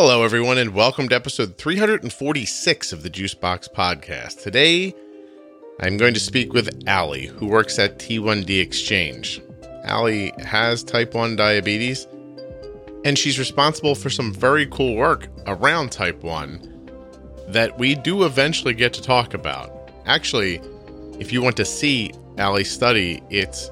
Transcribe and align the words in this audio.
Hello, 0.00 0.22
everyone, 0.22 0.58
and 0.58 0.74
welcome 0.74 1.08
to 1.08 1.16
episode 1.16 1.58
346 1.58 2.92
of 2.92 3.02
the 3.02 3.10
Juicebox 3.10 3.68
Podcast. 3.68 4.40
Today, 4.40 4.94
I'm 5.80 5.96
going 5.96 6.14
to 6.14 6.20
speak 6.20 6.52
with 6.52 6.84
Allie, 6.86 7.26
who 7.26 7.48
works 7.48 7.80
at 7.80 7.98
T1D 7.98 8.60
Exchange. 8.60 9.42
Allie 9.82 10.32
has 10.38 10.84
type 10.84 11.14
1 11.14 11.34
diabetes, 11.34 12.06
and 13.04 13.18
she's 13.18 13.40
responsible 13.40 13.96
for 13.96 14.08
some 14.08 14.32
very 14.32 14.66
cool 14.66 14.94
work 14.94 15.26
around 15.48 15.90
type 15.90 16.22
1 16.22 16.92
that 17.48 17.76
we 17.76 17.96
do 17.96 18.22
eventually 18.22 18.74
get 18.74 18.92
to 18.92 19.02
talk 19.02 19.34
about. 19.34 19.90
Actually, 20.06 20.60
if 21.18 21.32
you 21.32 21.42
want 21.42 21.56
to 21.56 21.64
see 21.64 22.12
Allie's 22.36 22.70
study, 22.70 23.20
it's 23.30 23.68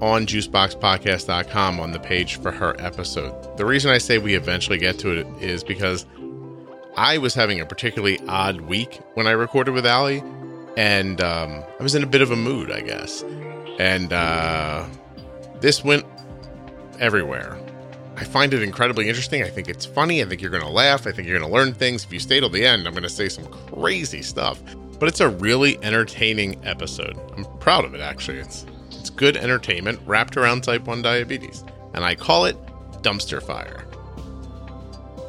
on 0.00 0.26
juiceboxpodcast.com 0.26 1.80
on 1.80 1.92
the 1.92 1.98
page 1.98 2.36
for 2.40 2.50
her 2.50 2.76
episode. 2.80 3.56
The 3.56 3.66
reason 3.66 3.90
I 3.90 3.98
say 3.98 4.18
we 4.18 4.34
eventually 4.34 4.78
get 4.78 4.98
to 5.00 5.10
it 5.10 5.26
is 5.42 5.64
because 5.64 6.06
I 6.96 7.18
was 7.18 7.34
having 7.34 7.60
a 7.60 7.66
particularly 7.66 8.18
odd 8.28 8.60
week 8.62 9.00
when 9.14 9.26
I 9.26 9.32
recorded 9.32 9.72
with 9.72 9.86
Allie, 9.86 10.22
and 10.76 11.20
um, 11.20 11.62
I 11.78 11.82
was 11.82 11.94
in 11.94 12.02
a 12.02 12.06
bit 12.06 12.22
of 12.22 12.30
a 12.30 12.36
mood, 12.36 12.70
I 12.70 12.80
guess. 12.80 13.22
And 13.78 14.12
uh, 14.12 14.86
this 15.60 15.84
went 15.84 16.04
everywhere. 16.98 17.58
I 18.16 18.24
find 18.24 18.52
it 18.52 18.62
incredibly 18.62 19.08
interesting. 19.08 19.44
I 19.44 19.48
think 19.48 19.68
it's 19.68 19.86
funny. 19.86 20.22
I 20.22 20.26
think 20.26 20.42
you're 20.42 20.50
going 20.50 20.64
to 20.64 20.68
laugh. 20.68 21.06
I 21.06 21.12
think 21.12 21.28
you're 21.28 21.38
going 21.38 21.48
to 21.48 21.54
learn 21.54 21.72
things. 21.72 22.04
If 22.04 22.12
you 22.12 22.18
stay 22.18 22.40
till 22.40 22.50
the 22.50 22.66
end, 22.66 22.86
I'm 22.86 22.92
going 22.92 23.04
to 23.04 23.08
say 23.08 23.28
some 23.28 23.46
crazy 23.46 24.22
stuff. 24.22 24.60
But 24.98 25.08
it's 25.08 25.20
a 25.20 25.28
really 25.28 25.78
entertaining 25.84 26.64
episode. 26.66 27.16
I'm 27.36 27.44
proud 27.58 27.84
of 27.84 27.94
it, 27.94 28.00
actually. 28.00 28.38
It's 28.38 28.64
it's 28.64 28.77
good 29.18 29.36
entertainment 29.36 30.00
wrapped 30.06 30.36
around 30.36 30.62
type 30.62 30.84
1 30.84 31.02
diabetes, 31.02 31.64
and 31.92 32.04
I 32.04 32.14
call 32.14 32.46
it 32.46 32.56
dumpster 33.02 33.42
fire. 33.42 33.84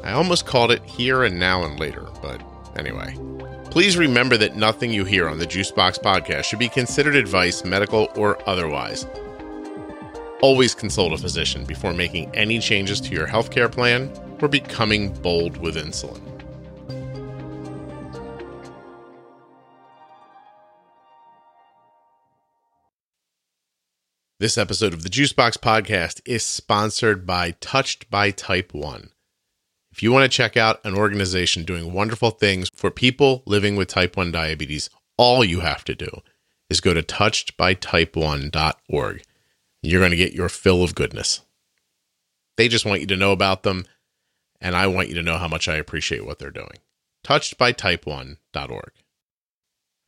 I 0.02 0.12
almost 0.12 0.46
called 0.46 0.70
it 0.70 0.82
here 0.84 1.24
and 1.24 1.38
now 1.38 1.64
and 1.64 1.78
later, 1.78 2.06
but 2.22 2.40
anyway. 2.78 3.14
Please 3.70 3.96
remember 3.96 4.36
that 4.36 4.56
nothing 4.56 4.90
you 4.92 5.04
hear 5.04 5.28
on 5.28 5.38
the 5.38 5.46
Juicebox 5.46 6.00
podcast 6.00 6.44
should 6.44 6.58
be 6.58 6.68
considered 6.68 7.14
advice, 7.14 7.64
medical 7.64 8.08
or 8.16 8.38
otherwise. 8.48 9.06
Always 10.40 10.74
consult 10.74 11.12
a 11.12 11.18
physician 11.18 11.64
before 11.64 11.92
making 11.92 12.34
any 12.34 12.60
changes 12.60 13.00
to 13.02 13.12
your 13.12 13.26
healthcare 13.26 13.70
plan 13.70 14.10
or 14.40 14.48
becoming 14.48 15.12
bold 15.12 15.58
with 15.58 15.76
insulin. 15.76 16.22
This 24.40 24.56
episode 24.56 24.94
of 24.94 25.02
the 25.02 25.10
Juicebox 25.10 25.58
Podcast 25.58 26.22
is 26.24 26.42
sponsored 26.42 27.26
by 27.26 27.50
Touched 27.60 28.08
by 28.08 28.30
Type 28.30 28.72
1. 28.72 29.10
If 29.92 30.02
you 30.02 30.12
want 30.12 30.22
to 30.22 30.34
check 30.34 30.56
out 30.56 30.80
an 30.82 30.94
organization 30.94 31.64
doing 31.64 31.92
wonderful 31.92 32.30
things 32.30 32.70
for 32.74 32.90
people 32.90 33.42
living 33.44 33.76
with 33.76 33.88
type 33.88 34.16
1 34.16 34.32
diabetes, 34.32 34.88
all 35.18 35.44
you 35.44 35.60
have 35.60 35.84
to 35.84 35.94
do 35.94 36.22
is 36.70 36.80
go 36.80 36.94
to 36.94 37.02
touchedbytype1.org. 37.02 39.22
You're 39.82 40.00
going 40.00 40.10
to 40.10 40.16
get 40.16 40.32
your 40.32 40.48
fill 40.48 40.82
of 40.82 40.94
goodness. 40.94 41.42
They 42.56 42.68
just 42.68 42.86
want 42.86 43.02
you 43.02 43.06
to 43.08 43.16
know 43.16 43.32
about 43.32 43.62
them, 43.62 43.84
and 44.58 44.74
I 44.74 44.86
want 44.86 45.10
you 45.10 45.16
to 45.16 45.22
know 45.22 45.36
how 45.36 45.48
much 45.48 45.68
I 45.68 45.76
appreciate 45.76 46.24
what 46.24 46.38
they're 46.38 46.50
doing. 46.50 46.78
Touchedbytype1.org. 47.26 48.92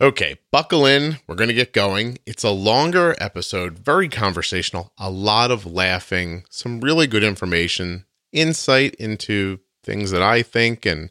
Okay, 0.02 0.36
buckle 0.50 0.84
in. 0.84 1.18
We're 1.28 1.36
going 1.36 1.46
to 1.46 1.54
get 1.54 1.72
going. 1.72 2.18
It's 2.26 2.42
a 2.42 2.50
longer 2.50 3.14
episode, 3.20 3.78
very 3.78 4.08
conversational, 4.08 4.92
a 4.98 5.08
lot 5.08 5.52
of 5.52 5.64
laughing, 5.64 6.42
some 6.50 6.80
really 6.80 7.06
good 7.06 7.22
information, 7.22 8.04
insight 8.32 8.96
into 8.96 9.60
things 9.84 10.10
that 10.10 10.20
I 10.20 10.42
think 10.42 10.84
and 10.84 11.10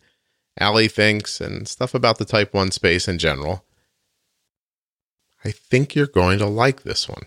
Allie 0.59 0.89
thinks, 0.89 1.39
and 1.39 1.69
stuff 1.69 1.93
about 1.95 2.17
the 2.17 2.25
type 2.25 2.53
1 2.53 2.71
space 2.71 3.07
in 3.07 3.17
general. 3.17 3.63
I 5.45 5.51
think 5.51 5.95
you're 5.95 6.05
going 6.05 6.39
to 6.39 6.47
like 6.47 6.83
this 6.83 7.07
one. 7.07 7.23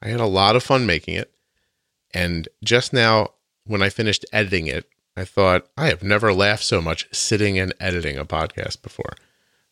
I 0.00 0.08
had 0.08 0.20
a 0.20 0.24
lot 0.24 0.56
of 0.56 0.62
fun 0.62 0.86
making 0.86 1.16
it. 1.16 1.30
And 2.14 2.48
just 2.64 2.94
now, 2.94 3.32
when 3.66 3.82
I 3.82 3.90
finished 3.90 4.24
editing 4.32 4.66
it, 4.66 4.88
I 5.14 5.26
thought, 5.26 5.66
I 5.76 5.88
have 5.88 6.02
never 6.02 6.32
laughed 6.32 6.64
so 6.64 6.80
much 6.80 7.06
sitting 7.14 7.58
and 7.58 7.74
editing 7.78 8.16
a 8.16 8.24
podcast 8.24 8.80
before. 8.80 9.12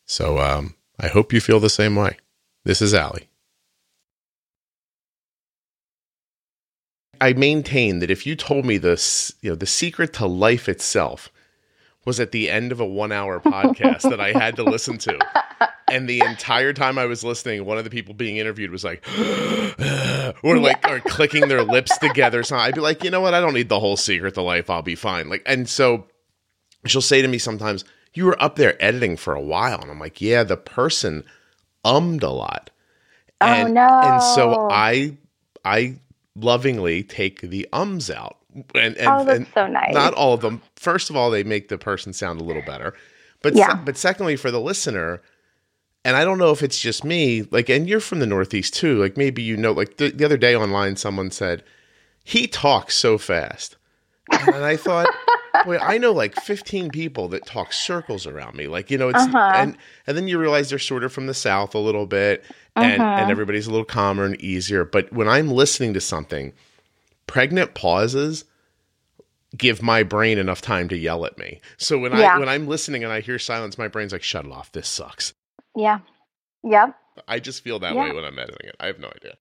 So, 0.05 0.37
um, 0.37 0.75
I 0.99 1.07
hope 1.07 1.33
you 1.33 1.41
feel 1.41 1.59
the 1.59 1.69
same 1.69 1.95
way. 1.95 2.17
This 2.63 2.81
is 2.81 2.93
Allie. 2.93 3.27
I 7.21 7.33
maintain 7.33 7.99
that 7.99 8.11
if 8.11 8.25
you 8.25 8.35
told 8.35 8.65
me 8.65 8.77
this, 8.77 9.33
you 9.41 9.49
know, 9.49 9.55
the 9.55 9.65
secret 9.65 10.13
to 10.13 10.25
life 10.25 10.67
itself 10.67 11.31
was 12.05 12.19
at 12.19 12.31
the 12.31 12.49
end 12.49 12.71
of 12.71 12.79
a 12.79 12.85
one 12.85 13.11
hour 13.11 13.39
podcast 13.39 14.01
that 14.03 14.19
I 14.19 14.31
had 14.31 14.55
to 14.57 14.63
listen 14.63 14.97
to. 14.99 15.17
And 15.87 16.09
the 16.09 16.21
entire 16.25 16.73
time 16.73 16.97
I 16.97 17.05
was 17.05 17.23
listening, 17.23 17.63
one 17.63 17.77
of 17.77 17.83
the 17.83 17.91
people 17.91 18.15
being 18.15 18.37
interviewed 18.37 18.71
was 18.71 18.83
like, 18.83 19.07
or 20.43 20.57
like, 20.57 20.79
yeah. 20.83 20.91
or 20.91 20.99
clicking 20.99 21.47
their 21.47 21.63
lips 21.63 21.95
together. 21.99 22.41
So 22.41 22.57
I'd 22.57 22.73
be 22.73 22.81
like, 22.81 23.03
you 23.03 23.11
know 23.11 23.21
what? 23.21 23.35
I 23.35 23.39
don't 23.39 23.53
need 23.53 23.69
the 23.69 23.79
whole 23.79 23.95
secret 23.95 24.33
to 24.33 24.41
life. 24.41 24.67
I'll 24.67 24.81
be 24.81 24.95
fine. 24.95 25.29
Like, 25.29 25.43
and 25.45 25.69
so 25.69 26.07
she'll 26.87 27.01
say 27.01 27.21
to 27.21 27.27
me 27.27 27.37
sometimes, 27.37 27.85
you 28.15 28.25
were 28.25 28.41
up 28.41 28.55
there 28.55 28.81
editing 28.83 29.17
for 29.17 29.35
a 29.35 29.41
while. 29.41 29.81
And 29.81 29.91
I'm 29.91 29.99
like, 29.99 30.21
yeah, 30.21 30.43
the 30.43 30.57
person 30.57 31.23
ummed 31.83 32.23
a 32.23 32.31
lot. 32.31 32.71
Oh, 33.41 33.45
and, 33.45 33.69
oh 33.69 33.71
no. 33.71 34.01
And 34.01 34.23
so 34.23 34.67
I 34.71 35.17
I 35.63 35.97
lovingly 36.35 37.03
take 37.03 37.41
the 37.41 37.67
ums 37.71 38.09
out. 38.09 38.37
And, 38.73 38.95
and, 38.95 39.07
oh, 39.07 39.25
that's 39.25 39.39
and 39.39 39.47
so 39.53 39.67
nice. 39.67 39.93
Not 39.93 40.13
all 40.13 40.33
of 40.33 40.41
them. 40.41 40.61
First 40.77 41.09
of 41.09 41.15
all, 41.15 41.29
they 41.29 41.43
make 41.43 41.67
the 41.67 41.77
person 41.77 42.13
sound 42.13 42.39
a 42.39 42.43
little 42.43 42.63
better. 42.63 42.93
But 43.41 43.53
yeah. 43.53 43.73
Se- 43.73 43.81
but 43.85 43.97
secondly, 43.97 44.37
for 44.37 44.49
the 44.49 44.61
listener, 44.61 45.21
and 46.05 46.15
I 46.15 46.23
don't 46.23 46.37
know 46.37 46.51
if 46.51 46.63
it's 46.63 46.79
just 46.79 47.03
me, 47.03 47.43
like, 47.51 47.67
and 47.67 47.89
you're 47.89 47.99
from 47.99 48.19
the 48.19 48.25
Northeast 48.25 48.73
too. 48.73 48.97
Like 48.97 49.17
maybe 49.17 49.43
you 49.43 49.57
know, 49.57 49.73
like 49.73 49.97
the, 49.97 50.09
the 50.09 50.23
other 50.23 50.37
day 50.37 50.55
online, 50.55 50.95
someone 50.95 51.31
said, 51.31 51.63
he 52.23 52.47
talks 52.47 52.95
so 52.95 53.17
fast. 53.17 53.75
And 54.31 54.55
I 54.55 54.77
thought, 54.77 55.13
boy, 55.63 55.77
I 55.77 55.97
know 55.97 56.11
like 56.11 56.35
15 56.35 56.89
people 56.89 57.27
that 57.29 57.45
talk 57.45 57.71
circles 57.73 58.27
around 58.27 58.55
me. 58.55 58.67
Like, 58.67 58.91
you 58.91 58.97
know, 58.97 59.09
it's 59.09 59.19
Uh-huh. 59.23 59.51
and 59.55 59.77
and 60.07 60.17
then 60.17 60.27
you 60.27 60.37
realize 60.39 60.69
they're 60.69 60.79
sort 60.79 61.03
of 61.03 61.13
from 61.13 61.27
the 61.27 61.33
south 61.33 61.73
a 61.75 61.79
little 61.79 62.05
bit 62.05 62.43
and 62.75 63.01
Uh-huh. 63.01 63.21
and 63.21 63.31
everybody's 63.31 63.67
a 63.67 63.71
little 63.71 63.85
calmer 63.85 64.25
and 64.25 64.35
easier. 64.41 64.83
But 64.85 65.11
when 65.13 65.27
I'm 65.29 65.49
listening 65.49 65.93
to 65.93 66.01
something, 66.01 66.53
pregnant 67.27 67.73
pauses 67.73 68.45
give 69.57 69.81
my 69.81 70.03
brain 70.03 70.37
enough 70.37 70.59
time 70.61 70.89
to 70.89 70.97
yell 70.97 71.25
at 71.25 71.37
me. 71.37 71.61
So 71.77 71.97
when 71.97 72.11
Yeah. 72.11 72.35
I 72.35 72.39
when 72.39 72.49
I'm 72.49 72.67
listening 72.67 73.03
and 73.03 73.13
I 73.13 73.21
hear 73.21 73.39
silence, 73.39 73.77
my 73.77 73.87
brain's 73.87 74.11
like, 74.11 74.23
shut 74.23 74.45
it 74.45 74.51
off. 74.51 74.71
This 74.73 74.87
sucks. 74.87 75.33
Yeah. 75.75 75.99
Yep. 76.63 76.95
I 77.27 77.39
just 77.39 77.63
feel 77.63 77.79
that 77.79 77.93
Yeah. 77.95 78.03
way 78.03 78.11
when 78.11 78.25
I'm 78.25 78.37
editing 78.37 78.67
it. 78.67 78.75
I 78.79 78.87
have 78.87 78.99
no 78.99 79.07
idea. 79.15 79.35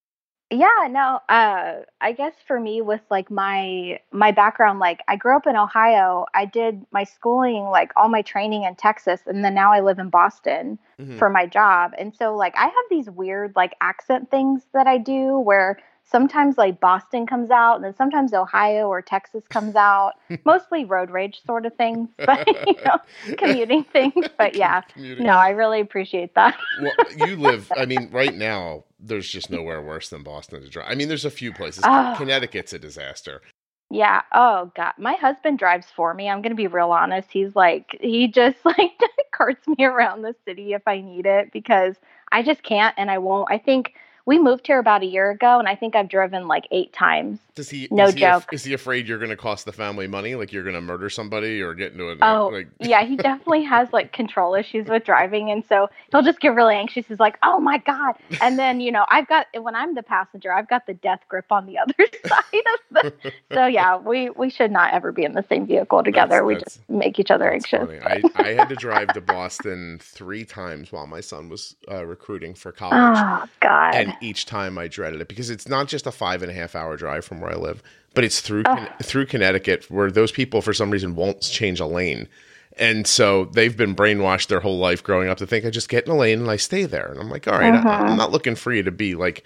Yeah, 0.55 0.87
no. 0.91 1.21
Uh 1.29 1.81
I 2.01 2.13
guess 2.13 2.35
for 2.47 2.61
me 2.61 2.81
with 2.81 3.01
like 3.11 3.31
my 3.31 3.99
my 4.13 4.31
background 4.31 4.79
like 4.79 5.01
I 5.09 5.17
grew 5.17 5.37
up 5.37 5.47
in 5.47 5.57
Ohio. 5.57 6.27
I 6.35 6.45
did 6.45 6.85
my 6.93 7.05
schooling 7.05 7.65
like 7.65 7.93
all 7.97 8.09
my 8.09 8.23
training 8.23 8.65
in 8.65 8.75
Texas 8.77 9.21
and 9.27 9.45
then 9.45 9.55
now 9.55 9.73
I 9.73 9.81
live 9.81 9.99
in 9.99 10.11
Boston 10.11 10.79
Mhm. 11.01 11.19
for 11.19 11.29
my 11.29 11.47
job. 11.47 11.93
And 11.99 12.15
so 12.15 12.37
like 12.37 12.55
I 12.57 12.65
have 12.67 12.87
these 12.91 13.11
weird 13.11 13.55
like 13.57 13.75
accent 13.81 14.31
things 14.31 14.67
that 14.75 14.87
I 14.87 14.99
do 14.99 15.39
where 15.39 15.79
sometimes 16.05 16.59
like 16.59 16.81
Boston 16.81 17.27
comes 17.27 17.51
out 17.51 17.77
and 17.77 17.85
then 17.85 17.95
sometimes 17.97 18.33
Ohio 18.33 18.89
or 18.89 19.03
Texas 19.03 19.43
comes 19.49 19.75
out. 19.75 20.13
Mostly 20.45 20.85
road 20.85 21.11
rage 21.11 21.41
sort 21.45 21.67
of 21.67 21.75
things, 21.77 22.09
but 22.19 22.47
you 22.67 22.77
know, 22.85 22.99
commuting 23.37 23.85
things. 23.85 24.27
But 24.39 24.55
yeah. 24.55 24.83
Commuting. 24.83 25.27
No, 25.27 25.33
I 25.33 25.51
really 25.51 25.81
appreciate 25.81 26.35
that. 26.35 26.57
well, 26.81 27.29
you 27.29 27.37
live. 27.37 27.71
I 27.77 27.87
mean, 27.87 28.09
right 28.11 28.35
now, 28.35 28.85
there's 28.99 29.29
just 29.29 29.51
nowhere 29.51 29.83
worse 29.83 30.09
than 30.09 30.23
Boston 30.23 30.63
to 30.63 30.69
drive. 30.69 30.91
I 30.91 30.95
mean, 30.95 31.09
there's 31.09 31.25
a 31.25 31.31
few 31.31 31.53
places. 31.53 31.85
Oh. 31.87 32.15
Connecticut's 32.17 32.73
a 32.73 32.79
disaster. 32.79 33.43
Yeah. 33.91 34.23
Oh 34.33 34.73
God. 34.75 34.95
My 34.99 35.15
husband 35.15 35.59
drives 35.59 35.87
for 35.95 36.15
me. 36.15 36.29
I'm 36.29 36.43
gonna 36.43 36.55
be 36.55 36.67
real 36.67 36.91
honest. 36.91 37.31
He's 37.31 37.55
like 37.55 37.97
he 38.01 38.29
just 38.29 38.57
like 38.65 38.99
carts 39.33 39.67
me 39.69 39.85
around 39.85 40.23
the 40.23 40.35
city 40.45 40.73
if 40.73 40.83
I 40.87 41.01
need 41.01 41.27
it 41.27 41.53
because 41.53 41.97
I 42.33 42.43
just 42.43 42.63
can't 42.63 42.95
and 42.99 43.11
I 43.11 43.19
won't. 43.19 43.51
I 43.51 43.59
think 43.59 43.95
we 44.27 44.39
moved 44.39 44.67
here 44.67 44.79
about 44.79 45.03
a 45.03 45.07
year 45.07 45.31
ago 45.31 45.59
and 45.59 45.69
I 45.69 45.75
think 45.77 45.95
I've 45.95 46.09
driven 46.09 46.49
like 46.49 46.67
eight 46.71 46.93
times. 46.93 47.39
Does 47.55 47.71
he? 47.71 47.87
No 47.93 48.07
is 48.07 48.15
he 48.15 48.21
joke. 48.21 48.53
is 48.53 48.65
he 48.65 48.73
afraid 48.73 49.07
you're 49.07 49.19
going 49.19 49.31
to 49.31 49.37
cost 49.37 49.65
the 49.65 49.71
family 49.73 50.09
money? 50.09 50.35
Like 50.35 50.53
you're 50.53 50.65
going 50.65 50.75
to 50.75 50.81
murder 50.81 51.09
somebody 51.09 51.61
or 51.63 51.73
get 51.75 51.93
into 51.93 52.09
a 52.09 52.17
Oh 52.21 52.49
like? 52.49 52.67
yeah, 52.81 53.05
he 53.05 53.17
definitely 53.17 53.63
has 53.63 53.93
like 53.93 54.13
control 54.13 54.55
issues 54.57 54.89
with 54.89 55.05
driving, 55.05 55.53
and 55.53 55.65
so 55.69 55.89
he'll 56.11 56.23
just 56.23 56.41
get 56.41 56.49
really 56.49 56.75
anxious. 56.75 57.07
He's 57.07 57.21
like, 57.21 57.39
"Oh 57.45 57.61
my 57.61 57.79
god!" 57.79 58.17
And 58.41 58.59
then 58.59 58.81
you 58.81 58.91
know, 58.91 59.07
I've 59.09 59.29
got 59.29 59.47
when 59.61 59.77
I'm 59.77 59.95
the 59.95 60.03
passenger, 60.03 60.53
I've 60.53 60.69
got 60.69 60.87
the 60.89 60.95
death 60.95 61.21
grip 61.29 61.47
on 61.53 61.67
the 61.67 61.79
other 61.83 61.95
side 62.27 62.43
of 62.55 62.81
the. 62.91 63.33
So 63.53 63.67
yeah, 63.67 63.99
we 63.99 64.31
we 64.31 64.51
should 64.51 64.73
not 64.73 64.93
ever 64.93 65.13
be 65.13 65.23
in 65.25 65.35
the 65.35 65.45
same 65.49 65.65
vehicle 65.65 66.03
together. 66.03 66.45
we 66.45 66.55
that's- 66.55 66.75
just 66.79 66.91
make 66.91 67.21
each 67.21 67.31
other 67.31 67.53
anxious. 67.53 67.89
I, 68.05 68.21
I 68.35 68.49
had 68.55 68.69
to 68.71 68.75
drive 68.75 69.13
to 69.13 69.21
Boston 69.21 70.01
three 70.03 70.45
times 70.45 70.91
while 70.91 71.07
my 71.07 71.21
son 71.21 71.49
was 71.49 71.77
uh, 71.89 72.05
recruiting 72.05 72.55
for 72.55 72.73
college. 72.73 73.17
Oh 73.17 73.49
God. 73.61 73.95
and 73.95 74.14
each 74.21 74.47
time 74.47 74.79
I 74.79 74.89
dreaded 74.89 75.21
it 75.21 75.29
because 75.29 75.51
it's 75.51 75.69
not 75.69 75.89
just 75.89 76.07
a 76.07 76.13
five 76.13 76.43
and 76.43 76.51
a 76.51 76.55
half 76.55 76.75
hour 76.75 76.97
drive 76.97 77.25
from 77.25 77.41
where 77.41 77.51
I 77.53 77.57
live, 77.57 77.83
but 78.15 78.25
it's 78.25 78.41
through 78.41 78.63
Oh. 78.67 78.87
Through 79.03 79.27
Connecticut 79.27 79.91
where 79.91 80.11
those 80.11 80.33
people 80.33 80.61
for 80.63 80.73
some 80.73 80.91
reason 80.91 81.15
won't 81.15 81.41
change 81.41 81.81
a 81.81 81.87
lane. 81.87 82.29
And 82.77 83.07
so 83.07 83.45
they've 83.47 83.77
been 83.77 83.95
brainwashed 83.95 84.49
their 84.49 84.61
whole 84.61 84.79
life 84.79 85.03
growing 85.03 85.29
up 85.29 85.39
to 85.39 85.47
think 85.47 85.65
I 85.65 85.71
just 85.71 85.89
get 85.89 86.07
in 86.07 86.11
a 86.13 86.17
lane 86.17 86.41
and 86.41 86.51
I 86.51 86.57
stay 86.57 86.85
there. 86.87 87.07
And 87.07 87.21
I'm 87.21 87.31
like, 87.31 87.47
all 87.47 87.59
right, 87.59 87.73
I, 87.73 87.79
uh-huh. 87.79 87.89
I'm 87.89 88.17
not 88.17 88.33
looking 88.33 88.57
for 88.57 88.73
you 88.73 88.83
to 88.83 88.91
be 88.91 89.15
like 89.15 89.45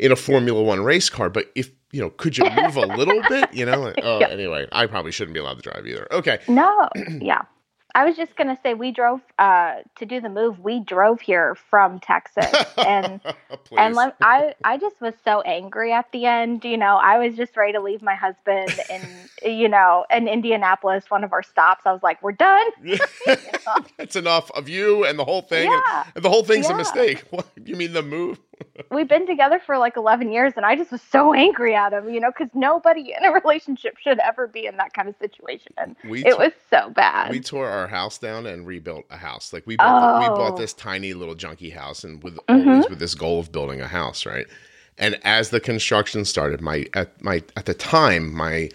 in 0.00 0.10
a 0.10 0.16
Formula 0.16 0.60
One 0.62 0.80
race 0.82 1.08
car, 1.10 1.30
but 1.30 1.50
if 1.54 1.70
you 1.92 2.00
know, 2.00 2.10
could 2.10 2.38
you 2.38 2.44
move 2.50 2.76
a 2.76 2.86
little 2.86 3.20
bit? 3.28 3.52
You 3.52 3.66
know. 3.66 3.92
Oh, 4.02 4.18
Yeah. 4.20 4.28
anyway, 4.28 4.66
I 4.72 4.86
probably 4.86 5.12
shouldn't 5.12 5.34
be 5.34 5.40
allowed 5.40 5.62
to 5.62 5.70
drive 5.70 5.86
either. 5.86 6.06
Okay. 6.12 6.38
No, 6.48 6.88
yeah. 7.20 7.42
I 7.94 8.04
was 8.04 8.16
just 8.16 8.36
gonna 8.36 8.58
say 8.62 8.74
we 8.74 8.92
drove 8.92 9.20
uh, 9.38 9.76
to 9.96 10.06
do 10.06 10.20
the 10.20 10.28
move. 10.28 10.60
We 10.60 10.80
drove 10.80 11.20
here 11.20 11.54
from 11.54 12.00
Texas, 12.00 12.52
and 12.78 13.20
and 13.76 13.98
I 14.20 14.54
I 14.64 14.78
just 14.78 15.00
was 15.00 15.14
so 15.24 15.40
angry 15.40 15.92
at 15.92 16.10
the 16.12 16.26
end. 16.26 16.64
You 16.64 16.76
know, 16.76 16.96
I 16.96 17.18
was 17.18 17.36
just 17.36 17.56
ready 17.56 17.72
to 17.72 17.80
leave 17.80 18.02
my 18.02 18.14
husband 18.14 18.72
in 18.90 19.02
you 19.58 19.68
know 19.68 20.04
in 20.10 20.28
Indianapolis, 20.28 21.10
one 21.10 21.24
of 21.24 21.32
our 21.32 21.42
stops. 21.42 21.82
I 21.86 21.92
was 21.92 22.02
like, 22.02 22.22
we're 22.22 22.32
done. 22.32 22.66
That's 23.96 24.16
enough 24.16 24.50
of 24.52 24.68
you 24.68 25.04
and 25.04 25.18
the 25.18 25.24
whole 25.24 25.42
thing. 25.42 25.70
Yeah. 25.70 26.04
and 26.14 26.24
the 26.24 26.30
whole 26.30 26.44
thing's 26.44 26.68
a 26.68 26.76
mistake. 26.76 27.24
What 27.30 27.46
you 27.64 27.76
mean 27.76 27.92
the 27.92 28.02
move? 28.02 28.38
We've 28.90 29.08
been 29.08 29.26
together 29.26 29.60
for 29.64 29.78
like 29.78 29.96
eleven 29.96 30.32
years, 30.32 30.52
and 30.56 30.64
I 30.64 30.76
just 30.76 30.90
was 30.92 31.02
so 31.02 31.32
angry 31.34 31.74
at 31.74 31.92
him. 31.92 32.08
You 32.10 32.20
know, 32.20 32.30
because 32.30 32.48
nobody 32.54 33.12
in 33.16 33.24
a 33.24 33.32
relationship 33.44 33.96
should 33.98 34.18
ever 34.20 34.46
be 34.46 34.66
in 34.66 34.76
that 34.76 34.92
kind 34.94 35.08
of 35.08 35.14
situation. 35.20 35.96
We 36.04 36.20
It 36.24 36.32
t- 36.32 36.38
was 36.38 36.52
so 36.70 36.90
bad. 36.90 37.30
we 37.30 37.40
tore 37.40 37.68
our 37.68 37.88
house 37.88 38.18
down 38.18 38.46
and 38.46 38.66
rebuilt 38.66 39.04
a 39.10 39.16
house. 39.16 39.52
Like 39.52 39.66
we 39.66 39.76
bought, 39.76 40.18
we 40.20 40.28
bought 40.28 40.54
Oh. 40.54 40.56
this 40.56 40.72
tiny 40.72 41.12
little 41.14 41.34
junky 41.34 41.72
house, 41.72 42.04
and 42.04 42.22
with 42.22 42.36
Mhm. 42.48 42.66
always 42.66 42.88
with 42.88 42.98
this 42.98 43.14
goal 43.14 43.40
of 43.40 43.52
building 43.52 43.80
a 43.80 43.86
house, 43.88 44.24
right? 44.26 44.46
And 44.98 45.18
as 45.24 45.50
the 45.50 45.60
construction 45.60 46.24
started, 46.24 46.60
my 46.60 46.86
at 46.94 47.22
my 47.22 47.42
at 47.56 47.66
the 47.66 47.74
time 47.74 48.34
my 48.34 48.68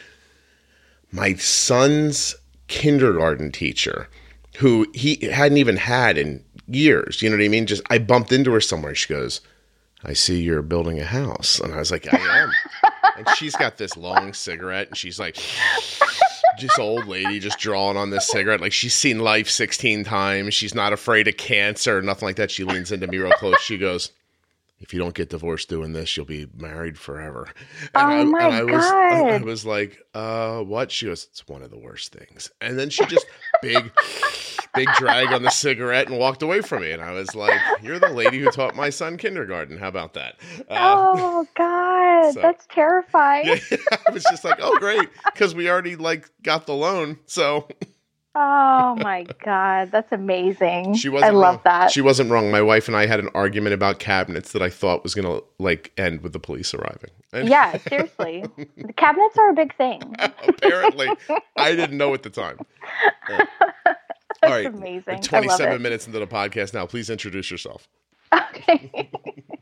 my 1.11 1.33
son's 1.35 2.35
kindergarten 2.67 3.51
teacher, 3.51 4.07
who 4.57 4.87
he 4.93 5.15
hadn't 5.31 5.57
even 5.57 5.77
had 5.77 6.17
in 6.17 6.43
years, 6.67 7.21
you 7.21 7.29
know 7.29 7.37
what 7.37 7.45
I 7.45 7.47
mean? 7.47 7.65
Just 7.67 7.83
I 7.89 7.99
bumped 7.99 8.31
into 8.31 8.51
her 8.53 8.61
somewhere. 8.61 8.95
She 8.95 9.13
goes, 9.13 9.41
"I 10.05 10.13
see 10.13 10.41
you're 10.41 10.61
building 10.61 10.99
a 10.99 11.05
house," 11.05 11.59
and 11.59 11.73
I 11.73 11.77
was 11.77 11.91
like, 11.91 12.11
"I 12.13 12.17
am." 12.17 12.51
and 13.17 13.29
she's 13.37 13.55
got 13.55 13.77
this 13.77 13.97
long 13.97 14.33
cigarette, 14.33 14.89
and 14.89 14.97
she's 14.97 15.19
like 15.19 15.37
just 16.57 16.79
old 16.79 17.07
lady 17.07 17.39
just 17.39 17.59
drawing 17.59 17.97
on 17.97 18.09
this 18.09 18.27
cigarette. 18.27 18.61
Like 18.61 18.73
she's 18.73 18.93
seen 18.93 19.19
life 19.19 19.49
16 19.49 20.03
times. 20.03 20.53
She's 20.53 20.75
not 20.75 20.93
afraid 20.93 21.27
of 21.27 21.37
cancer 21.37 21.97
or 21.97 22.01
nothing 22.01 22.27
like 22.27 22.37
that. 22.37 22.51
She 22.51 22.63
leans 22.63 22.91
into 22.91 23.07
me 23.07 23.17
real 23.17 23.31
close. 23.33 23.59
She 23.61 23.77
goes 23.77 24.11
if 24.79 24.93
you 24.93 24.99
don't 24.99 25.15
get 25.15 25.29
divorced 25.29 25.69
doing 25.69 25.93
this 25.93 26.15
you'll 26.17 26.25
be 26.25 26.47
married 26.57 26.97
forever. 26.97 27.49
Oh 27.93 28.25
my 28.25 28.63
was 28.63 28.85
I, 28.85 29.09
I 29.09 29.29
God. 29.31 29.43
was 29.43 29.65
like 29.65 29.99
uh 30.13 30.59
what? 30.59 30.91
She 30.91 31.05
goes 31.05 31.27
it's 31.31 31.47
one 31.47 31.61
of 31.61 31.71
the 31.71 31.79
worst 31.79 32.13
things. 32.13 32.51
And 32.61 32.77
then 32.77 32.89
she 32.89 33.05
just 33.05 33.25
big 33.65 33.91
big 34.73 34.87
drag 34.97 35.31
on 35.31 35.41
the 35.41 35.49
cigarette 35.49 36.07
and 36.09 36.17
walked 36.19 36.41
away 36.43 36.59
from 36.61 36.81
me 36.81 36.91
and 36.91 37.01
i 37.01 37.11
was 37.11 37.33
like 37.33 37.59
you're 37.81 37.97
the 37.99 38.09
lady 38.09 38.39
who 38.39 38.49
taught 38.51 38.75
my 38.75 38.89
son 38.89 39.15
kindergarten 39.17 39.77
how 39.77 39.87
about 39.87 40.13
that 40.13 40.35
Uh, 40.69 40.75
oh 40.77 41.47
God, 41.55 42.33
so- 42.33 42.41
that's 42.41 42.65
terrifying. 42.67 43.45
yeah, 43.47 43.77
I 44.07 44.11
was 44.11 44.23
just 44.23 44.43
like, 44.43 44.59
oh 44.61 44.77
great, 44.79 45.07
because 45.25 45.55
we 45.55 45.69
already 45.69 45.95
like 45.95 46.29
got 46.43 46.65
the 46.65 46.73
loan. 46.73 47.17
So 47.25 47.67
Oh 48.37 48.95
my 48.99 49.25
God, 49.43 49.91
that's 49.91 50.11
amazing. 50.11 50.95
she 50.95 51.07
wasn't. 51.07 51.31
I 51.31 51.33
love 51.33 51.55
wrong. 51.55 51.61
that. 51.63 51.91
She 51.91 52.01
wasn't 52.01 52.29
wrong. 52.29 52.51
My 52.51 52.61
wife 52.61 52.89
and 52.89 52.97
I 52.97 53.05
had 53.05 53.21
an 53.21 53.29
argument 53.33 53.73
about 53.73 53.99
cabinets 53.99 54.51
that 54.51 54.61
I 54.61 54.69
thought 54.69 55.03
was 55.03 55.15
gonna 55.15 55.39
like 55.57 55.93
end 55.97 56.21
with 56.21 56.33
the 56.33 56.39
police 56.39 56.73
arriving. 56.73 57.11
And 57.31 57.47
yeah, 57.47 57.77
seriously. 57.77 58.43
the 58.57 58.93
cabinets 58.93 59.37
are 59.37 59.51
a 59.51 59.53
big 59.53 59.73
thing. 59.77 60.01
apparently, 60.19 61.07
I 61.55 61.75
didn't 61.75 61.97
know 61.97 62.13
at 62.13 62.23
the 62.23 62.29
time. 62.29 62.59
Yeah. 63.29 63.45
All 64.43 64.49
right, 64.49 64.65
amazing. 64.65 65.03
we're 65.07 65.13
I 65.13 65.15
love 65.15 65.57
27 65.57 65.75
it. 65.75 65.81
minutes 65.81 66.05
into 66.05 66.19
the 66.19 66.27
podcast 66.27 66.73
now. 66.73 66.85
Please 66.85 67.09
introduce 67.09 67.49
yourself. 67.49 67.87
Okay. 68.33 69.09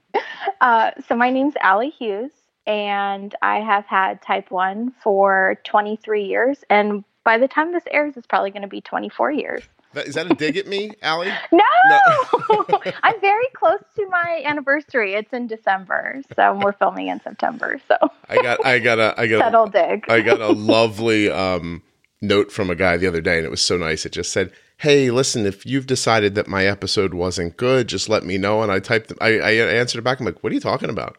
uh, 0.61 0.91
so 1.07 1.15
my 1.15 1.29
name's 1.29 1.53
Allie 1.61 1.91
Hughes, 1.91 2.31
and 2.65 3.35
I 3.43 3.59
have 3.59 3.85
had 3.85 4.21
type 4.23 4.49
1 4.49 4.93
for 5.03 5.59
23 5.63 6.25
years. 6.25 6.63
And 6.69 7.03
by 7.23 7.37
the 7.37 7.47
time 7.47 7.71
this 7.71 7.83
airs, 7.91 8.17
it's 8.17 8.27
probably 8.27 8.51
going 8.51 8.63
to 8.63 8.67
be 8.67 8.81
24 8.81 9.31
years. 9.31 9.63
That, 9.93 10.07
is 10.07 10.15
that 10.15 10.29
a 10.29 10.33
dig 10.33 10.57
at 10.57 10.67
me, 10.67 10.91
Allie? 11.01 11.31
No! 11.51 11.63
No. 11.89 12.81
I'm 13.03 13.19
very 13.21 13.47
close 13.53 13.83
to 13.95 14.07
my 14.09 14.41
anniversary. 14.45 15.13
It's 15.13 15.31
in 15.33 15.47
December. 15.47 16.21
So 16.35 16.59
we're 16.63 16.71
filming 16.73 17.07
in 17.07 17.21
September. 17.21 17.79
So 17.87 17.97
I 18.29 18.41
got, 18.41 18.65
I 18.65 18.79
got 18.79 18.99
a, 18.99 19.13
I 19.17 19.27
got 19.27 19.53
a, 19.53 19.71
dig. 19.71 20.05
I 20.09 20.21
got 20.21 20.41
a 20.41 20.51
lovely 20.51 21.29
um, 21.29 21.83
note 22.21 22.51
from 22.51 22.69
a 22.69 22.75
guy 22.75 22.97
the 22.97 23.07
other 23.07 23.21
day, 23.21 23.37
and 23.37 23.45
it 23.45 23.51
was 23.51 23.61
so 23.61 23.77
nice. 23.77 24.05
It 24.05 24.13
just 24.13 24.31
said, 24.31 24.51
"Hey, 24.77 25.11
listen, 25.11 25.45
if 25.45 25.65
you've 25.65 25.85
decided 25.87 26.35
that 26.35 26.47
my 26.47 26.65
episode 26.65 27.13
wasn't 27.13 27.57
good, 27.57 27.87
just 27.87 28.09
let 28.09 28.23
me 28.23 28.37
know." 28.37 28.63
And 28.63 28.71
I 28.71 28.79
typed, 28.79 29.13
I, 29.21 29.39
I 29.39 29.51
answered 29.51 29.99
it 29.99 30.03
back. 30.03 30.19
I'm 30.19 30.25
like, 30.25 30.41
"What 30.43 30.51
are 30.51 30.55
you 30.55 30.61
talking 30.61 30.89
about?" 30.89 31.17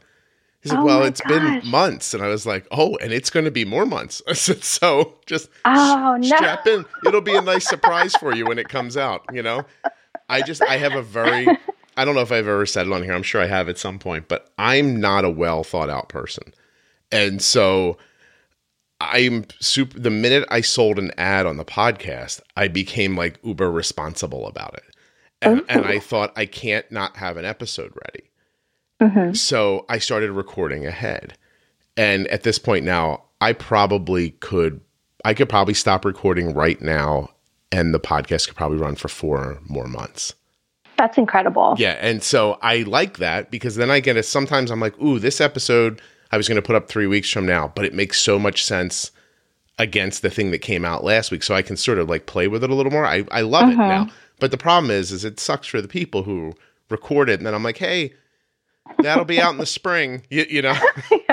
He's 0.64 0.72
like, 0.72 0.81
Oh 0.81 0.84
"Well, 0.87 1.02
it's 1.05 1.20
gosh. 1.20 1.62
been 1.62 1.70
months," 1.70 2.14
and 2.14 2.22
I 2.22 2.28
was 2.28 2.46
like, 2.46 2.66
"Oh, 2.70 2.96
and 2.96 3.12
it's 3.12 3.28
going 3.28 3.44
to 3.44 3.50
be 3.50 3.66
more 3.66 3.84
months." 3.84 4.22
I 4.28 4.32
said, 4.32 4.64
"So 4.64 5.19
just 5.26 5.50
Oh, 5.66 6.16
no. 6.19 6.26
strap 6.26 6.66
in. 6.66 6.87
It'll 7.06 7.20
be 7.20 7.37
a 7.37 7.43
nice 7.43 7.69
surprise 7.69 8.14
for 8.16 8.34
you 8.34 8.46
when 8.46 8.58
it 8.58 8.70
comes 8.70 8.96
out." 8.96 9.26
You 9.31 9.43
know, 9.43 9.66
I 10.31 10.40
just, 10.40 10.62
I 10.62 10.78
have 10.78 10.94
a 10.94 11.02
very, 11.02 11.46
I 11.99 12.06
don't 12.06 12.14
know 12.14 12.22
if 12.22 12.32
I've 12.32 12.49
ever 12.49 12.64
said 12.64 12.87
it 12.87 12.93
on 12.94 13.02
here. 13.02 13.12
I'm 13.12 13.22
sure 13.22 13.43
I 13.43 13.46
have 13.46 13.69
at 13.69 13.76
some 13.76 13.99
point, 13.99 14.26
but 14.26 14.50
I'm 14.56 14.99
not 14.99 15.26
a 15.26 15.31
well 15.31 15.64
thought 15.64 15.90
out 15.90 16.08
person, 16.08 16.55
and 17.12 17.40
so. 17.40 17.99
I'm 19.00 19.44
super. 19.60 19.99
The 19.99 20.08
minute 20.08 20.46
I 20.50 20.62
sold 20.62 20.99
an 20.99 21.10
ad 21.19 21.44
on 21.44 21.58
the 21.58 21.64
podcast, 21.64 22.40
I 22.56 22.69
became 22.69 23.17
like 23.17 23.38
uber 23.43 23.70
responsible 23.70 24.46
about 24.46 24.75
it, 24.75 24.84
and, 25.43 25.62
and 25.69 25.84
I 25.84 25.96
oh. 25.96 26.00
thought 26.00 26.32
I 26.37 26.46
can't 26.46 26.90
not 26.90 27.17
have 27.17 27.37
an 27.37 27.44
episode 27.44 27.93
ready. 28.06 28.31
Mhm. 29.02 29.37
So 29.37 29.85
I 29.88 29.99
started 29.99 30.31
recording 30.31 30.87
ahead, 30.87 31.35
and 31.96 32.26
at 32.29 32.43
this 32.43 32.58
point 32.58 32.85
now, 32.85 33.25
I 33.41 33.52
probably 33.52 34.31
could. 34.41 34.81
I 35.25 35.32
could 35.35 35.49
probably 35.49 35.75
stop 35.75 36.05
recording 36.05 36.52
right 36.55 36.81
now, 36.82 37.31
and 37.73 37.94
the 37.94 38.00
podcast 38.00 38.46
could 38.46 38.56
probably 38.56 38.79
run 38.79 38.94
for 38.94 39.08
four 39.08 39.58
more 39.67 39.87
months. 39.87 40.35
That's 40.96 41.19
incredible. 41.19 41.75
Yeah, 41.79 41.96
and 42.00 42.23
so 42.23 42.58
I 42.62 42.79
like 42.82 43.19
that 43.19 43.50
because 43.50 43.75
then 43.76 43.91
I 43.91 44.00
get 44.00 44.17
it. 44.17 44.25
Sometimes 44.25 44.70
I'm 44.70 44.81
like, 44.81 44.96
ooh, 45.00 45.19
this 45.19 45.41
episode 45.41 46.00
I 46.31 46.37
was 46.37 46.46
going 46.46 46.56
to 46.56 46.62
put 46.62 46.76
up 46.76 46.88
three 46.88 47.06
weeks 47.06 47.31
from 47.31 47.46
now, 47.46 47.73
but 47.75 47.85
it 47.85 47.94
makes 47.94 48.20
so 48.20 48.38
much 48.38 48.64
sense 48.64 49.11
against 49.79 50.23
the 50.23 50.31
thing 50.31 50.50
that 50.52 50.58
came 50.58 50.84
out 50.84 51.03
last 51.03 51.31
week, 51.32 51.43
so 51.43 51.55
I 51.55 51.63
can 51.63 51.77
sort 51.77 51.98
of 51.98 52.08
like 52.08 52.27
play 52.27 52.46
with 52.48 52.63
it 52.63 52.70
a 52.70 52.74
little 52.74 52.93
more. 52.93 53.05
I 53.06 53.24
I 53.32 53.41
love 53.41 53.70
it 53.70 53.77
now, 53.77 54.08
but 54.39 54.51
the 54.53 54.56
problem 54.56 54.91
is, 54.91 55.10
is 55.10 55.24
it 55.24 55.41
sucks 55.41 55.67
for 55.67 55.81
the 55.82 55.89
people 55.89 56.22
who 56.22 56.55
record 56.91 57.29
it, 57.29 57.41
and 57.41 57.46
then 57.46 57.55
I'm 57.55 57.65
like, 57.65 57.79
hey, 57.79 58.13
that'll 58.98 59.24
be 59.24 59.41
out 59.41 59.53
in 59.53 59.58
the 59.58 59.67
spring, 59.67 60.22
you, 60.31 60.46
you 60.48 60.62
know. 60.62 60.74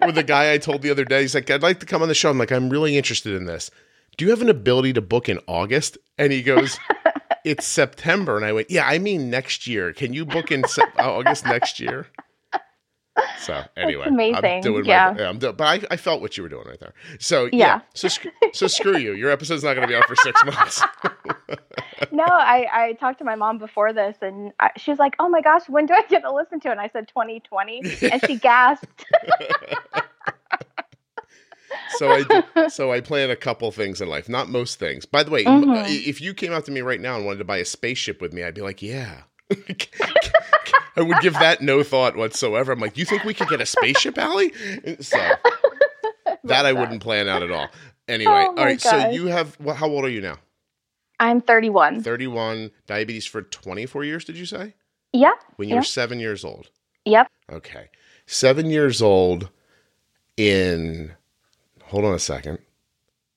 With 0.06 0.14
the 0.14 0.22
guy 0.22 0.52
I 0.52 0.58
told 0.58 0.82
the 0.82 0.90
other 0.90 1.04
day, 1.04 1.22
he's 1.22 1.34
like, 1.34 1.50
I'd 1.50 1.62
like 1.62 1.80
to 1.80 1.86
come 1.86 2.02
on 2.02 2.08
the 2.08 2.14
show. 2.14 2.30
I'm 2.30 2.38
like, 2.38 2.52
I'm 2.52 2.70
really 2.70 2.96
interested 2.96 3.34
in 3.34 3.46
this. 3.46 3.70
Do 4.16 4.24
you 4.24 4.30
have 4.30 4.42
an 4.42 4.48
ability 4.48 4.92
to 4.94 5.00
book 5.00 5.28
in 5.28 5.40
August? 5.46 5.98
And 6.18 6.32
he 6.32 6.42
goes, 6.42 6.78
It's 7.44 7.66
September. 7.66 8.36
And 8.36 8.44
I 8.44 8.52
went, 8.52 8.70
Yeah, 8.70 8.86
I 8.86 8.98
mean 8.98 9.30
next 9.30 9.66
year. 9.66 9.92
Can 9.92 10.12
you 10.12 10.24
book 10.24 10.50
in 10.50 10.66
Sep- 10.68 10.98
uh, 10.98 11.14
August 11.14 11.44
next 11.46 11.80
year? 11.80 12.06
So 13.38 13.62
anyway, 13.76 14.04
I'm 14.06 14.60
doing 14.60 14.84
Yeah. 14.84 15.14
my, 15.16 15.24
I'm 15.26 15.38
do- 15.38 15.52
but 15.52 15.64
I, 15.64 15.94
I 15.94 15.96
felt 15.96 16.20
what 16.20 16.36
you 16.36 16.42
were 16.42 16.48
doing 16.48 16.66
right 16.66 16.80
there. 16.80 16.92
So 17.20 17.44
yeah, 17.46 17.50
Yeah. 17.52 17.80
so 17.94 18.08
sc- 18.08 18.26
so 18.52 18.66
screw 18.66 18.98
you. 18.98 19.12
Your 19.14 19.30
episode's 19.30 19.62
not 19.64 19.74
going 19.74 19.86
to 19.86 19.88
be 19.88 19.94
out 19.96 20.06
for 20.06 20.16
six 20.16 20.44
months. 20.44 20.82
No, 22.12 22.22
I, 22.24 22.66
I 22.72 22.92
talked 22.94 23.18
to 23.18 23.24
my 23.24 23.34
mom 23.34 23.58
before 23.58 23.92
this, 23.92 24.16
and 24.22 24.52
I, 24.60 24.70
she 24.76 24.90
was 24.92 25.00
like, 25.00 25.16
"Oh 25.18 25.28
my 25.28 25.40
gosh, 25.40 25.68
when 25.68 25.86
do 25.86 25.94
I 25.94 26.02
get 26.08 26.22
to 26.22 26.32
listen 26.32 26.60
to 26.60 26.68
it?" 26.68 26.72
And 26.72 26.80
I 26.80 26.88
said 26.92 27.08
2020, 27.08 27.82
and 28.10 28.22
she 28.24 28.36
gasped. 28.38 29.04
so 31.98 32.10
I 32.12 32.22
do, 32.22 32.68
so 32.68 32.92
I 32.92 33.00
plan 33.00 33.30
a 33.30 33.36
couple 33.36 33.70
things 33.72 34.00
in 34.00 34.08
life, 34.08 34.28
not 34.28 34.48
most 34.48 34.78
things. 34.78 35.06
By 35.06 35.24
the 35.24 35.30
way, 35.32 35.44
m- 35.44 35.64
Mhm. 35.64 36.06
if 36.06 36.20
you 36.20 36.34
came 36.34 36.52
out 36.52 36.64
to 36.66 36.70
me 36.70 36.82
right 36.82 37.00
now 37.00 37.16
and 37.16 37.26
wanted 37.26 37.38
to 37.38 37.44
buy 37.44 37.56
a 37.58 37.64
spaceship 37.64 38.20
with 38.20 38.32
me, 38.32 38.44
I'd 38.44 38.54
be 38.54 38.62
like, 38.62 38.80
yeah. 38.80 39.22
I 40.98 41.02
would 41.02 41.20
give 41.20 41.34
that 41.34 41.60
no 41.62 41.82
thought 41.82 42.16
whatsoever. 42.16 42.72
I'm 42.72 42.80
like, 42.80 42.98
you 42.98 43.04
think 43.04 43.24
we 43.24 43.34
could 43.34 43.48
get 43.48 43.60
a 43.60 43.66
spaceship, 43.66 44.18
Allie? 44.18 44.52
So 45.00 45.16
that 46.44 46.66
I 46.66 46.72
wouldn't 46.72 47.02
plan 47.02 47.28
out 47.28 47.42
at 47.42 47.50
all. 47.50 47.68
Anyway, 48.08 48.32
Oh 48.32 48.54
all 48.56 48.64
right. 48.64 48.80
So 48.80 49.10
you 49.10 49.26
have 49.26 49.58
well, 49.60 49.74
how 49.76 49.86
old 49.88 50.04
are 50.04 50.08
you 50.08 50.20
now? 50.20 50.36
I'm 51.20 51.40
31. 51.40 52.02
31, 52.02 52.70
diabetes 52.86 53.26
for 53.26 53.42
24 53.42 54.04
years, 54.04 54.24
did 54.24 54.36
you 54.38 54.46
say? 54.46 54.74
Yeah. 55.12 55.32
When 55.56 55.68
you 55.68 55.74
Yeah. 55.74 55.80
were 55.80 55.84
seven 55.84 56.20
years 56.20 56.44
old. 56.44 56.70
Yep. 57.04 57.28
Okay. 57.50 57.88
Seven 58.26 58.70
years 58.70 59.02
old 59.02 59.50
in, 60.36 61.12
hold 61.84 62.04
on 62.04 62.14
a 62.14 62.18
second. 62.18 62.58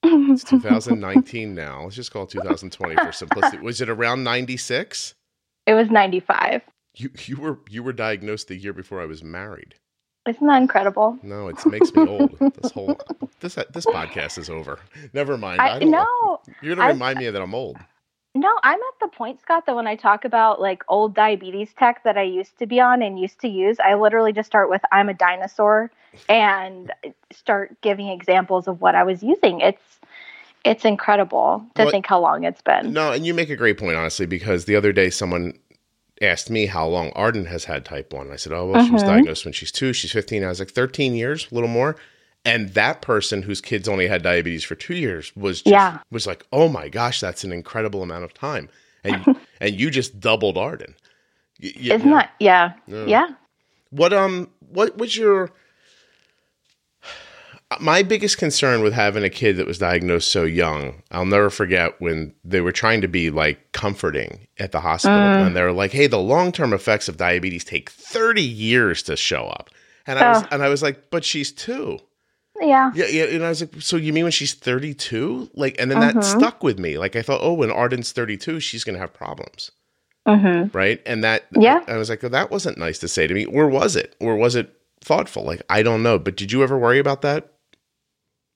It's 0.04 0.44
2019 0.48 1.54
now. 1.54 1.84
Let's 1.84 1.96
just 1.96 2.12
call 2.12 2.24
it 2.24 2.30
2020 2.30 2.94
for 2.96 3.12
simplicity. 3.12 3.58
Was 3.58 3.80
it 3.80 3.88
around 3.88 4.24
96? 4.24 5.14
It 5.66 5.74
was 5.74 5.90
95. 5.90 6.62
You 6.96 7.10
you 7.26 7.36
were 7.36 7.58
you 7.68 7.82
were 7.82 7.92
diagnosed 7.92 8.48
the 8.48 8.56
year 8.56 8.72
before 8.72 9.00
I 9.00 9.06
was 9.06 9.22
married. 9.22 9.74
Isn't 10.28 10.46
that 10.46 10.62
incredible? 10.62 11.18
No, 11.22 11.48
it 11.48 11.66
makes 11.66 11.92
me 11.94 12.06
old. 12.06 12.38
this 12.62 12.70
whole 12.70 13.00
this 13.40 13.56
this 13.56 13.86
podcast 13.86 14.38
is 14.38 14.48
over. 14.48 14.78
Never 15.12 15.36
mind. 15.36 15.60
I, 15.60 15.80
no, 15.80 16.40
you're 16.60 16.76
gonna 16.76 16.92
remind 16.92 17.18
me 17.18 17.28
that 17.28 17.42
I'm 17.42 17.54
old. 17.54 17.76
No, 18.34 18.58
I'm 18.62 18.78
at 18.78 19.00
the 19.00 19.08
point, 19.08 19.40
Scott, 19.42 19.66
that 19.66 19.76
when 19.76 19.86
I 19.86 19.94
talk 19.94 20.24
about 20.24 20.60
like 20.60 20.84
old 20.88 21.14
diabetes 21.14 21.74
tech 21.78 22.02
that 22.04 22.16
I 22.16 22.22
used 22.22 22.58
to 22.60 22.66
be 22.66 22.80
on 22.80 23.02
and 23.02 23.18
used 23.18 23.40
to 23.40 23.48
use, 23.48 23.78
I 23.78 23.94
literally 23.94 24.32
just 24.32 24.46
start 24.46 24.70
with 24.70 24.80
I'm 24.90 25.08
a 25.08 25.14
dinosaur 25.14 25.90
and 26.28 26.92
start 27.30 27.78
giving 27.82 28.08
examples 28.08 28.68
of 28.68 28.80
what 28.80 28.94
I 28.94 29.02
was 29.02 29.22
using. 29.22 29.60
It's 29.60 29.82
it's 30.64 30.84
incredible 30.84 31.66
to 31.74 31.82
well, 31.82 31.90
think 31.90 32.06
how 32.06 32.20
long 32.20 32.44
it's 32.44 32.62
been. 32.62 32.92
No, 32.92 33.12
and 33.12 33.26
you 33.26 33.34
make 33.34 33.50
a 33.50 33.56
great 33.56 33.78
point, 33.78 33.96
honestly, 33.96 34.26
because 34.26 34.64
the 34.64 34.76
other 34.76 34.92
day 34.92 35.10
someone 35.10 35.58
asked 36.22 36.50
me 36.50 36.66
how 36.66 36.86
long 36.86 37.10
Arden 37.10 37.46
has 37.46 37.64
had 37.64 37.84
type 37.84 38.12
1. 38.12 38.30
I 38.30 38.36
said, 38.36 38.52
oh, 38.52 38.66
well, 38.66 38.76
mm-hmm. 38.76 38.86
she 38.86 38.92
was 38.92 39.02
diagnosed 39.02 39.44
when 39.44 39.52
she's 39.52 39.72
two. 39.72 39.92
She's 39.92 40.12
15. 40.12 40.44
I 40.44 40.48
was 40.48 40.60
like, 40.60 40.70
13 40.70 41.14
years, 41.14 41.48
a 41.50 41.54
little 41.54 41.68
more. 41.68 41.96
And 42.44 42.70
that 42.70 43.02
person 43.02 43.42
whose 43.42 43.60
kids 43.60 43.88
only 43.88 44.08
had 44.08 44.22
diabetes 44.22 44.64
for 44.64 44.74
two 44.74 44.94
years 44.94 45.34
was 45.36 45.62
just, 45.62 45.72
yeah. 45.72 45.98
was 46.10 46.26
like, 46.26 46.44
oh 46.52 46.68
my 46.68 46.88
gosh, 46.88 47.20
that's 47.20 47.44
an 47.44 47.52
incredible 47.52 48.02
amount 48.02 48.24
of 48.24 48.34
time. 48.34 48.68
And 49.04 49.24
and 49.60 49.78
you 49.78 49.90
just 49.90 50.18
doubled 50.18 50.58
Arden. 50.58 50.94
Y- 51.62 51.72
Isn't 51.76 52.10
that 52.10 52.32
yeah. 52.40 52.72
yeah. 52.86 53.04
Yeah. 53.06 53.28
What 53.90 54.12
um 54.12 54.50
what 54.58 54.98
was 54.98 55.16
your 55.16 55.50
my 57.80 58.02
biggest 58.02 58.38
concern 58.38 58.82
with 58.82 58.92
having 58.92 59.24
a 59.24 59.30
kid 59.30 59.56
that 59.56 59.66
was 59.66 59.78
diagnosed 59.78 60.30
so 60.30 60.44
young, 60.44 61.02
I'll 61.10 61.26
never 61.26 61.50
forget 61.50 62.00
when 62.00 62.34
they 62.44 62.60
were 62.60 62.72
trying 62.72 63.00
to 63.02 63.08
be 63.08 63.30
like 63.30 63.72
comforting 63.72 64.46
at 64.58 64.72
the 64.72 64.80
hospital 64.80 65.18
mm. 65.18 65.46
and 65.46 65.56
they 65.56 65.62
were 65.62 65.72
like, 65.72 65.92
"Hey, 65.92 66.06
the 66.06 66.18
long-term 66.18 66.72
effects 66.72 67.08
of 67.08 67.16
diabetes 67.16 67.64
take 67.64 67.90
30 67.90 68.42
years 68.42 69.02
to 69.04 69.16
show 69.16 69.46
up." 69.46 69.70
And 70.06 70.18
I 70.18 70.32
was 70.32 70.44
and 70.50 70.62
I 70.62 70.68
was 70.68 70.82
like, 70.82 71.10
"But 71.10 71.24
she's 71.24 71.52
2." 71.52 71.98
Yeah. 72.60 72.92
Yeah, 72.94 73.06
yeah, 73.06 73.24
and 73.24 73.44
I 73.44 73.48
was 73.48 73.60
like, 73.60 73.80
"So 73.80 73.96
you 73.96 74.12
mean 74.12 74.24
when 74.24 74.32
she's 74.32 74.54
32?" 74.54 75.50
Like 75.54 75.76
and 75.78 75.90
then 75.90 75.98
mm-hmm. 75.98 76.18
that 76.18 76.24
stuck 76.24 76.62
with 76.62 76.78
me. 76.78 76.98
Like 76.98 77.16
I 77.16 77.22
thought, 77.22 77.40
"Oh, 77.42 77.54
when 77.54 77.70
Arden's 77.70 78.12
32, 78.12 78.60
she's 78.60 78.84
going 78.84 78.94
to 78.94 79.00
have 79.00 79.12
problems." 79.12 79.70
Mm-hmm. 80.26 80.76
Right? 80.76 81.02
And 81.06 81.24
that 81.24 81.46
yeah. 81.58 81.84
I 81.86 81.96
was 81.96 82.08
like, 82.08 82.22
oh, 82.24 82.28
"That 82.28 82.50
wasn't 82.50 82.78
nice 82.78 82.98
to 83.00 83.08
say 83.08 83.26
to 83.26 83.34
me." 83.34 83.44
Or 83.44 83.68
was 83.68 83.96
it? 83.96 84.14
Or 84.20 84.36
was 84.36 84.54
it 84.54 84.72
thoughtful? 85.00 85.44
Like 85.44 85.62
I 85.68 85.82
don't 85.82 86.02
know, 86.02 86.18
but 86.18 86.36
did 86.36 86.52
you 86.52 86.62
ever 86.62 86.78
worry 86.78 86.98
about 86.98 87.22
that? 87.22 87.52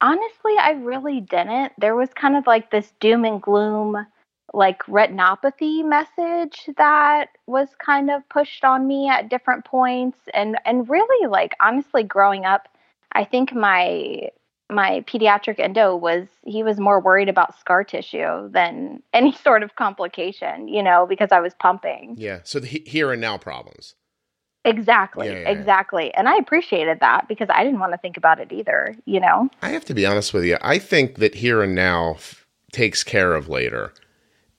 Honestly, 0.01 0.55
I 0.59 0.73
really 0.73 1.21
didn't. 1.21 1.73
There 1.79 1.97
was 1.97 2.11
kind 2.15 2.37
of 2.37 2.47
like 2.47 2.71
this 2.71 2.93
doom 3.01 3.25
and 3.25 3.41
gloom, 3.41 4.07
like 4.53 4.83
retinopathy 4.85 5.85
message 5.85 6.69
that 6.77 7.29
was 7.47 7.69
kind 7.79 8.11
of 8.11 8.29
pushed 8.29 8.65
on 8.65 8.87
me 8.87 9.09
at 9.09 9.29
different 9.29 9.65
points. 9.65 10.19
And 10.35 10.59
and 10.65 10.89
really 10.89 11.29
like 11.29 11.53
honestly 11.61 12.03
growing 12.03 12.45
up, 12.45 12.69
I 13.13 13.25
think 13.25 13.55
my 13.55 14.31
my 14.71 15.03
pediatric 15.07 15.61
endo 15.61 15.95
was 15.95 16.27
he 16.45 16.63
was 16.63 16.79
more 16.79 17.01
worried 17.01 17.29
about 17.29 17.59
scar 17.59 17.85
tissue 17.85 18.51
than 18.51 19.03
any 19.13 19.33
sort 19.33 19.63
of 19.63 19.77
complication, 19.77 20.69
you 20.69 20.83
know, 20.83 21.07
because 21.09 21.33
I 21.33 21.41
was 21.41 21.55
pumping. 21.55 22.17
Yeah. 22.19 22.41
So 22.45 22.61
the 22.61 22.83
here 22.85 23.13
and 23.13 23.21
now 23.21 23.39
problems. 23.39 23.95
Exactly, 24.67 25.29
yeah, 25.29 25.41
yeah, 25.41 25.49
exactly. 25.49 26.13
And 26.15 26.29
I 26.29 26.37
appreciated 26.37 27.01
that 27.01 27.29
because 27.29 27.49
I 27.51 27.65
didn't 27.65 27.79
want 27.79 27.93
to 27.93 27.99
think 27.99 28.17
about 28.17 28.41
it 28.41 28.53
either, 28.53 28.97
you 29.05 29.21
know? 29.21 29.49
I 29.63 29.71
have 29.71 29.85
to 29.87 29.95
be 29.95 30.05
honest 30.05 30.35
with 30.35 30.45
you. 30.45 30.59
I 30.61 30.79
think 30.79 31.17
that 31.17 31.35
here 31.37 31.63
and 31.63 31.75
now 31.75 32.15
f- 32.15 32.47
takes 32.73 33.05
care 33.05 33.35
of 33.35 33.49
later. 33.49 33.93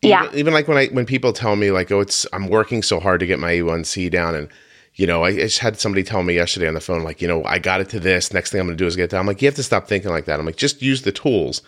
Even, 0.02 0.10
yeah. 0.10 0.30
Even 0.34 0.54
like 0.54 0.68
when 0.68 0.78
I 0.78 0.88
when 0.88 1.06
people 1.06 1.34
tell 1.34 1.56
me 1.56 1.72
like, 1.72 1.92
oh, 1.92 2.00
it's 2.00 2.26
I'm 2.32 2.48
working 2.48 2.82
so 2.84 3.00
hard 3.00 3.20
to 3.20 3.26
get 3.26 3.40
my 3.40 3.52
A1C 3.52 4.10
down 4.10 4.36
and 4.36 4.50
you 4.98 5.06
know, 5.06 5.24
I 5.24 5.36
just 5.36 5.60
had 5.60 5.80
somebody 5.80 6.04
tell 6.04 6.24
me 6.24 6.34
yesterday 6.34 6.68
on 6.68 6.74
the 6.74 6.80
phone, 6.80 7.04
like, 7.04 7.22
you 7.22 7.28
know, 7.28 7.44
I 7.46 7.60
got 7.60 7.82
it 7.82 7.90
to 7.90 8.00
this. 8.00 8.34
Next 8.34 8.52
thing 8.52 8.60
I'm 8.60 8.66
going 8.66 8.76
to 8.78 8.84
do 8.84 8.88
is 8.88 8.96
get 8.96 9.12
down. 9.12 9.22
I'm 9.22 9.28
like, 9.28 9.44
you 9.44 9.48
have 9.48 9.56
to 9.56 9.64
stop 9.64 9.88
thinking 9.88 10.10
like 10.10 10.26
that. 10.26 10.40
I'm 10.40 10.46
like, 10.46 10.56
just 10.56 10.82
use 10.82 11.04
the 11.04 11.12
tools. 11.12 11.62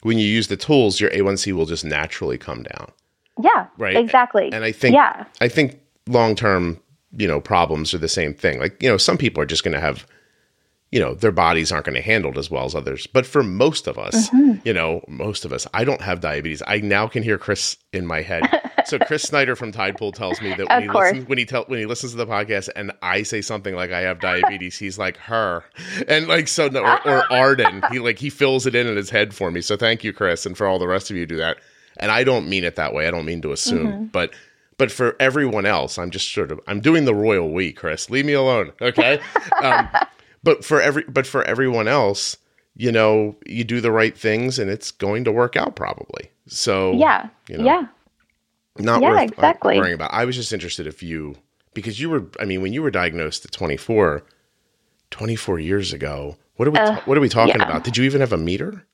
When 0.00 0.18
you 0.18 0.26
use 0.26 0.48
the 0.48 0.56
tools, 0.56 0.98
your 0.98 1.10
A1C 1.10 1.52
will 1.52 1.66
just 1.66 1.84
naturally 1.84 2.38
come 2.38 2.62
down. 2.62 2.90
Yeah. 3.42 3.66
Right. 3.76 3.96
Exactly. 3.96 4.50
And 4.50 4.64
I 4.64 4.72
think, 4.72 4.94
yeah. 4.94 5.26
I 5.42 5.48
think 5.48 5.78
long 6.08 6.34
term, 6.34 6.80
you 7.16 7.28
know 7.28 7.40
problems 7.40 7.94
are 7.94 7.98
the 7.98 8.08
same 8.08 8.34
thing. 8.34 8.58
Like 8.58 8.82
you 8.82 8.88
know 8.88 8.96
some 8.96 9.18
people 9.18 9.42
are 9.42 9.46
just 9.46 9.64
going 9.64 9.74
to 9.74 9.80
have 9.80 10.06
you 10.94 11.00
know 11.00 11.12
their 11.12 11.32
bodies 11.32 11.72
aren't 11.72 11.86
going 11.86 11.96
to 11.96 12.00
handle 12.00 12.30
it 12.30 12.38
as 12.38 12.50
well 12.50 12.64
as 12.64 12.74
others. 12.74 13.08
But 13.08 13.26
for 13.26 13.42
most 13.42 13.88
of 13.88 13.98
us 13.98 14.30
mm-hmm. 14.30 14.60
you 14.64 14.72
know 14.72 15.04
most 15.08 15.44
of 15.44 15.52
us 15.52 15.66
i 15.74 15.82
don't 15.82 16.00
have 16.00 16.20
diabetes. 16.20 16.62
I 16.66 16.78
now 16.78 17.08
can 17.08 17.24
hear 17.24 17.36
chris 17.36 17.76
in 17.92 18.06
my 18.06 18.22
head. 18.22 18.44
So 18.86 19.00
chris 19.00 19.22
snider 19.28 19.56
from 19.56 19.72
tidepool 19.72 20.14
tells 20.14 20.40
me 20.40 20.54
that 20.54 20.68
when 20.68 20.82
he 20.82 20.88
listens 20.88 21.28
when 21.28 21.38
he 21.38 21.44
tell 21.46 21.64
when 21.64 21.80
he 21.80 21.86
listens 21.86 22.12
to 22.12 22.18
the 22.18 22.26
podcast 22.26 22.68
and 22.76 22.92
i 23.02 23.24
say 23.24 23.40
something 23.40 23.74
like 23.74 23.90
i 23.90 24.02
have 24.02 24.20
diabetes 24.20 24.78
he's 24.78 24.96
like 24.96 25.16
her. 25.16 25.64
And 26.06 26.28
like 26.28 26.46
so 26.46 26.68
no, 26.68 26.82
or, 26.84 27.08
or 27.08 27.32
arden. 27.32 27.82
He 27.90 27.98
like 27.98 28.20
he 28.20 28.30
fills 28.30 28.64
it 28.64 28.76
in 28.76 28.86
in 28.86 28.96
his 28.96 29.10
head 29.10 29.34
for 29.34 29.50
me. 29.50 29.62
So 29.62 29.76
thank 29.76 30.04
you 30.04 30.12
chris 30.12 30.46
and 30.46 30.56
for 30.56 30.68
all 30.68 30.78
the 30.78 30.88
rest 30.88 31.10
of 31.10 31.16
you 31.16 31.26
do 31.26 31.38
that. 31.38 31.56
And 31.96 32.12
i 32.12 32.22
don't 32.22 32.48
mean 32.48 32.62
it 32.62 32.76
that 32.76 32.94
way. 32.94 33.08
I 33.08 33.10
don't 33.10 33.26
mean 33.26 33.42
to 33.42 33.50
assume. 33.50 33.86
Mm-hmm. 33.86 34.04
but 34.04 34.32
but 34.76 34.90
for 34.90 35.16
everyone 35.20 35.66
else, 35.66 35.98
I'm 35.98 36.10
just 36.10 36.32
sort 36.32 36.50
of 36.50 36.60
I'm 36.66 36.80
doing 36.80 37.04
the 37.04 37.14
royal 37.14 37.50
we, 37.50 37.72
Chris. 37.72 38.10
Leave 38.10 38.24
me 38.26 38.32
alone, 38.32 38.72
okay? 38.80 39.20
um, 39.62 39.88
but 40.42 40.64
for 40.64 40.80
every 40.80 41.04
but 41.04 41.26
for 41.26 41.42
everyone 41.44 41.88
else, 41.88 42.36
you 42.76 42.90
know, 42.90 43.36
you 43.46 43.64
do 43.64 43.80
the 43.80 43.92
right 43.92 44.16
things, 44.16 44.58
and 44.58 44.70
it's 44.70 44.90
going 44.90 45.24
to 45.24 45.32
work 45.32 45.56
out 45.56 45.76
probably. 45.76 46.30
So 46.46 46.92
yeah, 46.92 47.28
you 47.48 47.58
know, 47.58 47.64
yeah, 47.64 47.86
not 48.78 49.02
yeah, 49.02 49.10
worth 49.10 49.32
exactly. 49.32 49.78
worrying 49.78 49.94
about. 49.94 50.12
I 50.12 50.24
was 50.24 50.36
just 50.36 50.52
interested 50.52 50.86
if 50.86 51.02
you 51.02 51.36
because 51.72 52.00
you 52.00 52.10
were 52.10 52.24
I 52.40 52.44
mean 52.44 52.62
when 52.62 52.72
you 52.72 52.82
were 52.82 52.90
diagnosed 52.90 53.44
at 53.44 53.52
24, 53.52 54.22
24 55.10 55.58
years 55.58 55.92
ago. 55.92 56.36
What 56.56 56.68
are 56.68 56.70
we 56.70 56.78
uh, 56.78 57.00
what 57.04 57.18
are 57.18 57.20
we 57.20 57.28
talking 57.28 57.56
yeah. 57.58 57.68
about? 57.68 57.84
Did 57.84 57.96
you 57.96 58.04
even 58.04 58.20
have 58.20 58.32
a 58.32 58.36
meter? 58.36 58.86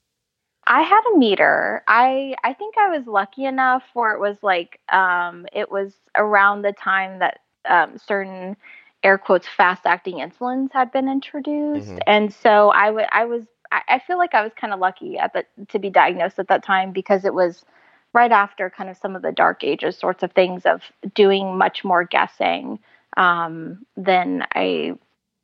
I 0.67 0.83
had 0.83 1.01
a 1.15 1.19
meter. 1.19 1.83
I 1.89 2.35
I 2.45 2.53
think 2.53 2.77
I 2.79 2.97
was 2.97 3.07
lucky 3.07 3.45
enough 3.45 3.83
where 3.95 4.13
it 4.15 4.21
was 4.21 4.37
like 4.43 4.81
um 4.89 5.47
it 5.53 5.71
was 5.71 5.95
around 6.17 6.63
the 6.63 6.73
time 6.73 7.19
that 7.21 7.41
um 7.69 7.99
certain 7.99 8.57
air 9.03 9.19
quotes 9.19 9.49
fast 9.49 9.87
acting 9.87 10.17
insulins 10.17 10.73
had 10.73 10.93
been 10.93 11.09
introduced. 11.09 11.89
Mm-hmm. 11.89 11.99
And 12.07 12.33
so 12.33 12.71
I 12.71 12.91
would 12.91 13.07
I 13.11 13.25
was 13.25 13.45
I, 13.73 13.83
I 13.89 13.99
feel 13.99 14.19
like 14.19 14.35
I 14.35 14.43
was 14.43 14.53
kind 14.55 14.73
of 14.73 14.81
lucky 14.81 15.19
at 15.19 15.33
the 15.33 15.45
to 15.69 15.79
be 15.79 15.91
diagnosed 15.91 16.39
at 16.39 16.49
that 16.49 16.63
time 16.63 16.93
because 16.93 17.25
it 17.25 17.35
was 17.35 17.65
right 18.13 18.33
after 18.33 18.71
kind 18.71 18.91
of 18.91 18.97
some 18.97 19.17
of 19.17 19.23
the 19.23 19.33
dark 19.33 19.63
ages 19.65 19.97
sorts 19.97 20.23
of 20.23 20.33
things 20.33 20.67
of 20.67 20.83
doing 21.15 21.57
much 21.57 21.85
more 21.85 22.05
guessing 22.05 22.79
um, 23.17 23.85
then 23.97 24.45
I 24.55 24.95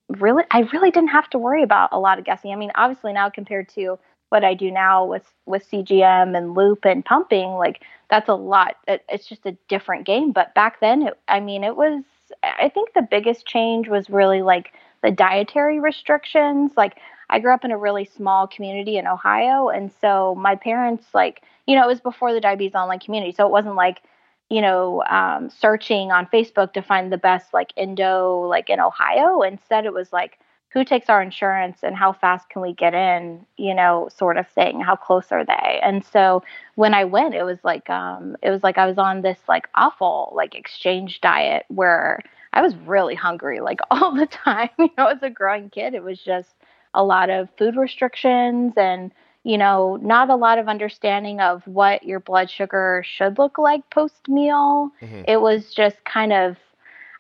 really 0.09 0.45
I 0.51 0.61
really 0.73 0.91
didn't 0.91 1.11
have 1.11 1.29
to 1.31 1.39
worry 1.39 1.63
about 1.63 1.91
a 1.93 1.99
lot 1.99 2.19
of 2.19 2.25
guessing. 2.25 2.53
I 2.53 2.57
mean, 2.57 2.71
obviously 2.75 3.13
now 3.13 3.31
compared 3.31 3.69
to 3.71 3.99
what 4.31 4.45
I 4.45 4.55
do 4.55 4.71
now 4.71 5.05
with 5.05 5.25
with 5.47 5.69
CGM 5.71 6.37
and 6.37 6.55
loop 6.55 6.85
and 6.85 7.05
pumping, 7.05 7.51
like 7.53 7.83
that's 8.11 8.29
a 8.29 8.35
lot. 8.35 8.77
It, 8.87 9.05
it's 9.09 9.27
just 9.27 9.47
a 9.47 9.57
different 9.69 10.07
game. 10.07 10.33
But 10.33 10.55
back 10.55 10.81
then, 10.81 11.03
it, 11.09 11.19
I 11.29 11.41
mean, 11.41 11.65
it 11.65 11.77
was. 11.77 12.03
I 12.43 12.69
think 12.69 12.93
the 12.93 13.07
biggest 13.09 13.47
change 13.47 13.89
was 13.89 14.11
really 14.11 14.43
like 14.43 14.73
the 15.03 15.13
dietary 15.13 15.79
restrictions. 15.79 16.73
Like 16.77 16.99
I 17.31 17.39
grew 17.39 17.55
up 17.55 17.65
in 17.65 17.71
a 17.71 17.79
really 17.79 18.05
small 18.05 18.47
community 18.49 18.97
in 18.97 19.07
Ohio, 19.07 19.69
and 19.69 19.93
so 20.01 20.35
my 20.35 20.57
parents, 20.57 21.07
like, 21.15 21.43
you 21.67 21.77
know, 21.77 21.85
it 21.85 21.89
was 21.89 22.01
before 22.01 22.33
the 22.33 22.41
diabetes 22.41 22.75
online 22.75 23.01
community, 23.01 23.33
so 23.33 23.47
it 23.47 23.53
wasn't 23.53 23.77
like 23.77 24.03
you 24.49 24.61
know, 24.61 25.03
um, 25.11 25.51
searching 25.51 26.13
on 26.13 26.27
Facebook 26.27 26.73
to 26.73 26.83
find 26.83 27.13
the 27.13 27.19
best 27.19 27.53
like 27.53 27.73
endo 27.77 28.47
like 28.49 28.71
in 28.71 28.79
Ohio. 28.81 29.43
Instead, 29.43 29.87
it 29.87 29.93
was 29.93 30.13
like 30.13 30.39
who 30.77 30.85
takes 30.85 31.09
our 31.09 31.23
insurance 31.23 31.79
and 31.83 31.97
how 31.97 32.13
fast 32.13 32.51
can 32.51 32.61
we 32.61 32.75
get 32.75 32.93
in, 32.93 33.47
you 33.57 33.73
know, 33.73 34.11
sort 34.15 34.37
of 34.37 34.47
thing. 34.47 34.79
How 34.79 34.95
close 34.95 35.33
are 35.33 35.43
they? 35.43 35.81
And 35.83 36.05
so 36.05 36.43
when 36.75 36.93
I 36.93 37.05
went, 37.05 37.35
it 37.35 37.45
was 37.45 37.57
like 37.65 37.89
um 37.89 38.37
it 38.43 38.51
was 38.51 38.63
like 38.63 38.77
I 38.77 38.85
was 38.85 38.99
on 38.99 39.23
this 39.23 39.39
like 39.49 39.71
awful 39.75 40.35
like 40.37 40.55
exchange 40.55 41.23
diet 41.23 41.65
where 41.69 42.21
I 42.53 42.61
was 42.61 42.77
really 42.85 43.15
hungry 43.15 43.61
like 43.61 43.81
all 43.91 44.15
the 44.15 44.27
time. 44.27 44.69
You 44.79 44.91
know, 44.99 45.07
as 45.07 45.23
a 45.23 45.31
growing 45.31 45.71
kid, 45.71 45.95
it 45.95 46.03
was 46.03 46.21
just 46.21 46.55
a 46.93 47.03
lot 47.03 47.31
of 47.31 47.49
food 47.57 47.77
restrictions 47.77 48.75
and 48.77 49.13
you 49.45 49.57
know, 49.57 49.97
not 50.03 50.29
a 50.29 50.37
lot 50.37 50.59
of 50.59 50.69
understanding 50.69 51.41
of 51.41 51.67
what 51.67 52.03
your 52.03 52.21
blood 52.21 52.51
sugar 52.51 53.03
should 53.07 53.39
look 53.39 53.57
like 53.57 53.89
post 53.89 54.29
meal. 54.29 54.91
Mm-hmm. 55.01 55.23
It 55.27 55.41
was 55.41 55.73
just 55.73 56.05
kind 56.05 56.35
of 56.35 56.59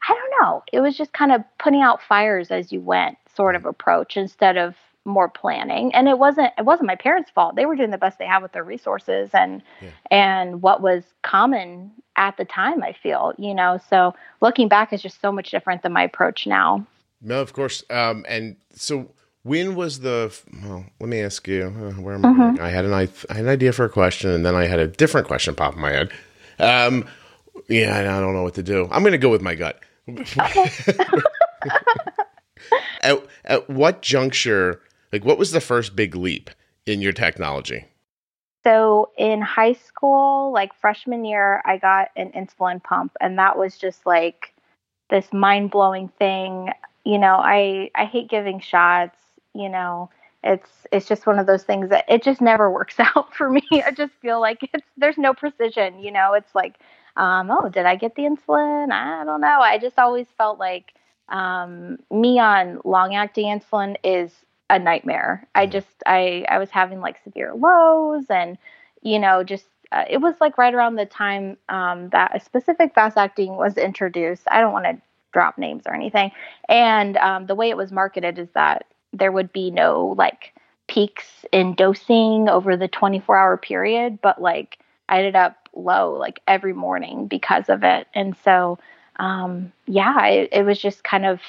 I 0.06 0.12
don't 0.12 0.42
know. 0.42 0.62
It 0.74 0.80
was 0.80 0.94
just 0.94 1.14
kind 1.14 1.32
of 1.32 1.42
putting 1.58 1.80
out 1.80 2.02
fires 2.02 2.50
as 2.50 2.70
you 2.70 2.82
went 2.82 3.16
sort 3.36 3.54
of 3.54 3.64
approach 3.64 4.16
instead 4.16 4.56
of 4.56 4.74
more 5.04 5.28
planning 5.28 5.94
and 5.94 6.08
it 6.08 6.18
wasn't 6.18 6.52
it 6.58 6.64
wasn't 6.64 6.86
my 6.86 6.96
parents 6.96 7.30
fault 7.30 7.54
they 7.54 7.64
were 7.64 7.76
doing 7.76 7.92
the 7.92 7.98
best 7.98 8.18
they 8.18 8.26
had 8.26 8.42
with 8.42 8.50
their 8.50 8.64
resources 8.64 9.30
and 9.32 9.62
yeah. 9.80 9.90
and 10.10 10.62
what 10.62 10.82
was 10.82 11.04
common 11.22 11.92
at 12.16 12.36
the 12.38 12.44
time 12.44 12.82
i 12.82 12.92
feel 12.92 13.32
you 13.38 13.54
know 13.54 13.78
so 13.88 14.12
looking 14.40 14.66
back 14.66 14.92
is 14.92 15.00
just 15.00 15.20
so 15.20 15.30
much 15.30 15.52
different 15.52 15.82
than 15.82 15.92
my 15.92 16.02
approach 16.02 16.44
now 16.44 16.84
no 17.22 17.40
of 17.40 17.52
course 17.52 17.84
um 17.90 18.24
and 18.28 18.56
so 18.74 19.08
when 19.44 19.76
was 19.76 20.00
the 20.00 20.36
well 20.64 20.84
let 20.98 21.08
me 21.08 21.20
ask 21.20 21.46
you 21.46 21.66
uh, 21.66 22.02
where 22.02 22.16
am 22.16 22.22
mm-hmm. 22.22 22.60
i 22.60 22.66
i 22.66 22.68
had 22.68 22.84
an 22.84 22.92
I, 22.92 23.02
I 23.30 23.34
had 23.34 23.44
an 23.44 23.48
idea 23.48 23.72
for 23.72 23.84
a 23.84 23.90
question 23.90 24.30
and 24.30 24.44
then 24.44 24.56
i 24.56 24.66
had 24.66 24.80
a 24.80 24.88
different 24.88 25.28
question 25.28 25.54
pop 25.54 25.74
in 25.74 25.80
my 25.80 25.92
head 25.92 26.10
um 26.58 27.06
Yeah, 27.68 27.98
I 27.98 28.20
don't 28.20 28.34
know 28.34 28.42
what 28.42 28.54
to 28.54 28.62
do. 28.62 28.88
I'm 28.90 29.02
going 29.02 29.12
to 29.12 29.18
go 29.18 29.30
with 29.30 29.42
my 29.42 29.54
gut. 29.54 29.78
at, 33.02 33.24
at 33.44 33.68
what 33.70 34.02
juncture, 34.02 34.80
like, 35.12 35.24
what 35.24 35.38
was 35.38 35.52
the 35.52 35.60
first 35.60 35.96
big 35.96 36.14
leap 36.14 36.50
in 36.86 37.00
your 37.00 37.12
technology? 37.12 37.86
So 38.66 39.12
in 39.16 39.42
high 39.42 39.74
school, 39.74 40.50
like 40.52 40.74
freshman 40.74 41.24
year, 41.24 41.62
I 41.64 41.76
got 41.76 42.08
an 42.16 42.32
insulin 42.32 42.82
pump, 42.82 43.12
and 43.20 43.38
that 43.38 43.56
was 43.56 43.78
just 43.78 44.04
like 44.04 44.52
this 45.08 45.32
mind 45.32 45.70
blowing 45.70 46.08
thing. 46.18 46.70
You 47.04 47.18
know, 47.18 47.36
I 47.36 47.92
I 47.94 48.06
hate 48.06 48.28
giving 48.28 48.58
shots. 48.58 49.16
You 49.54 49.68
know, 49.68 50.10
it's 50.42 50.68
it's 50.90 51.06
just 51.06 51.28
one 51.28 51.38
of 51.38 51.46
those 51.46 51.62
things 51.62 51.90
that 51.90 52.06
it 52.08 52.24
just 52.24 52.40
never 52.40 52.68
works 52.72 52.96
out 52.98 53.32
for 53.32 53.48
me. 53.48 53.62
I 53.72 53.92
just 53.92 54.14
feel 54.14 54.40
like 54.40 54.68
it's 54.72 54.86
there's 54.96 55.16
no 55.16 55.32
precision. 55.32 56.00
You 56.00 56.10
know, 56.10 56.32
it's 56.32 56.52
like, 56.52 56.74
um, 57.16 57.52
oh, 57.52 57.68
did 57.68 57.86
I 57.86 57.94
get 57.94 58.16
the 58.16 58.22
insulin? 58.22 58.90
I 58.90 59.22
don't 59.24 59.40
know. 59.40 59.60
I 59.60 59.78
just 59.78 59.96
always 59.96 60.26
felt 60.36 60.58
like 60.58 60.92
um, 61.28 61.98
me 62.10 62.38
on 62.38 62.80
long 62.84 63.14
acting 63.14 63.46
insulin 63.46 63.96
is 64.04 64.32
a 64.70 64.78
nightmare. 64.78 65.46
I 65.54 65.66
mm. 65.66 65.72
just 65.72 66.02
I 66.06 66.44
I 66.48 66.58
was 66.58 66.70
having 66.70 67.00
like 67.00 67.22
severe 67.22 67.54
lows 67.54 68.26
and 68.30 68.58
you 69.02 69.18
know 69.18 69.44
just 69.44 69.66
uh, 69.92 70.04
it 70.08 70.18
was 70.18 70.34
like 70.40 70.58
right 70.58 70.74
around 70.74 70.96
the 70.96 71.06
time 71.06 71.56
um, 71.68 72.08
that 72.10 72.34
a 72.34 72.40
specific 72.40 72.94
fast 72.94 73.16
acting 73.16 73.56
was 73.56 73.76
introduced. 73.76 74.42
I 74.50 74.60
don't 74.60 74.72
want 74.72 74.84
to 74.86 75.00
drop 75.32 75.58
names 75.58 75.82
or 75.86 75.94
anything. 75.94 76.32
And 76.68 77.16
um, 77.18 77.46
the 77.46 77.54
way 77.54 77.70
it 77.70 77.76
was 77.76 77.92
marketed 77.92 78.38
is 78.38 78.48
that 78.54 78.86
there 79.12 79.32
would 79.32 79.52
be 79.52 79.70
no 79.70 80.14
like 80.16 80.54
peaks 80.88 81.44
in 81.52 81.74
dosing 81.74 82.48
over 82.48 82.76
the 82.76 82.88
24 82.88 83.36
hour 83.36 83.56
period, 83.56 84.18
but 84.22 84.40
like 84.40 84.78
I 85.08 85.18
ended 85.18 85.36
up 85.36 85.68
low 85.74 86.12
like 86.14 86.40
every 86.48 86.72
morning 86.72 87.26
because 87.26 87.68
of 87.68 87.84
it. 87.84 88.06
And 88.14 88.36
so, 88.44 88.78
um, 89.18 89.72
yeah, 89.86 90.26
it, 90.26 90.48
it 90.52 90.62
was 90.64 90.80
just 90.80 91.04
kind 91.04 91.26
of 91.26 91.40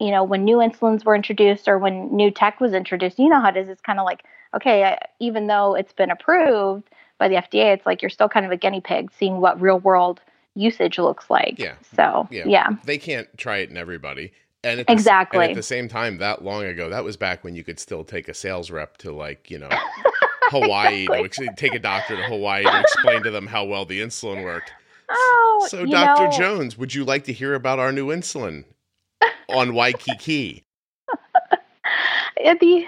you 0.00 0.10
know, 0.10 0.24
when 0.24 0.44
new 0.44 0.56
insulins 0.58 1.04
were 1.04 1.14
introduced 1.14 1.68
or 1.68 1.78
when 1.78 2.14
new 2.14 2.30
tech 2.30 2.60
was 2.60 2.72
introduced, 2.72 3.18
you 3.18 3.28
know 3.28 3.40
how 3.40 3.48
it 3.48 3.56
is. 3.56 3.68
It's 3.68 3.80
kind 3.80 3.98
of 3.98 4.04
like, 4.04 4.24
okay, 4.54 4.98
even 5.20 5.46
though 5.46 5.74
it's 5.74 5.92
been 5.92 6.10
approved 6.10 6.90
by 7.18 7.28
the 7.28 7.36
FDA, 7.36 7.72
it's 7.72 7.86
like 7.86 8.02
you're 8.02 8.10
still 8.10 8.28
kind 8.28 8.44
of 8.44 8.52
a 8.52 8.56
guinea 8.56 8.80
pig 8.80 9.10
seeing 9.16 9.40
what 9.40 9.60
real 9.60 9.78
world 9.78 10.20
usage 10.54 10.98
looks 10.98 11.30
like. 11.30 11.58
Yeah. 11.58 11.74
So, 11.94 12.28
yeah. 12.30 12.44
yeah. 12.46 12.70
They 12.84 12.98
can't 12.98 13.28
try 13.38 13.58
it 13.58 13.70
in 13.70 13.76
everybody. 13.76 14.32
And 14.64 14.80
at, 14.80 14.86
the, 14.86 14.92
exactly. 14.92 15.44
and 15.44 15.52
at 15.52 15.56
the 15.56 15.62
same 15.62 15.88
time, 15.88 16.18
that 16.18 16.42
long 16.42 16.64
ago, 16.64 16.88
that 16.90 17.04
was 17.04 17.16
back 17.16 17.44
when 17.44 17.54
you 17.54 17.62
could 17.62 17.78
still 17.78 18.02
take 18.02 18.28
a 18.28 18.34
sales 18.34 18.70
rep 18.70 18.96
to 18.98 19.12
like, 19.12 19.50
you 19.50 19.58
know, 19.58 19.68
Hawaii, 20.50 21.06
exactly. 21.10 21.46
to 21.46 21.54
take 21.56 21.74
a 21.74 21.78
doctor 21.78 22.16
to 22.16 22.22
Hawaii 22.24 22.64
to 22.64 22.80
explain 22.80 23.22
to 23.22 23.30
them 23.30 23.46
how 23.46 23.64
well 23.64 23.84
the 23.84 24.00
insulin 24.00 24.42
worked. 24.42 24.72
Oh, 25.14 25.66
so, 25.70 25.86
Dr. 25.86 26.24
Know, 26.24 26.30
Jones, 26.30 26.76
would 26.76 26.94
you 26.94 27.04
like 27.04 27.24
to 27.24 27.32
hear 27.32 27.54
about 27.54 27.78
our 27.78 27.92
new 27.92 28.08
insulin? 28.08 28.64
on 29.48 29.74
Waikiki. 29.74 30.64
the 32.36 32.84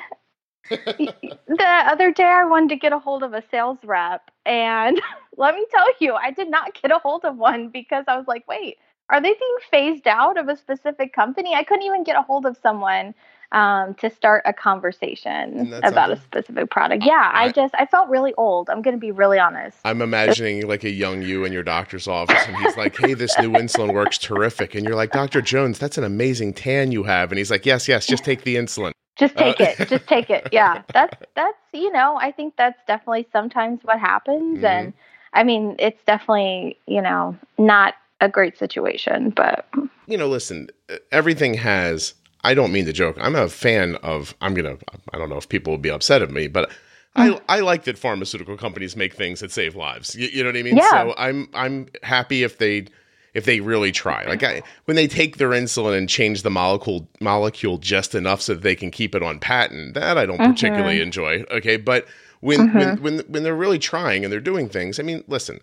the 0.69 1.65
other 1.65 2.11
day 2.13 2.25
I 2.25 2.45
wanted 2.45 2.71
to 2.71 2.77
get 2.77 2.93
a 2.93 2.99
hold 2.99 3.23
of 3.23 3.33
a 3.33 3.43
sales 3.51 3.79
rep 3.85 4.31
and 4.45 5.01
let 5.37 5.55
me 5.55 5.65
tell 5.71 5.87
you, 6.01 6.15
I 6.15 6.33
did 6.33 6.51
not 6.51 6.81
get 6.81 6.91
a 6.91 6.99
hold 6.99 7.25
of 7.25 7.37
one 7.37 7.69
because 7.69 8.05
I 8.09 8.17
was 8.17 8.27
like, 8.27 8.47
wait, 8.49 8.79
are 9.09 9.21
they 9.21 9.35
being 9.35 9.57
phased 9.71 10.09
out 10.09 10.37
of 10.37 10.49
a 10.49 10.57
specific 10.57 11.13
company? 11.13 11.55
I 11.55 11.63
couldn't 11.63 11.85
even 11.85 12.03
get 12.03 12.17
a 12.17 12.23
hold 12.23 12.47
of 12.47 12.57
someone 12.61 13.15
um, 13.53 13.95
to 13.95 14.11
start 14.11 14.43
a 14.45 14.53
conversation 14.53 15.73
about 15.83 16.11
a 16.11 16.17
specific 16.17 16.71
product. 16.71 17.05
Yeah, 17.05 17.31
I, 17.33 17.45
I, 17.45 17.53
just 17.53 17.75
I 17.77 17.87
felt 17.87 18.09
really 18.09 18.35
old. 18.35 18.69
I'm 18.69 18.83
going 18.83 18.97
to 18.97 19.01
be 19.01 19.13
really 19.13 19.39
honest. 19.39 19.79
I'm 19.85 20.03
imagining 20.03 20.67
like 20.67 20.85
a 20.85 20.91
young 20.91 21.23
you 21.23 21.45
in 21.45 21.53
your 21.53 21.63
doctor's 21.63 22.09
office, 22.09 22.43
and 22.47 22.57
he's 22.57 22.77
like, 22.77 22.97
"Hey, 22.97 23.15
this 23.15 23.39
new 23.39 23.51
insulin 23.53 23.95
works 23.95 24.19
terrific," 24.19 24.75
and 24.75 24.85
you're 24.85 24.97
like, 24.97 25.13
"Doctor 25.13 25.41
Jones, 25.41 25.79
that's 25.79 25.99
an 25.99 26.05
amazing 26.05 26.55
tan 26.55 26.93
you 26.93 27.05
have," 27.05 27.31
and 27.31 27.39
he's 27.39 27.51
like, 27.51 27.67
"Yes, 27.67 27.89
yes, 27.89 28.07
just 28.07 28.25
take 28.25 28.43
the 28.43 28.57
insulin." 28.57 28.93
Just 29.17 29.37
take 29.37 29.61
uh, 29.61 29.75
it. 29.79 29.89
Just 29.89 30.07
take 30.07 30.29
it. 30.29 30.49
Yeah, 30.53 30.83
that's 30.93 31.17
that's 31.35 31.59
you 31.73 31.91
know 31.93 32.17
I 32.17 32.33
think 32.33 32.55
that's 32.57 32.79
definitely 32.87 33.27
sometimes 33.33 33.81
what 33.83 33.99
happens, 33.99 34.59
mm-hmm. 34.59 34.67
and 34.67 34.93
I 35.33 35.45
mean 35.45 35.77
it's 35.79 36.03
definitely 36.05 36.79
you 36.87 37.03
know 37.03 37.37
not 37.59 37.95
a 38.21 38.29
great 38.29 38.59
situation, 38.59 39.31
but 39.31 39.67
you 40.07 40.17
know, 40.17 40.29
listen, 40.29 40.69
everything 41.13 41.55
has 41.55 42.15
I 42.47 42.55
don't 42.55 42.71
mean 42.71 42.85
to 42.87 42.93
joke. 42.93 43.17
I'm 43.21 43.35
a 43.35 43.49
fan 43.49 43.97
of. 43.97 44.37
I'm 44.41 44.55
gonna. 44.55 44.77
I 45.13 45.19
don't 45.19 45.29
know 45.29 45.37
if 45.37 45.49
people 45.49 45.73
will 45.73 45.79
be 45.79 45.91
upset 45.91 46.23
at 46.23 46.31
me, 46.31 46.47
but 46.47 46.71
I 47.17 47.31
mm. 47.31 47.41
I 47.49 47.59
like 47.59 47.85
that 47.85 47.99
pharmaceutical 47.99 48.57
companies 48.57 48.95
make 48.95 49.15
things 49.15 49.41
that 49.41 49.51
save 49.51 49.75
lives. 49.75 50.15
You, 50.15 50.29
you 50.29 50.45
know 50.45 50.51
what 50.51 50.57
I 50.57 50.63
mean? 50.63 50.77
Yeah. 50.77 50.91
So 50.91 51.15
I'm 51.19 51.49
I'm 51.55 51.89
happy 52.05 52.45
if 52.45 52.59
they 52.59 52.87
if 53.35 53.47
they 53.47 53.59
really 53.59 53.91
try. 53.91 54.25
Like 54.27 54.45
I, 54.45 54.63
when 54.85 54.95
they 54.95 55.09
take 55.09 55.39
their 55.39 55.49
insulin 55.51 55.99
and 55.99 56.09
change 56.09 56.43
the 56.43 56.51
molecule 56.51 57.09
molecule 57.21 57.79
just 57.79 58.15
enough 58.15 58.41
so 58.41 58.55
that 58.55 58.63
they 58.63 58.77
can 58.77 58.93
keep 58.93 59.17
it 59.17 59.25
on 59.25 59.41
patent, 59.41 59.95
that 59.95 60.17
I 60.17 60.25
don't 60.25 60.39
mm-hmm. 60.39 60.53
particularly 60.53 61.01
enjoy. 61.01 61.45
Okay, 61.51 61.77
but 61.79 62.07
when 62.41 62.69
mm-hmm. 62.69 62.79
when 62.79 62.99
when 62.99 63.19
when 63.27 63.43
they're 63.43 63.57
really 63.57 63.81
trying 63.81 64.23
and 64.23 64.33
they're 64.33 64.39
doing 64.39 64.69
things, 64.69 65.01
I 65.01 65.03
mean, 65.03 65.25
listen, 65.27 65.59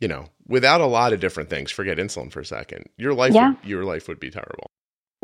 you 0.00 0.08
know, 0.08 0.26
without 0.48 0.80
a 0.80 0.86
lot 0.86 1.12
of 1.12 1.20
different 1.20 1.50
things, 1.50 1.70
forget 1.70 1.98
insulin 1.98 2.32
for 2.32 2.40
a 2.40 2.44
second. 2.44 2.88
Your 2.96 3.14
life 3.14 3.32
yeah. 3.32 3.50
would, 3.50 3.58
your 3.64 3.84
life 3.84 4.08
would 4.08 4.18
be 4.18 4.30
terrible. 4.30 4.72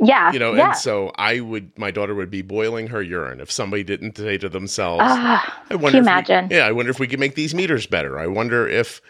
Yeah. 0.03 0.33
You 0.33 0.39
know, 0.39 0.55
yeah. 0.55 0.69
and 0.69 0.77
so 0.77 1.13
I 1.17 1.41
would, 1.41 1.77
my 1.79 1.91
daughter 1.91 2.15
would 2.15 2.31
be 2.31 2.43
boiling 2.43 2.89
her 2.89 3.03
urine 3.03 3.41
if 3.41 3.51
somebody 3.51 3.85
didn't 3.85 4.17
say 4.17 4.39
to 4.39 4.49
themselves, 4.49 5.03
uh, 5.03 5.41
I 5.71 5.77
wonder, 5.77 5.99
imagine? 5.99 6.49
We, 6.49 6.57
yeah, 6.57 6.67
I 6.67 6.73
wonder 6.73 6.91
if 6.91 6.99
we 6.99 7.07
can 7.07 7.21
make 7.21 7.37
these 7.37 7.55
meters 7.55 7.87
better. 7.87 8.19
I 8.19 8.27
wonder 8.27 8.67
if, 8.69 9.01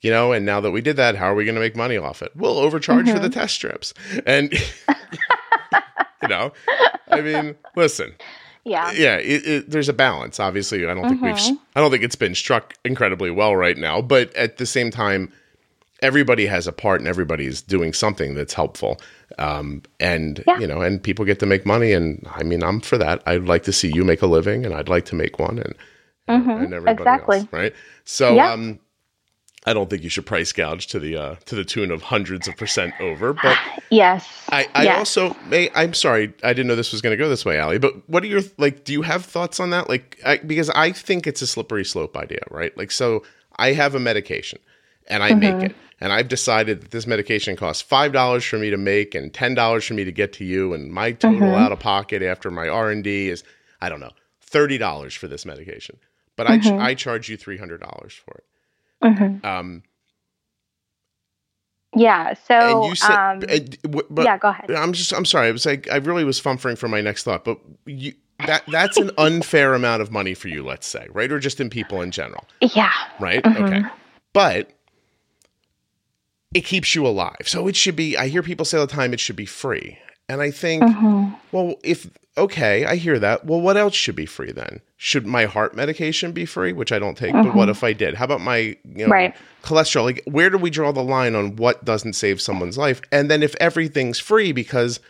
you 0.00 0.10
know, 0.10 0.32
and 0.32 0.44
now 0.44 0.60
that 0.60 0.72
we 0.72 0.80
did 0.80 0.96
that, 0.96 1.14
how 1.16 1.26
are 1.26 1.34
we 1.34 1.44
going 1.44 1.54
to 1.54 1.60
make 1.60 1.76
money 1.76 1.96
off 1.96 2.20
it? 2.20 2.32
We'll 2.34 2.58
overcharge 2.58 3.06
mm-hmm. 3.06 3.14
for 3.14 3.22
the 3.22 3.28
mm-hmm. 3.28 3.40
test 3.40 3.54
strips. 3.54 3.94
And, 4.26 4.52
you 6.22 6.28
know, 6.28 6.52
I 7.08 7.20
mean, 7.20 7.54
listen. 7.76 8.14
Yeah. 8.64 8.90
Yeah. 8.92 9.16
It, 9.16 9.46
it, 9.46 9.70
there's 9.70 9.88
a 9.88 9.92
balance. 9.92 10.40
Obviously, 10.40 10.84
I 10.84 10.94
don't 10.94 11.08
think 11.08 11.20
mm-hmm. 11.20 11.50
we've, 11.52 11.58
I 11.76 11.80
don't 11.80 11.92
think 11.92 12.02
it's 12.02 12.16
been 12.16 12.34
struck 12.34 12.74
incredibly 12.84 13.30
well 13.30 13.54
right 13.54 13.76
now, 13.76 14.02
but 14.02 14.34
at 14.34 14.56
the 14.56 14.66
same 14.66 14.90
time, 14.90 15.32
everybody 16.04 16.44
has 16.44 16.66
a 16.66 16.72
part 16.72 17.00
and 17.00 17.08
everybody's 17.08 17.62
doing 17.62 17.94
something 17.94 18.34
that's 18.34 18.52
helpful. 18.52 19.00
Um, 19.38 19.82
and 19.98 20.44
yeah. 20.46 20.58
you 20.58 20.66
know, 20.66 20.82
and 20.82 21.02
people 21.02 21.24
get 21.24 21.40
to 21.40 21.46
make 21.46 21.64
money. 21.64 21.92
And 21.92 22.24
I 22.30 22.42
mean, 22.42 22.62
I'm 22.62 22.80
for 22.80 22.98
that. 22.98 23.22
I'd 23.26 23.44
like 23.44 23.62
to 23.64 23.72
see 23.72 23.90
you 23.92 24.04
make 24.04 24.22
a 24.22 24.26
living, 24.26 24.64
and 24.64 24.74
I'd 24.74 24.88
like 24.88 25.06
to 25.06 25.14
make 25.14 25.38
one, 25.38 25.58
and 25.58 25.74
mm-hmm. 26.28 26.50
and 26.50 26.74
everybody 26.74 27.00
exactly. 27.00 27.38
else, 27.38 27.48
right? 27.50 27.72
So, 28.04 28.34
yeah. 28.34 28.52
um, 28.52 28.78
I 29.66 29.72
don't 29.72 29.88
think 29.88 30.02
you 30.02 30.10
should 30.10 30.26
price 30.26 30.52
gouge 30.52 30.88
to 30.88 31.00
the 31.00 31.16
uh, 31.16 31.34
to 31.46 31.54
the 31.54 31.64
tune 31.64 31.90
of 31.90 32.02
hundreds 32.02 32.46
of 32.46 32.56
percent 32.58 32.92
over. 33.00 33.32
But 33.32 33.56
yes, 33.90 34.28
I, 34.50 34.68
I 34.74 34.84
yes. 34.84 34.98
also 34.98 35.34
may. 35.46 35.70
I'm 35.74 35.94
sorry, 35.94 36.34
I 36.44 36.52
didn't 36.52 36.66
know 36.66 36.76
this 36.76 36.92
was 36.92 37.00
going 37.00 37.16
to 37.16 37.22
go 37.22 37.30
this 37.30 37.46
way, 37.46 37.58
Allie. 37.58 37.78
But 37.78 38.08
what 38.08 38.22
are 38.22 38.26
your 38.26 38.42
like? 38.58 38.84
Do 38.84 38.92
you 38.92 39.02
have 39.02 39.24
thoughts 39.24 39.58
on 39.58 39.70
that? 39.70 39.88
Like, 39.88 40.20
I, 40.24 40.36
because 40.36 40.68
I 40.70 40.92
think 40.92 41.26
it's 41.26 41.40
a 41.40 41.46
slippery 41.46 41.84
slope 41.84 42.14
idea, 42.14 42.42
right? 42.50 42.76
Like, 42.76 42.90
so 42.90 43.24
I 43.56 43.72
have 43.72 43.94
a 43.94 44.00
medication 44.00 44.58
and 45.08 45.22
I 45.22 45.30
mm-hmm. 45.30 45.40
make 45.40 45.70
it. 45.70 45.76
And 46.00 46.12
I've 46.12 46.28
decided 46.28 46.82
that 46.82 46.90
this 46.90 47.06
medication 47.06 47.56
costs 47.56 47.82
five 47.82 48.12
dollars 48.12 48.44
for 48.44 48.58
me 48.58 48.70
to 48.70 48.76
make 48.76 49.14
and 49.14 49.32
ten 49.32 49.54
dollars 49.54 49.84
for 49.84 49.94
me 49.94 50.04
to 50.04 50.12
get 50.12 50.32
to 50.34 50.44
you, 50.44 50.74
and 50.74 50.92
my 50.92 51.12
total 51.12 51.40
mm-hmm. 51.40 51.54
out 51.54 51.72
of 51.72 51.78
pocket 51.78 52.22
after 52.22 52.50
my 52.50 52.68
R 52.68 52.90
and 52.90 53.04
D 53.04 53.28
is 53.28 53.44
I 53.80 53.88
don't 53.88 54.00
know 54.00 54.12
thirty 54.40 54.78
dollars 54.78 55.14
for 55.14 55.28
this 55.28 55.46
medication, 55.46 55.96
but 56.36 56.46
mm-hmm. 56.46 56.52
I 56.52 56.58
ch- 56.58 56.66
mm-hmm. 56.66 56.82
I 56.82 56.94
charge 56.94 57.28
you 57.28 57.36
three 57.36 57.58
hundred 57.58 57.80
dollars 57.80 58.12
for 58.12 58.34
it. 58.34 58.44
Mm-hmm. 59.04 59.46
Um, 59.46 59.82
yeah. 61.94 62.34
So, 62.34 62.92
said, 62.94 63.10
um, 63.12 63.40
but, 64.10 64.24
yeah, 64.24 64.38
go 64.38 64.48
ahead. 64.48 64.70
I'm 64.70 64.92
just, 64.92 65.12
I'm 65.12 65.24
sorry. 65.24 65.48
I 65.48 65.52
was 65.52 65.64
like, 65.64 65.88
I 65.90 65.96
really 65.96 66.24
was 66.24 66.40
fumfering 66.40 66.76
for 66.76 66.88
my 66.88 67.00
next 67.00 67.22
thought, 67.22 67.44
but 67.44 67.60
you, 67.86 68.14
that, 68.46 68.64
that's 68.66 68.96
an 68.96 69.10
unfair 69.16 69.74
amount 69.74 70.02
of 70.02 70.10
money 70.10 70.34
for 70.34 70.48
you, 70.48 70.64
let's 70.64 70.86
say, 70.86 71.06
right? 71.12 71.30
Or 71.30 71.38
just 71.38 71.60
in 71.60 71.70
people 71.70 72.02
in 72.02 72.10
general. 72.10 72.44
Yeah. 72.60 72.92
Right. 73.20 73.44
Mm-hmm. 73.44 73.64
Okay. 73.64 73.82
But 74.32 74.72
it 76.54 76.64
keeps 76.64 76.94
you 76.94 77.06
alive. 77.06 77.46
So 77.46 77.66
it 77.66 77.76
should 77.76 77.96
be, 77.96 78.16
I 78.16 78.28
hear 78.28 78.42
people 78.42 78.64
say 78.64 78.78
all 78.78 78.86
the 78.86 78.92
time, 78.92 79.12
it 79.12 79.20
should 79.20 79.36
be 79.36 79.44
free. 79.44 79.98
And 80.28 80.40
I 80.40 80.50
think, 80.50 80.84
mm-hmm. 80.84 81.34
well, 81.52 81.74
if, 81.82 82.08
okay, 82.38 82.86
I 82.86 82.94
hear 82.94 83.18
that. 83.18 83.44
Well, 83.44 83.60
what 83.60 83.76
else 83.76 83.94
should 83.94 84.16
be 84.16 84.24
free 84.24 84.52
then? 84.52 84.80
Should 84.96 85.26
my 85.26 85.44
heart 85.44 85.74
medication 85.74 86.32
be 86.32 86.46
free, 86.46 86.72
which 86.72 86.92
I 86.92 86.98
don't 86.98 87.18
take, 87.18 87.34
mm-hmm. 87.34 87.48
but 87.48 87.54
what 87.54 87.64
mm-hmm. 87.64 87.72
if 87.72 87.84
I 87.84 87.92
did? 87.92 88.14
How 88.14 88.24
about 88.24 88.40
my 88.40 88.76
you 88.84 89.06
know, 89.06 89.08
right. 89.08 89.34
cholesterol? 89.62 90.04
Like, 90.04 90.22
where 90.24 90.48
do 90.48 90.56
we 90.56 90.70
draw 90.70 90.92
the 90.92 91.02
line 91.02 91.34
on 91.34 91.56
what 91.56 91.84
doesn't 91.84 92.14
save 92.14 92.40
someone's 92.40 92.78
life? 92.78 93.02
And 93.12 93.30
then 93.30 93.42
if 93.42 93.54
everything's 93.60 94.20
free 94.20 94.52
because 94.52 95.00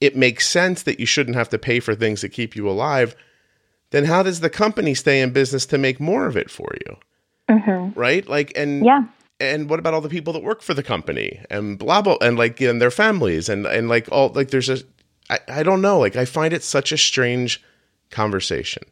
it 0.00 0.16
makes 0.16 0.48
sense 0.48 0.82
that 0.84 0.98
you 0.98 1.06
shouldn't 1.06 1.36
have 1.36 1.50
to 1.50 1.58
pay 1.58 1.80
for 1.80 1.94
things 1.94 2.22
that 2.22 2.30
keep 2.30 2.56
you 2.56 2.68
alive, 2.68 3.14
then 3.90 4.06
how 4.06 4.22
does 4.22 4.40
the 4.40 4.50
company 4.50 4.94
stay 4.94 5.20
in 5.20 5.32
business 5.32 5.66
to 5.66 5.78
make 5.78 6.00
more 6.00 6.26
of 6.26 6.36
it 6.36 6.50
for 6.50 6.72
you? 6.86 6.96
Mm-hmm. 7.48 7.98
Right? 7.98 8.26
Like, 8.26 8.52
and 8.56 8.84
yeah 8.84 9.04
and 9.40 9.70
what 9.70 9.78
about 9.78 9.94
all 9.94 10.00
the 10.00 10.08
people 10.08 10.32
that 10.32 10.42
work 10.42 10.62
for 10.62 10.74
the 10.74 10.82
company 10.82 11.40
and 11.50 11.78
blah 11.78 12.02
blah 12.02 12.16
and 12.20 12.36
like 12.38 12.60
and 12.60 12.80
their 12.80 12.90
families 12.90 13.48
and 13.48 13.66
and 13.66 13.88
like 13.88 14.08
all 14.10 14.28
like 14.30 14.50
there's 14.50 14.68
a 14.68 14.78
I, 15.30 15.38
I 15.48 15.62
don't 15.62 15.80
know 15.80 15.98
like 15.98 16.16
I 16.16 16.24
find 16.24 16.52
it 16.52 16.62
such 16.62 16.92
a 16.92 16.98
strange 16.98 17.62
conversation. 18.10 18.82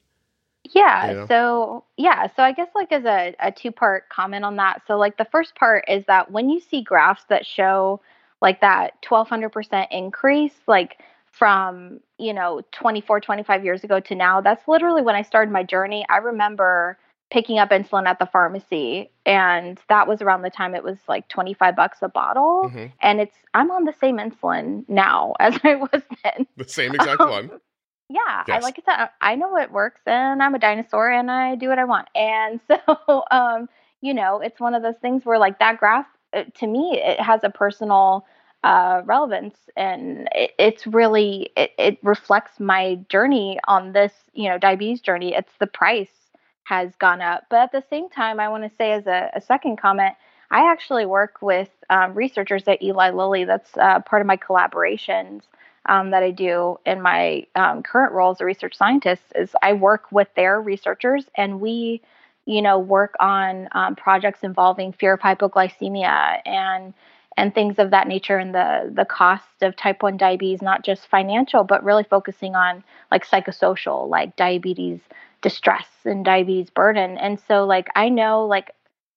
Yeah. 0.75 1.11
You 1.11 1.17
know? 1.17 1.27
So, 1.27 1.85
yeah. 1.97 2.27
So, 2.35 2.43
I 2.43 2.53
guess 2.53 2.69
like 2.75 2.93
as 2.93 3.05
a, 3.05 3.35
a 3.41 3.53
two 3.53 3.71
part 3.71 4.09
comment 4.09 4.45
on 4.45 4.57
that. 4.57 4.83
So, 4.87 4.97
like 4.97 5.17
the 5.17 5.27
first 5.27 5.55
part 5.55 5.85
is 5.89 6.05
that 6.07 6.31
when 6.31 6.49
you 6.49 6.61
see 6.61 6.83
graphs 6.83 7.25
that 7.29 7.47
show 7.47 8.01
like 8.43 8.61
that 8.61 9.01
1200% 9.03 9.87
increase, 9.91 10.55
like 10.67 10.99
from, 11.31 12.01
you 12.19 12.33
know, 12.33 12.63
24, 12.73 13.21
25 13.21 13.65
years 13.65 13.85
ago 13.85 14.01
to 14.01 14.15
now, 14.15 14.41
that's 14.41 14.67
literally 14.67 15.03
when 15.03 15.15
I 15.15 15.23
started 15.23 15.53
my 15.53 15.63
journey. 15.63 16.05
I 16.09 16.19
remember 16.19 16.99
picking 17.31 17.59
up 17.59 17.71
insulin 17.71 18.07
at 18.07 18.19
the 18.19 18.27
pharmacy 18.27 19.11
and 19.25 19.81
that 19.89 20.07
was 20.07 20.23
around 20.23 20.43
the 20.43 20.51
time 20.51 20.75
it 20.75 20.85
was 20.85 20.99
like 21.09 21.29
25 21.29 21.75
bucks 21.75 21.99
a 22.03 22.09
bottle 22.09 22.71
Mhm. 22.73 22.93
and 23.01 23.21
it's 23.21 23.37
i'm 23.55 23.71
on 23.71 23.85
the 23.85 23.93
same 24.01 24.19
insulin 24.19 24.85
now 24.89 25.35
as 25.41 25.59
i 25.65 25.75
was 25.75 26.03
then 26.23 26.47
The 26.57 26.69
same 26.69 26.95
exact 26.95 27.21
Um, 27.21 27.29
one. 27.29 27.61
yeah, 28.09 28.45
I 28.47 28.61
like 28.61 28.79
I 28.79 28.83
said, 28.85 29.09
I 29.21 29.35
know 29.35 29.57
it 29.57 29.73
works, 29.73 30.01
and 30.07 30.43
I'm 30.43 30.55
a 30.55 30.59
dinosaur, 30.61 31.11
and 31.11 31.31
I 31.31 31.57
do 31.57 31.69
what 31.69 31.79
I 31.79 31.85
want. 31.85 32.09
And 32.15 32.61
so, 32.69 33.25
um, 33.33 33.69
you 34.01 34.15
know, 34.15 34.41
it's 34.41 34.61
one 34.61 34.75
of 34.75 34.83
those 34.83 34.97
things 34.99 35.25
where, 35.25 35.39
like, 35.39 35.59
that 35.59 35.79
graph 35.79 36.07
uh, 36.33 36.45
to 36.59 36.67
me, 36.69 37.01
it 37.03 37.21
has 37.21 37.43
a 37.43 37.51
personal 37.51 38.25
uh, 38.63 39.03
relevance, 39.05 39.57
and 39.77 40.29
it, 40.33 40.53
it's 40.59 40.87
really 40.87 41.51
it, 41.57 41.73
it 41.79 41.99
reflects 42.03 42.61
my 42.61 42.95
journey 43.09 43.59
on 43.67 43.93
this, 43.93 44.13
you 44.35 44.49
know, 44.49 44.57
diabetes 44.59 45.01
journey. 45.01 45.35
It's 45.35 45.53
the 45.59 45.67
price 45.67 46.26
has 46.67 46.91
gone 46.97 47.21
up, 47.21 47.45
but 47.49 47.61
at 47.61 47.73
the 47.73 47.85
same 47.89 48.09
time, 48.09 48.41
I 48.41 48.49
want 48.49 48.65
to 48.65 48.77
say 48.77 48.93
as 48.93 49.07
a, 49.07 49.31
a 49.35 49.41
second 49.41 49.79
comment. 49.79 50.15
I 50.51 50.71
actually 50.71 51.07
work 51.07 51.39
with 51.41 51.69
um, 51.91 52.15
researchers 52.15 52.65
at 52.67 52.83
Eli 52.83 53.11
Lilly. 53.11 53.45
That's 53.45 53.77
uh, 53.77 54.01
part 54.01 54.21
of 54.21 54.27
my 54.27 54.37
collaborations 54.37 55.43
um, 55.87 56.11
that 56.11 56.23
I 56.25 56.33
do 56.33 56.79
in 56.85 57.01
my 57.01 57.47
um, 57.55 57.83
current 57.83 58.13
role 58.13 58.33
as 58.33 58.41
a 58.41 58.45
research 58.45 58.77
scientist 58.77 59.23
is 59.35 59.55
I 59.63 59.75
work 59.75 60.11
with 60.11 60.29
their 60.35 60.61
researchers 60.61 61.25
and 61.37 61.61
we, 61.61 62.03
you 62.47 62.63
know, 62.63 62.79
work 62.79 63.15
on 63.21 63.69
um, 63.73 63.95
projects 63.95 64.41
involving 64.43 64.93
fear 64.93 65.15
of 65.15 65.21
hypoglycemia 65.21 66.41
and 66.45 66.95
and 67.37 67.55
things 67.55 67.79
of 67.79 67.91
that 67.91 68.09
nature 68.09 68.39
and 68.39 68.55
the 68.55 68.91
the 68.93 69.05
cost 69.05 69.45
of 69.63 69.77
type 69.77 70.03
1 70.03 70.17
diabetes 70.17 70.63
not 70.63 70.83
just 70.83 71.07
financial 71.07 71.65
but 71.65 71.85
really 71.85 72.03
focusing 72.03 72.55
on 72.55 72.83
like 73.11 73.27
psychosocial 73.27 74.09
like 74.09 74.35
diabetes 74.37 75.01
distress 75.43 75.87
and 76.05 76.25
diabetes 76.25 76.71
burden. 76.71 77.19
And 77.19 77.39
so 77.41 77.65
like 77.65 77.89
I 77.95 78.09
know 78.09 78.47
like 78.47 78.73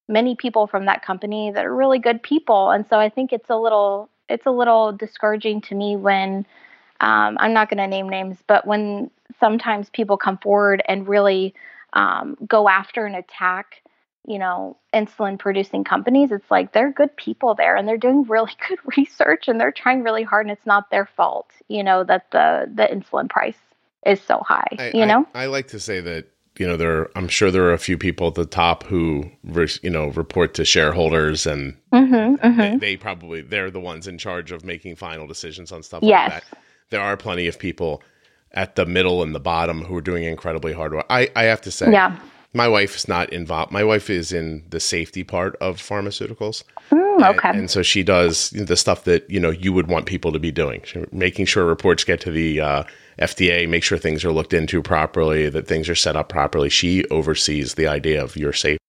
many 0.08 0.34
people 0.34 0.66
from 0.66 0.86
that 0.86 1.04
company 1.04 1.50
that 1.52 1.64
are 1.64 1.74
really 1.74 1.98
good 1.98 2.22
people. 2.22 2.70
And 2.70 2.86
so 2.86 2.98
I 2.98 3.08
think 3.08 3.32
it's 3.32 3.48
a 3.48 3.56
little 3.56 4.10
it's 4.28 4.46
a 4.46 4.50
little 4.50 4.92
discouraging 4.92 5.60
to 5.62 5.74
me 5.74 5.96
when 5.96 6.46
um, 7.00 7.36
I'm 7.40 7.52
not 7.52 7.68
going 7.68 7.78
to 7.78 7.86
name 7.86 8.08
names, 8.08 8.38
but 8.46 8.66
when 8.66 9.10
sometimes 9.38 9.90
people 9.90 10.16
come 10.16 10.38
forward 10.38 10.82
and 10.86 11.08
really 11.08 11.54
um, 11.94 12.36
go 12.46 12.68
after 12.68 13.06
and 13.06 13.16
attack, 13.16 13.82
you 14.26 14.38
know, 14.38 14.76
insulin 14.94 15.38
producing 15.38 15.82
companies, 15.82 16.30
it's 16.30 16.50
like 16.50 16.72
they're 16.72 16.92
good 16.92 17.16
people 17.16 17.54
there 17.54 17.74
and 17.74 17.88
they're 17.88 17.96
doing 17.96 18.22
really 18.24 18.52
good 18.68 18.78
research 18.96 19.48
and 19.48 19.60
they're 19.60 19.72
trying 19.72 20.02
really 20.02 20.22
hard 20.22 20.46
and 20.46 20.52
it's 20.52 20.66
not 20.66 20.90
their 20.90 21.06
fault, 21.06 21.50
you 21.68 21.82
know, 21.82 22.04
that 22.04 22.30
the 22.30 22.70
the 22.72 22.84
insulin 22.84 23.28
price 23.28 23.58
is 24.06 24.20
so 24.22 24.42
high, 24.46 24.66
I, 24.78 24.90
you 24.94 25.04
know? 25.06 25.26
I, 25.34 25.46
like 25.46 25.68
to 25.68 25.80
say 25.80 26.00
that 26.00 26.26
you 26.58 26.66
know 26.66 26.76
there. 26.76 27.00
Are, 27.02 27.10
I'm 27.16 27.28
sure 27.28 27.50
there 27.50 27.64
are 27.64 27.72
a 27.72 27.78
few 27.78 27.96
people 27.98 28.28
at 28.28 28.34
the 28.34 28.46
top 28.46 28.82
who 28.84 29.30
you 29.82 29.90
know 29.90 30.08
report 30.08 30.54
to 30.54 30.64
shareholders, 30.64 31.46
and 31.46 31.76
Mm-hmm, 31.92 32.46
mm-hmm. 32.46 32.60
they, 32.60 32.76
they 32.76 32.96
probably 32.96 33.40
they're 33.42 33.70
the 33.70 33.80
ones 33.80 34.06
in 34.06 34.18
charge 34.18 34.52
of 34.52 34.64
making 34.64 34.96
final 34.96 35.26
decisions 35.26 35.72
on 35.72 35.82
stuff 35.82 36.02
Yes. 36.02 36.30
like 36.32 36.50
that. 36.50 36.58
There 36.90 37.00
are 37.00 37.16
plenty 37.16 37.46
of 37.46 37.58
people 37.58 38.02
at 38.52 38.74
the 38.76 38.84
middle 38.86 39.22
and 39.22 39.34
the 39.34 39.40
bottom 39.40 39.84
who 39.84 39.96
are 39.96 40.00
doing 40.00 40.24
incredibly 40.24 40.72
hard 40.72 40.92
work. 40.92 41.06
I 41.10 41.30
I 41.36 41.44
have 41.44 41.60
to 41.62 41.70
say, 41.70 41.90
Yeah. 41.92 42.16
my 42.52 42.66
wife 42.68 42.96
is 42.96 43.06
not 43.06 43.32
involved. 43.32 43.70
My 43.70 43.84
wife 43.84 44.10
is 44.10 44.32
in 44.32 44.64
the 44.70 44.80
safety 44.80 45.22
part 45.24 45.56
of 45.60 45.76
pharmaceuticals. 45.78 46.64
Mm, 46.90 47.14
And- 47.16 47.24
okay. 47.38 47.50
And, 47.50 47.70
so 47.70 47.82
she 47.82 48.02
does 48.02 48.50
the 48.50 48.76
stuff 48.76 49.04
that 49.04 49.28
you 49.30 49.38
know 49.40 49.50
you 49.50 49.72
would 49.72 49.86
want 49.88 50.06
people 50.06 50.32
to 50.32 50.38
be 50.40 50.50
doing, 50.50 50.80
She- 50.84 51.04
making 51.12 51.46
sure 51.46 51.64
reports 51.64 52.02
get 52.04 52.20
to 52.22 52.30
the 52.32 52.60
uh, 52.60 52.82
FDA, 53.20 53.68
make 53.68 53.82
sure 53.84 53.98
things 53.98 54.24
are 54.24 54.32
looked 54.32 54.54
into 54.54 54.82
properly, 54.82 55.48
that 55.50 55.66
things 55.66 55.88
are 55.88 55.94
set 55.94 56.16
up 56.16 56.28
properly. 56.28 56.68
She 56.68 57.04
oversees 57.08 57.74
the 57.74 57.86
idea 57.86 58.22
of 58.22 58.36
your 58.36 58.52
safety. 58.52 58.82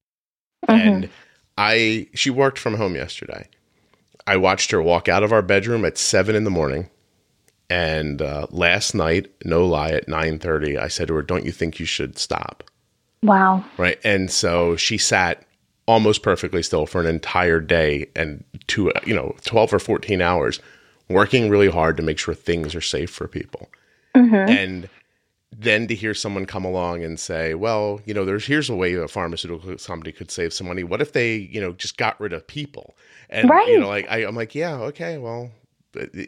Mhm. 0.70 0.80
And 0.80 1.10
I, 1.58 2.08
she 2.13 2.30
worked 2.30 2.58
from 2.60 2.76
home 2.76 2.96
yesterday. 2.96 3.48
I 4.26 4.38
watched 4.38 4.72
her 4.72 4.82
walk 4.82 5.10
out 5.10 5.24
of 5.24 5.34
our 5.34 5.41
bedroom 5.41 5.84
at 5.84 5.98
seven 5.98 6.36
in 6.36 6.44
the 6.44 6.52
morning. 6.52 6.89
And 7.70 8.22
uh, 8.22 8.48
last 8.52 8.94
night, 8.94 9.32
no 9.46 9.65
lie, 9.65 9.91
at 9.91 10.08
nine 10.08 10.39
thirty, 10.39 10.78
I 10.78 10.89
said 10.89 11.08
to 11.08 11.13
her, 11.15 11.22
"Don't 11.22 11.46
you 11.46 11.54
think 11.54 11.80
you 11.80 11.86
should 11.86 12.17
stop?" 12.17 12.70
wow. 13.24 13.63
right? 13.78 14.00
And 14.04 14.30
so 14.32 14.76
she 14.76 14.98
sat 14.98 15.46
almost 15.88 16.24
perfectly 16.24 16.63
still 16.63 16.86
for 16.86 17.02
an 17.02 17.08
entire 17.08 17.60
day 17.60 18.08
and 18.15 18.44
two, 18.67 18.91
you 19.06 19.15
know, 19.15 19.36
12 19.44 19.74
or 19.74 19.80
14 19.80 20.22
hours 20.22 20.60
working 21.10 21.50
really 21.50 21.70
hard 21.70 21.98
to 21.98 22.04
make 22.04 22.17
sure 22.17 22.34
things 22.34 22.76
are 22.76 22.82
safe 22.82 23.10
for 23.10 23.28
people. 23.28 23.70
Mm-hmm. 24.15 24.36
And 24.36 24.89
then 25.56 25.88
to 25.88 25.95
hear 25.95 26.13
someone 26.13 26.45
come 26.45 26.65
along 26.65 27.04
and 27.04 27.19
say, 27.19 27.54
well, 27.54 28.00
you 28.06 28.13
know, 28.13 28.26
there's 28.26 28.45
here's 28.45 28.69
a 28.69 28.76
way 28.76 28.93
a 28.93 29.08
pharmaceutical 29.08 29.76
company 29.78 30.12
could 30.12 30.32
save 30.32 30.54
some 30.54 30.67
money. 30.67 30.84
What 30.84 31.02
if 31.02 31.13
they, 31.13 31.36
you 31.36 31.60
know, 31.62 31.74
just 31.74 31.97
got 31.97 32.19
rid 32.19 32.34
of 32.34 32.47
people? 32.47 32.95
And 33.30 33.50
right. 33.50 33.67
you 33.67 33.80
know, 33.80 33.88
like 33.88 34.08
I, 34.10 34.19
I'm 34.19 34.36
like, 34.36 34.56
yeah, 34.56 34.76
okay, 34.76 35.17
well, 35.17 35.52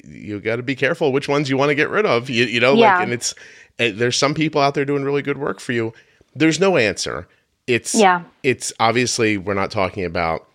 you 0.05 0.39
got 0.39 0.57
to 0.57 0.63
be 0.63 0.75
careful 0.75 1.11
which 1.11 1.29
ones 1.29 1.49
you 1.49 1.57
want 1.57 1.69
to 1.69 1.75
get 1.75 1.89
rid 1.89 2.05
of. 2.05 2.29
You, 2.29 2.45
you 2.45 2.59
know, 2.59 2.73
Yeah. 2.73 2.95
like, 2.95 3.03
and 3.03 3.13
it's 3.13 3.33
and 3.79 3.97
there's 3.97 4.17
some 4.17 4.33
people 4.33 4.61
out 4.61 4.73
there 4.73 4.85
doing 4.85 5.03
really 5.03 5.21
good 5.21 5.37
work 5.37 5.59
for 5.59 5.71
you. 5.71 5.93
There's 6.35 6.59
no 6.59 6.77
answer. 6.77 7.27
It's 7.65 7.95
Yeah. 7.95 8.23
it's 8.43 8.73
obviously 8.79 9.37
we're 9.37 9.53
not 9.53 9.71
talking 9.71 10.03
about 10.03 10.47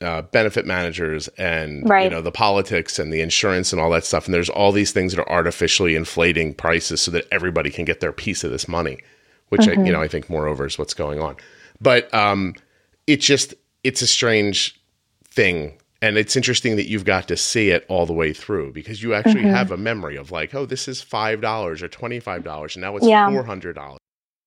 uh, 0.00 0.22
benefit 0.22 0.64
managers 0.64 1.28
and 1.38 1.88
right. 1.88 2.04
you 2.04 2.10
know 2.10 2.22
the 2.22 2.30
politics 2.32 2.98
and 2.98 3.12
the 3.12 3.20
insurance 3.20 3.72
and 3.72 3.80
all 3.80 3.90
that 3.90 4.04
stuff. 4.04 4.26
And 4.26 4.34
there's 4.34 4.50
all 4.50 4.72
these 4.72 4.92
things 4.92 5.14
that 5.14 5.20
are 5.20 5.30
artificially 5.30 5.96
inflating 5.96 6.54
prices 6.54 7.00
so 7.00 7.10
that 7.10 7.26
everybody 7.32 7.70
can 7.70 7.84
get 7.84 8.00
their 8.00 8.12
piece 8.12 8.44
of 8.44 8.50
this 8.50 8.68
money, 8.68 8.98
which 9.48 9.66
I, 9.66 9.72
you 9.72 9.92
know 9.92 10.00
I 10.00 10.08
think 10.08 10.30
moreover 10.30 10.66
is 10.66 10.78
what's 10.78 10.94
going 10.94 11.20
on. 11.20 11.36
But 11.80 12.12
um, 12.14 12.54
it's 13.06 13.26
just 13.26 13.54
it's 13.84 14.02
a 14.02 14.06
strange 14.06 14.80
thing. 15.24 15.74
And 16.00 16.16
it's 16.16 16.36
interesting 16.36 16.76
that 16.76 16.88
you've 16.88 17.04
got 17.04 17.26
to 17.26 17.36
see 17.36 17.70
it 17.70 17.84
all 17.88 18.06
the 18.06 18.12
way 18.12 18.32
through 18.32 18.72
because 18.72 19.02
you 19.02 19.14
actually 19.14 19.42
have 19.42 19.72
a 19.72 19.76
memory 19.76 20.14
of 20.14 20.30
like, 20.30 20.54
oh, 20.54 20.64
this 20.64 20.86
is 20.86 21.02
five 21.02 21.40
dollars 21.40 21.82
or 21.82 21.88
twenty 21.88 22.20
five 22.20 22.44
dollars, 22.44 22.76
and 22.76 22.82
now 22.82 22.96
it's 22.96 23.04
Yeah. 23.04 23.28
four 23.28 23.42
hundred 23.42 23.74
dollars. 23.74 23.98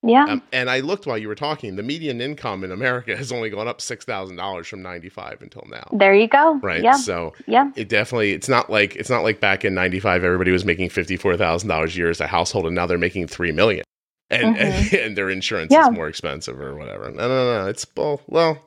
Yeah. 0.04 0.26
Um, 0.26 0.42
and 0.52 0.68
I 0.70 0.80
looked 0.80 1.06
while 1.06 1.18
you 1.18 1.28
were 1.28 1.36
talking. 1.36 1.76
The 1.76 1.84
median 1.84 2.22
income 2.22 2.64
in 2.64 2.72
America 2.72 3.16
has 3.22 3.32
only 3.32 3.50
gone 3.52 3.68
up 3.68 3.80
six 3.82 4.04
thousand 4.04 4.36
dollars 4.38 4.68
from 4.68 4.82
ninety 4.82 5.10
five 5.10 5.42
until 5.42 5.64
now. 5.70 5.88
there 5.94 6.14
you 6.16 6.28
go. 6.28 6.56
Right. 6.64 6.82
Yeah. 6.84 6.94
So 6.94 7.34
Yeah. 7.48 7.72
it 7.76 7.88
definitely 7.90 8.32
it's 8.32 8.50
not 8.50 8.70
like 8.70 8.96
it's 8.96 9.10
not 9.12 9.22
like 9.24 9.40
back 9.40 9.64
in 9.64 9.74
ninety 9.76 10.00
five 10.00 10.24
everybody 10.24 10.52
was 10.52 10.66
making 10.66 10.90
fifty 10.90 11.18
four 11.18 11.38
thousand 11.38 11.70
dollars 11.70 11.94
a 11.96 11.98
year 12.00 12.10
as 12.10 12.20
a 12.20 12.28
household, 12.28 12.66
and 12.66 12.74
now 12.76 12.88
they're 12.88 12.98
making 12.98 13.28
three 13.28 13.52
million, 13.52 13.84
and 14.32 14.58
and, 14.58 14.94
and 14.94 15.16
their 15.18 15.30
insurance 15.30 15.72
Mm-hmm. 15.72 15.82
Yeah. 15.84 15.90
is 15.90 15.96
more 15.96 16.08
expensive 16.08 16.60
or 16.60 16.76
whatever. 16.76 17.12
No, 17.12 17.28
no, 17.28 17.64
no. 17.64 17.68
It's 17.68 17.86
well, 17.96 18.22
well. 18.28 18.58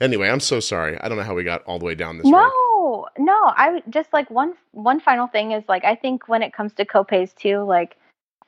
Anyway, 0.00 0.28
I'm 0.28 0.40
so 0.40 0.60
sorry. 0.60 0.98
I 1.00 1.08
don't 1.08 1.18
know 1.18 1.24
how 1.24 1.34
we 1.34 1.44
got 1.44 1.62
all 1.64 1.78
the 1.78 1.84
way 1.84 1.94
down 1.94 2.16
this 2.16 2.24
road. 2.24 2.32
No, 2.32 3.06
no. 3.18 3.34
I 3.56 3.82
just 3.90 4.12
like 4.12 4.30
one 4.30 4.54
one 4.72 4.98
final 5.00 5.26
thing 5.26 5.52
is 5.52 5.62
like 5.68 5.84
I 5.84 5.94
think 5.94 6.28
when 6.28 6.42
it 6.42 6.52
comes 6.52 6.72
to 6.74 6.84
copays 6.86 7.34
too, 7.34 7.62
like 7.64 7.96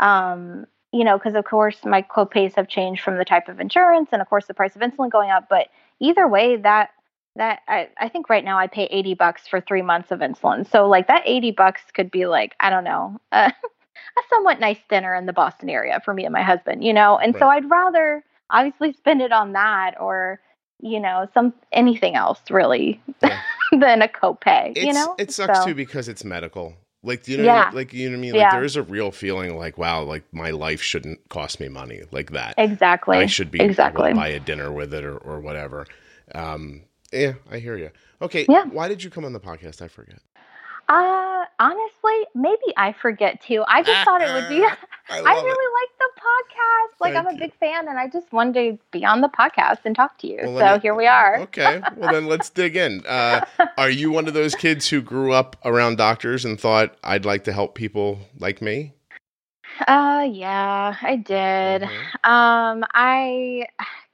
um, 0.01 0.66
you 0.92 1.05
know, 1.05 1.18
because 1.18 1.35
of 1.35 1.44
course 1.44 1.85
my 1.85 2.02
copays 2.02 2.55
have 2.55 2.68
changed 2.68 3.02
from 3.02 3.16
the 3.16 3.24
type 3.24 3.48
of 3.48 3.61
insurance 3.61 4.11
and 4.12 4.20
of 4.22 4.28
course 4.28 4.46
the 4.46 4.55
price 4.55 4.76
of 4.76 4.83
insulin 4.83 5.11
going 5.11 5.31
up. 5.31 5.48
But 5.48 5.68
either 6.00 6.28
way, 6.28 6.57
that 6.57 6.90
that 7.37 7.61
I, 7.66 7.88
I 7.98 8.09
think 8.09 8.28
right 8.28 8.44
now 8.44 8.59
I 8.59 8.66
pay 8.66 8.85
eighty 8.85 9.14
bucks 9.14 9.48
for 9.48 9.61
three 9.61 9.83
months 9.83 10.11
of 10.11 10.20
insulin. 10.20 10.70
So 10.70 10.87
like 10.88 11.09
that 11.09 11.22
eighty 11.24 11.50
bucks 11.50 11.81
could 11.94 12.11
be 12.11 12.26
like 12.26 12.55
I 12.61 12.70
don't 12.70 12.85
know. 12.85 13.18
Uh, 13.33 13.50
a 14.18 14.20
somewhat 14.28 14.61
nice 14.61 14.78
dinner 14.90 15.14
in 15.14 15.24
the 15.24 15.33
Boston 15.33 15.70
area 15.70 15.98
for 16.05 16.12
me 16.12 16.24
and 16.24 16.33
my 16.35 16.42
husband, 16.42 16.85
you 16.85 16.92
know. 16.92 17.16
And 17.16 17.35
so 17.38 17.48
I'd 17.48 17.70
rather 17.70 18.22
obviously 18.50 18.92
spend 18.92 19.22
it 19.22 19.33
on 19.33 19.52
that 19.52 19.98
or 19.98 20.38
you 20.81 21.00
know 21.00 21.28
some 21.33 21.55
anything 21.72 22.14
else 22.14 22.40
really 22.50 23.00
Yeah. 23.22 23.40
than 23.72 24.02
a 24.02 24.09
copay. 24.09 24.72
It's, 24.76 24.85
you 24.85 24.92
know, 24.92 25.14
it 25.18 25.31
sucks 25.31 25.61
So- 25.61 25.66
too 25.66 25.74
because 25.74 26.09
it's 26.09 26.24
medical. 26.24 26.74
Like 27.05 27.25
do 27.25 27.33
you 27.33 27.38
know, 27.38 27.45
Yeah. 27.45 27.71
like 27.73 27.93
you 27.93 28.09
know 28.09 28.17
what 28.17 28.19
I 28.19 28.21
mean. 28.21 28.33
Like 28.33 28.41
Yeah. 28.41 28.51
there 28.53 28.65
is 28.65 28.77
a 28.77 28.83
real 28.83 29.11
feeling 29.11 29.57
like, 29.57 29.77
wow, 29.77 30.03
like 30.03 30.25
my 30.33 30.51
life 30.51 30.81
shouldn't 30.81 31.29
cost 31.29 31.59
me 31.61 31.69
money 31.69 32.03
like 32.12 32.31
that. 32.31 32.55
Exactly. 32.59 33.17
I 33.19 33.27
should 33.27 33.51
be 33.51 33.59
able 33.61 33.71
exactly. 33.71 34.11
to 34.11 34.15
buy 34.15 34.29
a 34.29 34.41
dinner 34.41 34.71
with 34.73 34.95
it 34.95 35.05
or, 35.05 35.17
or 35.19 35.41
whatever. 35.41 35.87
Um, 36.35 36.83
yeah, 37.12 37.35
I 37.51 37.59
hear 37.59 37.77
you. 37.77 37.91
Okay, 38.21 38.47
Yeah. 38.49 38.65
why 38.67 38.87
did 38.88 39.03
you 39.03 39.11
come 39.11 39.25
on 39.25 39.33
the 39.33 39.41
podcast? 39.41 39.83
I 39.83 39.88
forget. 39.88 40.21
Uh, 40.88 41.45
honestly, 41.59 42.27
maybe 42.35 42.73
I 42.77 42.93
forget 42.93 43.41
too. 43.41 43.65
I 43.67 43.83
just 43.83 44.05
thought 44.05 44.21
it 44.23 44.33
would 44.33 44.49
be. 44.49 44.62
I 44.65 44.77
I 45.09 45.35
really 45.35 45.73
like 45.81 45.99
the 45.99 46.09
podcast. 46.33 47.01
Like 47.01 47.14
I'm 47.14 47.27
a 47.27 47.35
big 47.37 47.55
fan, 47.59 47.88
and 47.88 47.99
I 47.99 48.09
just 48.09 48.33
wanted 48.33 48.55
to 48.55 48.79
be 48.90 49.05
on 49.05 49.21
the 49.21 49.29
podcast 49.29 49.79
and 49.85 49.95
talk 49.95 50.18
to 50.18 50.27
you. 50.27 50.38
Well, 50.45 50.59
so 50.59 50.75
me- 50.75 50.81
here 50.81 50.95
we 50.95 51.07
are. 51.07 51.40
Okay, 51.40 51.81
well 51.97 52.12
then 52.12 52.27
let's 52.27 52.51
dig 52.61 52.77
in. 52.77 53.05
Uh, 53.07 53.45
are 53.77 53.90
you 53.90 54.11
one 54.11 54.29
of 54.29 54.35
those 54.35 54.55
kids 54.55 54.88
who 54.88 55.01
grew 55.03 55.33
up 55.33 55.57
around 55.64 55.97
doctors 55.99 56.45
and 56.45 56.61
thought 56.61 56.95
I'd 57.03 57.25
like 57.25 57.45
to 57.45 57.53
help 57.53 57.75
people 57.75 58.18
like 58.38 58.62
me? 58.62 58.92
Uh, 59.88 60.27
yeah, 60.31 60.95
I 61.01 61.16
did. 61.16 61.83
Mhm. 61.83 62.29
Um, 62.29 62.85
I 62.92 63.66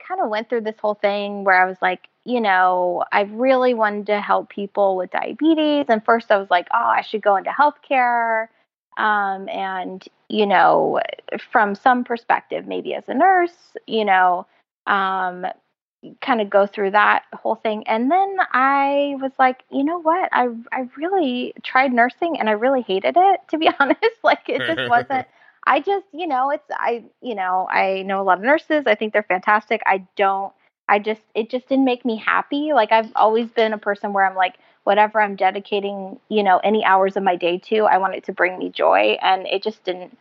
kind 0.06 0.20
of 0.20 0.28
went 0.30 0.48
through 0.48 0.62
this 0.62 0.76
whole 0.80 0.94
thing 0.94 1.44
where 1.44 1.60
I 1.60 1.66
was 1.66 1.76
like, 1.82 2.08
you 2.24 2.40
know, 2.40 3.04
I 3.12 3.22
really 3.22 3.74
wanted 3.74 4.06
to 4.06 4.20
help 4.20 4.50
people 4.50 4.96
with 4.96 5.10
diabetes. 5.10 5.86
And 5.88 6.04
first 6.04 6.30
I 6.30 6.36
was 6.38 6.48
like, 6.50 6.68
oh, 6.72 6.78
I 6.78 7.00
should 7.02 7.22
go 7.22 7.36
into 7.36 7.50
healthcare. 7.50 8.46
Um, 8.98 9.48
and, 9.48 10.04
you 10.28 10.46
know, 10.46 11.00
from 11.50 11.74
some 11.74 12.04
perspective, 12.04 12.66
maybe 12.66 12.94
as 12.94 13.04
a 13.08 13.14
nurse, 13.14 13.76
you 13.86 14.04
know, 14.04 14.46
um, 14.86 15.46
kind 16.20 16.40
of 16.40 16.50
go 16.50 16.66
through 16.66 16.92
that 16.92 17.24
whole 17.34 17.56
thing. 17.56 17.86
And 17.88 18.10
then 18.10 18.36
I 18.52 19.16
was 19.20 19.32
like, 19.38 19.64
you 19.70 19.84
know 19.84 20.00
what? 20.00 20.28
I 20.32 20.48
I 20.72 20.88
really 20.96 21.54
tried 21.64 21.92
nursing 21.92 22.38
and 22.38 22.48
I 22.48 22.52
really 22.52 22.82
hated 22.82 23.16
it, 23.16 23.40
to 23.50 23.58
be 23.58 23.70
honest. 23.80 24.00
like 24.22 24.48
it 24.48 24.64
just 24.66 24.88
wasn't 24.88 25.26
I 25.66 25.80
just, 25.80 26.06
you 26.12 26.26
know, 26.26 26.50
it's 26.50 26.64
I, 26.70 27.04
you 27.20 27.34
know, 27.34 27.68
I 27.70 28.02
know 28.02 28.20
a 28.20 28.24
lot 28.24 28.38
of 28.38 28.44
nurses. 28.44 28.84
I 28.86 28.94
think 28.94 29.12
they're 29.12 29.22
fantastic. 29.22 29.82
I 29.86 30.06
don't 30.16 30.52
I 30.88 30.98
just 30.98 31.22
it 31.34 31.50
just 31.50 31.68
didn't 31.68 31.84
make 31.84 32.04
me 32.04 32.16
happy. 32.16 32.72
Like 32.72 32.92
I've 32.92 33.12
always 33.16 33.50
been 33.50 33.72
a 33.72 33.78
person 33.78 34.12
where 34.12 34.24
I'm 34.24 34.36
like 34.36 34.56
whatever 34.88 35.20
I'm 35.20 35.36
dedicating, 35.36 36.18
you 36.30 36.42
know, 36.42 36.60
any 36.64 36.82
hours 36.82 37.18
of 37.18 37.22
my 37.22 37.36
day 37.36 37.58
to, 37.68 37.80
I 37.80 37.98
want 37.98 38.14
it 38.14 38.24
to 38.24 38.32
bring 38.32 38.58
me 38.58 38.70
joy 38.70 39.18
and 39.20 39.46
it 39.46 39.62
just 39.62 39.84
didn't 39.84 40.16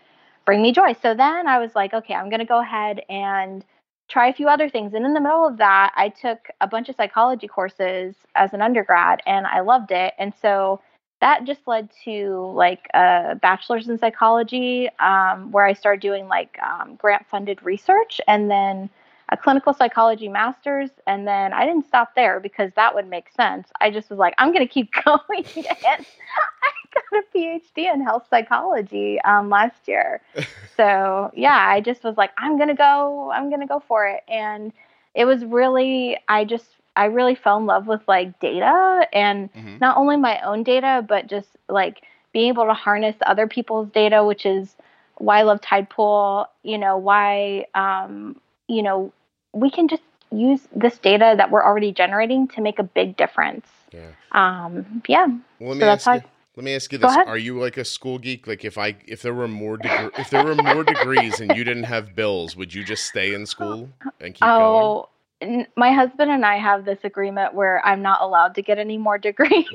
bring 0.45 0.61
me 0.61 0.73
joy. 0.73 0.91
So 1.01 1.13
then 1.13 1.47
I 1.47 1.57
was 1.57 1.73
like, 1.73 1.93
okay, 1.93 2.13
I'm 2.13 2.27
going 2.27 2.41
to 2.41 2.45
go 2.45 2.59
ahead 2.59 2.99
and 3.07 3.63
try 4.09 4.27
a 4.27 4.33
few 4.33 4.49
other 4.49 4.67
things. 4.67 4.93
And 4.93 5.05
in 5.05 5.13
the 5.13 5.21
middle 5.21 5.47
of 5.47 5.55
that, 5.59 5.93
I 5.95 6.09
took 6.09 6.49
a 6.59 6.67
bunch 6.67 6.89
of 6.89 6.97
psychology 6.97 7.47
courses 7.47 8.13
as 8.35 8.53
an 8.53 8.61
undergrad 8.61 9.21
and 9.25 9.47
I 9.47 9.61
loved 9.61 9.91
it. 9.91 10.13
And 10.19 10.33
so 10.41 10.81
that 11.21 11.45
just 11.45 11.65
led 11.65 11.89
to 12.03 12.51
like 12.53 12.89
a 12.93 13.39
bachelor's 13.41 13.87
in 13.87 13.97
psychology 13.97 14.89
um, 14.99 15.49
where 15.53 15.65
I 15.65 15.71
started 15.71 16.01
doing 16.01 16.27
like 16.27 16.59
um, 16.61 16.95
grant 16.95 17.25
funded 17.31 17.63
research 17.63 18.19
and 18.27 18.51
then 18.51 18.89
a 19.31 19.37
clinical 19.37 19.73
psychology 19.73 20.27
master's. 20.27 20.89
And 21.07 21.27
then 21.27 21.53
I 21.53 21.65
didn't 21.65 21.87
stop 21.87 22.15
there 22.15 22.39
because 22.39 22.71
that 22.75 22.93
would 22.95 23.07
make 23.07 23.29
sense. 23.29 23.69
I 23.81 23.89
just 23.91 24.09
was 24.09 24.19
like, 24.19 24.33
I'm 24.37 24.51
going 24.53 24.65
to 24.67 24.71
keep 24.73 24.91
going. 25.03 25.45
and 25.55 26.05
I 26.05 26.71
got 26.93 27.23
a 27.23 27.37
PhD 27.37 27.93
in 27.93 28.01
health 28.01 28.27
psychology 28.29 29.19
um, 29.21 29.49
last 29.49 29.87
year. 29.87 30.21
so 30.75 31.31
yeah, 31.35 31.57
I 31.57 31.81
just 31.81 32.03
was 32.03 32.17
like, 32.17 32.31
I'm 32.37 32.57
going 32.57 32.69
to 32.69 32.75
go, 32.75 33.31
I'm 33.33 33.49
going 33.49 33.61
to 33.61 33.67
go 33.67 33.79
for 33.87 34.07
it. 34.07 34.23
And 34.27 34.71
it 35.15 35.25
was 35.25 35.43
really, 35.45 36.17
I 36.27 36.45
just, 36.45 36.67
I 36.95 37.05
really 37.05 37.35
fell 37.35 37.57
in 37.57 37.65
love 37.65 37.87
with 37.87 38.01
like 38.07 38.39
data 38.39 39.07
and 39.13 39.49
Mhm. 39.53 39.79
not 39.79 39.97
only 39.97 40.17
my 40.17 40.39
own 40.41 40.63
data, 40.63 41.03
but 41.07 41.27
just 41.27 41.49
like 41.69 42.01
being 42.33 42.49
able 42.49 42.65
to 42.65 42.73
harness 42.73 43.15
other 43.25 43.47
people's 43.47 43.89
data, 43.89 44.23
which 44.23 44.45
is 44.45 44.75
why 45.17 45.39
I 45.39 45.43
love 45.43 45.61
Tidepool, 45.61 46.47
you 46.63 46.77
know, 46.77 46.97
why, 46.97 47.65
um, 47.75 48.39
you 48.67 48.81
know, 48.83 49.11
we 49.59 49.69
can 49.71 49.87
just 49.87 50.03
use 50.31 50.61
this 50.75 50.97
data 50.97 51.33
that 51.37 51.51
we're 51.51 51.63
already 51.63 51.91
generating 51.91 52.47
to 52.49 52.61
make 52.61 52.79
a 52.79 52.83
big 52.83 53.15
difference. 53.17 53.65
Yeah. 53.93 54.11
Um, 54.33 55.01
yeah. 55.07 55.25
Well, 55.59 55.69
let 55.69 55.75
me 55.75 55.79
So 55.79 55.85
that's 55.85 56.07
ask 56.07 56.15
you. 56.15 56.21
how- 56.21 56.33
Let 56.57 56.63
me 56.63 56.75
ask 56.75 56.91
you 56.91 56.97
this. 56.97 57.15
Are 57.15 57.37
you 57.37 57.59
like 57.59 57.77
a 57.77 57.85
school 57.85 58.17
geek? 58.17 58.47
Like, 58.47 58.65
if 58.65 58.77
I 58.79 58.95
if 59.05 59.21
there 59.21 59.33
were 59.33 59.47
more 59.47 59.77
degre- 59.77 60.11
if 60.19 60.29
there 60.31 60.43
were 60.43 60.55
more 60.55 60.83
degrees 60.83 61.39
and 61.39 61.55
you 61.55 61.63
didn't 61.63 61.83
have 61.83 62.15
bills, 62.15 62.55
would 62.55 62.73
you 62.73 62.83
just 62.83 63.05
stay 63.05 63.33
in 63.35 63.45
school 63.45 63.89
and 64.19 64.33
keep 64.33 64.41
going? 64.41 64.51
Oh, 64.83 65.09
n- 65.39 65.67
my 65.75 65.91
husband 65.91 66.31
and 66.31 66.43
I 66.43 66.57
have 66.57 66.83
this 66.83 66.97
agreement 67.03 67.53
where 67.53 67.85
I'm 67.85 68.01
not 68.01 68.21
allowed 68.21 68.55
to 68.55 68.61
get 68.63 68.79
any 68.79 68.97
more 68.97 69.17
degrees. 69.19 69.67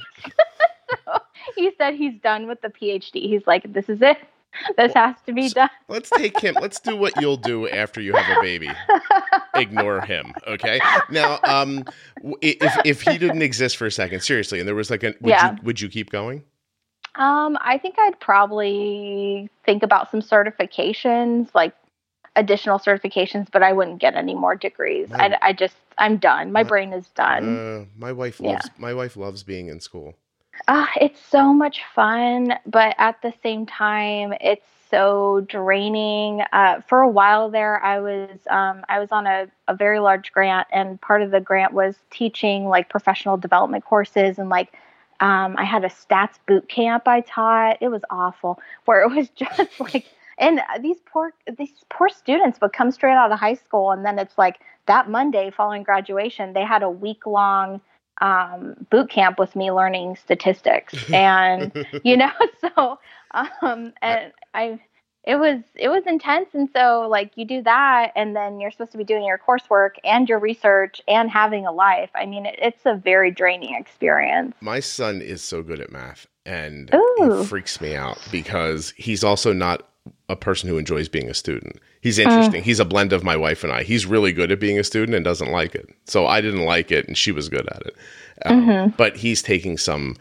so 1.04 1.18
he 1.56 1.70
said 1.78 1.94
he's 1.94 2.18
done 2.20 2.46
with 2.48 2.60
the 2.62 2.68
PhD. 2.68 3.22
He's 3.32 3.46
like, 3.46 3.72
this 3.72 3.88
is 3.88 4.02
it. 4.02 4.18
This 4.76 4.92
has 4.94 5.16
to 5.26 5.32
be 5.32 5.48
done. 5.48 5.70
Let's 5.88 6.10
take 6.10 6.38
him. 6.40 6.56
Let's 6.60 6.78
do 6.80 6.96
what 6.96 7.20
you'll 7.20 7.36
do 7.36 7.68
after 7.68 8.00
you 8.00 8.14
have 8.14 8.38
a 8.38 8.40
baby. 8.42 8.68
Ignore 9.54 10.02
him, 10.02 10.32
okay? 10.46 10.80
Now, 11.10 11.38
um, 11.44 11.84
if 12.40 12.76
if 12.84 13.02
he 13.02 13.18
didn't 13.18 13.42
exist 13.42 13.76
for 13.76 13.86
a 13.86 13.90
second, 13.90 14.20
seriously, 14.20 14.58
and 14.58 14.68
there 14.68 14.74
was 14.74 14.90
like 14.90 15.02
a, 15.02 15.14
would 15.20 15.30
Yeah. 15.30 15.52
you 15.52 15.58
would 15.62 15.80
you 15.80 15.88
keep 15.88 16.10
going? 16.10 16.44
Um, 17.16 17.58
I 17.60 17.76
think 17.78 17.96
I'd 17.98 18.18
probably 18.20 19.50
think 19.66 19.82
about 19.82 20.10
some 20.10 20.20
certifications, 20.20 21.48
like 21.54 21.74
additional 22.36 22.78
certifications, 22.78 23.48
but 23.52 23.62
I 23.62 23.72
wouldn't 23.74 24.00
get 24.00 24.14
any 24.14 24.34
more 24.34 24.54
degrees. 24.54 25.10
My- 25.10 25.34
I, 25.42 25.48
I 25.48 25.52
just, 25.52 25.74
I'm 25.98 26.16
done. 26.16 26.52
My 26.52 26.62
My- 26.62 26.68
brain 26.68 26.92
is 26.94 27.06
done. 27.08 27.58
Uh, 27.58 27.84
my 27.98 28.12
wife 28.12 28.40
Yeah. 28.40 28.52
loves 28.52 28.70
my 28.78 28.94
wife 28.94 29.16
loves 29.16 29.42
being 29.42 29.68
in 29.68 29.80
school. 29.80 30.14
Ah, 30.68 30.90
it's 31.00 31.20
so 31.20 31.52
much 31.52 31.82
fun, 31.94 32.54
but 32.66 32.94
at 32.98 33.20
the 33.22 33.32
same 33.42 33.66
time, 33.66 34.34
it's 34.40 34.66
so 34.90 35.40
draining. 35.48 36.42
Uh, 36.52 36.80
for 36.82 37.00
a 37.00 37.08
while 37.08 37.50
there, 37.50 37.82
I 37.82 38.00
was 38.00 38.30
um, 38.50 38.84
I 38.88 39.00
was 39.00 39.10
on 39.12 39.26
a, 39.26 39.48
a 39.66 39.74
very 39.74 39.98
large 39.98 40.30
grant, 40.32 40.68
and 40.70 41.00
part 41.00 41.22
of 41.22 41.30
the 41.30 41.40
grant 41.40 41.72
was 41.72 41.96
teaching 42.10 42.66
like 42.66 42.88
professional 42.90 43.36
development 43.36 43.84
courses, 43.84 44.38
and 44.38 44.50
like 44.50 44.74
um, 45.20 45.56
I 45.58 45.64
had 45.64 45.84
a 45.84 45.88
stats 45.88 46.38
boot 46.46 46.68
camp 46.68 47.08
I 47.08 47.22
taught. 47.22 47.78
It 47.80 47.88
was 47.88 48.02
awful, 48.10 48.60
where 48.84 49.02
it 49.02 49.10
was 49.10 49.30
just 49.30 49.80
like, 49.80 50.06
and 50.38 50.60
these 50.80 50.98
poor 51.06 51.32
these 51.58 51.72
poor 51.88 52.08
students 52.10 52.60
would 52.60 52.72
come 52.72 52.90
straight 52.90 53.14
out 53.14 53.32
of 53.32 53.38
high 53.40 53.54
school, 53.54 53.90
and 53.90 54.04
then 54.04 54.18
it's 54.18 54.36
like 54.36 54.60
that 54.86 55.08
Monday 55.08 55.50
following 55.50 55.82
graduation, 55.82 56.52
they 56.52 56.64
had 56.64 56.82
a 56.82 56.90
week 56.90 57.26
long 57.26 57.80
um, 58.20 58.74
boot 58.90 59.10
camp 59.10 59.38
with 59.38 59.56
me 59.56 59.70
learning 59.72 60.16
statistics. 60.16 60.94
And 61.12 61.72
you 62.04 62.16
know 62.16 62.30
so 62.60 62.98
um 63.64 63.92
and 64.02 64.32
i 64.54 64.80
it 65.24 65.36
was 65.36 65.60
it 65.74 65.88
was 65.88 66.02
intense. 66.06 66.48
And 66.52 66.68
so 66.74 67.06
like 67.08 67.32
you 67.36 67.44
do 67.44 67.62
that 67.62 68.12
and 68.16 68.34
then 68.34 68.58
you're 68.58 68.70
supposed 68.70 68.92
to 68.92 68.98
be 68.98 69.04
doing 69.04 69.24
your 69.24 69.38
coursework 69.38 69.92
and 70.04 70.28
your 70.28 70.38
research 70.38 71.00
and 71.06 71.30
having 71.30 71.66
a 71.66 71.72
life. 71.72 72.10
I 72.14 72.26
mean 72.26 72.46
it, 72.46 72.56
it's 72.58 72.84
a 72.84 72.96
very 72.96 73.30
draining 73.30 73.74
experience. 73.74 74.54
My 74.60 74.80
son 74.80 75.20
is 75.22 75.42
so 75.42 75.62
good 75.62 75.80
at 75.80 75.92
math, 75.92 76.26
and 76.44 76.92
Ooh. 76.94 77.42
it 77.42 77.46
freaks 77.46 77.80
me 77.80 77.94
out 77.94 78.18
because 78.32 78.92
he's 78.96 79.22
also 79.22 79.52
not 79.52 79.88
a 80.28 80.36
person 80.36 80.68
who 80.68 80.78
enjoys 80.78 81.08
being 81.08 81.28
a 81.28 81.34
student. 81.34 81.76
He's 82.00 82.18
interesting. 82.18 82.62
He's 82.62 82.80
a 82.80 82.84
blend 82.84 83.12
of 83.12 83.22
my 83.22 83.36
wife 83.36 83.62
and 83.62 83.72
I. 83.72 83.82
He's 83.82 84.06
really 84.06 84.32
good 84.32 84.50
at 84.50 84.58
being 84.60 84.78
a 84.78 84.84
student 84.84 85.14
and 85.14 85.24
doesn't 85.24 85.50
like 85.52 85.74
it. 85.74 85.88
So 86.06 86.26
I 86.26 86.40
didn't 86.40 86.64
like 86.64 86.90
it, 86.90 87.06
and 87.06 87.16
she 87.16 87.30
was 87.32 87.48
good 87.48 87.68
at 87.68 87.82
it. 87.86 87.96
Um, 88.44 88.66
Mhm. 88.66 88.96
But 88.96 89.16
he's 89.18 89.42
taking 89.42 89.76
some. 89.78 90.16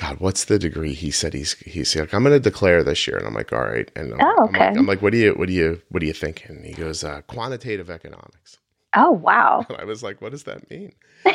God, 0.00 0.20
what's 0.20 0.44
the 0.44 0.58
degree? 0.58 0.92
He 0.92 1.10
said 1.10 1.34
he's 1.34 1.54
he's 1.54 1.96
like 1.96 2.12
I'm 2.14 2.22
going 2.22 2.34
to 2.34 2.40
declare 2.40 2.84
this 2.84 3.06
year, 3.06 3.16
and 3.16 3.26
I'm 3.26 3.34
like, 3.34 3.52
all 3.52 3.64
right. 3.64 3.90
And 3.96 4.12
I'm, 4.14 4.20
Oh, 4.20 4.46
I'm 4.46 4.52
like, 4.52 4.62
okay. 4.70 4.78
I'm 4.78 4.86
like, 4.86 5.02
what 5.02 5.12
do 5.12 5.18
you 5.18 5.32
what 5.32 5.46
do 5.48 5.52
you 5.54 5.80
what 5.88 6.00
do 6.00 6.06
you 6.06 6.12
think? 6.12 6.44
And 6.48 6.64
he 6.64 6.72
goes, 6.72 7.02
uh, 7.02 7.22
quantitative 7.22 7.90
economics. 7.90 8.58
oh 8.96 9.10
wow 9.12 9.64
And 9.70 9.78
I 9.78 9.84
was 9.84 10.02
like, 10.02 10.20
what 10.22 10.30
does 10.32 10.44
that 10.44 10.70
mean? 10.70 10.92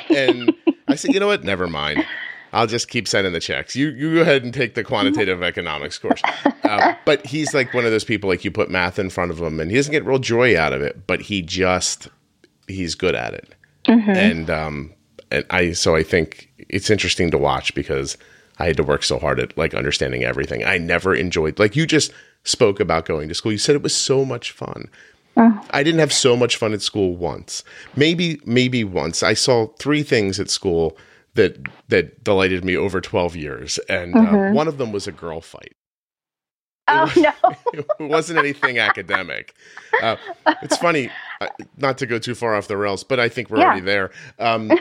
And 0.09 0.53
I 0.88 0.95
said, 0.95 1.13
you 1.13 1.19
know 1.19 1.27
what? 1.27 1.43
Never 1.43 1.67
mind. 1.67 2.05
I'll 2.53 2.67
just 2.67 2.88
keep 2.88 3.07
sending 3.07 3.33
the 3.33 3.39
checks. 3.39 3.75
You 3.75 3.89
you 3.89 4.15
go 4.15 4.21
ahead 4.21 4.43
and 4.43 4.53
take 4.53 4.75
the 4.75 4.83
quantitative 4.83 5.41
economics 5.43 5.97
course. 5.97 6.21
Uh, 6.63 6.95
but 7.06 7.26
he's 7.26 7.54
like 7.54 7.73
one 7.73 7.86
of 7.86 7.91
those 7.91 8.04
people 8.06 8.30
like 8.30 8.43
you 8.45 8.52
put 8.52 8.69
math 8.69 8.97
in 8.99 9.10
front 9.10 9.32
of 9.32 9.39
him 9.41 9.60
and 9.60 9.69
he 9.69 9.78
doesn't 9.78 9.91
get 9.91 10.06
real 10.06 10.19
joy 10.19 10.58
out 10.58 10.73
of 10.73 10.82
it, 10.82 11.06
but 11.08 11.21
he 11.21 11.41
just 11.41 12.08
he's 12.67 12.95
good 12.95 13.15
at 13.15 13.34
it. 13.34 13.54
And 14.17 14.49
um 14.49 14.93
and 15.30 15.45
I 15.49 15.73
so 15.73 15.95
I 15.95 16.04
think 16.04 16.49
it's 16.69 16.89
interesting 16.89 17.32
to 17.32 17.38
watch 17.38 17.76
because 17.76 18.17
I 18.60 18.67
had 18.67 18.78
to 18.78 18.84
work 18.84 19.04
so 19.04 19.19
hard 19.19 19.39
at 19.39 19.58
like 19.58 19.73
understanding 19.73 20.23
everything. 20.23 20.63
I 20.63 20.78
never 20.78 21.13
enjoyed 21.13 21.60
like 21.60 21.76
you 21.76 21.86
just 21.86 22.12
spoke 22.45 22.80
about 22.80 23.06
going 23.06 23.28
to 23.30 23.36
school. 23.36 23.52
You 23.52 23.58
said 23.58 23.76
it 23.76 23.84
was 23.84 23.95
so 23.95 24.23
much 24.23 24.52
fun. 24.52 24.89
I 25.36 25.82
didn't 25.82 25.99
have 25.99 26.13
so 26.13 26.38
much 26.38 26.58
fun 26.58 26.73
at 26.73 26.82
school 26.84 27.15
once. 27.15 27.63
Maybe 27.95 28.39
maybe 28.45 28.84
once. 28.84 29.23
I 29.23 29.34
saw 29.34 29.67
three 29.80 30.04
things 30.04 30.39
at 30.39 30.49
school 30.49 30.95
that 31.34 31.58
that 31.89 32.23
delighted 32.23 32.63
me 32.63 32.78
over 32.78 33.02
12 33.02 33.36
years 33.36 33.80
and 33.89 34.13
uh, 34.15 34.19
Mhm. 34.19 34.54
one 34.54 34.67
of 34.67 34.78
them 34.78 34.91
was 34.91 35.08
a 35.08 35.12
girl 35.12 35.41
fight. 35.41 35.73
Oh 36.88 37.12
no 37.17 37.32
It 37.74 37.86
wasn't 38.00 38.39
anything 38.39 38.78
academic. 38.80 39.54
Uh, 40.02 40.15
it's 40.62 40.78
funny, 40.78 41.10
uh, 41.41 41.48
not 41.78 41.98
to 42.00 42.06
go 42.06 42.19
too 42.19 42.36
far 42.36 42.56
off 42.56 42.67
the 42.67 42.78
rails, 42.78 43.04
but 43.04 43.19
I 43.19 43.30
think 43.30 43.50
we're 43.50 43.60
Yeah. 43.60 43.65
already 43.65 43.82
there. 43.82 44.12
Um, 44.39 44.72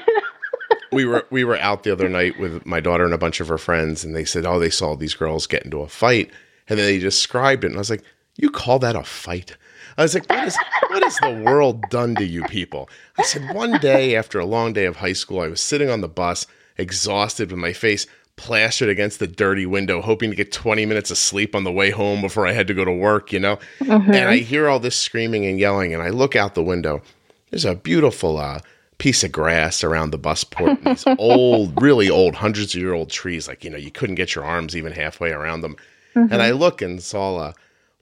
we 0.93 1.05
were 1.05 1.27
we 1.31 1.45
were 1.45 1.57
out 1.59 1.85
the 1.85 1.93
other 1.93 2.09
night 2.09 2.38
with 2.38 2.65
my 2.67 2.81
daughter 2.81 3.05
and 3.05 3.15
a 3.15 3.19
bunch 3.19 3.41
of 3.41 3.49
her 3.49 3.59
friends, 3.59 4.05
and 4.05 4.15
they 4.15 4.25
said, 4.25 4.45
"Oh, 4.47 4.59
they 4.59 4.71
saw 4.71 4.95
these 4.95 5.15
girls 5.15 5.47
get 5.47 5.65
into 5.65 5.81
a 5.81 5.88
fight," 5.88 6.31
and 6.69 6.79
then 6.79 6.87
they 6.87 6.99
described 6.99 7.65
it, 7.65 7.69
and 7.69 7.77
I 7.77 7.79
was 7.79 7.91
like, 7.91 8.03
"You 8.37 8.51
call 8.51 8.79
that 8.81 8.97
a 8.97 9.05
fight?" 9.05 9.57
I 9.99 10.03
was 10.03 10.15
like, 10.15 10.29
"What 10.29 10.47
is 10.47 10.57
what 10.88 11.03
has 11.03 11.17
the 11.19 11.43
world 11.45 11.83
done 11.91 12.15
to 12.17 12.25
you 12.25 12.43
people?" 12.45 12.88
I 13.19 13.23
said, 13.23 13.55
"One 13.55 13.79
day 13.79 14.17
after 14.17 14.38
a 14.38 14.45
long 14.47 14.73
day 14.73 14.85
of 14.87 14.97
high 14.97 15.12
school, 15.15 15.41
I 15.41 15.49
was 15.49 15.61
sitting 15.61 15.88
on 15.91 16.01
the 16.01 16.09
bus, 16.09 16.47
exhausted, 16.79 17.51
with 17.51 17.61
my 17.61 17.73
face." 17.73 18.07
Plastered 18.37 18.88
against 18.88 19.18
the 19.18 19.27
dirty 19.27 19.66
window, 19.66 20.01
hoping 20.01 20.31
to 20.31 20.37
get 20.37 20.53
20 20.53 20.87
minutes 20.87 21.11
of 21.11 21.18
sleep 21.18 21.55
on 21.55 21.64
the 21.64 21.73
way 21.73 21.90
home 21.90 22.21
before 22.21 22.47
I 22.47 22.53
had 22.53 22.66
to 22.68 22.75
go 22.75 22.85
to 22.85 22.92
work, 22.92 23.33
you 23.33 23.38
know? 23.38 23.59
And 23.81 24.29
I 24.29 24.38
hear 24.38 24.68
all 24.68 24.81
this 24.81 24.97
screaming 24.97 25.47
and 25.47 25.59
yelling, 25.59 25.95
and 25.95 26.03
I 26.03 26.09
look 26.09 26.35
out 26.35 26.55
the 26.55 26.62
window. 26.62 27.03
There's 27.51 27.64
a 27.64 27.75
beautiful 27.75 28.38
uh, 28.38 28.61
piece 28.99 29.23
of 29.23 29.33
grass 29.33 29.85
around 29.85 30.11
the 30.11 30.18
bus 30.18 30.45
port. 30.45 30.79
And 30.79 30.97
these 30.97 31.05
old, 31.18 31.81
really 31.81 32.09
old, 32.09 32.35
hundreds 32.37 32.75
of 32.75 32.81
year 32.81 32.95
old 32.95 33.11
trees. 33.11 33.49
Like, 33.49 33.64
you 33.64 33.71
know, 33.71 33.77
you 33.77 33.90
couldn't 33.90 34.14
get 34.14 34.35
your 34.35 34.45
arms 34.45 34.77
even 34.77 34.92
halfway 34.92 35.31
around 35.31 35.61
them. 35.61 35.77
And 36.14 36.42
I 36.42 36.51
look 36.51 36.83
and 36.83 37.03
saw 37.03 37.37
uh, 37.37 37.53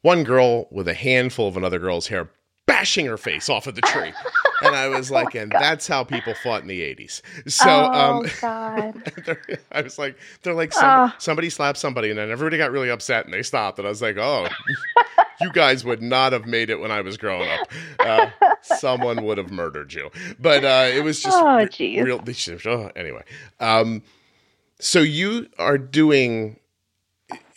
one 0.02 0.24
girl 0.24 0.68
with 0.70 0.88
a 0.88 0.94
handful 0.94 1.48
of 1.48 1.56
another 1.56 1.78
girl's 1.78 2.08
hair 2.08 2.28
bashing 2.70 3.06
her 3.06 3.16
face 3.16 3.48
off 3.48 3.66
of 3.66 3.74
the 3.74 3.82
tree. 3.82 4.12
And 4.62 4.76
I 4.76 4.88
was 4.88 5.10
like, 5.10 5.34
and 5.34 5.50
that's 5.50 5.88
how 5.88 6.04
people 6.04 6.34
fought 6.34 6.60
in 6.60 6.68
the 6.68 6.82
80s. 6.82 7.22
So, 7.50 7.64
oh, 7.66 8.20
um, 8.24 8.30
God. 8.42 9.48
I 9.72 9.80
was 9.80 9.98
like, 9.98 10.18
they're 10.42 10.52
like, 10.52 10.74
some, 10.74 11.08
Oh. 11.08 11.14
somebody 11.16 11.48
slapped 11.48 11.78
somebody, 11.78 12.10
and 12.10 12.18
then 12.18 12.30
everybody 12.30 12.58
got 12.58 12.70
really 12.70 12.90
upset 12.90 13.24
and 13.24 13.32
they 13.32 13.42
stopped. 13.42 13.78
And 13.78 13.86
I 13.86 13.88
was 13.88 14.02
like, 14.02 14.18
oh, 14.18 14.48
you 15.40 15.50
guys 15.54 15.82
would 15.86 16.02
not 16.02 16.34
have 16.34 16.44
made 16.44 16.68
it 16.68 16.78
when 16.78 16.90
I 16.90 17.00
was 17.00 17.16
growing 17.16 17.48
up. 17.48 17.68
Uh, 17.98 18.26
someone 18.60 19.24
would 19.24 19.38
have 19.38 19.50
murdered 19.50 19.94
you. 19.94 20.10
But 20.38 20.62
uh, 20.62 20.90
it 20.94 21.02
was 21.04 21.22
just 21.22 21.38
Oh, 21.40 21.56
re- 21.56 22.02
real. 22.02 22.22
oh, 22.66 22.90
anyway, 22.94 23.24
um, 23.60 24.02
so 24.78 25.00
you 25.00 25.46
are 25.58 25.78
doing. 25.78 26.59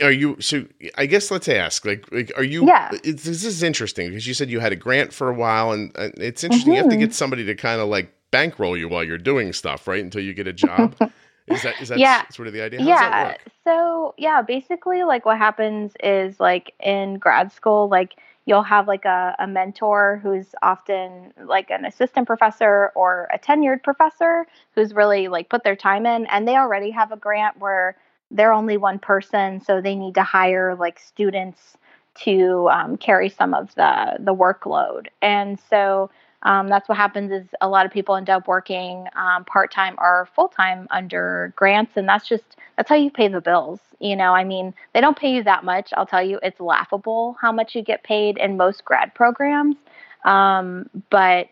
Are 0.03 0.11
you 0.11 0.37
so? 0.39 0.65
I 0.97 1.05
guess 1.05 1.31
let's 1.31 1.47
ask. 1.47 1.85
Like, 1.85 2.11
like 2.11 2.31
are 2.37 2.43
you? 2.43 2.67
Yeah. 2.67 2.89
It's, 3.03 3.23
this 3.23 3.43
is 3.43 3.63
interesting 3.63 4.09
because 4.09 4.27
you 4.27 4.33
said 4.33 4.49
you 4.49 4.59
had 4.59 4.71
a 4.73 4.75
grant 4.75 5.13
for 5.13 5.29
a 5.29 5.33
while, 5.33 5.71
and 5.71 5.91
it's 5.95 6.43
interesting. 6.43 6.73
You 6.73 6.79
have 6.79 6.89
to 6.89 6.95
Mhm. 6.95 6.99
get 6.99 7.13
somebody 7.13 7.45
to 7.45 7.55
kind 7.55 7.81
of 7.81 7.87
like 7.87 8.13
bankroll 8.31 8.75
you 8.77 8.87
while 8.89 9.03
you're 9.03 9.17
doing 9.17 9.53
stuff, 9.53 9.87
right? 9.87 10.03
Until 10.03 10.21
you 10.21 10.33
get 10.33 10.47
a 10.47 10.53
job. 10.53 10.95
is 11.47 11.61
that 11.63 11.81
is 11.81 11.89
that 11.89 11.99
Yeah. 11.99 12.27
sort 12.29 12.47
of 12.47 12.53
the 12.53 12.61
idea? 12.61 12.81
How 12.81 12.87
yeah. 12.87 13.35
So 13.63 14.13
yeah, 14.17 14.41
basically 14.41 15.03
like 15.03 15.25
what 15.25 15.37
happens 15.37 15.93
is 16.03 16.39
like 16.39 16.73
in 16.79 17.15
grad 17.15 17.51
school, 17.51 17.87
like 17.89 18.13
you'll 18.45 18.63
have 18.63 18.87
like 18.89 19.05
a, 19.05 19.35
a 19.39 19.47
mentor 19.47 20.19
who's 20.21 20.53
often 20.61 21.33
like 21.45 21.69
an 21.69 21.85
assistant 21.85 22.27
professor 22.27 22.91
or 22.93 23.29
a 23.33 23.39
tenured 23.39 23.81
professor 23.83 24.45
who's 24.75 24.93
really 24.93 25.29
like 25.29 25.47
put 25.47 25.63
their 25.63 25.77
time 25.77 26.05
in 26.05 26.25
and 26.25 26.45
they 26.45 26.57
already 26.57 26.91
have 26.91 27.11
a 27.13 27.17
grant 27.17 27.57
where 27.59 27.95
they're 28.31 28.53
only 28.53 28.77
one 28.77 28.99
person, 28.99 29.61
so 29.61 29.81
they 29.81 29.95
need 29.95 30.15
to 30.15 30.23
hire 30.23 30.75
like 30.75 30.99
students 30.99 31.77
to 32.15 32.69
um, 32.71 32.97
carry 32.97 33.29
some 33.29 33.53
of 33.53 33.73
the 33.75 34.17
the 34.19 34.33
workload. 34.35 35.07
And 35.21 35.59
so 35.69 36.09
um, 36.43 36.67
that's 36.67 36.89
what 36.89 36.97
happens 36.97 37.31
is 37.31 37.47
a 37.61 37.69
lot 37.69 37.85
of 37.85 37.91
people 37.91 38.15
end 38.15 38.29
up 38.29 38.47
working 38.47 39.07
um, 39.15 39.45
part 39.45 39.71
time 39.71 39.95
or 39.97 40.27
full 40.35 40.49
time 40.49 40.87
under 40.91 41.53
grants, 41.55 41.93
and 41.95 42.07
that's 42.07 42.27
just 42.27 42.57
that's 42.77 42.89
how 42.89 42.95
you 42.95 43.09
pay 43.11 43.27
the 43.27 43.41
bills. 43.41 43.79
You 43.99 44.15
know, 44.15 44.33
I 44.33 44.43
mean, 44.43 44.73
they 44.93 45.01
don't 45.01 45.17
pay 45.17 45.33
you 45.33 45.43
that 45.43 45.63
much. 45.63 45.91
I'll 45.95 46.05
tell 46.05 46.23
you, 46.23 46.39
it's 46.43 46.59
laughable 46.59 47.37
how 47.39 47.51
much 47.51 47.75
you 47.75 47.81
get 47.81 48.03
paid 48.03 48.37
in 48.37 48.57
most 48.57 48.83
grad 48.83 49.13
programs, 49.15 49.77
um, 50.25 50.89
but 51.09 51.47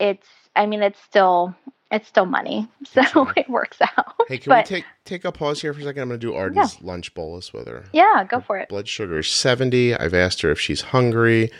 it's 0.00 0.28
I 0.56 0.66
mean, 0.66 0.82
it's 0.82 1.00
still 1.00 1.54
it's 1.90 2.08
still 2.08 2.26
money, 2.26 2.68
so 2.84 3.02
Sure. 3.04 3.32
it 3.36 3.48
works 3.48 3.78
out. 3.80 4.14
Hey, 4.28 4.38
can 4.38 4.50
but 4.50 4.64
we 4.70 4.76
take 4.76 4.84
take 5.04 5.24
a 5.24 5.32
pause 5.32 5.60
here 5.62 5.72
for 5.72 5.80
a 5.80 5.84
second? 5.84 6.02
I'm 6.02 6.08
going 6.08 6.20
to 6.20 6.26
do 6.26 6.34
Arden's 6.34 6.80
lunch 6.82 7.14
bolus 7.14 7.52
with 7.52 7.66
her. 7.68 7.84
yeah, 7.92 8.24
go 8.28 8.40
for 8.40 8.58
it. 8.58 8.68
Blood 8.68 8.88
sugar 8.88 9.18
is 9.18 9.28
70. 9.28 9.94
I've 9.94 10.14
asked 10.14 10.42
her 10.42 10.50
if 10.50 10.60
she's 10.60 10.80
hungry. 10.80 11.50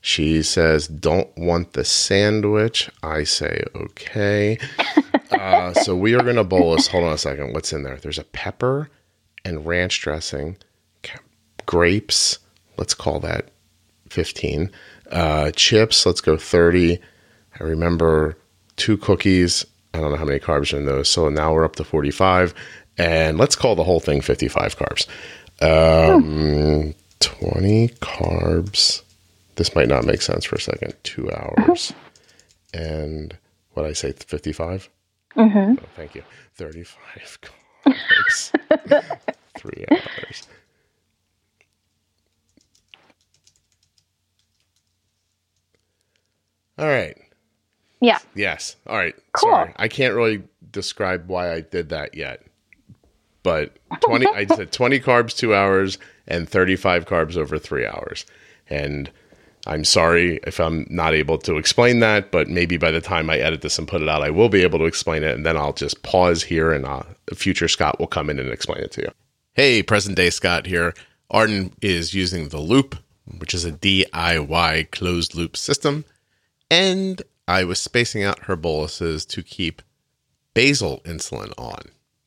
She 0.00 0.42
says, 0.44 0.86
don't 0.86 1.28
want 1.36 1.72
the 1.72 1.84
sandwich. 1.84 2.88
I 3.02 3.24
say, 3.24 3.64
okay. 3.74 4.56
uh, 5.32 5.74
so 5.74 5.96
we 5.96 6.14
are 6.14 6.22
going 6.22 6.36
to 6.36 6.44
bolus. 6.44 6.86
Hold 6.86 7.04
on 7.04 7.12
a 7.12 7.18
second. 7.18 7.52
What's 7.52 7.72
in 7.72 7.82
there? 7.82 7.96
There's 7.96 8.18
a 8.18 8.24
pepper 8.24 8.88
and 9.44 9.66
ranch 9.66 10.00
dressing, 10.00 10.56
grapes. 11.66 12.38
Let's 12.76 12.94
call 12.94 13.18
that 13.20 13.48
15. 14.10 14.70
Uh, 15.10 15.50
chips. 15.52 16.06
Let's 16.06 16.20
go 16.20 16.36
30. 16.36 16.98
I 17.58 17.64
remember 17.64 18.38
two 18.78 18.96
cookies. 18.96 19.66
I 19.94 20.00
don't 20.00 20.10
know 20.10 20.16
how 20.16 20.24
many 20.24 20.38
carbs 20.40 20.72
are 20.72 20.76
in 20.78 20.86
those. 20.86 21.08
So 21.08 21.28
now 21.28 21.52
we're 21.52 21.64
up 21.64 21.76
to 21.76 21.84
45. 21.84 22.54
And 22.96 23.38
let's 23.38 23.54
call 23.56 23.74
the 23.76 23.84
whole 23.84 24.00
thing 24.00 24.20
55 24.20 24.76
carbs. 24.76 25.06
Um, 25.60 26.94
20 27.20 27.88
carbs. 28.00 29.02
This 29.56 29.74
might 29.74 29.88
not 29.88 30.04
make 30.04 30.22
sense 30.22 30.44
for 30.44 30.56
a 30.56 30.60
second. 30.60 30.94
Two 31.02 31.30
hours. 31.32 31.92
and 32.74 33.36
what 33.74 33.86
I 33.86 33.92
say, 33.92 34.12
55? 34.12 34.88
hmm 35.34 35.48
Oh, 35.48 35.76
thank 35.96 36.14
you. 36.14 36.22
35 36.56 37.38
carbs. 37.84 38.52
Three 39.56 39.84
hours. 39.90 40.46
All 46.78 46.86
right. 46.86 47.16
Yeah. 48.00 48.18
Yes. 48.34 48.76
All 48.86 48.96
right. 48.96 49.14
Cool. 49.32 49.50
Sorry. 49.50 49.72
I 49.76 49.88
can't 49.88 50.14
really 50.14 50.42
describe 50.70 51.28
why 51.28 51.52
I 51.52 51.60
did 51.60 51.88
that 51.90 52.14
yet. 52.14 52.42
But 53.42 53.76
20 54.02 54.26
I 54.26 54.46
said 54.46 54.72
20 54.72 55.00
carbs 55.00 55.36
2 55.36 55.54
hours 55.54 55.98
and 56.26 56.48
35 56.48 57.06
carbs 57.06 57.36
over 57.36 57.58
3 57.58 57.86
hours. 57.86 58.26
And 58.68 59.10
I'm 59.66 59.84
sorry 59.84 60.38
if 60.46 60.60
I'm 60.60 60.86
not 60.88 61.14
able 61.14 61.38
to 61.38 61.56
explain 61.56 62.00
that, 62.00 62.30
but 62.30 62.48
maybe 62.48 62.76
by 62.76 62.90
the 62.90 63.00
time 63.00 63.28
I 63.30 63.38
edit 63.38 63.62
this 63.62 63.78
and 63.78 63.88
put 63.88 64.02
it 64.02 64.08
out 64.08 64.22
I 64.22 64.30
will 64.30 64.48
be 64.48 64.62
able 64.62 64.78
to 64.78 64.84
explain 64.84 65.22
it 65.22 65.34
and 65.34 65.44
then 65.44 65.56
I'll 65.56 65.72
just 65.72 66.02
pause 66.02 66.42
here 66.42 66.72
and 66.72 66.86
uh, 66.86 67.02
future 67.34 67.68
Scott 67.68 67.98
will 67.98 68.06
come 68.06 68.30
in 68.30 68.38
and 68.38 68.50
explain 68.50 68.82
it 68.82 68.92
to 68.92 69.02
you. 69.02 69.10
Hey, 69.54 69.82
present 69.82 70.16
day 70.16 70.30
Scott 70.30 70.66
here. 70.66 70.94
Arden 71.30 71.74
is 71.82 72.14
using 72.14 72.48
the 72.48 72.60
Loop, 72.60 72.96
which 73.38 73.52
is 73.52 73.64
a 73.64 73.72
DIY 73.72 74.90
closed 74.90 75.34
loop 75.34 75.56
system 75.56 76.04
and 76.70 77.22
I 77.48 77.64
was 77.64 77.80
spacing 77.80 78.22
out 78.22 78.44
her 78.44 78.56
boluses 78.56 79.24
to 79.26 79.42
keep 79.42 79.80
basal 80.52 81.00
insulin 81.04 81.52
on. 81.56 81.80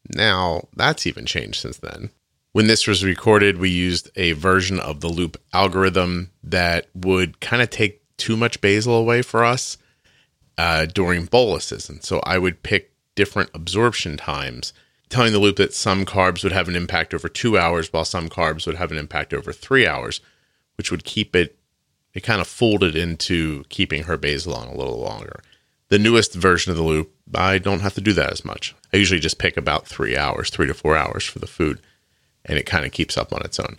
Now, 0.09 0.67
that's 0.75 1.05
even 1.05 1.27
changed 1.27 1.61
since 1.61 1.77
then. 1.77 2.09
When 2.53 2.67
this 2.67 2.87
was 2.87 3.05
recorded, 3.05 3.57
we 3.57 3.69
used 3.69 4.09
a 4.15 4.33
version 4.33 4.79
of 4.79 4.99
the 4.99 5.07
loop 5.07 5.39
algorithm 5.53 6.31
that 6.43 6.87
would 6.93 7.39
kind 7.39 7.61
of 7.61 7.69
take 7.69 8.01
too 8.17 8.35
much 8.35 8.59
basal 8.61 8.95
away 8.95 9.21
for 9.21 9.45
us 9.45 9.77
uh, 10.57 10.85
during 10.87 11.25
boluses. 11.25 11.87
And 11.87 12.03
so 12.03 12.19
I 12.23 12.37
would 12.39 12.63
pick 12.63 12.91
different 13.15 13.51
absorption 13.53 14.17
times, 14.17 14.73
telling 15.09 15.33
the 15.33 15.39
loop 15.39 15.57
that 15.57 15.73
some 15.73 16.03
carbs 16.03 16.43
would 16.43 16.51
have 16.51 16.67
an 16.67 16.75
impact 16.75 17.13
over 17.13 17.29
two 17.29 17.57
hours, 17.57 17.93
while 17.93 18.05
some 18.05 18.27
carbs 18.27 18.65
would 18.65 18.75
have 18.75 18.91
an 18.91 18.97
impact 18.97 19.33
over 19.33 19.53
three 19.53 19.85
hours, 19.85 20.19
which 20.77 20.89
would 20.89 21.03
keep 21.03 21.35
it 21.35 21.57
it 22.13 22.21
kind 22.21 22.41
of 22.41 22.47
folded 22.47 22.95
into 22.95 23.63
keeping 23.69 24.03
her 24.03 24.17
basal 24.17 24.53
on 24.53 24.67
a 24.67 24.75
little 24.75 24.99
longer. 24.99 25.41
The 25.89 25.99
newest 25.99 26.33
version 26.33 26.71
of 26.71 26.77
the 26.77 26.83
loop, 26.83 27.13
I 27.33 27.57
don't 27.57 27.81
have 27.81 27.95
to 27.95 28.01
do 28.01 28.13
that 28.13 28.31
as 28.31 28.45
much. 28.45 28.75
I 28.93 28.97
usually 28.97 29.19
just 29.19 29.39
pick 29.39 29.57
about 29.57 29.87
three 29.87 30.15
hours, 30.17 30.49
three 30.49 30.67
to 30.67 30.73
four 30.73 30.95
hours 30.95 31.25
for 31.25 31.39
the 31.39 31.47
food, 31.47 31.81
and 32.45 32.57
it 32.57 32.65
kind 32.65 32.85
of 32.85 32.91
keeps 32.91 33.17
up 33.17 33.33
on 33.33 33.41
its 33.43 33.59
own. 33.59 33.77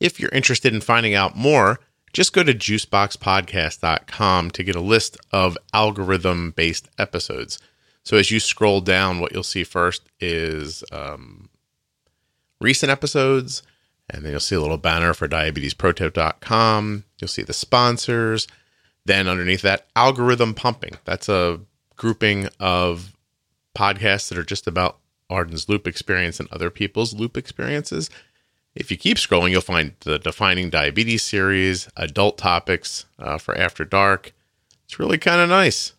If 0.00 0.20
you're 0.20 0.30
interested 0.30 0.74
in 0.74 0.80
finding 0.80 1.14
out 1.14 1.36
more, 1.36 1.80
just 2.12 2.32
go 2.32 2.42
to 2.42 2.54
juiceboxpodcast.com 2.54 4.50
to 4.50 4.62
get 4.62 4.76
a 4.76 4.80
list 4.80 5.16
of 5.32 5.58
algorithm 5.72 6.52
based 6.52 6.88
episodes. 6.98 7.58
So 8.04 8.16
as 8.16 8.30
you 8.30 8.40
scroll 8.40 8.80
down, 8.80 9.20
what 9.20 9.32
you'll 9.32 9.42
see 9.42 9.64
first 9.64 10.02
is 10.20 10.84
um, 10.92 11.48
recent 12.60 12.90
episodes, 12.90 13.62
and 14.08 14.24
then 14.24 14.30
you'll 14.32 14.40
see 14.40 14.54
a 14.54 14.60
little 14.60 14.76
banner 14.76 15.14
for 15.14 15.28
diabetesprotip.com. 15.28 17.04
You'll 17.20 17.28
see 17.28 17.42
the 17.42 17.52
sponsors. 17.52 18.46
Then 19.04 19.28
underneath 19.28 19.62
that, 19.62 19.86
algorithm 19.94 20.54
pumping. 20.54 20.98
That's 21.04 21.28
a 21.28 21.60
grouping 21.96 22.48
of 22.58 23.12
podcasts 23.76 24.28
that 24.28 24.38
are 24.38 24.44
just 24.44 24.66
about 24.66 24.98
Arden's 25.28 25.68
loop 25.68 25.86
experience 25.86 26.40
and 26.40 26.48
other 26.52 26.70
people's 26.70 27.14
loop 27.14 27.36
experiences. 27.36 28.10
If 28.74 28.90
you 28.90 28.96
keep 28.96 29.16
scrolling, 29.16 29.50
you'll 29.50 29.60
find 29.62 29.92
the 30.00 30.18
Defining 30.18 30.70
Diabetes 30.70 31.22
series, 31.22 31.88
adult 31.96 32.36
topics 32.36 33.06
uh, 33.18 33.38
for 33.38 33.56
After 33.56 33.84
Dark. 33.84 34.32
It's 34.84 34.98
really 34.98 35.18
kind 35.18 35.40
of 35.40 35.48
nice. 35.48 35.92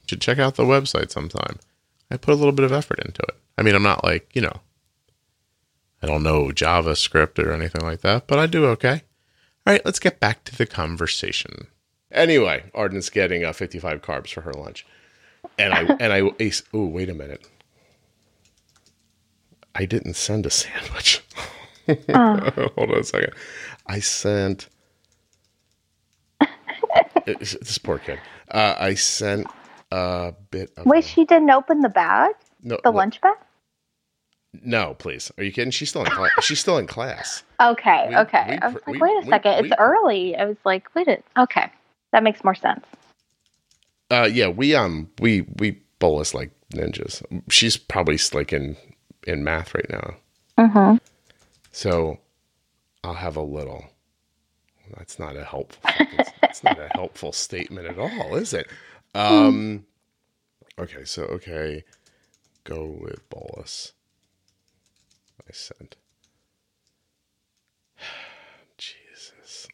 You 0.00 0.06
should 0.08 0.20
check 0.20 0.38
out 0.38 0.56
the 0.56 0.64
website 0.64 1.10
sometime. 1.10 1.58
I 2.10 2.16
put 2.16 2.32
a 2.32 2.36
little 2.36 2.52
bit 2.52 2.64
of 2.64 2.72
effort 2.72 3.00
into 3.00 3.22
it. 3.22 3.36
I 3.58 3.62
mean, 3.62 3.74
I'm 3.74 3.82
not 3.82 4.04
like, 4.04 4.28
you 4.34 4.40
know, 4.40 4.60
I 6.02 6.06
don't 6.06 6.22
know 6.22 6.46
JavaScript 6.46 7.44
or 7.44 7.52
anything 7.52 7.82
like 7.82 8.00
that, 8.02 8.26
but 8.26 8.38
I 8.38 8.46
do 8.46 8.66
okay. 8.66 9.02
All 9.66 9.72
right, 9.72 9.84
let's 9.84 9.98
get 9.98 10.20
back 10.20 10.44
to 10.44 10.56
the 10.56 10.66
conversation. 10.66 11.66
Anyway, 12.10 12.64
Arden's 12.74 13.10
getting 13.10 13.44
uh, 13.44 13.52
55 13.52 14.00
carbs 14.00 14.32
for 14.32 14.42
her 14.42 14.52
lunch, 14.52 14.86
and 15.58 15.74
I 15.74 15.80
and 16.00 16.12
I 16.12 16.20
oh 16.72 16.86
wait 16.86 17.10
a 17.10 17.14
minute, 17.14 17.46
I 19.74 19.84
didn't 19.84 20.14
send 20.14 20.46
a 20.46 20.50
sandwich. 20.50 21.22
Oh. 22.08 22.70
Hold 22.76 22.90
on 22.90 22.98
a 23.00 23.04
second, 23.04 23.34
I 23.86 24.00
sent 24.00 24.68
this 27.26 27.78
poor 27.78 27.98
kid. 27.98 28.20
Uh, 28.50 28.74
I 28.78 28.94
sent 28.94 29.46
a 29.90 30.32
bit 30.50 30.72
of 30.76 30.86
Wait, 30.86 31.04
she 31.04 31.24
didn't 31.24 31.50
open 31.50 31.80
the 31.82 31.88
bag, 31.90 32.34
no, 32.62 32.78
the 32.84 32.90
lunch 32.90 33.20
bag. 33.20 33.36
No, 34.62 34.94
please. 34.94 35.30
Are 35.38 35.44
you 35.44 35.52
kidding? 35.52 35.70
She's 35.70 35.90
still 35.90 36.04
in 36.04 36.10
class. 36.10 36.30
She's 36.42 36.58
still 36.60 36.78
in 36.78 36.86
class. 36.86 37.42
Okay, 37.60 38.06
We- 38.08 38.16
okay. 38.16 38.46
we 38.50 38.58
I 38.58 38.66
was 38.66 38.74
like, 38.74 38.86
we- 38.86 38.98
wait 38.98 39.22
a 39.24 39.26
second, 39.26 39.64
it's 39.66 39.74
early. 39.78 40.36
I 40.36 40.44
was 40.46 40.56
like, 40.64 40.94
wait 40.94 41.08
a 41.08 41.18
okay, 41.42 41.70
that 42.12 42.22
makes 42.22 42.42
more 42.44 42.54
sense. 42.54 42.84
Uh, 44.10 44.28
yeah, 44.30 44.48
we 44.48 44.74
um 44.74 45.10
we 45.20 45.42
we 45.58 45.78
bolus 45.98 46.32
like 46.34 46.50
ninjas. 46.72 47.22
She's 47.50 47.76
probably 47.76 48.18
like 48.32 48.52
in 48.52 48.76
in 49.26 49.44
math 49.44 49.74
right 49.74 49.90
now. 49.90 50.16
Mm-hmm. 50.58 50.96
So 51.72 52.18
I'll 53.04 53.14
have 53.14 53.36
a 53.36 53.42
little. 53.42 53.84
that's 54.96 55.18
not 55.18 55.36
a 55.36 55.44
helpful. 55.44 55.82
It's 56.42 56.64
not 56.64 56.78
a 56.78 56.88
helpful 56.94 57.32
statement 57.32 57.86
at 57.86 57.98
all, 57.98 58.34
is 58.34 58.54
it? 58.54 58.66
Um. 59.14 59.84
Okay, 60.78 61.04
so 61.04 61.24
okay, 61.24 61.84
go 62.64 62.86
with 63.00 63.28
bolus. 63.28 63.92
I 65.48 65.52
said. 65.52 65.96
Jesus. 68.76 69.68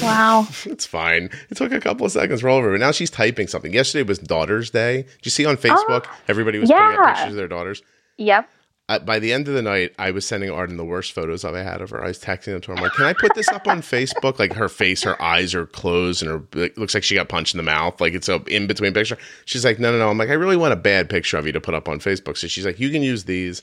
Wow. 0.02 0.46
it's 0.64 0.86
fine. 0.86 1.30
It 1.50 1.56
took 1.56 1.72
a 1.72 1.80
couple 1.80 2.06
of 2.06 2.12
seconds. 2.12 2.42
Roll 2.42 2.58
over. 2.58 2.72
But 2.72 2.80
now 2.80 2.92
she's 2.92 3.10
typing 3.10 3.46
something. 3.46 3.72
Yesterday 3.72 4.02
was 4.06 4.18
Daughter's 4.18 4.70
Day. 4.70 5.02
Did 5.02 5.26
you 5.26 5.30
see 5.30 5.44
on 5.46 5.56
oh, 5.56 5.58
Facebook? 5.58 6.06
Everybody 6.28 6.58
was 6.58 6.70
putting 6.70 6.98
up 6.98 7.16
pictures 7.16 7.32
of 7.32 7.36
their 7.36 7.48
daughters. 7.48 7.82
Yep. 8.16 8.48
I, 8.90 8.98
by 8.98 9.18
the 9.18 9.32
end 9.32 9.48
of 9.48 9.54
the 9.54 9.60
night, 9.60 9.94
I 9.98 10.12
was 10.12 10.26
sending 10.26 10.50
Arden 10.50 10.78
the 10.78 10.84
worst 10.84 11.12
photos 11.12 11.44
I've 11.44 11.54
had 11.54 11.82
of 11.82 11.90
her. 11.90 12.02
I 12.02 12.08
was 12.08 12.18
texting 12.18 12.46
them 12.46 12.60
to 12.62 12.70
her. 12.70 12.76
I'm 12.76 12.82
like, 12.82 12.92
"Can 12.92 13.04
I 13.04 13.12
put 13.12 13.34
this 13.34 13.48
up 13.48 13.68
on 13.68 13.82
Facebook? 13.82 14.38
Like 14.38 14.54
her 14.54 14.68
face, 14.68 15.02
her 15.02 15.20
eyes 15.20 15.54
are 15.54 15.66
closed, 15.66 16.22
and 16.22 16.30
her 16.30 16.62
it 16.62 16.78
looks 16.78 16.94
like 16.94 17.04
she 17.04 17.14
got 17.14 17.28
punched 17.28 17.54
in 17.54 17.58
the 17.58 17.64
mouth. 17.64 18.00
Like 18.00 18.14
it's 18.14 18.30
a 18.30 18.42
in 18.44 18.66
between 18.66 18.94
picture." 18.94 19.18
She's 19.44 19.64
like, 19.64 19.78
"No, 19.78 19.92
no, 19.92 19.98
no." 19.98 20.08
I'm 20.08 20.16
like, 20.16 20.30
"I 20.30 20.34
really 20.34 20.56
want 20.56 20.72
a 20.72 20.76
bad 20.76 21.10
picture 21.10 21.36
of 21.36 21.44
you 21.44 21.52
to 21.52 21.60
put 21.60 21.74
up 21.74 21.86
on 21.86 22.00
Facebook." 22.00 22.38
So 22.38 22.46
she's 22.46 22.64
like, 22.64 22.80
"You 22.80 22.90
can 22.90 23.02
use 23.02 23.24
these." 23.24 23.62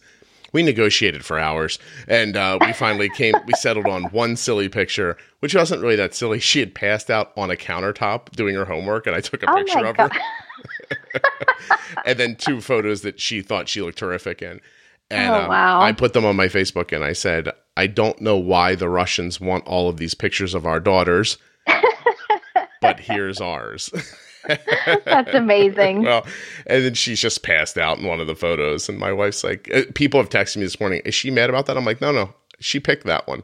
We 0.56 0.64
negotiated 0.64 1.26
for 1.26 1.38
hours, 1.38 1.80
and 2.08 2.38
uh, 2.38 2.58
we 2.62 2.72
finally 2.72 3.10
came. 3.10 3.34
We 3.45 3.51
settled 3.56 3.88
on 3.88 4.03
one 4.06 4.38
silly 4.38 4.70
picture, 4.70 5.18
which 5.41 5.53
wasn't 5.53 5.82
really 5.82 5.97
that 5.97 6.16
silly. 6.16 6.39
She 6.39 6.62
had 6.62 6.74
passed 6.74 7.12
out 7.12 7.34
on 7.36 7.51
a 7.51 7.58
countertop 7.58 8.30
doing 8.32 8.56
her 8.56 8.64
homework, 8.64 9.06
and 9.06 9.14
I 9.14 9.20
took 9.20 9.43
a 9.43 9.51
Oh 9.51 9.56
picture 9.56 9.86
of 9.86 9.97
her 9.97 10.10
and 12.06 12.18
then 12.18 12.38
two 12.38 12.62
photos 12.62 13.01
that 13.01 13.20
she 13.20 13.41
thought 13.41 13.68
she 13.68 13.82
looked 13.82 13.97
terrific 13.97 14.41
in. 14.41 14.62
And 15.12 15.30
Oh, 15.30 15.41
um. 15.41 15.51
I 15.51 15.91
put 15.91 16.14
them 16.14 16.24
on 16.24 16.38
my 16.38 16.47
Facebook 16.47 16.95
and 16.95 17.03
I 17.03 17.12
said, 17.12 17.51
I 17.76 17.88
don't 17.88 18.22
know 18.22 18.38
why 18.38 18.76
the 18.76 18.88
Russians 18.88 19.41
want 19.41 19.68
all 19.68 19.89
of 19.89 19.97
these 19.97 20.14
pictures 20.14 20.53
of 20.53 20.66
our 20.66 20.80
daughters, 20.80 21.38
but 22.82 23.01
here's 23.01 23.41
ours. 23.41 23.89
That's 25.06 25.34
amazing. 25.34 26.04
well, 26.04 26.26
and 26.68 26.84
then 26.86 26.93
she's 26.93 27.20
just 27.20 27.43
passed 27.43 27.78
out 27.78 27.98
in 27.98 28.06
one 28.06 28.20
of 28.20 28.28
the 28.28 28.36
photos. 28.36 28.89
And 28.89 28.98
my 28.98 29.12
wife's 29.12 29.43
like, 29.43 29.70
uh, 29.74 29.84
people 29.93 30.20
have 30.20 30.30
texted 30.30 30.58
me 30.58 30.64
this 30.64 30.80
morning, 30.80 31.02
is 31.06 31.16
she 31.16 31.32
mad 31.32 31.50
about 31.50 31.66
that? 31.68 31.78
I'm 31.78 31.86
like, 31.86 32.02
no, 32.02 32.12
no, 32.12 32.34
she 32.60 32.80
picked 32.80 33.06
that 33.06 33.28
one. 33.28 33.43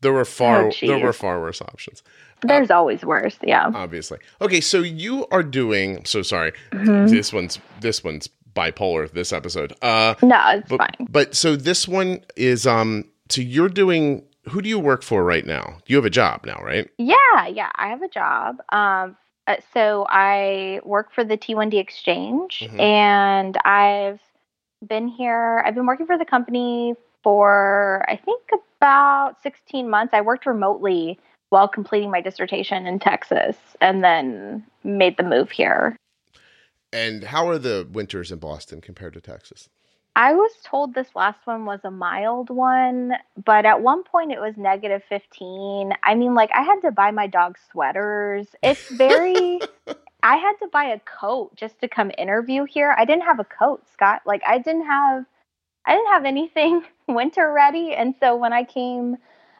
There 0.00 0.12
were 0.12 0.24
far, 0.24 0.66
Oh, 0.66 0.72
there 0.80 0.98
were 0.98 1.12
far 1.12 1.40
worse 1.40 1.60
options, 1.60 2.02
There's 2.42 2.70
always 2.70 3.04
worse. 3.04 3.36
Yeah. 3.42 3.70
obviously. 3.74 4.18
Okay, 4.40 4.60
so 4.60 4.78
you 4.80 5.26
are 5.32 5.42
doing. 5.42 5.98
I'm 5.98 6.04
so 6.04 6.22
sorry. 6.22 6.52
Mm-hmm. 6.70 7.06
This 7.08 7.32
one's 7.32 7.58
this 7.80 8.04
one's 8.04 8.28
bipolar. 8.54 9.10
This 9.10 9.32
episode. 9.32 9.72
Uh, 9.82 10.14
No, 10.22 10.40
it's 10.50 10.68
but, 10.68 10.78
fine. 10.78 11.06
But 11.10 11.34
so 11.34 11.56
this 11.56 11.88
one 11.88 12.20
is 12.36 12.64
um 12.66 13.06
so 13.28 13.40
you're 13.40 13.68
doing 13.68 14.24
who 14.48 14.62
do 14.62 14.68
you 14.68 14.78
work 14.78 15.02
for 15.02 15.24
right 15.24 15.44
now? 15.44 15.78
You 15.86 15.96
have 15.96 16.04
a 16.04 16.10
job 16.10 16.46
now, 16.46 16.60
right? 16.62 16.88
Yeah, 16.96 17.46
yeah. 17.48 17.70
I 17.74 17.88
have 17.88 18.02
a 18.02 18.08
job. 18.08 18.56
Um, 18.70 18.78
uh, 18.78 19.08
so 19.72 20.06
I 20.08 20.80
work 20.84 21.12
for 21.12 21.24
the 21.24 21.36
T1D 21.36 21.78
Exchange, 21.78 22.60
Mhm. 22.60 22.80
and 22.80 23.56
I've 23.64 24.20
been 24.86 25.08
here. 25.08 25.62
I've 25.64 25.74
been 25.74 25.86
working 25.86 26.06
for 26.06 26.18
the 26.18 26.24
company 26.24 26.94
for 27.22 28.04
I 28.08 28.16
think 28.16 28.42
about 28.78 29.42
16 29.42 29.90
months. 29.90 30.14
I 30.14 30.20
worked 30.20 30.46
remotely 30.46 31.18
while 31.50 31.66
completing 31.66 32.10
my 32.10 32.20
dissertation 32.20 32.86
in 32.86 32.98
Texas, 32.98 33.56
and 33.80 34.04
then 34.04 34.64
made 34.84 35.16
the 35.16 35.22
move 35.22 35.50
here. 35.50 35.96
And 36.92 37.24
how 37.24 37.48
are 37.48 37.58
the 37.58 37.88
winters 37.90 38.30
in 38.30 38.38
Boston 38.38 38.80
compared 38.80 39.14
to 39.14 39.20
Texas? 39.20 39.68
I 40.18 40.34
was 40.34 40.50
told 40.64 40.94
this 40.94 41.14
last 41.14 41.38
one 41.46 41.64
was 41.64 41.78
a 41.84 41.92
mild 41.92 42.50
one, 42.50 43.12
but 43.44 43.64
at 43.64 43.82
one 43.82 44.02
point 44.02 44.32
it 44.32 44.40
was 44.40 44.56
negative 44.56 45.04
15. 45.08 45.92
I 46.02 46.16
mean, 46.16 46.34
like, 46.34 46.50
I 46.52 46.62
had 46.62 46.80
to 46.80 46.90
buy 46.90 47.12
my 47.12 47.28
dog 47.28 47.56
sweaters. 47.70 48.48
It's 48.60 48.88
very. 48.90 49.62
I 50.24 50.36
had 50.38 50.54
to 50.54 50.68
buy 50.72 50.86
a 50.86 51.00
coat 51.00 51.54
just 51.54 51.80
to 51.82 51.88
come 51.88 52.10
interview 52.18 52.64
here. 52.64 52.96
I 52.98 53.04
didn't 53.04 53.26
have 53.26 53.38
a 53.38 53.44
coat, 53.44 53.84
Scott. 53.92 54.22
Like, 54.26 54.42
I 54.44 54.58
didn't 54.58 54.86
have. 54.86 55.24
I 55.86 55.94
didn't 55.94 56.08
have 56.08 56.24
anything 56.24 56.82
winter 57.08 57.52
ready. 57.52 57.94
And 57.94 58.16
so 58.18 58.34
when 58.34 58.52
I 58.52 58.64
came 58.64 59.18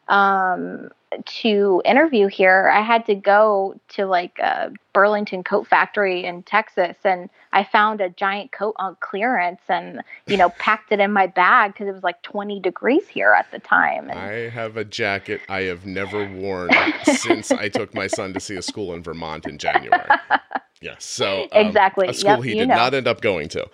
um, 0.09 0.91
to 1.25 1.83
interview 1.85 2.27
here, 2.27 2.71
I 2.73 2.81
had 2.83 3.07
to 3.07 3.15
go 3.15 3.79
to 3.91 4.07
like 4.07 4.39
a 4.39 4.73
Burlington 4.93 5.45
coat 5.45 5.67
factory 5.67 6.25
in 6.25 6.43
Texas 6.43 6.97
and 7.05 7.31
I 7.53 7.65
found 7.65 8.01
a 8.01 8.11
giant 8.11 8.53
coat 8.53 8.75
on 8.79 8.97
clearance 9.01 9.61
and, 9.69 10.03
you 10.27 10.37
know, 10.37 10.49
packed 10.59 10.93
it 10.93 11.01
in 11.01 11.13
my 11.13 11.27
bag 11.27 11.73
because 11.73 11.89
it 11.89 11.93
was 11.93 12.03
like 12.03 12.23
20 12.23 12.61
degrees 12.61 13.09
here 13.09 13.33
at 13.33 13.51
the 13.51 13.59
time. 13.59 14.11
And, 14.11 14.19
I 14.19 14.49
have 14.49 14.77
a 14.77 14.85
jacket 14.85 15.41
I 15.49 15.63
have 15.63 15.87
never 15.87 16.29
worn 16.29 16.71
since 17.05 17.51
I 17.51 17.69
took 17.69 17.95
my 17.95 18.07
son 18.07 18.33
to 18.35 18.41
see 18.41 18.57
a 18.57 18.63
school 18.63 18.93
in 18.95 19.03
Vermont 19.03 19.47
in 19.47 19.59
January. 19.59 20.11
Yes, 20.81 21.05
so 21.05 21.49
um, 21.53 21.67
Exactly. 21.67 22.07
a 22.07 22.15
school 22.15 22.37
Yep, 22.37 22.45
he 22.45 22.55
did 22.55 22.69
know. 22.69 22.77
not 22.77 22.95
end 22.95 23.09
up 23.09 23.21
going 23.21 23.49
to, 23.49 23.69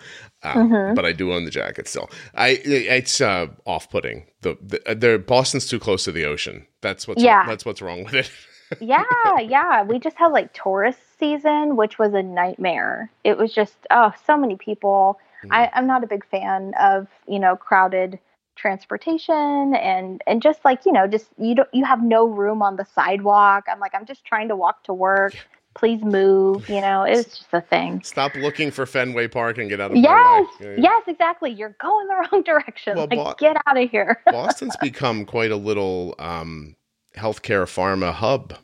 uh, 0.45 0.53
Mhm. 0.55 0.95
but 0.95 1.05
I 1.05 1.11
do 1.11 1.33
own 1.33 1.45
the 1.45 1.51
jacket 1.51 1.87
still. 1.87 2.09
I 2.35 2.59
it's 2.63 3.19
uh, 3.21 3.47
off-putting. 3.65 4.25
The, 4.41 4.57
the 4.61 4.95
the 4.95 5.17
Boston's 5.19 5.65
too 5.67 5.79
close 5.79 6.03
to 6.05 6.11
the 6.11 6.25
ocean. 6.25 6.67
That's 6.81 7.07
what's 7.07 7.23
Yeah. 7.23 7.45
that's 7.45 7.65
what's 7.65 7.81
wrong 7.81 8.03
with 8.03 8.13
it. 8.13 8.31
yeah, 8.79 9.03
yeah. 9.39 9.83
We 9.83 9.99
just 9.99 10.17
had 10.17 10.27
like 10.27 10.53
tourist 10.53 10.99
season, 11.19 11.75
which 11.75 11.99
was 11.99 12.13
a 12.13 12.23
nightmare. 12.23 13.11
It 13.23 13.37
was 13.37 13.53
just, 13.53 13.75
oh, 13.91 14.11
so 14.25 14.35
many 14.37 14.55
people. 14.55 15.19
I, 15.51 15.69
I'm 15.73 15.85
not 15.85 16.03
a 16.03 16.07
big 16.07 16.25
fan 16.25 16.73
of, 16.79 17.07
you 17.27 17.37
know, 17.37 17.55
crowded 17.55 18.17
transportation 18.55 19.75
and 19.75 20.21
and 20.27 20.41
just 20.41 20.63
like 20.65 20.85
you 20.85 20.91
know 20.91 21.07
just 21.07 21.27
you 21.37 21.55
don't 21.55 21.69
you 21.73 21.83
have 21.85 22.01
no 22.01 22.25
room 22.25 22.61
on 22.61 22.77
the 22.77 22.85
sidewalk 22.85 23.65
i'm 23.69 23.79
like 23.79 23.93
i'm 23.93 24.05
just 24.05 24.23
trying 24.25 24.47
to 24.47 24.55
walk 24.55 24.81
to 24.83 24.93
work 24.93 25.33
please 25.75 26.01
move 26.03 26.67
you 26.69 26.79
know 26.81 27.03
it's 27.03 27.37
just 27.39 27.47
a 27.53 27.61
thing 27.61 28.01
Stop 28.03 28.33
looking 28.35 28.71
for 28.71 28.85
Fenway 28.85 29.27
Park 29.27 29.57
and 29.57 29.69
get 29.69 29.79
out 29.81 29.91
of 29.91 29.97
yes. 29.97 30.47
Yeah. 30.59 30.75
yes 30.77 31.03
exactly 31.07 31.51
you're 31.51 31.75
going 31.81 32.07
the 32.07 32.15
wrong 32.31 32.43
direction 32.43 32.95
Well, 32.97 33.07
like 33.09 33.19
Bo- 33.19 33.35
get 33.37 33.57
out 33.67 33.77
of 33.77 33.89
here 33.89 34.21
Boston's 34.31 34.75
become 34.77 35.25
quite 35.25 35.51
a 35.51 35.55
little 35.57 36.15
um, 36.19 36.75
healthcare 37.17 37.63
pharma 37.65 38.11
hub. 38.13 38.55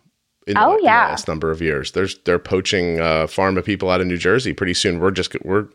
In 0.47 0.55
the, 0.55 0.65
Oh, 0.65 0.77
the 0.77 0.83
yeah. 0.85 1.07
last 1.09 1.27
number 1.27 1.51
of 1.51 1.61
years, 1.61 1.91
there's 1.91 2.17
they're 2.25 2.39
poaching 2.39 2.99
uh, 2.99 3.27
pharma 3.27 3.63
people 3.63 3.89
out 3.91 4.01
of 4.01 4.07
New 4.07 4.17
Jersey. 4.17 4.53
Pretty 4.53 4.73
soon, 4.73 4.99
we're 4.99 5.11
just 5.11 5.35
we're 5.45 5.67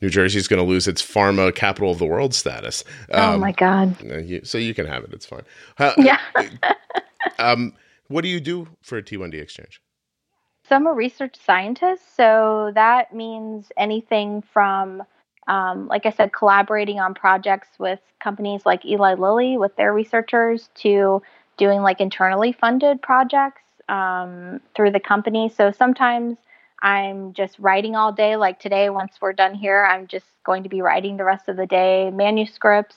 New 0.00 0.08
Jersey's 0.08 0.48
going 0.48 0.58
to 0.58 0.66
lose 0.68 0.88
its 0.88 1.02
pharma 1.02 1.54
capital 1.54 1.90
of 1.90 1.98
the 1.98 2.06
world 2.06 2.32
status. 2.34 2.82
oh 3.12 3.34
Um, 3.34 3.40
my 3.40 3.52
god 3.52 3.94
uh, 4.10 4.16
you- 4.18 4.40
so 4.42 4.56
you 4.56 4.72
can 4.72 4.86
have 4.86 5.04
it. 5.04 5.12
It's 5.12 5.26
fine. 5.26 5.42
How- 5.76 5.92
yeah 5.98 6.20
Um, 7.38 7.74
what 8.08 8.22
do 8.22 8.28
you 8.28 8.40
do 8.40 8.68
for 8.82 8.96
a 8.98 9.02
T1D 9.02 9.34
exchange? 9.34 9.80
I'm 10.74 10.86
a 10.86 10.92
research 10.92 11.36
scientist. 11.44 12.16
So 12.16 12.72
that 12.74 13.14
means 13.14 13.70
anything 13.76 14.42
from, 14.42 15.02
um, 15.46 15.86
like 15.86 16.06
I 16.06 16.10
said, 16.10 16.32
collaborating 16.32 16.98
on 16.98 17.14
projects 17.14 17.68
with 17.78 18.00
companies 18.20 18.66
like 18.66 18.84
Eli 18.84 19.14
Lilly 19.14 19.58
with 19.58 19.76
their 19.76 19.92
researchers 19.92 20.68
to 20.76 21.22
doing 21.56 21.82
like 21.82 22.00
internally 22.00 22.52
funded 22.52 23.00
projects 23.02 23.62
um, 23.88 24.60
through 24.74 24.90
the 24.90 25.00
company. 25.00 25.48
So 25.48 25.70
sometimes 25.70 26.36
I'm 26.82 27.32
just 27.32 27.58
writing 27.58 27.96
all 27.96 28.12
day. 28.12 28.36
Like 28.36 28.58
today, 28.58 28.90
once 28.90 29.18
we're 29.20 29.32
done 29.32 29.54
here, 29.54 29.84
I'm 29.84 30.06
just 30.06 30.26
going 30.44 30.62
to 30.64 30.68
be 30.68 30.82
writing 30.82 31.16
the 31.16 31.24
rest 31.24 31.48
of 31.48 31.56
the 31.56 31.66
day 31.66 32.10
manuscripts 32.10 32.96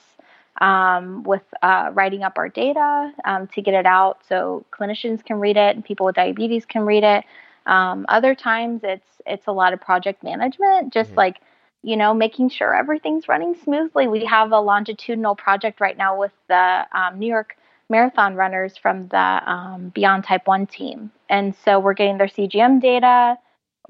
um, 0.61 1.23
with 1.23 1.43
uh, 1.61 1.91
writing 1.93 2.23
up 2.23 2.37
our 2.37 2.49
data 2.49 3.11
um, 3.25 3.47
to 3.47 3.61
get 3.61 3.73
it 3.73 3.85
out 3.85 4.19
so 4.27 4.65
clinicians 4.71 5.23
can 5.23 5.39
read 5.39 5.57
it 5.57 5.75
and 5.75 5.85
people 5.85 6.05
with 6.05 6.15
diabetes 6.15 6.65
can 6.65 6.83
read 6.83 7.03
it. 7.03 7.23
Um, 7.69 8.05
other 8.09 8.35
times 8.35 8.81
it's 8.83 9.21
it's 9.25 9.47
a 9.47 9.51
lot 9.51 9.73
of 9.73 9.81
project 9.81 10.23
management, 10.23 10.93
just 10.93 11.11
Mhm. 11.13 11.17
like 11.17 11.41
you 11.83 11.95
know 11.97 12.13
making 12.13 12.49
sure 12.49 12.73
everything's 12.75 13.27
running 13.29 13.55
smoothly. 13.55 14.07
We 14.07 14.25
have 14.25 14.51
a 14.51 14.59
longitudinal 14.59 15.35
project 15.35 15.79
right 15.79 15.97
now 15.97 16.17
with 16.19 16.33
the 16.47 16.85
um, 16.93 17.19
New 17.19 17.27
York 17.27 17.57
Marathon 17.89 18.35
runners 18.35 18.77
from 18.77 19.07
the 19.09 19.41
um, 19.51 19.89
Beyond 19.95 20.23
Type 20.25 20.47
One 20.47 20.65
team, 20.67 21.11
and 21.29 21.55
so 21.55 21.79
we're 21.79 21.93
getting 21.93 22.17
their 22.17 22.27
CGM 22.27 22.79
data. 22.81 23.37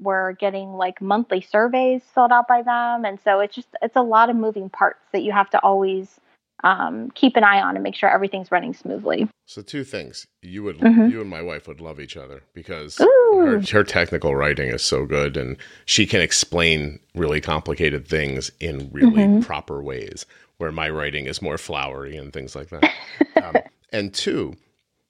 We're 0.00 0.32
getting 0.32 0.74
like 0.74 1.00
monthly 1.02 1.40
surveys 1.42 2.02
filled 2.14 2.32
out 2.32 2.48
by 2.48 2.62
them, 2.62 3.04
and 3.04 3.18
so 3.24 3.40
it's 3.40 3.54
just 3.54 3.68
it's 3.82 3.96
a 3.96 4.02
lot 4.02 4.30
of 4.30 4.36
moving 4.36 4.70
parts 4.70 5.00
that 5.12 5.22
you 5.22 5.32
have 5.32 5.50
to 5.50 5.58
always 5.60 6.20
um, 6.64 7.10
keep 7.12 7.36
an 7.36 7.44
eye 7.44 7.60
on 7.60 7.76
and 7.76 7.82
make 7.82 7.94
sure 7.94 8.08
everything's 8.08 8.50
running 8.50 8.74
smoothly. 8.74 9.28
So 9.46 9.62
two 9.62 9.84
things. 9.84 10.26
You 10.42 10.62
would 10.64 10.78
Mhm. 10.78 11.10
you 11.10 11.20
and 11.20 11.28
my 11.30 11.42
wife 11.42 11.66
would 11.68 11.80
love 11.80 11.98
each 12.00 12.16
other 12.16 12.42
because 12.54 12.98
her, 12.98 13.60
her 13.72 13.84
technical 13.84 14.34
writing 14.36 14.68
is 14.70 14.82
so 14.82 15.06
good 15.06 15.36
and 15.36 15.56
she 15.86 16.06
can 16.06 16.20
explain 16.20 17.00
really 17.14 17.40
complicated 17.40 18.06
things 18.06 18.50
in 18.60 18.90
really 18.92 19.22
Mhm. 19.24 19.44
proper 19.44 19.82
ways 19.82 20.26
where 20.58 20.70
my 20.72 20.88
writing 20.90 21.26
is 21.26 21.40
more 21.42 21.58
flowery 21.58 22.16
and 22.16 22.32
things 22.32 22.54
like 22.54 22.68
that. 22.68 22.92
um, 23.42 23.56
and 23.92 24.12
two, 24.14 24.54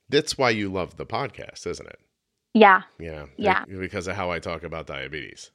that's 0.09 0.39
why 0.39 0.51
you 0.51 0.71
love 0.73 0.97
the 0.97 1.07
podcast, 1.07 1.67
isn't 1.67 1.89
it? 1.89 1.99
Yeah, 2.55 2.83
Yeah. 2.99 3.27
Yeah. 3.37 3.65
Because 3.67 4.07
of 4.09 4.17
how 4.17 4.31
I 4.31 4.39
talk 4.41 4.63
about 4.65 4.87
diabetes. 4.87 5.51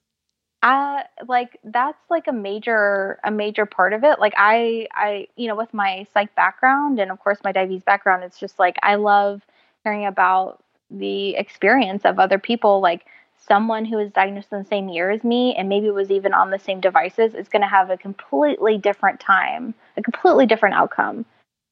Uh 0.64 1.04
like 1.28 1.60
that's 1.64 2.00
like 2.10 2.28
a 2.28 2.34
major 2.34 3.20
a 3.24 3.32
major 3.32 3.66
part 3.66 3.94
of 3.94 4.04
it 4.04 4.20
like 4.20 4.34
i 4.38 4.88
i 4.94 5.28
you 5.36 5.48
know 5.48 5.56
with 5.56 5.74
my 5.74 6.06
psych 6.14 6.34
background 6.36 7.00
and 7.00 7.12
of 7.12 7.20
course 7.20 7.40
my 7.44 7.52
diabetes 7.52 7.84
background 7.84 8.24
it's 8.24 8.40
just 8.40 8.58
like 8.58 8.78
i 8.82 8.96
love 8.96 9.42
hearing 9.84 10.06
about 10.06 10.64
the 10.90 11.36
experience 11.36 12.04
of 12.06 12.20
other 12.20 12.40
people 12.40 12.80
like 12.80 13.06
someone 13.48 13.86
who 13.86 14.00
is 14.00 14.12
diagnosed 14.12 14.52
in 14.52 14.60
the 14.60 14.66
same 14.66 14.90
year 14.90 15.12
as 15.12 15.24
me 15.24 15.56
and 15.56 15.70
maybe 15.70 15.90
was 15.90 16.12
even 16.12 16.34
on 16.34 16.50
the 16.50 16.60
same 16.60 16.80
devices 16.80 17.34
is 17.36 17.48
going 17.48 17.62
to 17.62 17.68
have 17.68 17.90
a 17.90 17.98
completely 17.98 18.78
different 18.78 19.20
time, 19.20 19.74
a 19.98 20.02
completely 20.02 20.46
different 20.46 20.76
outcome. 20.76 21.26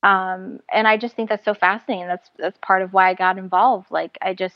Um, 0.04 0.60
and 0.72 0.88
I 0.88 0.98
just 0.98 1.16
think 1.16 1.30
that's 1.30 1.46
so 1.46 1.54
fascinating. 1.54 2.08
That's 2.08 2.30
that's 2.38 2.58
part 2.62 2.82
of 2.82 2.94
why 2.94 3.10
I 3.10 3.14
got 3.14 3.38
involved. 3.38 3.90
Like 3.90 4.18
I 4.22 4.34
just, 4.34 4.56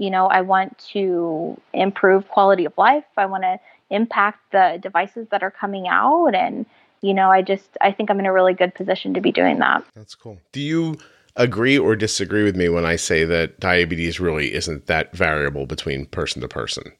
you 0.00 0.08
know, 0.08 0.28
I 0.28 0.40
want 0.40 0.78
to 0.92 1.60
improve 1.74 2.26
quality 2.28 2.64
of 2.64 2.72
life. 2.78 3.04
I 3.18 3.26
want 3.26 3.42
to 3.42 3.60
impact 3.90 4.38
the 4.50 4.78
devices 4.82 5.28
that 5.30 5.42
are 5.42 5.50
coming 5.50 5.88
out, 5.88 6.34
and 6.34 6.64
you 7.02 7.12
know, 7.12 7.30
I 7.30 7.42
just 7.42 7.76
I 7.82 7.92
think 7.92 8.10
I'm 8.10 8.18
in 8.18 8.24
a 8.24 8.32
really 8.32 8.54
good 8.54 8.74
position 8.74 9.12
to 9.12 9.20
be 9.20 9.30
doing 9.30 9.58
that. 9.58 9.84
That's 9.94 10.14
cool. 10.14 10.38
Do 10.52 10.60
you 10.60 10.96
agree 11.36 11.78
or 11.78 11.96
disagree 11.96 12.44
with 12.44 12.56
me 12.56 12.70
when 12.70 12.86
I 12.86 12.96
say 12.96 13.26
that 13.26 13.60
diabetes 13.60 14.18
really 14.18 14.54
isn't 14.54 14.86
that 14.86 15.12
variable 15.14 15.66
between 15.66 16.06
person 16.06 16.40
to 16.40 16.48
person? 16.48 16.92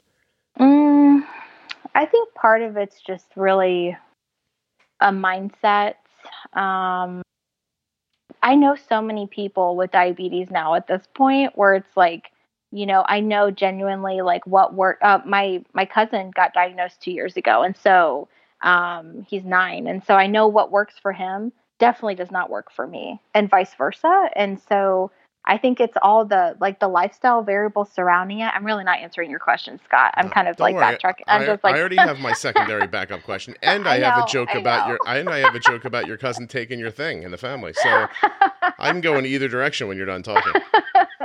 Mm, 0.59 1.23
I 1.95 2.05
think 2.05 2.35
part 2.35 2.61
of 2.61 2.77
it's 2.77 3.01
just 3.01 3.27
really 3.35 3.97
a 5.01 5.11
mindset. 5.11 5.95
Um, 6.53 7.23
I 8.43 8.57
know 8.57 8.77
so 8.91 9.01
many 9.01 9.27
people 9.27 9.75
with 9.75 9.91
diabetes 9.91 10.51
now 10.51 10.75
at 10.75 10.87
this 10.87 11.07
point 11.15 11.57
where 11.57 11.75
it's 11.75 11.97
like, 11.97 12.31
you 12.73 12.87
know, 12.87 13.05
I 13.07 13.21
know 13.21 13.51
genuinely 13.51 14.21
like 14.23 14.47
what 14.47 14.75
work. 14.75 14.99
Uh, 15.03 15.21
my 15.25 15.65
my 15.73 15.85
cousin 15.85 16.31
got 16.31 16.55
diagnosed 16.55 17.03
two 17.03 17.13
years 17.13 17.37
ago, 17.37 17.63
and 17.63 17.77
so 17.77 18.29
um, 18.63 19.27
he's 19.29 19.45
nine, 19.45 19.87
and 19.87 20.05
so 20.05 20.15
I 20.15 20.27
know 20.27 20.47
what 20.49 20.71
works 20.71 20.95
for 21.01 21.13
him 21.13 21.53
definitely 21.79 22.15
does 22.15 22.31
not 22.31 22.51
work 22.51 22.71
for 22.71 22.87
me, 22.87 23.21
and 23.35 23.49
vice 23.51 23.75
versa. 23.75 24.31
And 24.37 24.61
so 24.69 25.11
I 25.47 25.57
think 25.57 25.81
it's 25.81 25.97
all 26.03 26.25
the 26.27 26.55
like 26.61 26.79
the 26.79 26.89
lifestyle 26.89 27.43
variables 27.43 27.91
surrounding 27.93 28.41
it. 28.41 28.53
I'm 28.55 28.65
really 28.65 28.85
not 28.85 28.99
answering 28.99 29.31
your 29.31 29.41
question, 29.41 29.81
Scott. 29.85 30.13
I'm 30.17 30.29
kind 30.29 30.47
of 30.47 30.57
Don't 30.57 30.67
like 30.67 30.75
worry. 30.75 30.97
backtracking. 30.97 31.23
I'm 31.27 31.43
I, 31.43 31.47
just 31.47 31.65
like 31.65 31.75
I 31.75 31.81
already 31.81 31.97
have 31.97 32.21
my 32.21 32.35
secondary 32.35 32.87
backup 32.87 33.23
question, 33.23 33.57
and 33.63 33.89
I, 33.89 33.95
I 33.95 33.99
have 34.01 34.19
know, 34.19 34.25
a 34.25 34.27
joke 34.29 34.51
I 34.55 34.59
about 34.59 34.87
know. 34.87 34.93
your 34.93 34.99
and 35.07 35.29
I 35.31 35.39
have 35.39 35.55
a 35.55 35.61
joke 35.61 35.87
about 35.87 36.07
your 36.07 36.19
cousin 36.19 36.47
taking 36.47 36.79
your 36.79 36.91
thing 36.91 37.23
in 37.23 37.31
the 37.31 37.39
family. 37.39 37.73
So 37.73 38.07
I 38.79 38.93
can 38.93 39.01
go 39.01 39.17
in 39.17 39.27
either 39.27 39.49
direction 39.49 39.89
when 39.89 39.97
you're 39.97 40.07
done 40.07 40.23
talking. 40.23 40.53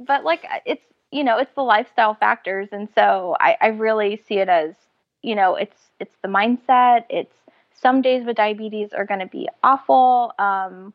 but 0.00 0.24
like 0.24 0.44
it's 0.64 0.82
you 1.12 1.22
know 1.22 1.38
it's 1.38 1.52
the 1.54 1.62
lifestyle 1.62 2.14
factors 2.14 2.68
and 2.72 2.88
so 2.94 3.36
I, 3.38 3.56
I 3.60 3.66
really 3.68 4.20
see 4.26 4.38
it 4.38 4.48
as 4.48 4.74
you 5.22 5.34
know 5.34 5.54
it's 5.54 5.76
it's 6.00 6.16
the 6.22 6.28
mindset 6.28 7.04
it's 7.10 7.34
some 7.74 8.02
days 8.02 8.24
with 8.24 8.36
diabetes 8.36 8.92
are 8.92 9.04
going 9.04 9.20
to 9.20 9.26
be 9.26 9.48
awful 9.62 10.32
um 10.38 10.92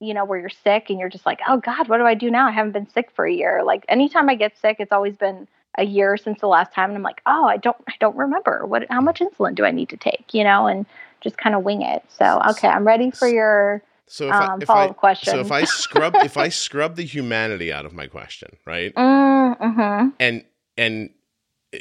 you 0.00 0.14
know 0.14 0.24
where 0.24 0.38
you're 0.38 0.48
sick 0.48 0.86
and 0.90 0.98
you're 0.98 1.08
just 1.08 1.26
like 1.26 1.40
oh 1.48 1.58
god 1.58 1.88
what 1.88 1.98
do 1.98 2.04
i 2.04 2.14
do 2.14 2.30
now? 2.30 2.46
I 2.46 2.52
haven't 2.52 2.72
been 2.72 2.90
sick 2.90 3.10
for 3.14 3.26
a 3.26 3.32
year. 3.32 3.62
Like 3.64 3.84
anytime 3.88 4.28
i 4.28 4.34
get 4.34 4.58
sick 4.58 4.76
it's 4.80 4.92
always 4.92 5.16
been 5.16 5.48
a 5.76 5.84
year 5.84 6.16
since 6.16 6.40
the 6.40 6.48
last 6.48 6.72
time 6.72 6.90
and 6.90 6.96
i'm 6.96 7.02
like 7.02 7.20
oh 7.26 7.44
i 7.46 7.56
don't 7.56 7.76
i 7.88 7.92
don't 8.00 8.16
remember. 8.16 8.66
What 8.66 8.86
how 8.90 9.00
much 9.00 9.20
insulin 9.20 9.54
do 9.54 9.64
i 9.64 9.70
need 9.70 9.88
to 9.90 9.96
take? 9.96 10.32
You 10.32 10.44
know 10.44 10.66
and 10.66 10.86
just 11.20 11.36
kind 11.36 11.54
of 11.54 11.62
wing 11.62 11.82
it. 11.82 12.02
So 12.08 12.40
okay 12.50 12.68
i'm 12.68 12.86
ready 12.86 13.10
for 13.10 13.28
your 13.28 13.82
So 14.08 14.28
if 14.28 14.32
um, 14.34 14.50
I, 14.50 14.56
if 14.62 14.70
I 14.70 14.88
question 14.88 15.32
so 15.34 15.40
if 15.40 15.52
I 15.52 15.64
scrub 15.64 16.14
if 16.16 16.36
I 16.36 16.48
scrub 16.48 16.96
the 16.96 17.04
humanity 17.04 17.72
out 17.72 17.84
of 17.86 17.92
my 17.92 18.06
question, 18.06 18.56
right, 18.66 18.94
mm-hmm. 18.96 20.08
and 20.18 20.44
and 20.76 21.10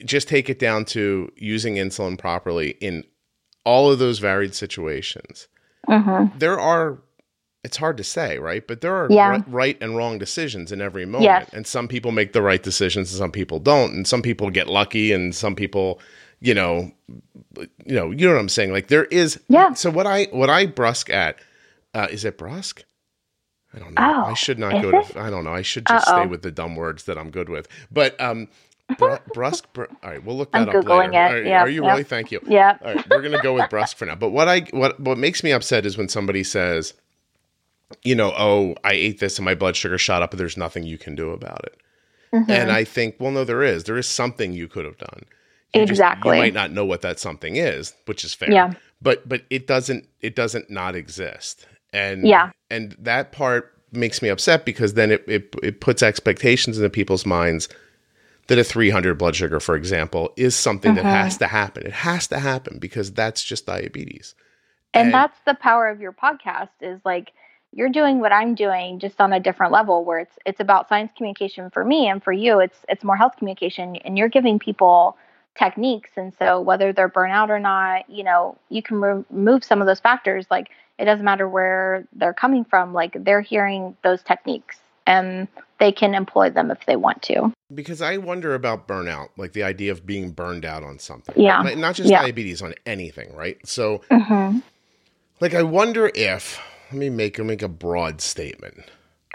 just 0.06 0.28
take 0.28 0.50
it 0.50 0.60
down 0.60 0.86
to 0.86 1.32
using 1.38 1.76
insulin 1.76 2.18
properly 2.18 2.72
in 2.82 3.04
all 3.66 3.92
of 3.92 4.00
those 4.00 4.20
varied 4.20 4.54
situations, 4.56 5.48
Mm-hmm. 5.88 6.38
there 6.38 6.60
are 6.60 6.98
it's 7.64 7.78
hard 7.78 7.96
to 7.98 8.04
say 8.04 8.38
right 8.40 8.68
but 8.68 8.82
there 8.82 8.94
are 8.94 9.08
Yeah. 9.10 9.38
ri- 9.38 9.44
right 9.48 9.78
and 9.82 9.96
wrong 9.96 10.18
decisions 10.18 10.72
in 10.74 10.82
every 10.82 11.06
moment 11.06 11.24
Yes. 11.24 11.50
and 11.54 11.66
some 11.66 11.88
people 11.88 12.12
make 12.12 12.34
the 12.34 12.42
right 12.42 12.62
decisions 12.62 13.10
and 13.12 13.18
some 13.18 13.32
people 13.32 13.60
don't 13.60 13.94
and 13.94 14.06
some 14.08 14.22
people 14.22 14.50
get 14.50 14.68
lucky 14.68 15.14
and 15.14 15.34
some 15.34 15.56
people 15.56 16.00
you 16.42 16.54
know 16.54 16.92
you 17.86 17.96
know 17.96 18.12
you 18.12 18.28
know 18.28 18.34
what 18.34 18.40
i'm 18.40 18.50
saying 18.50 18.74
like 18.74 18.88
there 18.90 19.06
is 19.06 19.40
Yeah. 19.48 19.74
so 19.74 19.90
what 19.90 20.06
i 20.06 20.26
what 20.32 20.50
i 20.50 20.66
brusque 20.66 21.10
at 21.10 21.38
uh 21.94 22.08
is 22.12 22.26
it 22.26 22.38
brusque 22.38 22.84
i 23.74 23.80
don't 23.80 23.94
know 23.94 24.02
Oh, 24.26 24.32
i 24.32 24.34
should 24.34 24.60
not 24.60 24.82
go 24.82 24.90
it? 25.00 25.08
to 25.08 25.20
i 25.20 25.30
don't 25.30 25.44
know 25.44 25.54
i 25.54 25.62
should 25.62 25.86
just 25.86 26.08
stay 26.08 26.16
Uh-oh. 26.22 26.28
with 26.28 26.42
the 26.42 26.52
dumb 26.52 26.76
words 26.76 27.04
that 27.06 27.18
i'm 27.18 27.30
good 27.30 27.50
with 27.50 27.68
but 27.92 28.20
um 28.22 28.48
br- 28.98 29.16
brusque 29.34 29.72
br- 29.74 29.86
all 30.04 30.10
right 30.12 30.24
we'll 30.24 30.38
look 30.38 30.52
that 30.52 30.62
I'm 30.64 30.70
up 30.70 30.76
Googling 30.76 31.12
later 31.14 31.38
it. 31.38 31.42
Are- 31.42 31.48
Yep, 31.48 31.62
are 31.62 31.70
you 31.70 31.84
yep. 31.84 31.92
really 31.92 32.04
thank 32.04 32.32
you 32.32 32.40
yeah 32.48 32.78
all 32.84 32.96
right, 32.96 33.10
we're 33.10 33.22
gonna 33.22 33.42
go 33.42 33.54
with 33.54 33.70
brusque 33.70 33.98
for 33.98 34.06
now. 34.06 34.16
But 34.16 34.30
what 34.30 34.48
I 34.48 34.62
what 34.72 35.00
what 35.00 35.18
makes 35.18 35.44
me 35.44 35.52
upset 35.52 35.86
is 35.86 35.98
when 35.98 36.10
somebody 36.10 36.44
says, 36.44 36.94
you 38.04 38.16
know, 38.16 38.34
oh, 38.38 38.76
I 38.84 38.94
ate 38.94 39.20
this 39.20 39.38
and 39.38 39.46
my 39.46 39.56
blood 39.56 39.76
sugar 39.76 39.98
shot 39.98 40.22
up, 40.22 40.32
but 40.32 40.38
there's 40.38 40.58
nothing 40.58 40.84
you 40.84 40.98
can 40.98 41.16
do 41.16 41.32
about 41.32 41.64
it. 41.66 41.78
Mhm. 42.34 42.50
And 42.50 42.72
I 42.72 42.84
think, 42.84 43.16
well, 43.20 43.32
no, 43.32 43.44
there 43.46 43.64
is. 43.64 43.86
There 43.86 43.98
is 43.98 44.08
something 44.08 44.52
you 44.52 44.68
could 44.68 44.84
have 44.86 44.98
done. 44.98 45.24
You 45.74 45.82
just- 45.82 45.92
Exactly. 45.92 46.36
you 46.38 46.44
might 46.44 46.54
not 46.54 46.72
know 46.72 46.84
what 46.86 47.02
that 47.02 47.20
something 47.20 47.56
is, 47.56 47.94
which 48.06 48.24
is 48.26 48.34
fair. 48.34 48.52
Yeah. 48.52 48.74
But 49.02 49.28
but 49.30 49.44
it 49.50 49.68
doesn't 49.68 50.08
it 50.22 50.36
doesn't 50.36 50.70
not 50.70 50.96
exist. 50.96 51.66
And 51.98 52.28
Yeah. 52.28 52.52
and 52.70 52.96
that 53.00 53.32
part 53.32 53.74
makes 53.92 54.22
me 54.22 54.30
upset 54.30 54.66
because 54.66 54.94
then 54.94 55.12
it, 55.12 55.24
it 55.28 55.56
it 55.64 55.82
puts 55.82 56.04
expectations 56.04 56.78
into 56.78 56.90
people's 56.90 57.26
minds 57.26 57.70
that 58.48 58.58
a 58.58 58.64
300 58.64 59.18
blood 59.18 59.36
sugar, 59.36 59.60
for 59.60 59.76
example, 59.76 60.32
is 60.38 60.56
something 60.56 60.96
that 60.96 61.04
Mhm. 61.06 61.12
has 61.12 61.38
to 61.38 61.48
happen. 61.48 61.86
It 61.86 61.92
has 61.94 62.28
to 62.28 62.40
happen 62.40 62.80
because 62.80 63.12
that's 63.12 63.44
just 63.44 63.66
diabetes. 63.66 64.36
and 64.94 65.08
And- 65.08 65.14
that's 65.14 65.38
the 65.46 65.54
power 65.54 65.90
of 65.90 66.00
your 66.00 66.14
podcast 66.14 66.70
is 66.82 67.00
like 67.04 67.34
you're 67.74 67.90
doing 67.90 68.20
what 68.22 68.32
I'm 68.32 68.56
doing 68.56 69.00
just 69.00 69.20
on 69.20 69.34
a 69.34 69.40
different 69.40 69.74
level 69.74 70.06
where 70.06 70.20
it's 70.20 70.40
it's 70.46 70.62
about 70.62 70.88
science 70.88 71.12
communication 71.18 71.70
for 71.70 71.84
me 71.84 72.08
and 72.08 72.24
for 72.24 72.32
you 72.32 72.60
it's 72.62 72.80
it's 72.88 73.04
more 73.04 73.18
health 73.18 73.36
communication 73.38 73.98
and 73.98 74.18
you're 74.18 74.30
giving 74.30 74.58
people 74.60 75.18
techniques 75.56 76.12
and 76.16 76.34
so 76.40 76.62
whether 76.62 76.94
they're 76.94 77.10
burnout 77.10 77.50
or 77.50 77.60
not 77.60 78.10
you 78.10 78.24
know 78.24 78.58
you 78.70 78.82
can 78.82 79.02
re- 79.02 79.24
remove 79.30 79.64
some 79.66 79.82
of 79.82 79.88
those 79.88 80.00
factors 80.00 80.46
like 80.50 80.70
it 81.00 81.06
doesn't 81.06 81.26
matter 81.26 81.48
where 81.48 82.06
they're 82.14 82.34
coming 82.34 82.66
from 82.66 82.94
like 82.94 83.16
they're 83.24 83.42
hearing 83.42 83.96
those 84.04 84.22
techniques 84.24 84.78
and 85.06 85.48
they 85.80 85.92
can 85.92 86.14
employ 86.16 86.50
them 86.50 86.72
if 86.72 86.86
they 86.86 86.96
want 86.96 87.22
to 87.24 87.52
Because 87.74 88.02
I 88.02 88.18
wonder 88.18 88.56
about 88.56 88.88
burnout, 88.88 89.30
like 89.38 89.54
the 89.54 89.64
idea 89.64 89.92
of 89.92 90.06
being 90.06 90.32
burned 90.32 90.66
out 90.66 90.84
on 90.84 91.00
something. 91.00 91.36
Yeah. 91.38 91.62
Not 91.76 91.96
just 91.96 92.10
Yeah. 92.10 92.22
diabetes, 92.22 92.62
on 92.62 92.74
anything, 92.86 93.34
right? 93.36 93.58
So, 93.66 94.02
hmm 94.12 94.60
like, 95.40 95.54
I 95.54 95.64
wonder 95.64 96.10
if, 96.16 96.60
let 96.92 97.00
me 97.00 97.10
make, 97.10 97.38
make 97.40 97.62
a 97.62 97.68
broad 97.68 98.22
statement. 98.22 98.86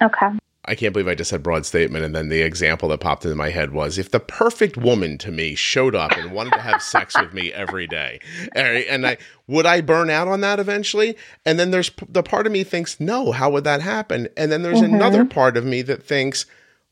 okay 0.03 0.29
I 0.65 0.77
can't 0.77 0.93
believe 0.93 1.09
I 1.09 1.17
just 1.17 1.31
said 1.31 1.43
broad 1.43 1.67
statement. 1.67 2.05
And 2.05 2.15
then 2.15 2.29
the 2.29 2.43
example 2.43 2.89
that 2.91 3.01
popped 3.01 3.25
into 3.25 3.35
my 3.35 3.51
head 3.51 3.73
was 3.73 3.99
if 3.99 4.11
the 4.13 4.21
perfect 4.21 4.77
woman 4.77 5.19
to 5.19 5.33
me 5.33 5.57
showed 5.57 5.95
up 5.97 6.13
and 6.13 6.31
wanted 6.33 6.55
to 6.55 6.61
have 6.61 6.81
sex 6.81 7.19
with 7.19 7.35
me 7.35 7.53
every 7.53 7.89
day, 7.89 8.21
and 8.55 9.05
I 9.07 9.17
would 9.49 9.67
I 9.67 9.81
burn 9.81 10.09
out 10.09 10.29
on 10.29 10.41
that 10.43 10.61
eventually? 10.61 11.17
And 11.45 11.59
then 11.59 11.73
there's 11.73 11.91
the 12.09 12.23
part 12.23 12.47
of 12.47 12.53
me 12.53 12.63
thinks, 12.63 13.01
no, 13.01 13.33
how 13.33 13.51
would 13.51 13.65
that 13.65 13.81
happen? 13.81 14.29
And 14.37 14.53
then 14.53 14.63
there's 14.63 14.81
Mhm. 14.81 14.95
another 14.95 15.25
part 15.25 15.57
of 15.57 15.65
me 15.65 15.83
that 15.83 16.03
thinks, 16.05 16.47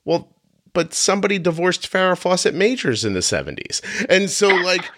well, 0.04 0.34
but 0.72 0.92
somebody 0.92 1.38
divorced 1.38 1.90
Farrah 1.90 2.18
Fawcett 2.18 2.54
Majors 2.54 3.04
in 3.04 3.12
the 3.12 3.22
70s. 3.22 3.80
And 4.08 4.30
so, 4.30 4.56
like, 4.56 4.92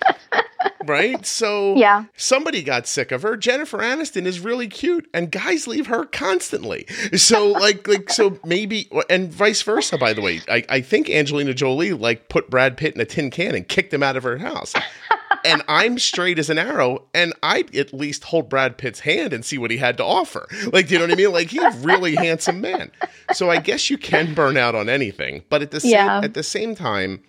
right? 0.87 1.25
So, 1.27 1.77
yeah 1.77 2.05
somebody 2.17 2.63
got 2.63 2.87
sick 2.87 3.13
of 3.13 3.23
her. 3.23 3.37
Jennifer 3.37 3.79
Aniston 3.79 4.27
is 4.27 4.41
really 4.41 4.69
cute, 4.69 5.09
and 5.13 5.31
guys 5.31 5.67
leave 5.67 5.87
her 5.87 6.05
constantly. 6.05 6.87
So 7.17 7.49
like 7.51 7.87
like 7.87 8.11
so 8.11 8.39
maybe 8.45 8.89
and 9.11 9.33
vice 9.33 9.63
versa. 9.63 9.99
By 9.99 10.13
the 10.13 10.23
way, 10.23 10.41
I, 10.49 10.65
I 10.69 10.81
think 10.81 11.11
Angelina 11.11 11.55
Jolie 11.55 11.93
like 11.93 12.29
put 12.29 12.51
Brad 12.51 12.77
Pitt 12.77 12.95
in 12.95 13.01
a 13.01 13.05
tin 13.05 13.31
can 13.31 13.55
and 13.55 13.67
kicked 13.67 13.93
him 13.93 14.03
out 14.03 14.17
of 14.17 14.23
her 14.23 14.39
house. 14.39 14.75
and 15.45 15.63
I'm 15.69 15.99
straight 15.99 16.39
as 16.39 16.51
an 16.51 16.59
arrow, 16.59 17.05
and 17.13 17.33
I'd 17.43 17.75
at 17.75 17.93
least 17.93 18.25
hold 18.25 18.49
Brad 18.49 18.79
Pitt's 18.79 19.01
hand 19.01 19.33
and 19.33 19.45
see 19.45 19.59
what 19.59 19.71
he 19.71 19.77
had 19.77 19.97
to 19.99 20.05
offer. 20.05 20.47
Like, 20.73 20.89
do 20.89 20.95
you 20.95 20.99
know 21.01 21.07
what 21.07 21.13
I 21.13 21.17
mean? 21.17 21.33
Like 21.33 21.49
he's 21.49 21.63
a 21.63 21.71
really 21.79 22.15
handsome 22.17 22.61
man. 22.61 22.91
So 23.33 23.51
I 23.51 23.59
guess 23.59 23.91
you 23.91 23.99
can 23.99 24.35
burn 24.35 24.57
out 24.57 24.75
on 24.75 24.89
anything, 24.89 25.45
but 25.49 25.63
at 25.63 25.71
the 25.71 25.81
same 25.81 25.95
at 26.25 26.35
the 26.35 26.43
same 26.43 26.75
time, 26.75 27.23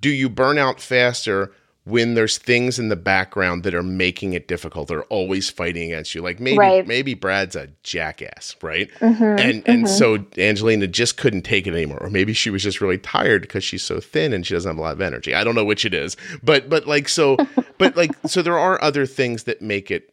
do 0.00 0.10
you 0.10 0.28
burn 0.28 0.58
out 0.58 0.80
faster 0.80 1.52
when 1.86 2.14
there's 2.14 2.36
things 2.36 2.80
in 2.80 2.88
the 2.88 2.96
background 2.96 3.62
that 3.62 3.72
are 3.72 3.82
making 3.82 4.32
it 4.32 4.48
difficult 4.48 4.88
they're 4.88 5.04
always 5.04 5.48
fighting 5.48 5.84
against 5.92 6.16
you. 6.16 6.20
Like 6.20 6.40
maybe 6.40 6.58
Right. 6.58 6.86
maybe 6.86 7.14
brad's 7.14 7.54
a 7.54 7.68
jackass 7.84 8.56
right? 8.60 8.90
Mhm, 9.00 9.38
and 9.40 9.62
and 9.68 9.84
mhm. 9.86 9.88
so 9.88 10.26
angelina 10.36 10.88
just 10.88 11.16
couldn't 11.16 11.42
take 11.42 11.66
it 11.66 11.72
anymore. 11.74 12.02
Or 12.02 12.10
maybe 12.10 12.32
she 12.32 12.50
was 12.50 12.62
just 12.64 12.80
really 12.80 12.98
tired 12.98 13.42
because 13.42 13.62
she's 13.64 13.84
so 13.84 14.00
thin 14.00 14.32
and 14.32 14.44
she 14.44 14.52
doesn't 14.54 14.68
have 14.68 14.78
a 14.78 14.82
lot 14.82 14.94
of 14.94 15.00
energy. 15.00 15.32
I 15.32 15.44
don't 15.44 15.54
know 15.54 15.64
which 15.64 15.84
it 15.84 15.94
is. 15.94 16.16
But 16.42 16.68
but 16.68 16.86
like 16.86 17.08
so 17.08 17.36
but 17.78 17.96
like 17.96 18.10
so 18.26 18.42
there 18.42 18.58
are 18.58 18.82
other 18.82 19.06
things 19.06 19.44
that 19.44 19.62
make 19.62 19.90
it 19.90 20.12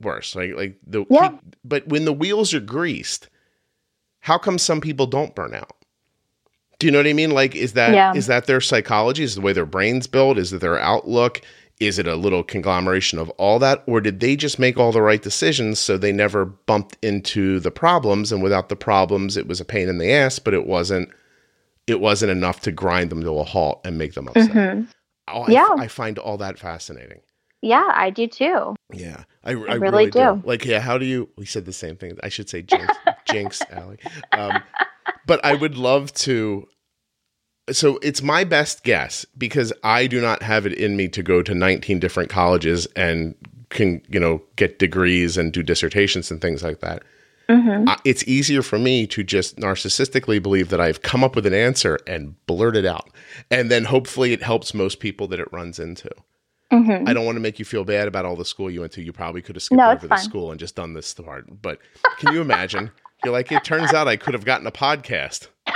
worse. 0.00 0.36
Like 0.36 0.54
like 0.54 0.76
the 0.86 1.06
Yeah. 1.08 1.32
but 1.64 1.88
when 1.88 2.04
the 2.04 2.12
wheels 2.12 2.52
are 2.54 2.60
greased 2.60 3.28
how 4.20 4.36
come 4.38 4.58
some 4.58 4.80
people 4.80 5.06
don't 5.06 5.34
burn 5.34 5.54
out 5.54 5.75
do 6.78 6.86
you 6.86 6.90
know 6.90 6.98
what 6.98 7.06
I 7.06 7.12
mean? 7.12 7.30
Like, 7.30 7.54
is 7.54 7.72
that 7.74 7.90
is 8.16 8.26
Yeah. 8.26 8.34
that 8.34 8.46
their 8.46 8.60
psychology? 8.60 9.22
Is 9.22 9.34
the 9.34 9.40
way 9.40 9.52
their 9.52 9.66
brains 9.66 10.06
built? 10.06 10.38
Is 10.38 10.52
it 10.52 10.60
their 10.60 10.78
outlook? 10.78 11.40
Is 11.78 11.98
it 11.98 12.06
a 12.06 12.16
little 12.16 12.42
conglomeration 12.42 13.18
of 13.18 13.28
all 13.30 13.58
that, 13.58 13.82
or 13.86 14.00
did 14.00 14.20
they 14.20 14.34
just 14.34 14.58
make 14.58 14.78
all 14.78 14.92
the 14.92 15.02
right 15.02 15.20
decisions 15.20 15.78
so 15.78 15.98
they 15.98 16.10
never 16.12 16.46
bumped 16.46 16.96
into 17.02 17.60
the 17.60 17.70
problems? 17.70 18.32
And 18.32 18.42
without 18.42 18.70
the 18.70 18.76
problems, 18.76 19.36
it 19.36 19.46
was 19.46 19.60
a 19.60 19.64
pain 19.64 19.88
in 19.90 19.98
the 19.98 20.10
ass, 20.10 20.38
but 20.38 20.54
it 20.54 20.66
wasn't 20.66 21.10
it 21.86 22.00
wasn't 22.00 22.32
enough 22.32 22.60
to 22.62 22.72
grind 22.72 23.10
them 23.10 23.22
to 23.22 23.30
a 23.38 23.44
halt 23.44 23.80
and 23.84 23.96
make 23.98 24.14
them 24.14 24.28
upset. 24.28 24.50
hmm 24.50 24.80
Oh, 25.28 25.42
I, 25.42 25.50
Yeah. 25.50 25.68
I 25.78 25.86
find 25.88 26.18
all 26.18 26.36
that 26.38 26.58
fascinating. 26.58 27.20
Yeah, 27.62 27.90
I 27.94 28.10
do 28.10 28.26
too. 28.26 28.76
Yeah, 28.92 29.24
I, 29.44 29.50
I, 29.50 29.52
really 29.52 29.78
really, 29.80 30.04
do. 30.06 30.18
do. 30.20 30.42
Like, 30.44 30.64
yeah, 30.64 30.78
how 30.80 30.98
do 30.98 31.04
you? 31.04 31.28
We 31.36 31.46
said 31.46 31.64
the 31.64 31.72
same 31.72 31.96
thing. 31.96 32.16
I 32.22 32.28
should 32.28 32.48
say 32.48 32.62
jinx, 32.62 32.86
jinx, 33.36 33.62
Allie. 33.70 33.98
Um, 34.32 34.62
but 35.26 35.44
I 35.44 35.54
would 35.54 35.76
love 35.76 36.12
to. 36.14 36.68
So 37.70 37.98
it's 38.02 38.22
my 38.22 38.44
best 38.44 38.84
guess 38.84 39.26
because 39.36 39.72
I 39.82 40.06
do 40.06 40.20
not 40.20 40.42
have 40.42 40.66
it 40.66 40.72
in 40.74 40.96
me 40.96 41.08
to 41.08 41.22
go 41.22 41.42
to 41.42 41.52
19 41.54 41.98
different 41.98 42.30
colleges 42.30 42.86
and 42.94 43.34
can 43.70 44.00
you 44.08 44.20
know 44.20 44.40
get 44.54 44.78
degrees 44.78 45.36
and 45.36 45.52
do 45.52 45.62
dissertations 45.62 46.30
and 46.30 46.40
things 46.40 46.62
like 46.62 46.80
that. 46.80 47.02
hmm 47.50 47.84
I- 47.88 47.98
It's 48.04 48.22
easier 48.28 48.62
for 48.62 48.78
me 48.78 49.06
to 49.08 49.24
just 49.24 49.56
narcissistically 49.56 50.40
believe 50.40 50.68
that 50.68 50.80
I've 50.80 51.02
come 51.02 51.24
up 51.24 51.34
with 51.34 51.44
an 51.46 51.54
answer 51.54 51.98
and 52.06 52.36
blurt 52.46 52.76
it 52.76 52.86
out, 52.86 53.10
and 53.50 53.68
then 53.70 53.84
hopefully 53.84 54.32
it 54.32 54.42
helps 54.42 54.72
most 54.72 55.00
people 55.00 55.26
that 55.28 55.40
it 55.40 55.52
runs 55.52 55.80
into. 55.80 56.10
hmm 56.70 57.02
I 57.08 57.12
don't 57.14 57.26
want 57.26 57.34
to 57.36 57.40
make 57.40 57.58
you 57.58 57.64
feel 57.64 57.82
bad 57.84 58.06
about 58.06 58.24
all 58.24 58.36
the 58.36 58.44
school 58.44 58.70
you 58.70 58.80
went 58.80 58.92
to. 58.92 59.02
You 59.02 59.12
probably 59.12 59.42
could 59.42 59.56
have 59.56 59.62
skipped 59.64 59.78
No, 59.78 59.90
over 59.90 60.06
the 60.06 60.16
school 60.18 60.50
and 60.52 60.60
just 60.60 60.76
done 60.76 60.94
this 60.94 61.12
part. 61.14 61.60
But 61.62 61.80
can 62.18 62.32
you 62.32 62.40
imagine? 62.40 62.92
You're 63.24 63.32
like, 63.32 63.50
it 63.50 63.64
turns 63.64 63.92
out 63.92 64.08
I 64.08 64.16
could 64.16 64.34
have 64.34 64.44
gotten 64.44 64.66
a 64.66 64.72
podcast. 64.72 65.48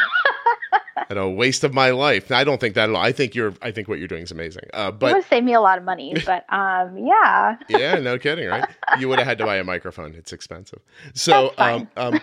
At 1.09 1.17
a 1.17 1.29
waste 1.29 1.65
of 1.65 1.75
my 1.75 1.91
life. 1.91 2.31
I 2.31 2.45
don't 2.45 2.61
think 2.61 2.77
that 2.77 2.89
at 2.89 2.95
all. 2.95 3.03
I 3.03 3.11
think 3.11 3.35
you're. 3.35 3.53
I 3.61 3.73
think 3.73 3.89
what 3.89 3.99
you're 3.99 4.07
doing 4.07 4.23
is 4.23 4.31
amazing. 4.31 4.63
Uh, 4.73 4.93
it 4.95 4.99
but 5.01 5.13
would 5.13 5.25
save 5.25 5.43
me 5.43 5.55
a 5.55 5.61
lot 5.61 5.77
of 5.77 5.83
money, 5.83 6.15
but 6.27 6.45
um, 6.53 6.97
yeah. 6.99 7.57
yeah, 7.69 7.97
no 7.97 8.17
kidding, 8.17 8.47
right? 8.47 8.69
You 8.97 9.09
would 9.09 9.19
have 9.19 9.27
had 9.27 9.39
to 9.39 9.45
buy 9.45 9.57
a 9.57 9.65
microphone. 9.65 10.15
It's 10.15 10.33
expensive. 10.33 10.79
So, 11.15 11.53
um, 11.59 11.89
um, 11.97 12.21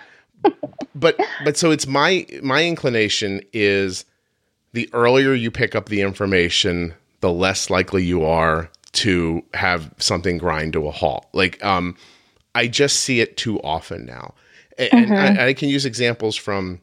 but 0.96 1.20
but 1.44 1.58
so 1.58 1.72
it's 1.72 1.86
my 1.86 2.26
my 2.42 2.64
inclination 2.64 3.42
is 3.52 4.06
the 4.72 4.90
earlier 4.94 5.34
you 5.34 5.52
pick 5.52 5.76
up 5.76 5.90
the 5.90 6.02
information, 6.02 6.94
the 7.20 7.32
less 7.32 7.70
likely 7.70 8.06
you 8.06 8.24
are 8.24 8.70
to 8.94 9.44
have 9.54 9.94
something 9.98 10.38
grind 10.38 10.74
to 10.74 10.88
a 10.88 10.92
halt. 10.92 11.28
Like, 11.34 11.64
um, 11.64 11.96
I 12.56 12.68
just 12.68 13.02
see 13.02 13.20
it 13.20 13.38
too 13.38 13.60
often 13.62 14.06
now, 14.06 14.34
And, 14.78 15.14
I, 15.14 15.48
I 15.48 15.54
can 15.54 15.70
use 15.70 15.86
examples 15.86 16.36
from 16.36 16.82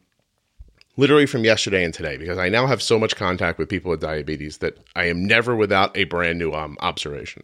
literally 0.97 1.25
from 1.25 1.43
yesterday 1.43 1.83
and 1.83 1.93
today 1.93 2.17
because 2.17 2.37
I 2.37 2.49
now 2.49 2.67
have 2.67 2.81
so 2.81 2.99
much 2.99 3.15
contact 3.15 3.57
with 3.57 3.69
people 3.69 3.91
with 3.91 4.01
diabetes 4.01 4.57
that 4.59 4.77
I 4.95 5.05
am 5.05 5.25
never 5.25 5.55
without 5.55 5.95
a 5.95 6.05
brand 6.05 6.39
new 6.39 6.51
um, 6.53 6.77
observation. 6.81 7.43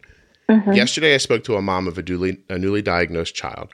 Yesterday, 0.74 1.14
I 1.14 1.18
spoke 1.18 1.44
to 1.44 1.56
a 1.56 1.62
mom 1.62 1.88
of 1.88 1.96
a 1.96 2.02
newly, 2.02 2.38
a 2.50 2.58
newly 2.58 2.82
diagnosed 2.82 3.34
child 3.34 3.70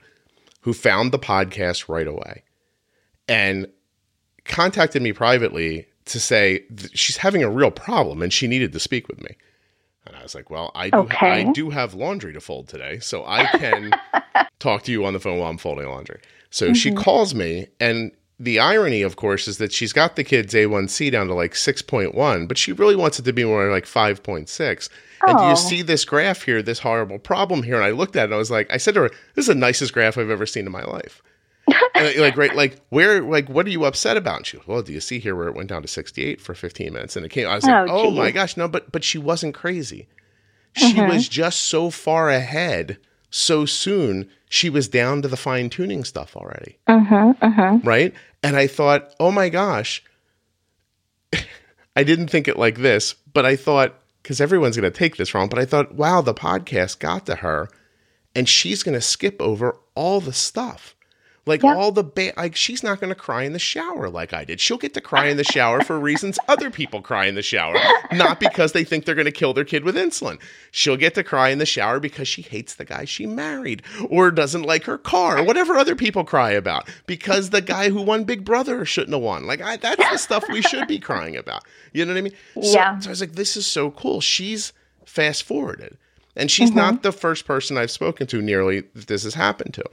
who 0.61 0.71
found 0.73 1.11
the 1.11 1.19
podcast 1.19 1.89
right 1.89 2.07
away 2.07 2.43
and 3.27 3.67
contacted 4.45 5.01
me 5.01 5.11
privately 5.11 5.87
to 6.05 6.19
say 6.19 6.63
she's 6.93 7.17
having 7.17 7.43
a 7.43 7.49
real 7.49 7.71
problem 7.71 8.21
and 8.21 8.31
she 8.31 8.47
needed 8.47 8.71
to 8.73 8.79
speak 8.79 9.07
with 9.07 9.21
me. 9.21 9.35
And 10.05 10.15
I 10.15 10.23
was 10.23 10.33
like, 10.33 10.49
"Well, 10.49 10.71
I 10.73 10.89
do 10.89 10.99
Okay. 10.99 11.27
I 11.27 11.51
do 11.51 11.69
have 11.69 11.93
laundry 11.93 12.33
to 12.33 12.39
fold 12.39 12.67
today, 12.67 12.99
so 12.99 13.25
I 13.25 13.45
can 13.45 13.91
talk 14.59 14.83
to 14.83 14.91
you 14.91 15.05
on 15.05 15.13
the 15.13 15.19
phone 15.19 15.37
while 15.37 15.49
I'm 15.49 15.57
folding 15.57 15.87
laundry." 15.87 16.19
So 16.49 16.73
she 16.73 16.89
mm-hmm. 16.89 16.99
calls 16.99 17.35
me 17.35 17.67
and 17.79 18.11
the 18.39 18.59
irony, 18.59 19.01
of 19.01 19.17
course, 19.17 19.47
is 19.47 19.57
that 19.57 19.73
she's 19.73 19.91
got 19.91 20.15
the 20.15 20.23
kid's 20.23 20.53
A1C 20.53 21.11
down 21.11 21.27
to 21.27 21.33
like 21.33 21.53
6.1, 21.53 22.47
but 22.47 22.57
she 22.57 22.71
really 22.71 22.95
wants 22.95 23.19
it 23.19 23.23
to 23.23 23.33
be 23.33 23.43
more 23.43 23.69
like 23.69 23.85
5.6. 23.85 24.89
And 25.27 25.37
do 25.37 25.43
Oh. 25.43 25.49
you 25.49 25.55
see 25.57 25.81
this 25.81 26.05
graph 26.05 26.43
here, 26.43 26.61
this 26.61 26.79
horrible 26.79 27.19
problem 27.19 27.63
here? 27.63 27.75
And 27.75 27.83
I 27.83 27.91
looked 27.91 28.15
at 28.15 28.21
it 28.21 28.25
and 28.25 28.33
I 28.33 28.37
was 28.37 28.49
like, 28.49 28.71
I 28.71 28.77
said 28.77 28.93
to 28.93 29.01
her, 29.01 29.09
this 29.35 29.43
is 29.43 29.47
the 29.47 29.55
nicest 29.55 29.91
graph 29.91 30.17
I've 30.17 30.29
ever 30.29 30.45
seen 30.45 30.65
in 30.65 30.71
my 30.71 30.83
life. 30.83 31.21
Like, 32.17 32.37
right, 32.37 32.55
like, 32.55 32.79
where, 32.89 33.21
like, 33.21 33.49
what 33.49 33.65
are 33.65 33.69
you 33.69 33.83
upset 33.83 34.15
about? 34.15 34.37
And 34.37 34.45
she 34.45 34.57
goes, 34.57 34.65
well, 34.65 34.81
do 34.81 34.93
you 34.93 35.01
see 35.01 35.19
here 35.19 35.35
where 35.35 35.49
it 35.49 35.55
went 35.55 35.67
down 35.67 35.81
to 35.81 35.87
68 35.87 36.39
for 36.39 36.55
15 36.55 36.93
minutes? 36.93 37.17
And 37.17 37.25
it 37.25 37.29
came, 37.29 37.45
I 37.45 37.55
was 37.55 37.65
like, 37.65 37.89
Oh, 37.89 38.07
oh 38.07 38.11
my 38.11 38.31
gosh, 38.31 38.55
no, 38.55 38.69
but, 38.69 38.91
but 38.93 39.03
she 39.03 39.17
wasn't 39.17 39.53
crazy. 39.53 40.07
She 40.73 40.93
mm-hmm. 40.93 41.09
was 41.09 41.27
just 41.27 41.59
so 41.59 41.89
far 41.89 42.29
ahead 42.29 42.97
so 43.29 43.65
soon. 43.65 44.29
She 44.51 44.69
was 44.69 44.87
down 44.87 45.21
to 45.21 45.27
the 45.27 45.37
fine 45.37 45.69
tuning 45.69 46.03
stuff 46.03 46.35
already 46.35 46.77
hmm 46.87 47.31
hmm 47.31 47.77
right? 47.87 48.13
And 48.41 48.55
I 48.55 48.67
thought, 48.67 49.13
oh 49.19 49.31
my 49.31 49.49
gosh, 49.49 50.03
I 51.95 52.03
didn't 52.03 52.29
think 52.29 52.47
it 52.47 52.57
like 52.57 52.77
this, 52.77 53.13
but 53.33 53.45
I 53.45 53.55
thought, 53.55 53.95
because 54.23 54.41
everyone's 54.41 54.77
going 54.77 54.91
to 54.91 54.97
take 54.97 55.17
this 55.17 55.33
wrong, 55.33 55.49
but 55.49 55.59
I 55.59 55.65
thought, 55.65 55.95
wow, 55.95 56.21
the 56.21 56.33
podcast 56.33 56.99
got 56.99 57.25
to 57.25 57.35
her 57.35 57.69
and 58.35 58.47
she's 58.47 58.83
going 58.83 58.93
to 58.93 59.01
skip 59.01 59.41
over 59.41 59.77
all 59.95 60.21
the 60.21 60.33
stuff. 60.33 60.95
Like 61.49 61.63
Yeah. 61.63 61.75
all 61.75 61.91
the 61.91 62.03
ba- 62.03 62.31
like 62.37 62.55
she's 62.55 62.83
not 62.83 63.01
going 63.01 63.09
to 63.09 63.15
cry 63.19 63.43
in 63.43 63.51
the 63.53 63.59
shower 63.59 64.09
like 64.09 64.31
I 64.33 64.45
did. 64.45 64.61
She'll 64.61 64.77
get 64.77 64.93
to 64.93 65.01
cry 65.01 65.25
in 65.25 65.35
the 65.35 65.43
shower 65.43 65.81
for 65.83 65.99
reasons 65.99 66.39
other 66.47 66.69
people 66.71 67.01
cry 67.01 67.25
in 67.25 67.35
the 67.35 67.41
shower, 67.41 67.75
not 68.13 68.39
because 68.39 68.71
they 68.71 68.83
think 68.85 69.03
they're 69.03 69.15
going 69.15 69.25
to 69.25 69.31
kill 69.31 69.53
their 69.53 69.65
kid 69.65 69.83
with 69.83 69.95
insulin. 69.95 70.39
She'll 70.71 70.95
get 70.95 71.15
to 71.15 71.23
cry 71.23 71.49
in 71.49 71.57
the 71.57 71.65
shower 71.65 71.99
because 71.99 72.27
she 72.27 72.41
hates 72.43 72.75
the 72.75 72.85
guy 72.85 73.03
she 73.05 73.25
married 73.25 73.81
or 74.09 74.31
doesn't 74.31 74.61
like 74.63 74.83
her 74.85 74.97
car 74.97 75.39
or 75.39 75.43
whatever 75.43 75.75
other 75.75 75.95
people 75.95 76.23
cry 76.23 76.51
about 76.51 76.87
because 77.07 77.49
the 77.49 77.61
guy 77.61 77.89
who 77.89 78.01
won 78.01 78.23
Big 78.23 78.45
Brother 78.45 78.85
shouldn't 78.85 79.13
have 79.13 79.21
won. 79.23 79.45
Like 79.45 79.61
I, 79.61 79.75
that's 79.77 80.09
the 80.11 80.17
stuff 80.17 80.45
we 80.49 80.61
should 80.61 80.87
be 80.87 80.99
crying 80.99 81.35
about. 81.35 81.63
You 81.91 82.05
know 82.05 82.13
what 82.13 82.19
I 82.19 82.21
mean? 82.21 82.33
So, 82.61 82.73
Yeah. 82.73 82.99
so 82.99 83.09
I 83.09 83.11
was 83.11 83.21
like, 83.21 83.33
this 83.33 83.57
is 83.57 83.65
so 83.67 83.91
cool. 83.91 84.21
She's 84.21 84.71
fast 85.05 85.43
forwarded. 85.43 85.97
And 86.35 86.49
she's 86.51 86.69
Mm-hmm. 86.69 86.77
not 86.79 87.03
the 87.03 87.11
first 87.11 87.45
person 87.45 87.77
I've 87.77 87.91
spoken 87.91 88.27
to 88.27 88.41
nearly 88.41 88.81
that 88.93 89.07
this 89.07 89.23
has 89.23 89.33
happened 89.33 89.73
to 89.73 89.83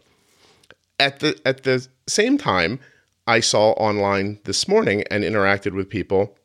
at 0.99 1.21
the 1.21 1.39
at 1.45 1.63
the 1.65 1.87
same 2.07 2.39
time 2.39 2.79
i 3.27 3.41
saw 3.41 3.73
online 3.73 4.39
this 4.45 4.67
morning 4.69 5.03
and 5.11 5.25
interacted 5.25 5.73
with 5.73 5.89
people 5.89 6.37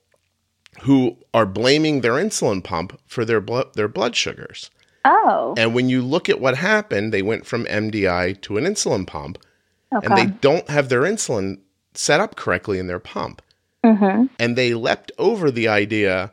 who 0.82 1.18
are 1.34 1.46
blaming 1.46 2.02
their 2.02 2.14
insulin 2.14 2.64
pump 2.64 3.00
for 3.06 3.26
their 3.26 3.42
blood 3.42 3.74
their 3.76 3.88
blood 3.88 4.16
sugars. 4.16 4.70
Oh, 5.04 5.56
and 5.58 5.74
when 5.74 5.90
you 5.90 6.04
look 6.04 6.30
at 6.30 6.40
what 6.40 6.58
happened 6.58 7.12
they 7.12 7.22
went 7.22 7.46
from 7.46 7.66
mdi 7.66 8.40
to 8.42 8.58
an 8.58 8.66
insulin 8.66 9.06
pump 9.06 9.38
okay. 9.94 10.06
and 10.06 10.18
they 10.18 10.28
don't 10.40 10.70
have 10.70 10.90
their 10.90 11.02
insulin 11.02 11.60
set 11.94 12.20
up 12.20 12.36
correctly 12.36 12.80
in 12.80 12.88
their 12.88 13.00
pump. 13.00 13.42
Hmm 13.84 14.26
and 14.40 14.56
they 14.56 14.74
leapt 14.74 15.12
over 15.18 15.50
the 15.50 15.68
idea 15.68 16.32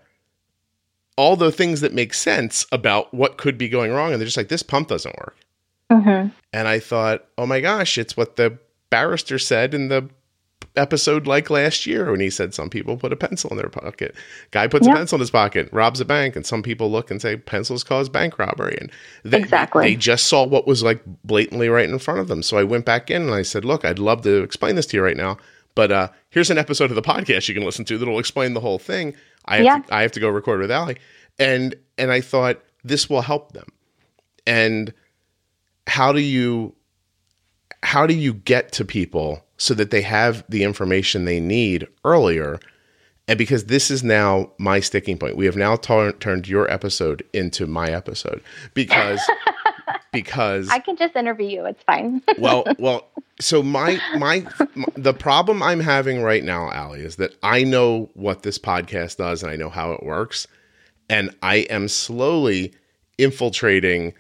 all 1.17 1.35
the 1.35 1.51
things 1.51 1.81
that 1.81 1.95
make 1.95 2.15
sense 2.15 2.67
about 2.71 3.13
what 3.13 3.39
could 3.39 3.59
be 3.59 3.69
going 3.69 3.91
wrong 3.91 4.13
and 4.13 4.21
they're 4.21 4.27
just 4.27 4.37
like 4.37 4.49
this 4.49 4.63
pump 4.63 4.89
doesn't 4.89 5.17
work 5.19 5.37
hmm 6.01 6.29
and 6.53 6.67
I 6.69 6.79
thought, 6.79 7.27
oh 7.37 7.47
my 7.47 7.61
gosh, 7.61 7.99
it's 7.99 8.17
what 8.17 8.37
the 8.37 8.59
barrister 8.91 9.39
said 9.39 9.75
in 9.75 9.89
the 9.89 10.09
episode 10.77 11.27
like 11.27 11.51
last 11.51 11.87
year 11.87 12.11
when 12.11 12.21
he 12.21 12.31
said 12.31 12.55
some 12.55 12.71
people 12.71 12.97
put 12.97 13.13
a 13.13 13.17
pencil 13.17 13.51
in 13.51 13.57
their 13.57 13.69
pocket. 13.69 14.15
Guy 14.53 14.67
puts 14.69 14.87
Yeah. 14.87 14.93
a 14.95 14.97
pencil 14.97 15.17
in 15.17 15.21
his 15.21 15.31
pocket, 15.31 15.69
robs 15.73 16.01
a 16.01 16.05
bank, 16.05 16.37
and 16.37 16.47
some 16.47 16.63
people 16.63 16.91
look 16.91 17.11
and 17.11 17.21
say 17.21 17.37
pencils 17.37 17.83
cause 17.85 18.09
bank 18.09 18.39
robbery. 18.39 18.79
And 18.81 18.91
they, 19.25 19.39
Exactly. 19.41 19.85
they 19.89 19.97
just 19.97 20.27
saw 20.29 20.47
what 20.47 20.67
was 20.67 20.83
like 20.83 21.03
blatantly 21.25 21.69
right 21.69 21.89
in 21.89 21.99
front 21.99 22.21
of 22.21 22.29
them. 22.29 22.43
So 22.43 22.57
I 22.59 22.65
went 22.65 22.85
back 22.85 23.11
in 23.11 23.23
and 23.23 23.35
I 23.35 23.43
said, 23.43 23.65
look, 23.65 23.85
I'd 23.85 23.99
love 23.99 24.23
to 24.23 24.43
explain 24.43 24.77
this 24.77 24.87
to 24.87 24.97
you 24.97 25.03
right 25.03 25.17
now. 25.17 25.37
But 25.75 25.91
uh, 25.93 26.09
here's 26.31 26.51
an 26.51 26.59
episode 26.59 26.91
of 26.91 26.97
the 26.97 27.03
podcast 27.03 27.49
you 27.49 27.55
can 27.55 27.65
listen 27.65 27.85
to 27.87 27.99
that'll 27.99 28.19
explain 28.19 28.55
the 28.55 28.61
whole 28.61 28.79
thing. 28.79 29.15
I 29.47 29.57
have, 29.57 29.65
Yeah. 29.65 29.79
to, 29.81 29.95
I 29.95 30.03
have 30.03 30.13
to 30.13 30.21
go 30.21 30.29
record 30.29 30.61
with 30.61 30.71
Allie. 30.71 30.97
And 31.39 31.75
and 31.99 32.11
I 32.13 32.21
thought 32.21 32.63
this 32.85 33.11
will 33.11 33.23
help 33.23 33.53
them. 33.53 33.67
And 34.47 34.93
how 35.89 36.13
do 36.13 36.21
you 36.21 36.75
how 37.83 38.07
do 38.07 38.15
you 38.15 38.35
get 38.35 38.73
to 38.73 38.85
people 38.85 39.45
so 39.57 39.75
that 39.75 39.91
they 39.91 40.03
have 40.03 40.45
the 40.49 40.63
information 40.63 41.25
they 41.25 41.41
need 41.41 41.87
earlier 42.05 42.61
and 43.27 43.39
because 43.39 43.65
this 43.65 43.91
is 43.91 44.03
now 44.03 44.51
my 44.59 44.81
sticking 44.81 45.19
point 45.19 45.37
we 45.37 45.47
have 45.47 45.57
now 45.57 45.77
tur- 45.77 46.13
turned 46.13 46.47
your 46.47 46.71
episode 46.71 47.25
into 47.33 47.67
my 47.67 47.89
episode 47.89 48.43
because 48.75 49.21
because 50.13 50.69
I 50.71 50.79
can 50.79 50.97
just 50.97 51.15
interview 51.17 51.49
you. 51.49 51.67
It's 51.67 51.83
fine. 51.83 52.23
well 52.39 52.65
well 52.79 53.09
so 53.41 53.63
my, 53.63 54.01
my 54.19 54.47
my 54.75 54.87
the 54.97 55.15
problem 55.15 55.63
i'm 55.63 55.81
having 55.81 56.23
right 56.23 56.43
now 56.43 56.71
Allie 56.71 57.01
is 57.01 57.17
that 57.17 57.37
i 57.43 57.63
know 57.63 58.11
what 58.15 58.43
this 58.43 58.59
podcast 58.59 59.17
does 59.17 59.43
and 59.43 59.53
i 59.53 59.57
know 59.57 59.71
how 59.71 59.93
it 59.93 60.03
works 60.03 60.47
and 61.09 61.35
i 61.43 61.57
am 61.71 61.89
slowly 61.89 62.75
infiltrating 63.17 64.13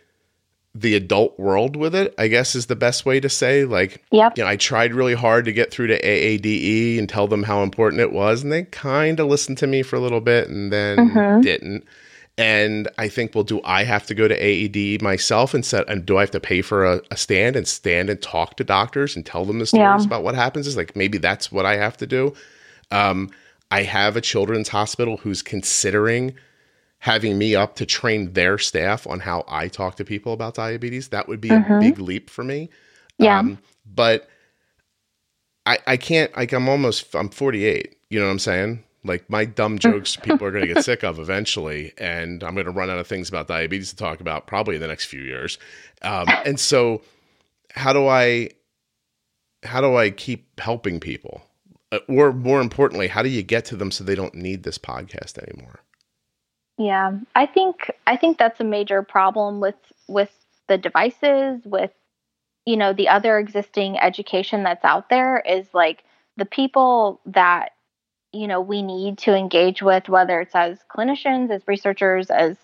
the 0.80 0.94
adult 0.94 1.38
world 1.38 1.76
with 1.76 1.94
it 1.94 2.14
i 2.18 2.28
guess 2.28 2.54
is 2.54 2.66
the 2.66 2.76
best 2.76 3.04
way 3.06 3.18
to 3.18 3.28
say 3.28 3.64
like 3.64 4.02
yep. 4.12 4.36
you 4.36 4.44
know 4.44 4.48
i 4.48 4.56
tried 4.56 4.94
really 4.94 5.14
hard 5.14 5.44
to 5.44 5.52
get 5.52 5.70
through 5.72 5.86
to 5.86 6.00
aade 6.02 6.98
and 6.98 7.08
tell 7.08 7.26
them 7.26 7.42
how 7.42 7.62
important 7.62 8.00
it 8.00 8.12
was 8.12 8.42
and 8.42 8.52
they 8.52 8.62
kind 8.64 9.18
of 9.18 9.26
listened 9.26 9.58
to 9.58 9.66
me 9.66 9.82
for 9.82 9.96
a 9.96 10.00
little 10.00 10.20
bit 10.20 10.48
and 10.48 10.72
then 10.72 10.96
Mhm. 10.98 11.42
didn't 11.42 11.84
and 12.40 12.86
I 12.98 13.08
think, 13.08 13.34
well, 13.34 13.42
do 13.42 13.60
I 13.64 13.82
have 13.82 14.06
to 14.06 14.14
go 14.14 14.28
to 14.28 14.34
AED 14.36 15.02
myself 15.02 15.54
and 15.54 15.64
set, 15.66 15.88
and 15.88 16.06
do 16.06 16.18
I 16.18 16.20
have 16.20 16.30
to 16.30 16.38
pay 16.38 16.62
for 16.62 16.84
a, 16.86 17.02
a 17.10 17.16
stand 17.16 17.56
and 17.56 17.66
stand 17.66 18.08
and 18.08 18.22
talk 18.22 18.56
to 18.58 18.62
doctors 18.62 19.16
and 19.16 19.26
tell 19.26 19.44
them 19.44 19.58
the 19.58 19.66
stories 19.66 20.02
Yeah. 20.02 20.06
about 20.06 20.22
what 20.22 20.36
happens? 20.36 20.68
Is 20.68 20.76
like 20.76 20.94
maybe 20.94 21.18
that's 21.18 21.50
what 21.50 21.66
I 21.66 21.74
have 21.74 21.96
to 21.96 22.06
do. 22.06 22.32
Um, 22.92 23.30
I 23.72 23.82
have 23.82 24.16
a 24.16 24.20
children's 24.20 24.68
hospital 24.68 25.16
who's 25.16 25.42
considering 25.42 26.32
having 26.98 27.38
me 27.38 27.54
up 27.54 27.76
to 27.76 27.86
train 27.86 28.32
their 28.32 28.58
staff 28.58 29.06
on 29.06 29.20
how 29.20 29.44
I 29.48 29.68
talk 29.68 29.96
to 29.96 30.04
people 30.04 30.32
about 30.32 30.54
diabetes. 30.54 31.08
That 31.08 31.28
would 31.28 31.40
be 31.40 31.50
a 31.50 31.60
Mhm. 31.60 31.80
big 31.80 31.98
leap 31.98 32.28
for 32.28 32.42
me. 32.42 32.70
Yeah. 33.18 33.38
Um, 33.38 33.58
but 33.86 34.28
I, 35.66 35.78
I 35.86 35.96
can't, 35.96 36.34
like, 36.36 36.52
I'm 36.52 36.68
almost, 36.68 37.14
I'm 37.14 37.28
48. 37.28 37.96
You 38.10 38.18
know 38.18 38.26
what 38.26 38.32
I'm 38.32 38.38
saying? 38.38 38.84
Like 39.04 39.28
my 39.30 39.44
dumb 39.44 39.78
jokes, 39.78 40.16
people 40.16 40.46
are 40.46 40.50
going 40.50 40.66
to 40.66 40.74
get 40.74 40.82
sick 40.84 41.04
of 41.04 41.18
eventually, 41.20 41.92
and 41.98 42.42
I'm 42.42 42.54
going 42.54 42.66
to 42.66 42.72
run 42.72 42.90
out 42.90 42.98
of 42.98 43.06
things 43.06 43.28
about 43.28 43.46
diabetes 43.46 43.90
to 43.90 43.96
talk 43.96 44.20
about 44.20 44.46
probably 44.46 44.74
in 44.74 44.80
the 44.80 44.88
next 44.88 45.04
few 45.06 45.20
years. 45.20 45.58
Um, 46.02 46.26
and 46.44 46.58
so, 46.58 47.02
how 47.74 47.92
do 47.92 48.08
I, 48.08 48.50
how 49.62 49.80
do 49.80 49.94
I 49.96 50.10
keep 50.10 50.58
helping 50.58 50.98
people, 51.00 51.42
uh, 51.92 51.98
or 52.08 52.32
more 52.32 52.60
importantly, 52.60 53.06
how 53.08 53.22
do 53.22 53.28
you 53.28 53.42
get 53.42 53.64
to 53.66 53.76
them 53.76 53.90
so 53.92 54.02
they 54.02 54.14
don't 54.16 54.34
need 54.34 54.62
this 54.64 54.78
podcast 54.78 55.38
anymore? 55.38 55.80
Yeah, 56.78 57.18
I 57.34 57.46
think 57.46 57.90
I 58.06 58.16
think 58.16 58.38
that's 58.38 58.60
a 58.60 58.64
major 58.64 59.02
problem 59.02 59.60
with 59.60 59.76
with 60.08 60.30
the 60.68 60.78
devices, 60.78 61.62
with 61.64 61.90
you 62.66 62.76
know 62.76 62.92
the 62.92 63.08
other 63.08 63.38
existing 63.38 63.98
education 63.98 64.62
that's 64.64 64.84
out 64.84 65.08
there 65.10 65.40
is 65.40 65.68
like 65.74 66.04
the 66.36 66.46
people 66.46 67.20
that 67.26 67.70
you 68.32 68.46
know 68.48 68.60
we 68.60 68.82
need 68.82 69.18
to 69.18 69.34
engage 69.34 69.82
with 69.82 70.08
whether 70.08 70.40
it's 70.40 70.54
as 70.54 70.78
clinicians 70.94 71.50
as 71.50 71.62
researchers 71.66 72.30
as 72.30 72.56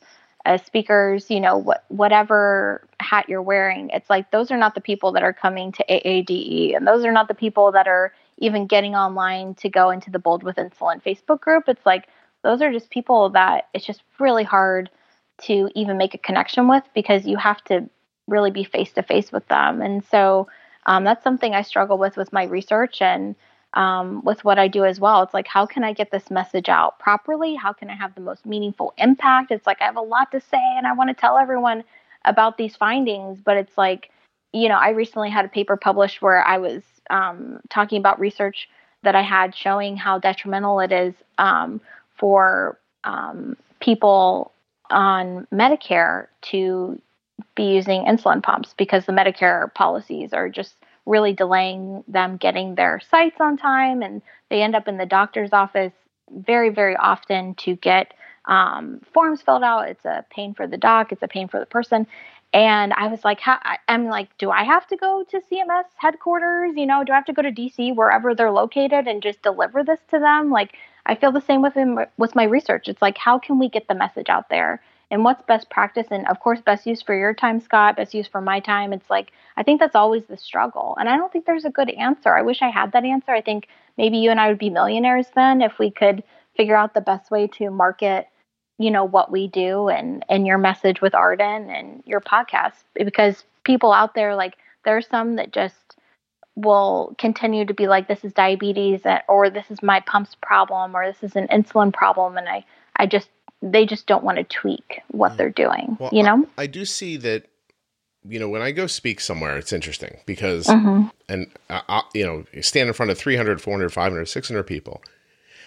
as 0.44 0.62
speakers 0.64 1.30
you 1.30 1.40
know 1.40 1.56
what 1.58 1.84
whatever 1.88 2.86
hat 3.00 3.28
you're 3.28 3.42
wearing 3.42 3.90
it's 3.90 4.10
like 4.10 4.30
those 4.30 4.50
are 4.50 4.58
not 4.58 4.74
the 4.74 4.80
people 4.80 5.12
that 5.12 5.22
are 5.22 5.32
coming 5.32 5.72
to 5.72 5.84
AADE 5.88 6.76
and 6.76 6.86
those 6.86 7.04
are 7.04 7.12
not 7.12 7.28
the 7.28 7.34
people 7.34 7.72
that 7.72 7.88
are 7.88 8.12
even 8.38 8.66
getting 8.66 8.94
online 8.94 9.54
to 9.56 9.68
go 9.70 9.90
into 9.90 10.10
the 10.10 10.18
bold 10.18 10.42
with 10.42 10.56
insulin 10.56 11.02
facebook 11.02 11.40
group. 11.40 11.64
It's 11.68 11.86
like 11.86 12.08
those 12.44 12.62
are 12.62 12.72
just 12.72 12.90
people 12.90 13.30
that 13.30 13.68
it's 13.74 13.84
just 13.84 14.02
really 14.20 14.44
hard 14.44 14.88
to 15.42 15.68
even 15.74 15.98
make 15.98 16.14
a 16.14 16.18
connection 16.18 16.68
with 16.68 16.84
because 16.94 17.26
you 17.26 17.36
have 17.36 17.62
to 17.64 17.88
really 18.28 18.52
be 18.52 18.62
face 18.62 18.92
to 18.92 19.02
face 19.02 19.32
with 19.32 19.46
them 19.48 19.82
and 19.82 20.04
so 20.04 20.46
um, 20.86 21.02
that's 21.02 21.24
something 21.24 21.54
i 21.54 21.62
struggle 21.62 21.98
with 21.98 22.16
with 22.16 22.32
my 22.32 22.44
research 22.44 23.02
and 23.02 23.34
um, 23.74 24.22
with 24.24 24.44
what 24.44 24.58
I 24.58 24.68
do 24.68 24.84
as 24.84 25.00
well. 25.00 25.22
It's 25.22 25.34
like, 25.34 25.48
how 25.48 25.66
can 25.66 25.84
I 25.84 25.92
get 25.92 26.10
this 26.10 26.30
message 26.30 26.68
out 26.68 26.98
properly? 26.98 27.54
How 27.54 27.72
can 27.72 27.90
I 27.90 27.94
have 27.94 28.14
the 28.14 28.20
most 28.20 28.46
meaningful 28.46 28.94
impact? 28.98 29.50
It's 29.50 29.66
like, 29.66 29.82
I 29.82 29.86
have 29.86 29.96
a 29.96 30.00
lot 30.00 30.30
to 30.30 30.40
say 30.40 30.62
and 30.76 30.86
I 30.86 30.92
want 30.92 31.10
to 31.10 31.14
tell 31.14 31.36
everyone 31.36 31.84
about 32.24 32.56
these 32.56 32.76
findings, 32.76 33.40
but 33.44 33.56
it's 33.56 33.76
like, 33.76 34.10
you 34.52 34.68
know, 34.68 34.76
I 34.76 34.90
recently 34.90 35.28
had 35.28 35.44
a 35.44 35.48
paper 35.48 35.76
published 35.76 36.22
where 36.22 36.42
I 36.42 36.58
was 36.58 36.82
um, 37.10 37.60
talking 37.68 37.98
about 37.98 38.20
research 38.20 38.68
that 39.02 39.16
I 39.16 39.22
had 39.22 39.54
showing 39.54 39.96
how 39.96 40.18
detrimental 40.18 40.80
it 40.80 40.92
is 40.92 41.14
um, 41.38 41.80
for 42.16 42.78
um, 43.04 43.56
people 43.80 44.52
on 44.90 45.46
Medicare 45.52 46.26
to 46.42 47.00
be 47.54 47.74
using 47.74 48.04
insulin 48.04 48.42
pumps 48.42 48.74
because 48.76 49.06
the 49.06 49.12
Medicare 49.12 49.72
policies 49.74 50.32
are 50.32 50.48
just 50.48 50.76
really 51.06 51.32
delaying 51.32 52.02
them 52.08 52.36
getting 52.36 52.74
their 52.74 53.00
sites 53.10 53.36
on 53.40 53.56
time 53.56 54.02
and 54.02 54.22
they 54.48 54.62
end 54.62 54.74
up 54.74 54.88
in 54.88 54.96
the 54.96 55.06
doctor's 55.06 55.52
office 55.52 55.92
very 56.30 56.70
very 56.70 56.96
often 56.96 57.54
to 57.56 57.76
get 57.76 58.14
um, 58.46 59.00
forms 59.12 59.40
filled 59.42 59.62
out. 59.62 59.88
It's 59.88 60.04
a 60.04 60.24
pain 60.30 60.54
for 60.54 60.66
the 60.66 60.76
doc 60.76 61.12
it's 61.12 61.22
a 61.22 61.28
pain 61.28 61.48
for 61.48 61.60
the 61.60 61.66
person. 61.66 62.06
And 62.52 62.92
i 62.92 63.08
was 63.08 63.24
like 63.24 63.40
i'm 63.88 64.06
like 64.06 64.28
do 64.38 64.50
i 64.50 64.62
have 64.62 64.86
to 64.86 64.96
go 64.96 65.24
to 65.28 65.40
cms 65.50 65.84
headquarters? 65.96 66.72
You 66.76 66.86
know 66.86 67.02
do 67.04 67.12
i 67.12 67.16
have 67.16 67.24
to 67.26 67.32
go 67.32 67.42
to 67.42 67.50
dc 67.50 67.96
wherever 67.96 68.34
they're 68.34 68.52
located 68.52 69.08
and 69.08 69.22
just 69.22 69.42
deliver 69.42 69.82
this 69.82 70.00
to 70.10 70.18
them? 70.18 70.50
Like 70.50 70.74
i 71.06 71.14
feel 71.14 71.32
the 71.32 71.40
same 71.40 71.62
with 71.62 71.76
with 72.16 72.34
my 72.34 72.44
research. 72.44 72.88
It's 72.88 73.02
like 73.02 73.18
how 73.18 73.38
can 73.38 73.58
we 73.58 73.68
get 73.68 73.88
the 73.88 73.94
message 73.94 74.28
out 74.28 74.48
there? 74.48 74.82
And 75.10 75.22
what's 75.22 75.42
best 75.42 75.70
practice? 75.70 76.06
And 76.10 76.26
of 76.28 76.40
course 76.40 76.60
best 76.60 76.86
use 76.86 77.02
for 77.02 77.16
your 77.16 77.34
time 77.34 77.60
scott 77.60 77.96
best 77.96 78.14
use 78.14 78.26
for 78.26 78.40
my 78.40 78.60
time. 78.60 78.92
It's 78.92 79.10
like 79.10 79.32
i 79.56 79.62
think 79.62 79.80
that's 79.80 79.96
always 79.96 80.24
the 80.26 80.36
struggle. 80.36 80.96
And 80.98 81.08
i 81.08 81.16
don't 81.16 81.32
think 81.32 81.46
there's 81.46 81.64
a 81.64 81.70
good 81.70 81.90
answer. 81.90 82.36
I 82.36 82.42
wish 82.42 82.62
i 82.62 82.70
had 82.70 82.92
that 82.92 83.04
answer. 83.04 83.32
I 83.32 83.40
think 83.42 83.68
maybe 83.96 84.18
you 84.18 84.30
and 84.30 84.40
i 84.40 84.48
would 84.48 84.58
be 84.58 84.70
millionaires 84.70 85.26
then 85.34 85.62
if 85.62 85.78
we 85.78 85.90
could 85.90 86.22
figure 86.56 86.76
out 86.76 86.94
the 86.94 87.00
best 87.00 87.30
way 87.30 87.46
to 87.48 87.70
market 87.70 88.28
you 88.78 88.90
know 88.90 89.04
what 89.04 89.30
we 89.30 89.48
do 89.48 89.88
and 89.88 90.24
and 90.28 90.46
your 90.46 90.58
message 90.58 91.00
with 91.00 91.14
arden 91.14 91.70
and 91.70 92.02
your 92.06 92.20
podcast. 92.20 92.82
Because 92.94 93.44
people 93.64 93.92
out 93.92 94.14
there 94.14 94.34
like 94.34 94.54
there's 94.84 95.06
some 95.08 95.36
that 95.36 95.52
just 95.52 95.96
will 96.56 97.14
continue 97.18 97.64
to 97.64 97.74
be 97.74 97.88
like 97.88 98.06
this 98.06 98.24
is 98.24 98.32
diabetes 98.32 99.00
or 99.28 99.50
this 99.50 99.70
is 99.70 99.82
my 99.82 100.00
pumps 100.00 100.36
problem 100.40 100.94
or 100.94 101.06
this 101.06 101.22
is 101.22 101.34
an 101.36 101.48
insulin 101.48 101.92
problem 101.92 102.36
and 102.36 102.48
i 102.48 102.64
i 102.96 103.06
just 103.06 103.28
they 103.60 103.86
just 103.86 104.06
don't 104.06 104.22
want 104.22 104.38
to 104.38 104.44
tweak 104.44 105.00
what 105.08 105.32
mm. 105.32 105.36
they're 105.36 105.50
doing 105.50 105.96
well, 105.98 106.10
you 106.12 106.22
know 106.22 106.46
I, 106.56 106.62
I, 106.62 106.66
do 106.66 106.84
see 106.84 107.16
that 107.18 107.46
you 108.28 108.38
know 108.38 108.48
when 108.48 108.62
i 108.62 108.70
go 108.70 108.86
speak 108.86 109.20
somewhere 109.20 109.56
it's 109.56 109.72
interesting 109.72 110.18
because 110.26 110.66
mm-hmm. 110.66 111.08
and 111.28 111.46
I, 111.68 111.82
I, 111.88 112.02
you 112.14 112.24
know 112.24 112.44
stand 112.60 112.88
in 112.88 112.94
front 112.94 113.10
of 113.10 113.18
300 113.18 113.60
400 113.60 113.92
500 113.92 114.26
600 114.26 114.62
people 114.62 115.02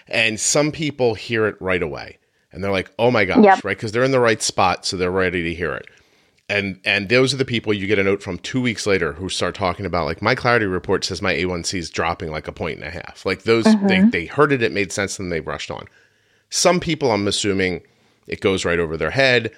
and 0.07 0.39
some 0.39 0.71
people 0.71 1.15
hear 1.15 1.47
it 1.47 1.61
right 1.61 1.83
away 1.83 2.17
and 2.51 2.63
they're 2.63 2.71
like 2.71 2.91
oh 2.97 3.11
my 3.11 3.25
gosh 3.25 3.43
yep. 3.43 3.63
right 3.65 3.75
because 3.75 3.91
they're 3.91 4.03
in 4.03 4.11
the 4.11 4.19
right 4.19 4.41
spot 4.41 4.85
so 4.85 4.95
they're 4.95 5.11
ready 5.11 5.43
to 5.43 5.53
hear 5.53 5.73
it 5.73 5.87
and 6.49 6.79
and 6.85 7.09
those 7.09 7.33
are 7.33 7.37
the 7.37 7.45
people 7.45 7.73
you 7.73 7.87
get 7.87 7.99
a 7.99 8.03
note 8.03 8.23
from 8.23 8.37
two 8.39 8.61
weeks 8.61 8.87
later 8.87 9.13
who 9.13 9.27
start 9.27 9.53
talking 9.53 9.85
about 9.85 10.05
like 10.05 10.21
my 10.21 10.33
clarity 10.33 10.65
report 10.65 11.03
says 11.03 11.21
my 11.21 11.33
a1c 11.33 11.77
is 11.77 11.89
dropping 11.89 12.31
like 12.31 12.47
a 12.47 12.53
point 12.53 12.77
and 12.77 12.87
a 12.87 12.91
half 12.91 13.25
like 13.25 13.43
those 13.43 13.65
mm-hmm. 13.65 13.87
they, 13.87 14.01
they 14.01 14.25
heard 14.25 14.51
it 14.51 14.63
it 14.63 14.71
made 14.71 14.91
sense 14.91 15.19
and 15.19 15.31
they 15.31 15.41
rushed 15.41 15.69
on 15.69 15.85
some 16.49 16.79
people, 16.79 17.11
I'm 17.11 17.27
assuming, 17.27 17.81
it 18.27 18.41
goes 18.41 18.65
right 18.65 18.79
over 18.79 18.97
their 18.97 19.11
head 19.11 19.53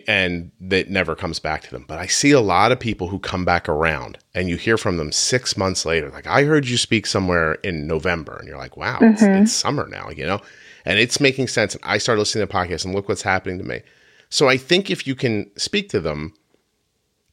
and 0.00 0.50
that 0.60 0.90
never 0.90 1.14
comes 1.14 1.38
back 1.38 1.62
to 1.62 1.70
them. 1.70 1.84
But 1.86 1.98
I 1.98 2.06
see 2.06 2.32
a 2.32 2.40
lot 2.40 2.72
of 2.72 2.80
people 2.80 3.08
who 3.08 3.18
come 3.18 3.44
back 3.44 3.68
around 3.68 4.18
and 4.34 4.48
you 4.48 4.56
hear 4.56 4.76
from 4.76 4.96
them 4.96 5.12
six 5.12 5.56
months 5.56 5.86
later, 5.86 6.10
like, 6.10 6.26
I 6.26 6.44
heard 6.44 6.66
you 6.66 6.76
speak 6.76 7.06
somewhere 7.06 7.54
in 7.54 7.86
November. 7.86 8.36
And 8.36 8.48
you're 8.48 8.58
like, 8.58 8.76
wow, 8.76 8.96
mm-hmm. 8.96 9.12
it's, 9.12 9.22
it's, 9.22 9.52
summer 9.52 9.88
now, 9.88 10.10
you 10.10 10.26
know? 10.26 10.40
And 10.84 10.98
it's 10.98 11.20
making 11.20 11.46
sense. 11.46 11.74
And 11.74 11.84
I 11.84 11.98
started 11.98 12.20
listening 12.20 12.46
to 12.46 12.52
podcasts 12.52 12.84
and 12.84 12.94
look 12.94 13.08
what's 13.08 13.22
happening 13.22 13.58
to 13.58 13.64
me. 13.64 13.82
So 14.32 14.48
I 14.48 14.56
think 14.56 14.90
if 14.90 15.06
you 15.06 15.14
can 15.14 15.50
speak 15.58 15.90
to 15.90 16.00
them, 16.00 16.32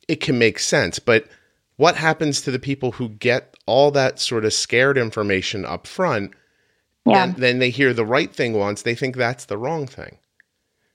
it 0.10 0.20
can 0.20 0.38
make 0.38 0.60
sense. 0.60 1.00
But 1.00 1.30
what 1.78 1.95
happens 1.95 2.41
to 2.41 2.52
the 2.52 2.60
people 2.60 2.91
who 2.91 3.08
get 3.08 3.56
all 3.66 3.89
that 3.91 4.20
sort 4.20 4.43
of 4.43 4.52
scared 4.52 4.97
information 4.97 5.64
up 5.64 5.88
front 5.88 6.34
yeah. 7.06 7.28
then, 7.28 7.36
then 7.38 7.60
they 7.60 7.70
hear 7.70 7.93
the 7.93 8.06
right 8.06 8.36
thing 8.36 8.54
once, 8.54 8.82
they 8.82 8.95
think 8.95 9.16
that's 9.16 9.45
the 9.45 9.58
wrong 9.58 9.88
thing. 9.88 10.18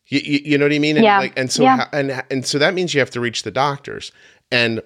You, 0.09 0.21
you, 0.23 0.41
you 0.45 0.59
know 0.59 0.67
what 0.67 0.75
I 0.75 0.79
mean? 0.79 0.97
And 0.97 1.07
yeah. 1.07 1.21
Like, 1.21 1.39
and 1.39 1.51
so 1.51 1.63
yeah. 1.63 1.89
and 1.91 2.23
and 2.31 2.45
so 2.45 2.59
that 2.59 2.75
means 2.75 2.93
you 2.93 3.01
have 3.01 3.11
to 3.13 3.21
reach 3.21 3.43
the 3.43 3.51
doctors. 3.51 4.13
And 4.53 4.83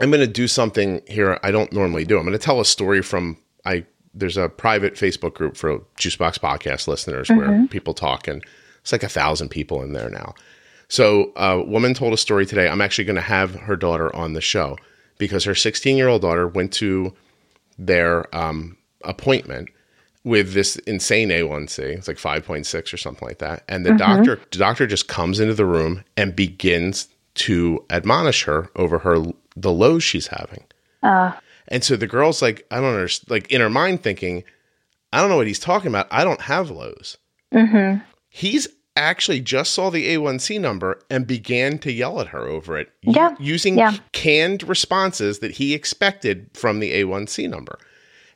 I'm 0.00 0.10
going 0.10 0.22
to 0.22 0.26
do 0.26 0.48
something 0.48 1.02
here 1.06 1.38
I 1.42 1.50
don't 1.50 1.70
normally 1.74 2.06
do. 2.06 2.16
I'm 2.16 2.24
going 2.24 2.32
to 2.32 2.38
tell 2.38 2.58
a 2.58 2.64
story 2.64 3.02
from 3.02 3.36
I. 3.66 3.84
There's 4.14 4.38
a 4.38 4.48
private 4.48 4.94
Facebook 4.94 5.34
group 5.34 5.58
for 5.58 5.80
Juicebox 6.00 6.38
podcast 6.38 6.88
listeners 6.88 7.28
mm-hmm. 7.28 7.38
where 7.38 7.68
people 7.68 7.92
talk, 7.92 8.26
and 8.26 8.42
it's 8.86 8.92
like 8.92 9.02
a 9.02 9.08
thousand 9.08 9.48
people 9.48 9.82
in 9.82 9.94
there 9.94 10.08
now. 10.08 10.32
So 10.86 11.32
a 11.34 11.60
woman 11.60 11.92
told 11.92 12.12
a 12.12 12.16
story 12.16 12.46
today. 12.46 12.68
I'm 12.68 12.80
actually 12.80 13.02
going 13.02 13.16
to 13.16 13.20
have 13.20 13.56
her 13.56 13.74
daughter 13.74 14.14
on 14.14 14.34
the 14.34 14.40
show 14.40 14.78
because 15.18 15.42
her 15.42 15.56
16 15.56 15.96
year 15.96 16.06
old 16.06 16.22
daughter 16.22 16.46
went 16.46 16.72
to 16.74 17.12
their 17.80 18.32
um, 18.32 18.76
appointment 19.02 19.70
with 20.22 20.52
this 20.52 20.76
insane 20.76 21.30
A1C. 21.30 21.80
It's 21.80 22.06
like 22.06 22.16
5.6 22.16 22.94
or 22.94 22.96
something 22.96 23.26
like 23.26 23.38
that. 23.38 23.64
And 23.68 23.84
the 23.84 23.90
mm-hmm. 23.90 24.22
doctor 24.22 24.40
the 24.52 24.58
doctor 24.58 24.86
just 24.86 25.08
comes 25.08 25.40
into 25.40 25.54
the 25.54 25.66
room 25.66 26.04
and 26.16 26.36
begins 26.36 27.08
to 27.34 27.84
admonish 27.90 28.44
her 28.44 28.70
over 28.76 29.00
her 29.00 29.24
the 29.56 29.72
lows 29.72 30.04
she's 30.04 30.28
having. 30.28 30.62
Uh. 31.02 31.32
And 31.66 31.82
so 31.82 31.96
the 31.96 32.06
girl's 32.06 32.40
like, 32.40 32.64
I 32.70 32.76
don't 32.76 32.94
understand, 32.94 33.32
like 33.32 33.50
in 33.50 33.60
her 33.60 33.68
mind 33.68 34.04
thinking, 34.04 34.44
I 35.12 35.20
don't 35.20 35.28
know 35.28 35.36
what 35.38 35.48
he's 35.48 35.58
talking 35.58 35.88
about. 35.88 36.06
I 36.12 36.22
don't 36.22 36.42
have 36.42 36.70
lows. 36.70 37.18
Mm-hmm. 37.52 38.00
He's 38.36 38.68
actually 38.98 39.40
just 39.40 39.72
saw 39.72 39.88
the 39.88 40.14
A1C 40.14 40.60
number 40.60 41.00
and 41.08 41.26
began 41.26 41.78
to 41.78 41.90
yell 41.90 42.20
at 42.20 42.28
her 42.28 42.46
over 42.46 42.76
it 42.76 42.92
yeah. 43.00 43.34
using 43.40 43.78
yeah. 43.78 43.96
canned 44.12 44.62
responses 44.68 45.38
that 45.38 45.52
he 45.52 45.72
expected 45.72 46.50
from 46.52 46.80
the 46.80 46.92
A1C 47.02 47.48
number. 47.48 47.78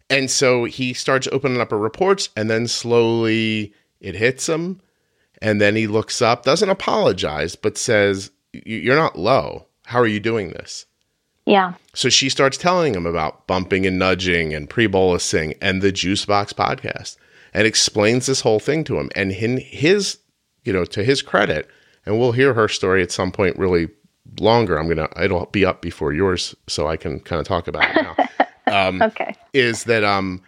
And 0.08 0.30
so 0.30 0.64
he 0.64 0.94
starts 0.94 1.28
opening 1.32 1.60
up 1.60 1.70
her 1.70 1.76
reports, 1.76 2.30
and 2.34 2.48
then 2.48 2.66
slowly 2.66 3.74
it 4.00 4.14
hits 4.14 4.48
him. 4.48 4.80
And 5.42 5.60
then 5.60 5.76
he 5.76 5.86
looks 5.86 6.22
up, 6.22 6.44
doesn't 6.44 6.70
apologize, 6.70 7.54
but 7.54 7.76
says, 7.76 8.30
You're 8.54 8.96
not 8.96 9.18
low. 9.18 9.66
How 9.84 9.98
are 10.00 10.06
you 10.06 10.18
doing 10.18 10.48
this? 10.52 10.86
Yeah. 11.44 11.74
So 11.92 12.08
she 12.08 12.30
starts 12.30 12.56
telling 12.56 12.94
him 12.94 13.04
about 13.04 13.46
bumping 13.46 13.84
and 13.84 13.98
nudging 13.98 14.54
and 14.54 14.66
pre 14.66 14.88
bolusing 14.88 15.58
and 15.60 15.82
the 15.82 15.92
Juicebox 15.92 16.54
podcast 16.54 17.18
and 17.52 17.66
explains 17.66 18.26
this 18.26 18.40
whole 18.40 18.60
thing 18.60 18.84
to 18.84 18.98
him. 18.98 19.10
And 19.14 19.32
in 19.32 19.58
his, 19.58 20.18
you 20.64 20.72
know, 20.72 20.84
to 20.86 21.02
his 21.02 21.22
credit, 21.22 21.68
and 22.06 22.18
we'll 22.18 22.32
hear 22.32 22.54
her 22.54 22.68
story 22.68 23.02
at 23.02 23.12
some 23.12 23.32
point 23.32 23.58
really 23.58 23.88
longer. 24.38 24.78
I'm 24.78 24.86
going 24.86 24.96
to, 24.96 25.22
it'll 25.22 25.46
be 25.46 25.64
up 25.64 25.82
before 25.82 26.12
yours 26.12 26.54
so 26.66 26.86
I 26.86 26.96
can 26.96 27.20
kind 27.20 27.40
of 27.40 27.46
talk 27.46 27.68
about 27.68 27.96
it 27.96 28.02
now. 28.02 28.16
Um, 28.66 29.02
okay. 29.02 29.34
Is 29.52 29.84
that 29.84 30.04
um, 30.04 30.42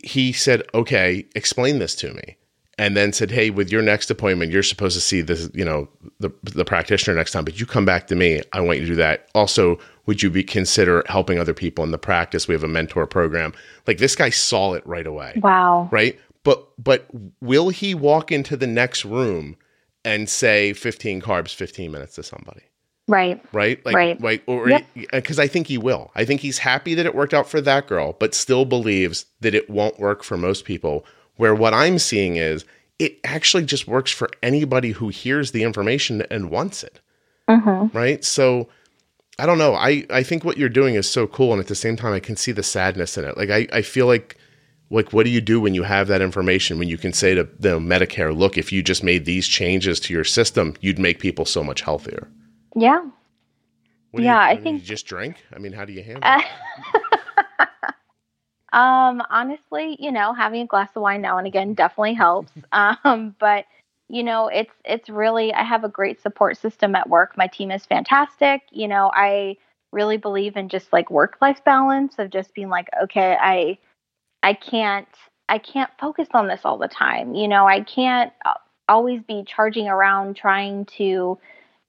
he 0.00 0.32
said, 0.32 0.62
okay, 0.74 1.26
explain 1.34 1.80
this 1.80 1.94
to 1.96 2.12
me. 2.12 2.36
And 2.78 2.96
then 2.96 3.12
said, 3.12 3.30
"Hey, 3.30 3.50
with 3.50 3.70
your 3.70 3.82
next 3.82 4.10
appointment, 4.10 4.50
you're 4.50 4.62
supposed 4.62 4.94
to 4.94 5.00
see 5.00 5.20
this, 5.20 5.50
you 5.52 5.64
know, 5.64 5.88
the 6.20 6.30
the 6.42 6.64
practitioner 6.64 7.16
next 7.16 7.32
time. 7.32 7.44
But 7.44 7.60
you 7.60 7.66
come 7.66 7.84
back 7.84 8.06
to 8.06 8.16
me. 8.16 8.40
I 8.54 8.60
want 8.60 8.78
you 8.78 8.86
to 8.86 8.92
do 8.92 8.96
that. 8.96 9.28
Also, 9.34 9.78
would 10.06 10.22
you 10.22 10.30
be 10.30 10.42
consider 10.42 11.04
helping 11.08 11.38
other 11.38 11.54
people 11.54 11.84
in 11.84 11.90
the 11.90 11.98
practice? 11.98 12.48
We 12.48 12.54
have 12.54 12.64
a 12.64 12.68
mentor 12.68 13.06
program. 13.06 13.52
Like 13.86 13.98
this 13.98 14.16
guy 14.16 14.30
saw 14.30 14.74
it 14.74 14.86
right 14.86 15.06
away. 15.06 15.40
Wow. 15.42 15.88
Right. 15.92 16.18
But 16.44 16.66
but 16.82 17.06
will 17.40 17.68
he 17.68 17.94
walk 17.94 18.32
into 18.32 18.56
the 18.56 18.66
next 18.66 19.04
room 19.04 19.56
and 20.04 20.28
say 20.28 20.72
15 20.72 21.20
carbs 21.20 21.54
15 21.54 21.92
minutes 21.92 22.16
to 22.16 22.22
somebody? 22.22 22.62
Right. 23.08 23.42
Right? 23.52 23.84
Like 23.84 23.94
Right. 23.94 24.20
right 24.20 24.42
or 24.46 24.68
Yep. 24.68 24.86
because 25.12 25.38
I 25.38 25.46
think 25.46 25.66
he 25.66 25.78
will. 25.78 26.10
I 26.14 26.24
think 26.24 26.40
he's 26.40 26.58
happy 26.58 26.94
that 26.94 27.06
it 27.06 27.14
worked 27.14 27.34
out 27.34 27.48
for 27.48 27.60
that 27.60 27.86
girl, 27.86 28.16
but 28.18 28.34
still 28.34 28.64
believes 28.64 29.26
that 29.40 29.54
it 29.54 29.68
won't 29.70 29.98
work 30.00 30.22
for 30.22 30.36
most 30.36 30.64
people. 30.64 31.04
Where 31.36 31.54
what 31.54 31.74
I'm 31.74 31.98
seeing 31.98 32.36
is 32.36 32.64
it 32.98 33.18
actually 33.24 33.64
just 33.64 33.88
works 33.88 34.10
for 34.12 34.28
anybody 34.42 34.90
who 34.92 35.08
hears 35.08 35.50
the 35.50 35.62
information 35.62 36.22
and 36.30 36.50
wants 36.50 36.82
it. 36.84 37.00
Mm-hmm. 37.48 37.96
Right? 37.96 38.24
So 38.24 38.68
I 39.42 39.46
don't 39.46 39.58
know. 39.58 39.74
I, 39.74 40.06
I 40.08 40.22
think 40.22 40.44
what 40.44 40.56
you're 40.56 40.68
doing 40.68 40.94
is 40.94 41.08
so 41.10 41.26
cool 41.26 41.52
and 41.52 41.60
at 41.60 41.66
the 41.66 41.74
same 41.74 41.96
time 41.96 42.12
I 42.12 42.20
can 42.20 42.36
see 42.36 42.52
the 42.52 42.62
sadness 42.62 43.18
in 43.18 43.24
it. 43.24 43.36
Like 43.36 43.50
I, 43.50 43.66
I 43.72 43.82
feel 43.82 44.06
like 44.06 44.36
like 44.88 45.12
what 45.12 45.24
do 45.24 45.30
you 45.30 45.40
do 45.40 45.60
when 45.60 45.74
you 45.74 45.82
have 45.82 46.06
that 46.08 46.22
information 46.22 46.78
when 46.78 46.86
you 46.88 46.96
can 46.98 47.12
say 47.12 47.34
to 47.34 47.48
the 47.58 47.78
Medicare, 47.80 48.36
look, 48.36 48.56
if 48.56 48.70
you 48.70 48.82
just 48.84 49.02
made 49.02 49.24
these 49.24 49.48
changes 49.48 49.98
to 50.00 50.14
your 50.14 50.22
system, 50.22 50.74
you'd 50.80 50.98
make 51.00 51.18
people 51.18 51.44
so 51.44 51.64
much 51.64 51.80
healthier. 51.80 52.28
Yeah. 52.76 53.00
What 54.12 54.22
Yeah, 54.22 54.44
you, 54.52 54.58
I 54.58 54.62
think- 54.62 54.80
you 54.80 54.86
just 54.86 55.06
drink. 55.06 55.36
I 55.52 55.58
mean, 55.58 55.72
how 55.72 55.84
do 55.86 55.92
you 55.92 56.02
handle 56.04 56.22
Uh, 56.22 56.40
it? 57.60 57.68
um, 58.72 59.22
honestly, 59.28 59.96
you 59.98 60.12
know, 60.12 60.32
having 60.34 60.62
a 60.62 60.66
glass 60.66 60.90
of 60.94 61.02
wine 61.02 61.20
now 61.22 61.36
and 61.38 61.46
again 61.46 61.74
definitely 61.74 62.14
helps. 62.14 62.52
Um, 62.72 63.34
but 63.40 63.64
you 64.12 64.22
know, 64.22 64.48
it's 64.48 64.74
it's 64.84 65.08
really 65.08 65.54
I 65.54 65.62
have 65.62 65.84
a 65.84 65.88
great 65.88 66.20
support 66.20 66.58
system 66.58 66.94
at 66.94 67.08
work. 67.08 67.34
My 67.38 67.46
team 67.46 67.70
is 67.70 67.86
fantastic. 67.86 68.60
You 68.70 68.86
know, 68.86 69.10
I 69.14 69.56
really 69.90 70.18
believe 70.18 70.54
in 70.54 70.68
just 70.68 70.92
like 70.92 71.10
work 71.10 71.38
life 71.40 71.64
balance 71.64 72.16
of 72.18 72.28
just 72.28 72.54
being 72.54 72.68
like, 72.68 72.88
okay, 73.04 73.38
I 73.40 73.78
I 74.42 74.52
can't 74.52 75.08
I 75.48 75.56
can't 75.56 75.90
focus 75.98 76.28
on 76.34 76.46
this 76.46 76.60
all 76.66 76.76
the 76.76 76.88
time. 76.88 77.34
You 77.34 77.48
know, 77.48 77.66
I 77.66 77.80
can't 77.80 78.34
always 78.86 79.22
be 79.22 79.44
charging 79.46 79.88
around 79.88 80.36
trying 80.36 80.84
to, 80.98 81.38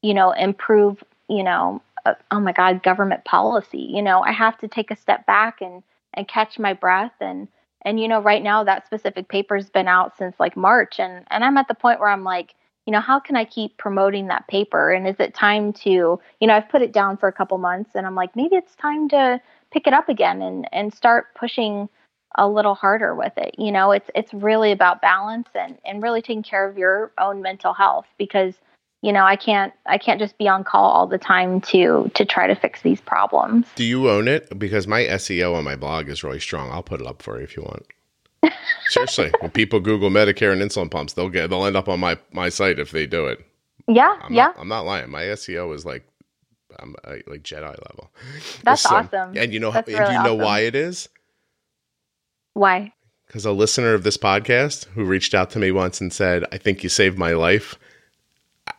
you 0.02 0.14
know, 0.14 0.32
improve, 0.32 1.04
you 1.28 1.44
know, 1.44 1.82
uh, 2.06 2.14
oh 2.32 2.40
my 2.40 2.54
god, 2.54 2.84
government 2.84 3.26
policy. 3.26 3.90
You 3.94 4.02
know, 4.02 4.22
I 4.22 4.32
have 4.32 4.58
to 4.60 4.70
take 4.70 4.92
a 4.92 4.96
step 4.96 5.26
back 5.26 5.62
and 5.62 5.84
and 6.14 6.26
catch 6.26 6.58
my 6.58 6.72
breath 6.72 7.16
and 7.20 7.50
and 7.86 8.00
you 8.00 8.08
know 8.08 8.22
right 8.22 8.44
now 8.44 8.64
that 8.64 8.86
specific 8.86 9.28
paper's 9.30 9.70
been 9.70 9.88
out 9.88 10.18
since 10.18 10.36
like 10.40 10.56
March 10.58 11.00
and 11.00 11.26
and 11.30 11.44
I'm 11.44 11.58
at 11.58 11.68
the 11.68 11.76
point 11.76 12.00
where 12.00 12.10
I'm 12.10 12.24
like 12.24 12.56
you 12.86 12.92
know 12.92 13.00
how 13.00 13.20
can 13.20 13.36
I 13.36 13.46
keep 13.46 13.78
promoting 13.78 14.28
that 14.28 14.48
paper? 14.48 14.92
And 14.92 15.08
is 15.08 15.16
it 15.20 15.34
time 15.34 15.74
to 15.74 15.90
you 15.90 16.48
know 16.48 16.54
I've 16.54 16.70
put 16.70 16.82
it 16.82 16.94
down 16.94 17.18
for 17.18 17.28
a 17.28 17.34
couple 17.34 17.58
months 17.58 17.92
and 17.96 18.06
I'm 18.06 18.16
like 18.16 18.36
maybe 18.36 18.56
it's 18.56 18.76
time 18.76 19.10
to 19.10 19.42
pick 19.72 19.88
it 19.88 19.94
up 19.94 20.10
again 20.10 20.42
and 20.42 20.68
and 20.74 20.94
start 20.94 21.34
pushing 21.36 21.90
a 22.36 22.48
little 22.48 22.76
harder 22.76 23.16
with 23.16 23.34
it. 23.38 23.56
You 23.58 23.72
know 23.72 23.92
it's 23.92 24.10
it's 24.16 24.34
really 24.34 24.72
about 24.72 25.02
balance 25.02 25.50
and 25.56 25.78
and 25.86 26.04
really 26.04 26.22
taking 26.22 26.44
care 26.44 26.68
of 26.68 26.78
your 26.78 27.12
own 27.20 27.42
mental 27.42 27.74
health 27.74 28.08
because 28.18 28.56
you 29.04 29.12
know 29.14 29.24
I 29.24 29.36
can't 29.36 29.72
I 29.86 29.98
can't 30.00 30.20
just 30.20 30.38
be 30.40 30.48
on 30.48 30.64
call 30.64 30.86
all 30.90 31.06
the 31.08 31.18
time 31.20 31.62
to 31.62 32.10
to 32.16 32.26
try 32.26 32.48
to 32.48 32.56
fix 32.56 32.82
these 32.82 33.00
problems 33.02 33.68
Do 33.76 33.84
you 33.84 34.10
own 34.10 34.28
it? 34.28 34.58
Because 34.58 34.88
my 34.88 35.02
SEO 35.04 35.56
on 35.56 35.64
my 35.64 35.76
blog 35.76 36.10
is 36.10 36.24
really 36.24 36.40
strong. 36.40 36.72
I'll 36.72 36.82
put 36.84 37.02
it 37.02 37.06
up 37.08 37.22
for 37.22 37.38
you 37.38 37.44
if 37.44 37.56
you 37.56 37.64
want. 37.64 37.86
Seriously, 38.88 39.32
when 39.42 39.52
people 39.52 39.80
Google 39.80 40.10
Medicare 40.10 40.52
and 40.52 40.62
insulin 40.62 40.90
pumps, 40.90 41.14
they'll 41.14 41.30
get 41.30 41.50
they'll 41.50 41.66
end 41.66 41.76
up 41.76 41.88
on 41.88 42.00
my 42.00 42.18
my 42.32 42.50
site 42.50 42.80
if 42.80 42.92
they 42.92 43.06
do 43.06 43.28
it. 43.28 43.40
yeah 43.88 44.18
I'm 44.24 44.34
yeah 44.34 44.46
not, 44.48 44.60
I'm 44.60 44.68
not 44.70 44.86
lying. 44.86 45.10
My 45.12 45.24
SEO 45.24 45.76
is 45.76 45.86
like 45.86 46.08
I'm 46.80 46.96
uh, 47.04 47.18
like 47.28 47.44
Jedi 47.44 47.62
level. 47.88 48.12
That's 48.64 48.82
So- 48.82 48.96
awesome. 48.96 49.38
And 49.38 49.54
you 49.54 49.60
know, 49.60 49.72
That's 49.72 49.88
and 49.90 50.00
really 50.00 50.12
do 50.12 50.18
you 50.18 50.24
know 50.24 50.34
awesome. 50.36 50.46
why 50.46 50.60
it 50.62 50.76
is? 50.76 51.08
Why? 52.54 52.94
Because 53.28 53.46
a 53.46 53.52
listener 53.52 53.94
of 53.94 54.04
this 54.04 54.18
podcast 54.18 54.86
who 54.90 55.04
reached 55.06 55.34
out 55.34 55.50
to 55.52 55.60
me 55.60 55.72
once 55.72 56.02
and 56.02 56.12
said, 56.14 56.46
"I 56.52 56.58
think 56.58 56.84
you 56.84 56.90
saved 56.90 57.18
my 57.18 57.34
life. 57.34 57.76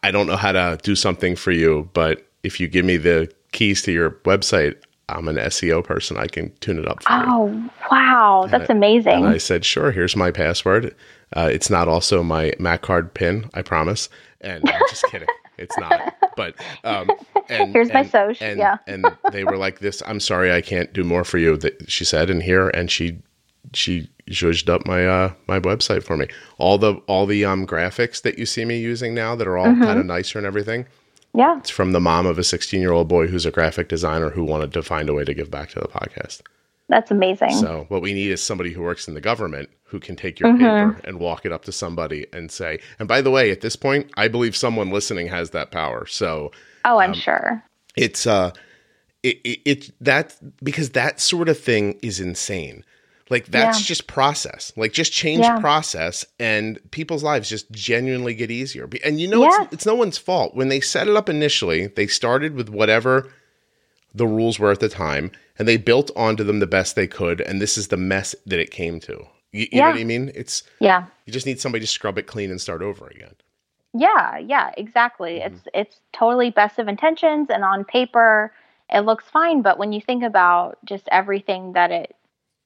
I 0.03 0.11
don't 0.11 0.27
know 0.27 0.37
how 0.37 0.53
to 0.53 0.79
do 0.83 0.95
something 0.95 1.37
for 1.37 1.51
you, 1.51 1.89
but 1.93 2.27
if 2.43 2.61
you 2.61 2.69
give 2.69 2.85
me 2.85 2.97
the 2.97 3.31
keys 3.53 3.83
to 3.83 3.93
your 3.93 4.11
website, 4.25 4.77
I'm 5.09 5.29
an 5.29 5.37
SEO 5.37 5.85
person. 5.85 6.17
I 6.17 6.27
can 6.27 6.51
tune 6.61 6.79
it 6.79 6.89
up 6.89 7.03
for 7.03 7.13
you." 7.13 7.25
Oh, 7.27 7.71
wow. 7.91 8.47
That's 8.51 8.71
amazing. 8.71 9.25
And 9.25 9.29
I 9.29 9.39
said, 9.39 9.65
"Sure. 9.65 9.93
Here's 9.93 10.17
my 10.17 10.31
password. 10.31 10.95
Uh, 11.37 11.49
it's 11.53 11.69
not 11.71 11.89
also 11.89 12.23
my 12.23 12.53
Mac 12.59 12.83
card 12.83 13.13
pin. 13.15 13.51
I 13.55 13.63
promise." 13.63 14.09
And 14.41 14.69
I'm 14.69 14.81
just 14.89 15.05
kidding. 15.11 15.29
It's 15.59 15.77
not. 15.79 16.15
But 16.37 16.55
um, 16.85 17.11
and 17.49 17.73
Here's 17.73 17.93
my 17.93 18.01
and- 18.01 18.11
soch, 18.11 18.43
And, 18.43 18.59
yeah. 18.59 18.79
and 18.87 19.07
they 19.33 19.45
were 19.45 19.57
like, 19.57 19.79
"This. 19.81 20.03
I'm 20.07 20.21
sorry, 20.21 20.53
I 20.53 20.61
can't 20.63 20.93
do 20.93 21.05
more 21.05 21.25
for 21.25 21.39
you." 21.39 21.57
That 21.59 21.91
she 21.91 22.05
said, 22.05 22.31
and 22.31 22.43
here, 22.43 22.69
and 22.71 22.91
she 22.91 23.19
she 23.75 24.09
zhuzhed 24.31 24.69
up 24.69 24.87
my 24.87 25.07
uh 25.07 25.33
my 25.47 25.61
website 25.61 26.03
for 26.03 26.17
me. 26.17 26.27
All 26.59 26.79
the 26.79 26.95
all 27.07 27.27
the 27.27 27.45
um 27.45 27.67
graphics 27.67 28.23
that 28.23 28.39
you 28.39 28.47
see 28.47 28.65
me 28.65 28.79
using 28.79 29.15
now 29.15 29.35
that 29.37 29.47
are 29.47 29.57
all 29.59 29.67
Mm-hmm. 29.67 29.83
kind 29.85 29.99
of 30.01 30.07
nicer 30.07 30.39
and 30.39 30.47
everything. 30.47 30.87
yeah. 31.35 31.59
It's 31.59 31.71
from 31.71 31.93
the 31.93 32.01
mom 32.01 32.27
of 32.27 32.39
a 32.39 32.45
16 32.45 32.81
year 32.81 32.93
old 32.93 33.09
boy 33.09 33.27
who's 33.27 33.45
a 33.47 33.51
graphic 33.51 33.89
designer 33.89 34.31
who 34.31 34.45
wanted 34.45 34.73
to 34.73 34.83
find 34.83 35.09
a 35.09 35.15
way 35.15 35.25
to 35.25 35.35
give 35.35 35.51
back 35.51 35.71
to 35.71 35.81
the 35.81 35.89
podcast. 35.89 36.41
That's 36.89 37.11
amazing. 37.11 37.53
So 37.53 37.87
what 37.89 38.03
we 38.03 38.13
need 38.13 38.31
is 38.31 38.43
somebody 38.43 38.71
who 38.73 38.83
works 38.83 39.09
in 39.09 39.15
the 39.15 39.21
government 39.21 39.71
who 39.85 39.99
can 40.01 40.17
take 40.17 40.39
your 40.39 40.51
Mm-hmm. 40.51 40.91
paper 40.93 41.01
and 41.09 41.19
walk 41.19 41.47
it 41.47 41.53
up 41.53 41.65
to 41.65 41.73
somebody 41.73 42.27
and 42.33 42.51
say. 42.51 42.79
And 42.99 43.09
by 43.09 43.21
the 43.23 43.31
way, 43.31 43.51
at 43.51 43.61
this 43.63 43.75
point, 43.77 44.11
I 44.17 44.29
believe 44.29 44.55
someone 44.57 44.91
listening 44.91 45.29
has 45.29 45.51
that 45.51 45.71
power. 45.71 46.05
So 46.07 46.51
oh, 46.85 46.97
um, 46.97 47.01
I'm 47.01 47.15
sure. 47.15 47.63
it's 47.97 48.27
uh, 48.27 48.51
it, 49.23 49.39
it, 49.45 49.61
it 49.65 49.91
that 50.03 50.37
because 50.63 50.91
that 50.91 51.21
sort 51.21 51.49
of 51.49 51.59
thing 51.59 51.99
is 52.03 52.21
insane. 52.21 52.85
Like 53.31 53.47
that's 53.47 53.81
Yeah. 53.81 53.87
just 53.87 54.07
process. 54.07 54.73
Like 54.77 54.93
just 54.93 55.13
change 55.13 55.45
Yeah. 55.45 55.59
process, 55.61 56.27
and 56.39 56.79
people's 56.91 57.23
lives 57.23 57.49
just 57.49 57.71
genuinely 57.73 58.35
get 58.35 58.51
easier. 58.51 58.89
And 59.05 59.21
you 59.21 59.29
know, 59.29 59.43
Yes. 59.43 59.65
it's, 59.65 59.73
it's 59.75 59.87
no 59.87 59.95
one's 59.95 60.19
fault. 60.19 60.55
When 60.55 60.69
they 60.69 60.81
set 60.81 61.09
it 61.09 61.17
up 61.17 61.29
initially, 61.29 61.87
they 61.87 62.07
started 62.07 62.55
with 62.55 62.69
whatever 62.69 63.31
the 64.15 64.27
rules 64.27 64.59
were 64.59 64.71
at 64.71 64.81
the 64.81 64.89
time, 64.89 65.33
and 65.59 65.67
they 65.67 65.77
built 65.77 66.11
onto 66.15 66.45
them 66.45 66.61
the 66.61 66.67
best 66.67 66.95
they 66.97 67.07
could. 67.07 67.41
And 67.41 67.61
this 67.61 67.77
is 67.79 67.89
the 67.89 67.97
mess 67.97 68.35
that 68.47 68.61
it 68.61 68.71
came 68.71 69.01
to. 69.01 69.27
You, 69.53 69.67
you 69.73 69.81
know 69.81 69.91
what 69.91 69.99
I 70.01 70.05
mean? 70.05 70.31
It's 70.35 70.63
Yeah. 70.81 71.07
you 71.27 71.33
just 71.33 71.47
need 71.47 71.61
somebody 71.61 71.85
to 71.85 71.91
scrub 71.91 72.19
it 72.19 72.27
clean 72.27 72.51
and 72.51 72.61
start 72.61 72.83
over 72.83 73.07
again. 73.07 73.35
Yeah. 73.95 74.37
Yeah. 74.39 74.71
Exactly. 74.77 75.39
Mm-hmm. 75.41 75.55
It's 75.55 75.69
it's 75.73 76.01
totally 76.13 76.51
best 76.51 76.79
of 76.79 76.89
intentions, 76.89 77.49
and 77.51 77.65
on 77.65 77.85
paper 77.85 78.53
it 78.93 79.01
looks 79.01 79.25
fine, 79.31 79.63
but 79.63 79.79
when 79.79 79.93
you 79.95 80.01
think 80.01 80.23
about 80.23 80.77
just 80.85 81.09
everything 81.11 81.73
that 81.73 81.91
it 81.91 82.15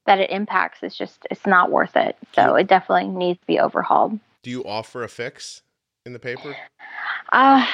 that 0.08 0.18
it 0.18 0.30
impacts, 0.30 0.78
it's 0.82 0.96
just 0.96 1.26
it's 1.30 1.46
not 1.46 1.70
worth 1.70 1.96
it. 1.96 2.16
So 2.34 2.56
it 2.56 2.66
definitely 2.66 3.08
needs 3.08 3.38
to 3.40 3.46
be 3.46 3.60
overhauled. 3.60 4.18
Do 4.42 4.50
you 4.50 4.64
offer 4.64 5.04
a 5.04 5.08
fix 5.08 5.62
in 6.06 6.12
the 6.14 6.18
paper? 6.18 6.56
Uh, 7.30 7.64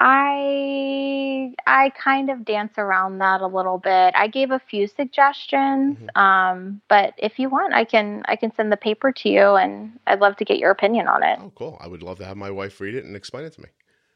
I 0.00 1.54
I 1.66 1.90
kind 1.90 2.30
of 2.30 2.44
dance 2.44 2.74
around 2.78 3.18
that 3.18 3.40
a 3.40 3.46
little 3.46 3.78
bit. 3.78 4.14
I 4.16 4.28
gave 4.28 4.50
a 4.52 4.60
few 4.60 4.86
suggestions, 4.86 5.98
Mm-hmm. 5.98 6.18
um, 6.22 6.80
but 6.88 7.14
if 7.18 7.38
you 7.38 7.48
want, 7.48 7.74
I 7.74 7.84
can 7.84 8.22
I 8.26 8.36
can 8.36 8.54
send 8.54 8.70
the 8.70 8.76
paper 8.76 9.10
to 9.12 9.28
you, 9.28 9.56
and 9.56 9.98
I'd 10.06 10.20
love 10.20 10.36
to 10.36 10.44
get 10.44 10.58
your 10.58 10.70
opinion 10.70 11.08
on 11.08 11.22
it. 11.24 11.38
Oh, 11.42 11.50
cool! 11.54 11.78
I 11.80 11.88
would 11.88 12.02
love 12.02 12.18
to 12.18 12.24
have 12.24 12.36
my 12.36 12.50
wife 12.50 12.80
read 12.80 12.94
it 12.94 13.04
and 13.04 13.16
explain 13.16 13.44
it 13.44 13.52
to 13.54 13.60
me. 13.60 13.68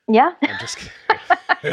Yeah, 0.08 0.32
I'm 0.42 0.58
just. 0.60 0.78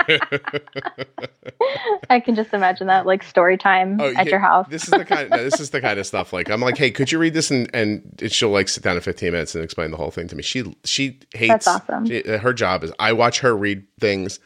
I 2.09 2.19
can 2.19 2.35
just 2.35 2.53
imagine 2.53 2.87
that 2.87 3.05
like 3.05 3.23
story 3.23 3.57
time 3.57 3.99
Oh, 4.01 4.09
at 4.15 4.25
yeah, 4.25 4.31
your 4.31 4.39
house. 4.39 4.67
This 4.69 4.83
is 4.85 4.89
the 4.89 5.05
kind. 5.05 5.29
no, 5.29 5.43
this 5.43 5.59
is 5.59 5.69
the 5.69 5.81
kind 5.81 5.99
of 5.99 6.05
stuff. 6.07 6.33
Like 6.33 6.49
I'm 6.49 6.61
like, 6.61 6.77
hey, 6.77 6.91
could 6.91 7.11
you 7.11 7.19
read 7.19 7.33
this? 7.33 7.51
And 7.51 7.69
and 7.73 8.01
she'll 8.31 8.49
like 8.49 8.69
sit 8.69 8.83
down 8.83 8.95
in 8.95 9.01
15 9.01 9.31
minutes 9.31 9.55
and 9.55 9.63
explain 9.63 9.91
the 9.91 9.97
whole 9.97 10.11
thing 10.11 10.27
to 10.29 10.35
me. 10.35 10.43
She 10.43 10.75
she 10.83 11.19
hates. 11.33 11.65
That's 11.65 11.67
awesome. 11.67 12.07
she- 12.07 12.23
uh, 12.23 12.39
her 12.39 12.53
job 12.53 12.83
is 12.83 12.91
I 12.99 13.13
watch 13.13 13.39
her 13.41 13.55
read 13.55 13.85
things 13.99 14.39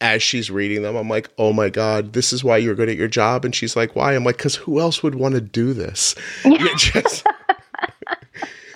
as 0.00 0.22
she's 0.22 0.50
reading 0.50 0.82
them. 0.82 0.96
I'm 0.96 1.08
like, 1.10 1.28
oh 1.36 1.52
my 1.52 1.68
god, 1.68 2.14
this 2.14 2.32
is 2.32 2.42
why 2.42 2.56
you're 2.56 2.74
good 2.74 2.88
at 2.88 2.96
your 2.96 3.08
job. 3.08 3.44
And 3.44 3.54
she's 3.54 3.76
like, 3.76 3.94
why? 3.94 4.14
I'm 4.14 4.24
like, 4.24 4.38
because 4.38 4.54
who 4.56 4.80
else 4.80 5.02
would 5.02 5.14
want 5.14 5.34
to 5.34 5.42
do 5.42 5.74
this? 5.74 6.14
You 6.44 6.68
just. 6.78 7.26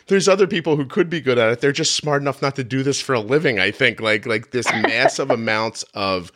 There's 0.06 0.28
other 0.28 0.46
people 0.46 0.76
who 0.76 0.84
could 0.84 1.08
be 1.08 1.20
good 1.20 1.38
at 1.38 1.50
it. 1.50 1.60
They're 1.60 1.72
just 1.72 1.94
smart 1.94 2.20
enough 2.20 2.42
not 2.42 2.56
to 2.56 2.64
do 2.64 2.82
this 2.82 3.00
for 3.00 3.14
a 3.14 3.20
living. 3.20 3.58
I 3.58 3.70
think 3.70 4.00
like 4.00 4.26
like 4.26 4.50
this 4.50 4.66
massive 4.72 5.30
amounts 5.30 5.82
of 5.94 6.30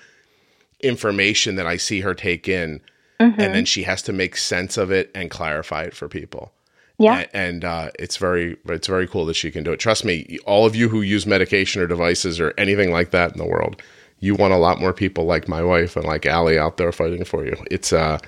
information 0.80 1.56
that 1.56 1.66
I 1.66 1.76
see 1.76 2.00
her 2.00 2.14
take 2.14 2.48
in, 2.48 2.80
Mm-hmm. 3.20 3.40
and 3.40 3.52
then 3.52 3.64
she 3.64 3.82
has 3.82 4.00
to 4.02 4.12
make 4.12 4.36
sense 4.36 4.76
of 4.76 4.92
it 4.92 5.10
and 5.12 5.28
clarify 5.28 5.82
it 5.82 5.92
for 5.92 6.06
people. 6.06 6.52
yeah, 6.98 7.22
A- 7.32 7.36
and 7.36 7.64
uh, 7.64 7.90
it's 7.98 8.16
very 8.16 8.56
it's 8.66 8.86
very 8.86 9.08
cool 9.08 9.26
that 9.26 9.34
she 9.34 9.50
can 9.50 9.64
do 9.64 9.72
it. 9.72 9.80
Trust 9.80 10.04
me, 10.04 10.38
all 10.46 10.64
of 10.66 10.76
you 10.76 10.88
who 10.88 11.00
use 11.02 11.26
medication 11.26 11.82
or 11.82 11.88
devices 11.88 12.38
or 12.38 12.54
anything 12.56 12.92
like 12.92 13.10
that 13.10 13.32
in 13.32 13.38
the 13.38 13.44
world, 13.44 13.82
you 14.20 14.36
want 14.36 14.52
a 14.52 14.56
lot 14.56 14.78
more 14.80 14.92
people 14.92 15.24
like 15.24 15.48
my 15.48 15.60
wife 15.64 15.96
and 15.96 16.04
like 16.06 16.26
Allie 16.26 16.60
out 16.60 16.76
there 16.76 16.92
fighting 16.92 17.24
for 17.24 17.44
you. 17.44 17.56
It's 17.72 17.92
uh, 17.92 18.18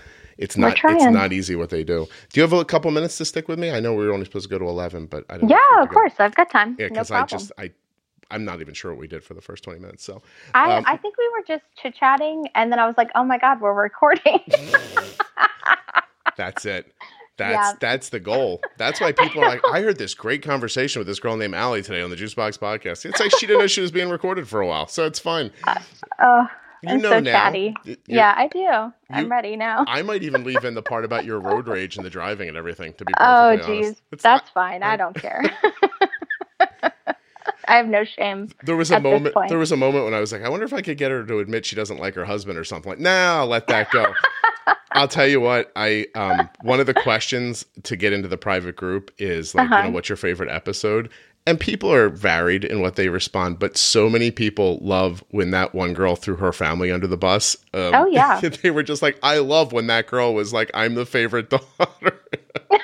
it's 0.41 0.57
not 0.57 0.77
it's 0.83 1.05
not 1.05 1.33
easy 1.33 1.55
what 1.55 1.71
they 1.71 1.85
do. 1.85 2.09
Do 2.33 2.41
you 2.41 2.43
have 2.43 2.53
a 2.53 2.65
couple 2.65 2.91
minutes 2.91 3.17
to 3.19 3.25
stick 3.25 3.47
with 3.47 3.59
me? 3.59 3.71
I 3.71 3.79
know 3.79 3.95
we 3.95 4.05
were 4.07 4.13
only 4.13 4.25
supposed 4.25 4.47
to 4.47 4.51
go 4.51 4.59
to 4.59 4.65
eleven, 4.69 5.07
but 5.07 5.25
I 5.31 5.35
didn't. 5.35 5.51
yeah. 5.51 5.83
Of 5.83 5.89
course, 5.91 6.15
I've 6.19 6.35
got 6.35 6.51
time. 6.51 6.77
Yeah, 6.79 6.89
because 6.89 7.09
problem. 7.09 7.25
I 7.25 7.27
just 7.39 7.53
I 7.59 7.71
I'm 8.33 8.45
not 8.45 8.61
even 8.61 8.75
sure 8.75 8.91
what 8.93 8.99
we 9.01 9.07
did 9.07 9.23
for 9.23 9.35
the 9.35 9.41
first 9.43 9.63
twenty 9.63 9.79
minutes. 9.81 10.03
So 10.05 10.23
I, 10.55 10.77
um, 10.77 10.85
I 10.87 10.97
think 10.97 11.17
we 11.19 11.29
were 11.29 11.45
just 11.47 11.65
chit 11.81 11.95
chatting, 11.95 12.49
and 12.55 12.73
then 12.73 12.79
I 12.79 12.87
was 12.87 12.97
like, 12.97 13.11
"Oh 13.15 13.23
my 13.25 13.39
god, 13.39 13.61
we're 13.61 13.75
recording." 13.75 14.41
That's 16.37 16.65
it. 16.65 16.93
That's 17.37 17.53
Yeah. 17.53 17.73
that's 17.81 18.09
the 18.11 18.21
goal. 18.21 18.61
That's 18.77 19.01
why 19.01 19.13
people 19.13 19.43
are 19.43 19.49
like, 19.49 19.63
I 19.71 19.81
heard 19.81 19.99
this 19.99 20.15
great 20.15 20.43
conversation 20.43 21.01
with 21.01 21.07
this 21.07 21.19
girl 21.19 21.37
named 21.37 21.55
Allie 21.55 21.83
today 21.83 22.03
on 22.03 22.11
the 22.11 22.17
Juicebox 22.17 22.59
podcast. 22.59 23.05
It's 23.07 23.19
like 23.21 23.31
she 23.39 23.47
didn't 23.47 23.61
know 23.61 23.67
she 23.67 23.81
was 23.81 23.91
being 23.91 24.11
recorded 24.11 24.47
for 24.49 24.61
a 24.61 24.67
while, 24.67 24.87
so 24.87 25.07
it's 25.07 25.19
fine. 25.19 25.51
Oh, 26.23 26.47
You 26.83 26.91
I'm 26.95 27.01
know 27.03 27.11
so 27.11 27.21
now. 27.21 27.33
chatty. 27.33 27.75
You're- 27.85 27.97
Yeah, 28.07 28.35
I 28.37 28.47
do. 28.49 28.93
I'm 29.11 29.31
ready 29.31 29.55
now. 29.57 29.85
I 29.87 30.01
might 30.03 30.23
even 30.23 30.45
leave 30.45 30.65
in 30.65 30.75
the 30.75 30.83
part 30.83 31.05
about 31.05 31.25
your 31.27 31.39
road 31.39 31.69
rage 31.69 31.97
and 31.97 32.07
the 32.07 32.11
driving 32.11 32.49
and 32.49 32.57
everything. 32.57 32.95
To 32.95 33.05
be 33.05 33.13
Oh, 33.19 33.53
perfectly 33.57 33.77
honest, 33.79 33.91
geez. 33.91 34.03
It's 34.13 34.23
That's 34.23 34.47
not- 34.47 34.55
fine. 34.55 34.83
I 34.83 34.97
don't 34.97 35.15
care. 35.15 35.43
I 37.69 37.77
have 37.77 37.87
no 37.87 38.03
shame. 38.05 38.49
there 38.65 38.77
was 38.77 38.91
a 38.91 38.99
moment. 38.99 39.35
There 39.49 39.59
was 39.59 39.71
a 39.71 39.77
moment 39.77 40.05
when 40.05 40.15
I 40.15 40.19
was 40.21 40.33
like, 40.33 40.43
I 40.43 40.49
wonder 40.49 40.65
if 40.65 40.73
I 40.73 40.81
could 40.83 40.97
get 40.99 41.11
her 41.13 41.25
to 41.25 41.39
admit 41.39 41.65
she 41.65 41.77
doesn't 41.77 41.99
like 42.01 42.15
her 42.15 42.25
husband 42.25 42.59
or 42.59 42.65
something. 42.65 42.91
Like, 42.91 42.99
nah, 42.99 43.39
I'll 43.41 43.47
let 43.47 43.69
that 43.69 43.91
go. 43.93 44.13
I'll 44.93 45.07
tell 45.07 45.27
you 45.27 45.41
what. 45.41 45.71
I 45.77 46.07
um 46.17 46.49
one 46.63 46.81
of 46.81 46.87
the 46.87 46.95
questions 46.95 47.65
to 47.85 47.95
get 47.97 48.13
into 48.13 48.27
the 48.27 48.37
private 48.39 48.75
group 48.75 49.13
is 49.19 49.55
like, 49.55 49.69
you 49.69 49.75
Uh-huh. 49.75 49.85
know, 49.85 49.91
what's 49.91 50.09
your 50.09 50.17
favorite 50.17 50.51
episode? 50.51 51.11
And 51.47 51.59
people 51.59 51.93
are 51.93 52.09
varied 52.09 52.65
in 52.65 52.81
what 52.81 52.97
they 52.97 53.09
respond, 53.09 53.59
but 53.59 53.77
so 53.77 54.09
many 54.11 54.31
people 54.31 54.79
love 54.83 55.25
when 55.31 55.51
that 55.51 55.75
one 55.75 55.95
girl 55.95 56.15
threw 56.15 56.37
her 56.37 56.53
family 56.53 56.93
under 56.93 57.07
the 57.07 57.17
bus. 57.17 57.57
Um, 57.75 57.95
Oh, 57.95 58.07
yeah. 58.07 58.41
they 58.63 58.71
were 58.71 58.83
just 58.83 59.03
like, 59.03 59.19
I 59.23 59.39
love 59.39 59.73
when 59.73 59.87
that 59.89 60.07
girl 60.07 60.35
was 60.35 60.53
like, 60.53 60.71
I'm 60.75 60.95
the 60.95 61.07
favorite 61.07 61.51
daughter. 61.79 62.21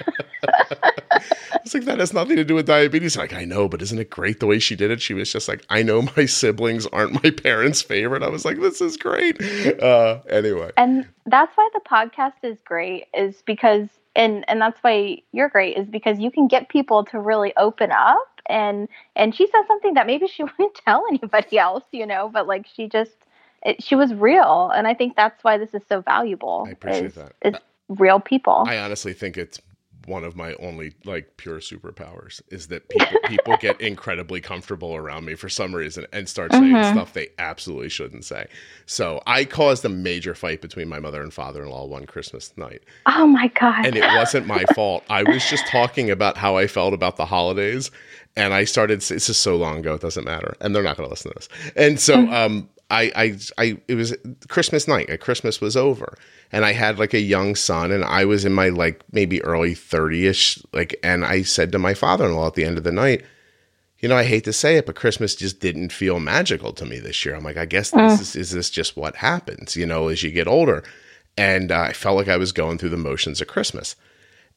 It's 1.65 1.75
like 1.75 1.85
that 1.87 1.99
has 1.99 2.13
nothing 2.13 2.37
to 2.37 2.45
do 2.45 2.55
with 2.55 2.67
diabetes. 2.67 3.17
Like 3.17 3.33
I 3.33 3.45
know, 3.45 3.69
but 3.69 3.83
isn't 3.83 3.99
it 3.99 4.09
great 4.09 4.39
the 4.39 4.47
way 4.47 4.61
she 4.61 4.77
did 4.77 4.93
it? 4.93 5.03
She 5.03 5.15
was 5.15 5.33
just 5.33 5.49
like, 5.49 5.65
I 5.69 5.83
know 5.83 6.03
my 6.17 6.25
siblings 6.25 6.87
aren't 6.87 7.25
my 7.25 7.31
parents' 7.31 7.83
favorite. 7.83 8.23
I 8.23 8.29
was 8.29 8.45
like, 8.45 8.61
this 8.61 8.81
is 8.81 8.97
great. 8.97 9.43
Uh, 9.83 10.21
anyway, 10.31 10.71
And 10.77 11.09
that's 11.25 11.51
why 11.57 11.69
the 11.75 11.81
podcast 11.81 12.35
is 12.45 12.59
great 12.65 13.07
is 13.15 13.43
because 13.45 13.89
and 14.17 14.45
and 14.49 14.61
that's 14.61 14.79
why 14.83 15.19
you're 15.33 15.49
great 15.49 15.77
is 15.77 15.87
because 15.87 16.19
you 16.19 16.31
can 16.31 16.49
get 16.49 16.69
people 16.69 17.05
to 17.05 17.21
really 17.21 17.53
open 17.57 17.93
up 17.93 18.41
and 18.47 18.89
and 19.15 19.35
she 19.35 19.47
said 19.47 19.63
something 19.67 19.95
that 19.95 20.07
maybe 20.07 20.27
she 20.27 20.43
wouldn't 20.59 20.75
tell 20.75 21.05
anybody 21.11 21.59
else, 21.59 21.85
you 21.93 22.07
know, 22.07 22.29
but 22.33 22.47
like 22.47 22.67
she 22.67 22.89
just 22.89 23.17
it, 23.63 23.83
she 23.83 23.95
was 23.95 24.13
real 24.15 24.71
and 24.75 24.87
I 24.87 24.95
think 24.95 25.17
that's 25.17 25.43
why 25.45 25.59
this 25.59 25.75
is 25.75 25.83
so 25.89 26.01
valuable. 26.01 26.65
I 26.67 26.73
appreciate 26.73 27.05
is- 27.05 27.15
that. 27.15 27.33
It's 27.43 27.59
real 27.89 28.19
people. 28.19 28.65
I 28.67 28.79
honestly 28.79 29.13
think 29.13 29.37
it's 29.37 29.61
one 30.07 30.25
of 30.25 30.37
my 30.37 30.55
only 30.55 30.95
like 31.05 31.37
pure 31.37 31.59
superpowers 31.59 32.41
is 32.51 32.69
that 32.69 32.89
people 32.89 33.19
people 33.29 33.57
get 33.59 33.81
incredibly 33.91 34.41
comfortable 34.41 34.95
around 34.97 35.25
me 35.25 35.35
for 35.35 35.49
some 35.49 35.75
reason 35.75 36.07
and 36.13 36.29
start 36.29 36.53
saying 36.53 36.65
Mhm. 36.75 36.93
stuff 36.93 37.13
they 37.13 37.29
absolutely 37.39 37.89
shouldn't 37.89 38.25
say. 38.25 38.47
So 38.87 39.23
I 39.27 39.45
caused 39.45 39.85
a 39.85 39.89
major 39.89 40.35
fight 40.35 40.61
between 40.63 40.89
my 40.89 41.01
mother 41.01 41.23
and 41.23 41.33
father-in-law 41.33 41.87
one 41.87 42.07
Christmas 42.07 42.53
night. 42.57 42.83
oh 43.07 43.27
my 43.27 43.49
god. 43.49 43.87
and 43.87 43.97
it 43.97 44.05
wasn't 44.17 44.47
my 44.47 44.65
fault. 44.75 45.05
I 45.11 45.23
was 45.23 45.49
just 45.49 45.67
talking 45.67 46.11
about 46.11 46.37
how 46.37 46.57
I 46.57 46.67
felt 46.67 46.95
about 46.95 47.17
the 47.17 47.27
holidays, 47.27 47.91
and 48.37 48.53
I 48.55 48.65
started. 48.65 48.99
It's 48.99 49.27
just 49.27 49.41
so 49.43 49.57
long 49.57 49.79
ago; 49.79 49.95
it 49.95 50.01
doesn't 50.01 50.25
matter, 50.25 50.55
and 50.61 50.75
they're 50.75 50.83
not 50.83 50.97
going 50.97 51.07
to 51.09 51.11
listen 51.11 51.33
to 51.33 51.35
this. 51.39 51.49
And 51.75 51.99
so, 51.99 52.29
um, 52.31 52.69
I, 52.91 53.13
I, 53.17 53.39
I, 53.59 53.79
it 53.89 53.95
was 53.95 54.15
Christmas 54.49 54.87
night. 54.87 55.11
uh, 55.11 55.17
Christmas 55.17 55.61
was 55.61 55.77
over, 55.77 56.17
and 56.53 56.65
I 56.65 56.73
had 56.73 56.99
like 56.99 57.15
a 57.15 57.21
young 57.21 57.55
son, 57.55 57.91
and 57.91 58.05
I 58.05 58.25
was 58.25 58.45
in 58.45 58.53
my 58.53 58.69
like 58.69 59.03
maybe 59.13 59.43
early 59.43 59.75
thirty 59.75 60.27
ish, 60.27 60.63
like, 60.73 60.99
and 61.03 61.25
I 61.25 61.43
said 61.43 61.73
to 61.73 61.79
my 61.79 61.95
father 61.95 62.27
in 62.27 62.35
law 62.35 62.47
at 62.47 62.55
the 62.55 62.65
end 62.65 62.79
of 62.79 62.85
the 62.85 62.93
night. 62.93 63.25
You 63.99 64.11
know, 64.11 64.17
I 64.17 64.25
hate 64.25 64.45
to 64.45 64.53
say 64.53 64.77
it, 64.77 64.85
but 64.85 64.95
Christmas 64.95 65.35
just 65.35 65.59
didn't 65.59 65.91
feel 65.91 66.21
magical 66.21 66.73
to 66.75 66.85
me 66.85 66.99
this 67.01 67.25
year. 67.25 67.35
I'm 67.35 67.43
like, 67.43 67.57
I 67.57 67.65
guess 67.65 67.91
this 67.91 68.21
is, 68.21 68.37
is 68.37 68.51
this 68.51 68.69
just 68.69 68.95
what 68.95 69.17
happens, 69.17 69.75
you 69.75 69.87
know, 69.87 70.09
as 70.09 70.23
you 70.23 70.31
get 70.31 70.47
older? 70.47 70.85
And 71.39 71.73
uh, 71.73 71.81
I 71.81 71.93
felt 71.95 72.17
like 72.17 72.29
I 72.29 72.37
was 72.37 72.53
going 72.53 72.77
through 72.77 72.91
the 72.91 72.99
motions 72.99 73.41
of 73.41 73.49
Christmas 73.49 73.97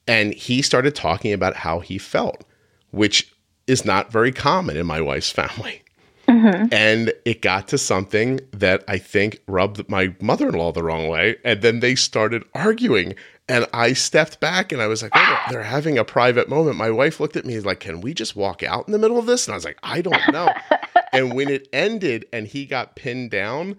and 0.10 0.34
he 0.34 0.64
started 0.64 0.96
talking 0.96 1.34
about 1.34 1.56
how 1.58 1.80
he 1.80 2.00
felt, 2.00 2.44
which 2.90 3.32
is 3.68 3.86
not 3.86 4.12
very 4.12 4.32
common 4.32 4.76
in 4.76 4.88
my 4.88 5.00
wife's 5.00 5.30
family. 5.42 5.84
Mm-hmm. 6.30 6.72
And 6.72 7.12
it 7.26 7.42
got 7.42 7.68
to 7.70 7.78
something 7.78 8.40
that 8.52 8.84
I 8.88 8.98
think 9.00 9.40
rubbed 9.48 9.90
my 9.90 10.14
mother 10.22 10.50
in 10.50 10.56
law 10.56 10.72
the 10.72 10.84
wrong 10.84 11.08
way. 11.08 11.38
And 11.44 11.62
then 11.62 11.80
they 11.80 11.96
started 11.96 12.44
arguing. 12.54 13.16
And 13.48 13.66
I 13.74 13.94
stepped 13.94 14.40
back 14.40 14.72
and 14.72 14.80
I 14.82 14.86
was 14.88 15.02
like, 15.02 15.12
oh, 15.16 15.20
they're- 15.50 15.54
they're 15.54 15.64
having 15.64 15.98
a 15.98 16.06
private 16.06 16.48
moment. 16.50 16.78
My 16.78 16.92
wife 16.92 17.20
looked 17.20 17.36
at 17.36 17.46
me 17.46 17.60
like, 17.60 17.80
can 17.80 18.00
we 18.02 18.14
just 18.14 18.36
walk 18.36 18.62
out 18.62 18.88
in 18.88 18.92
the 18.92 19.00
middle 19.00 19.18
of 19.18 19.26
this? 19.26 19.48
And 19.48 19.54
I 19.54 19.58
was 19.58 19.66
like, 19.66 19.80
I 19.82 20.02
don't 20.02 20.32
know. 20.32 20.54
and 21.12 21.34
when 21.34 21.50
it 21.50 21.68
ended 21.74 22.26
and 22.32 22.46
he 22.46 22.66
got 22.68 22.96
pinned 22.96 23.32
down 23.32 23.78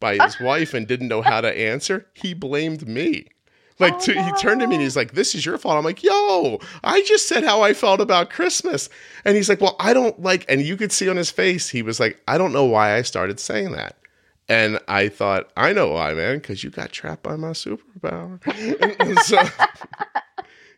by 0.00 0.16
his 0.18 0.40
wife 0.40 0.74
and 0.74 0.88
didn't 0.88 1.06
know 1.06 1.22
how 1.22 1.40
to 1.40 1.56
answer, 1.56 2.06
he 2.14 2.34
blamed 2.34 2.88
me. 2.88 3.28
Like 3.82 3.94
Oh, 3.94 4.00
to, 4.00 4.22
he 4.22 4.32
turned 4.40 4.60
to 4.62 4.66
me 4.66 4.76
and 4.76 4.82
he's 4.82 4.96
like, 4.96 5.12
"This 5.12 5.34
is 5.34 5.44
your 5.44 5.58
fault." 5.58 5.76
I'm 5.76 5.84
like, 5.84 6.02
"Yo, 6.02 6.58
I 6.84 7.02
just 7.02 7.28
said 7.28 7.44
how 7.44 7.62
I 7.62 7.74
felt 7.74 8.00
about 8.00 8.30
Christmas," 8.30 8.88
and 9.24 9.36
he's 9.36 9.48
like, 9.48 9.60
"Well, 9.60 9.76
I 9.78 9.92
don't 9.92 10.20
like." 10.22 10.44
And 10.48 10.62
you 10.62 10.76
could 10.76 10.92
see 10.92 11.08
on 11.08 11.16
his 11.16 11.30
face, 11.30 11.68
he 11.68 11.82
was 11.82 12.00
like, 12.00 12.20
"I 12.26 12.38
don't 12.38 12.52
know 12.52 12.64
why 12.64 12.96
I 12.96 13.02
started 13.02 13.38
saying 13.40 13.72
that." 13.72 13.96
And 14.48 14.80
I 14.88 15.08
thought, 15.08 15.50
I 15.56 15.72
know 15.72 15.88
why, 15.92 16.14
man, 16.14 16.36
because 16.38 16.62
you 16.64 16.70
got 16.70 16.90
trapped 16.92 17.22
by 17.22 17.36
my 17.36 17.50
superpower. 17.50 18.40
So 19.24 19.38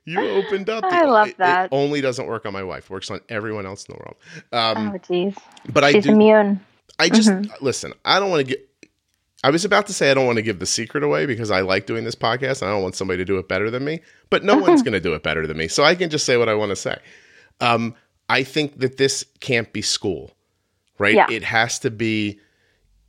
you 0.05 0.21
opened 0.21 0.69
up. 0.69 0.85
I 0.85 1.05
love 1.05 1.29
it- 1.29 1.31
it 1.33 1.39
that. 1.39 1.69
only 1.73 2.01
doesn't 2.03 2.27
work 2.27 2.45
on 2.47 2.53
my 2.53 2.63
wife. 2.63 2.91
Works 2.91 3.11
on 3.11 3.21
everyone 3.31 3.65
else 3.67 3.87
in 3.87 3.95
the 3.95 3.99
world. 4.01 4.17
Um, 4.53 4.93
oh 4.95 4.99
jeez. 4.99 5.37
but 5.73 5.83
I 5.83 5.93
She's 5.93 6.05
do. 6.05 6.13
immune. 6.13 6.61
I 6.99 7.09
just 7.09 7.31
Mm-hmm. 7.31 7.65
listen. 7.65 7.95
I 8.05 8.21
don't 8.21 8.31
want 8.31 8.41
to 8.41 8.45
get. 8.55 8.69
I 9.45 9.51
was 9.51 9.64
about 9.64 9.86
to 9.88 9.92
say 9.92 10.11
I 10.11 10.14
don't 10.14 10.26
want 10.26 10.36
to 10.36 10.42
give 10.42 10.59
the 10.59 10.66
secret 10.66 11.05
away 11.05 11.26
because 11.26 11.51
I 11.51 11.61
like 11.61 11.86
doing 11.86 12.05
this 12.05 12.14
podcast 12.14 12.62
and 12.62 12.70
I 12.70 12.72
don't 12.72 12.82
want 12.82 12.97
somebody 12.97 13.18
to 13.18 13.24
do 13.24 13.36
it 13.38 13.47
better 13.47 13.70
than 13.70 13.84
me. 13.84 14.01
But 14.30 14.42
no 14.42 14.55
one's 14.57 14.80
Mm-hmm. 14.80 14.84
going 14.84 14.92
to 14.95 15.01
do 15.01 15.14
it 15.14 15.22
better 15.22 15.47
than 15.47 15.57
me, 15.57 15.68
so 15.68 15.84
I 15.84 15.95
can 15.95 16.11
just 16.11 16.24
say 16.24 16.36
what 16.36 16.49
I 16.49 16.55
want 16.55 16.70
to 16.70 16.76
say. 16.76 16.97
Um, 17.61 17.95
I 18.28 18.42
think 18.42 18.78
that 18.80 18.97
this 18.97 19.24
can't 19.40 19.70
be 19.72 19.82
school, 19.82 20.32
right? 20.99 21.14
Yeah. 21.14 21.26
It 21.30 21.45
has 21.45 21.78
to 21.80 21.90
be 21.90 22.40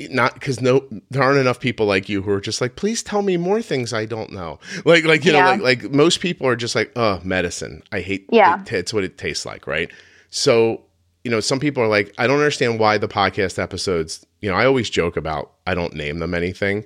not 0.09 0.33
because 0.33 0.59
no, 0.59 0.85
there 1.09 1.23
aren't 1.23 1.39
enough 1.39 1.61
people 1.61 1.85
like 1.85 2.09
you 2.09 2.21
who 2.21 2.31
are 2.31 2.41
just 2.41 2.59
like, 2.59 2.75
please 2.75 3.01
tell 3.01 3.21
me 3.21 3.37
more 3.37 3.61
things 3.61 3.93
I 3.93 4.05
don't 4.05 4.31
know. 4.31 4.59
Like, 4.83 5.05
like 5.05 5.23
you 5.23 5.31
know, 5.31 5.39
like 5.39 5.61
like 5.61 5.91
most 5.91 6.19
people 6.19 6.45
are 6.47 6.57
just 6.57 6.75
like, 6.75 6.91
oh, 6.97 7.21
medicine. 7.23 7.81
I 7.93 8.01
hate. 8.01 8.27
Yeah. 8.29 8.61
it, 8.61 8.73
it's 8.73 8.93
what 8.93 9.05
it 9.05 9.17
tastes 9.17 9.45
like, 9.45 9.67
right? 9.67 9.89
So 10.29 10.81
you 11.23 11.31
know, 11.31 11.39
some 11.39 11.59
people 11.59 11.81
are 11.81 11.87
like, 11.87 12.13
I 12.19 12.27
don't 12.27 12.37
understand 12.37 12.77
why 12.77 12.99
the 12.99 13.07
podcast 13.07 13.57
episodes, 13.57 14.23
you 14.45 14.51
know, 14.51 14.57
I 14.57 14.67
always 14.67 14.91
joke 14.91 15.17
about 15.17 15.53
I 15.65 15.73
don't 15.73 15.95
name 15.95 16.19
them 16.19 16.35
anything. 16.35 16.85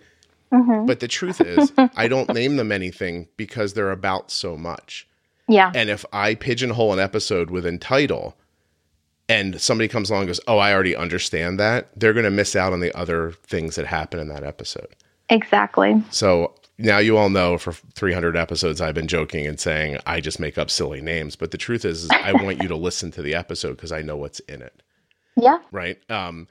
Mhm. 0.54 0.88
But 0.88 1.02
the 1.02 1.10
truth 1.10 1.42
is, 1.42 1.74
I 1.98 2.08
don't 2.08 2.34
name 2.34 2.56
them 2.56 2.72
anything 2.72 3.28
because 3.36 3.74
they're 3.74 3.92
about 3.92 4.32
so 4.32 4.56
much. 4.56 5.06
Yeah. 5.50 5.74
And 5.76 5.90
if 5.90 6.06
I 6.14 6.36
pigeonhole 6.36 6.94
an 6.94 7.00
episode 7.00 7.50
within 7.50 7.80
title 7.80 8.38
and 9.28 9.60
somebody 9.60 9.90
comes 9.90 10.10
along 10.10 10.22
and 10.22 10.30
goes, 10.30 10.40
Oh, 10.48 10.58
I 10.58 10.74
already 10.74 10.96
understand 10.96 11.60
that, 11.60 11.90
they're 11.98 12.14
going 12.14 12.24
to 12.24 12.32
miss 12.32 12.56
out 12.56 12.72
on 12.72 12.80
the 12.80 12.98
other 12.98 13.32
things 13.44 13.76
that 13.76 13.88
happen 13.88 14.22
in 14.22 14.30
that 14.30 14.46
episode. 14.46 14.88
Exactly. 15.30 16.02
So 16.12 16.56
now 16.78 16.98
you 17.00 17.18
all 17.18 17.30
know 17.30 17.58
for 17.58 17.74
300 17.74 18.38
episodes, 18.38 18.80
I've 18.80 18.96
been 18.96 19.10
joking 19.10 19.46
and 19.46 19.60
saying 19.60 19.98
I 20.06 20.22
just 20.22 20.40
make 20.40 20.58
up 20.58 20.70
silly 20.72 21.02
names. 21.02 21.36
But 21.36 21.52
the 21.52 21.58
truth 21.58 21.84
is, 21.84 22.06
is 22.06 22.10
I 22.10 22.32
want 22.32 22.62
you 22.64 22.70
to 22.70 22.76
listen 22.78 23.12
to 23.12 23.22
the 23.22 23.36
episode 23.36 23.76
because 23.76 23.92
I 23.92 24.02
know 24.02 24.16
what's 24.16 24.40
in 24.42 24.62
it. 24.62 24.82
Yeah. 25.36 25.60
Right. 25.72 26.00
Um, 26.10 26.48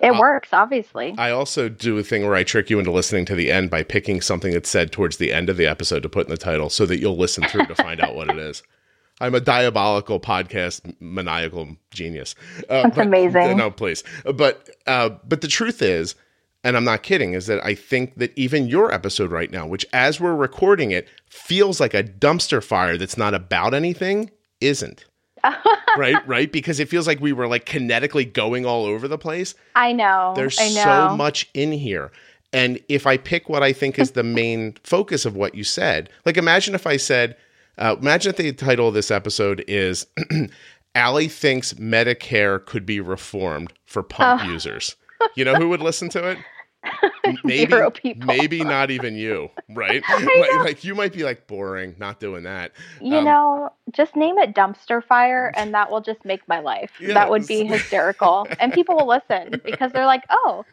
It 0.00 0.16
works, 0.16 0.50
obviously. 0.52 1.14
I 1.18 1.30
also 1.30 1.68
do 1.68 1.98
a 1.98 2.02
thing 2.02 2.24
where 2.24 2.34
I 2.34 2.44
trick 2.44 2.70
you 2.70 2.78
into 2.78 2.90
listening 2.90 3.24
to 3.26 3.34
the 3.34 3.50
end 3.50 3.70
by 3.70 3.82
picking 3.82 4.20
something 4.20 4.52
that's 4.52 4.70
said 4.70 4.92
towards 4.92 5.16
the 5.16 5.32
end 5.32 5.48
of 5.48 5.56
the 5.56 5.66
episode 5.66 6.02
to 6.04 6.08
put 6.08 6.26
in 6.26 6.30
the 6.30 6.36
title 6.36 6.70
so 6.70 6.86
that 6.86 7.00
you'll 7.00 7.16
listen 7.16 7.44
through 7.44 7.66
to 7.66 7.74
find 7.74 8.00
out 8.00 8.14
what 8.14 8.28
it 8.28 8.38
is. 8.38 8.62
I'm 9.20 9.34
a 9.36 9.40
diabolical 9.40 10.18
podcast 10.18 10.94
maniacal 11.00 11.76
genius. 11.92 12.34
Uh, 12.68 12.82
That's 12.82 12.98
amazing. 12.98 13.56
No, 13.56 13.70
please. 13.70 14.02
But 14.24 14.68
uh, 14.86 15.10
but 15.28 15.42
the 15.42 15.48
truth 15.48 15.80
is, 15.80 16.16
and 16.64 16.76
I'm 16.76 16.84
not 16.84 17.04
kidding, 17.04 17.34
is 17.34 17.46
that 17.46 17.64
I 17.64 17.76
think 17.76 18.16
that 18.16 18.36
even 18.36 18.66
your 18.66 18.92
episode 18.92 19.30
right 19.30 19.50
now, 19.50 19.66
which 19.66 19.86
as 19.92 20.18
we're 20.18 20.34
recording 20.34 20.90
it 20.90 21.08
feels 21.28 21.78
like 21.78 21.94
a 21.94 22.02
dumpster 22.02 22.62
fire 22.62 22.96
that's 22.96 23.16
not 23.16 23.32
about 23.32 23.74
anything, 23.74 24.30
isn't. 24.60 25.04
right, 25.96 26.26
right, 26.26 26.50
because 26.52 26.78
it 26.80 26.88
feels 26.88 27.06
like 27.06 27.20
we 27.20 27.32
were 27.32 27.46
like 27.48 27.66
kinetically 27.66 28.30
going 28.32 28.64
all 28.66 28.84
over 28.84 29.08
the 29.08 29.18
place. 29.18 29.54
I 29.74 29.92
know. 29.92 30.32
There's 30.36 30.58
I 30.60 30.68
know. 30.68 31.08
so 31.10 31.16
much 31.16 31.48
in 31.54 31.72
here. 31.72 32.10
And 32.52 32.78
if 32.88 33.06
I 33.06 33.16
pick 33.16 33.48
what 33.48 33.62
I 33.62 33.72
think 33.72 33.98
is 33.98 34.10
the 34.12 34.22
main 34.22 34.74
focus 34.84 35.24
of 35.24 35.34
what 35.36 35.54
you 35.54 35.64
said, 35.64 36.10
like 36.26 36.36
imagine 36.36 36.74
if 36.74 36.86
I 36.86 36.96
said, 36.96 37.36
uh, 37.78 37.96
imagine 38.00 38.30
if 38.30 38.36
the 38.36 38.52
title 38.52 38.88
of 38.88 38.94
this 38.94 39.10
episode 39.10 39.64
is 39.66 40.06
Allie 40.94 41.28
thinks 41.28 41.72
Medicare 41.74 42.64
could 42.64 42.84
be 42.84 43.00
reformed 43.00 43.72
for 43.86 44.02
pump 44.02 44.42
Oh. 44.44 44.46
users. 44.50 44.96
You 45.36 45.44
know 45.44 45.54
who 45.54 45.68
would 45.70 45.80
listen 45.80 46.08
to 46.10 46.28
it? 46.30 46.38
Maybe, 47.44 47.88
maybe 48.14 48.64
not 48.64 48.90
even 48.90 49.14
you, 49.14 49.50
right? 49.68 50.04
Like, 50.34 50.60
like 50.60 50.84
you 50.84 50.94
might 50.94 51.12
be 51.12 51.24
like 51.24 51.46
boring, 51.46 51.94
not 51.98 52.20
doing 52.20 52.44
that. 52.44 52.72
You 53.00 53.20
Um, 53.20 53.24
know, 53.24 53.70
just 53.90 54.16
name 54.16 54.38
it 54.38 54.54
dumpster 54.54 55.02
fire 55.04 55.52
and 55.56 55.74
that 55.74 55.90
will 55.90 56.00
just 56.00 56.24
make 56.24 56.46
my 56.48 56.60
life. 56.60 56.92
That 57.12 57.30
would 57.30 57.46
be 57.46 57.64
hysterical. 57.64 58.48
and 58.58 58.72
people 58.72 58.96
will 58.96 59.08
listen 59.08 59.60
because 59.64 59.92
they're 59.92 60.06
like, 60.06 60.24
oh, 60.30 60.64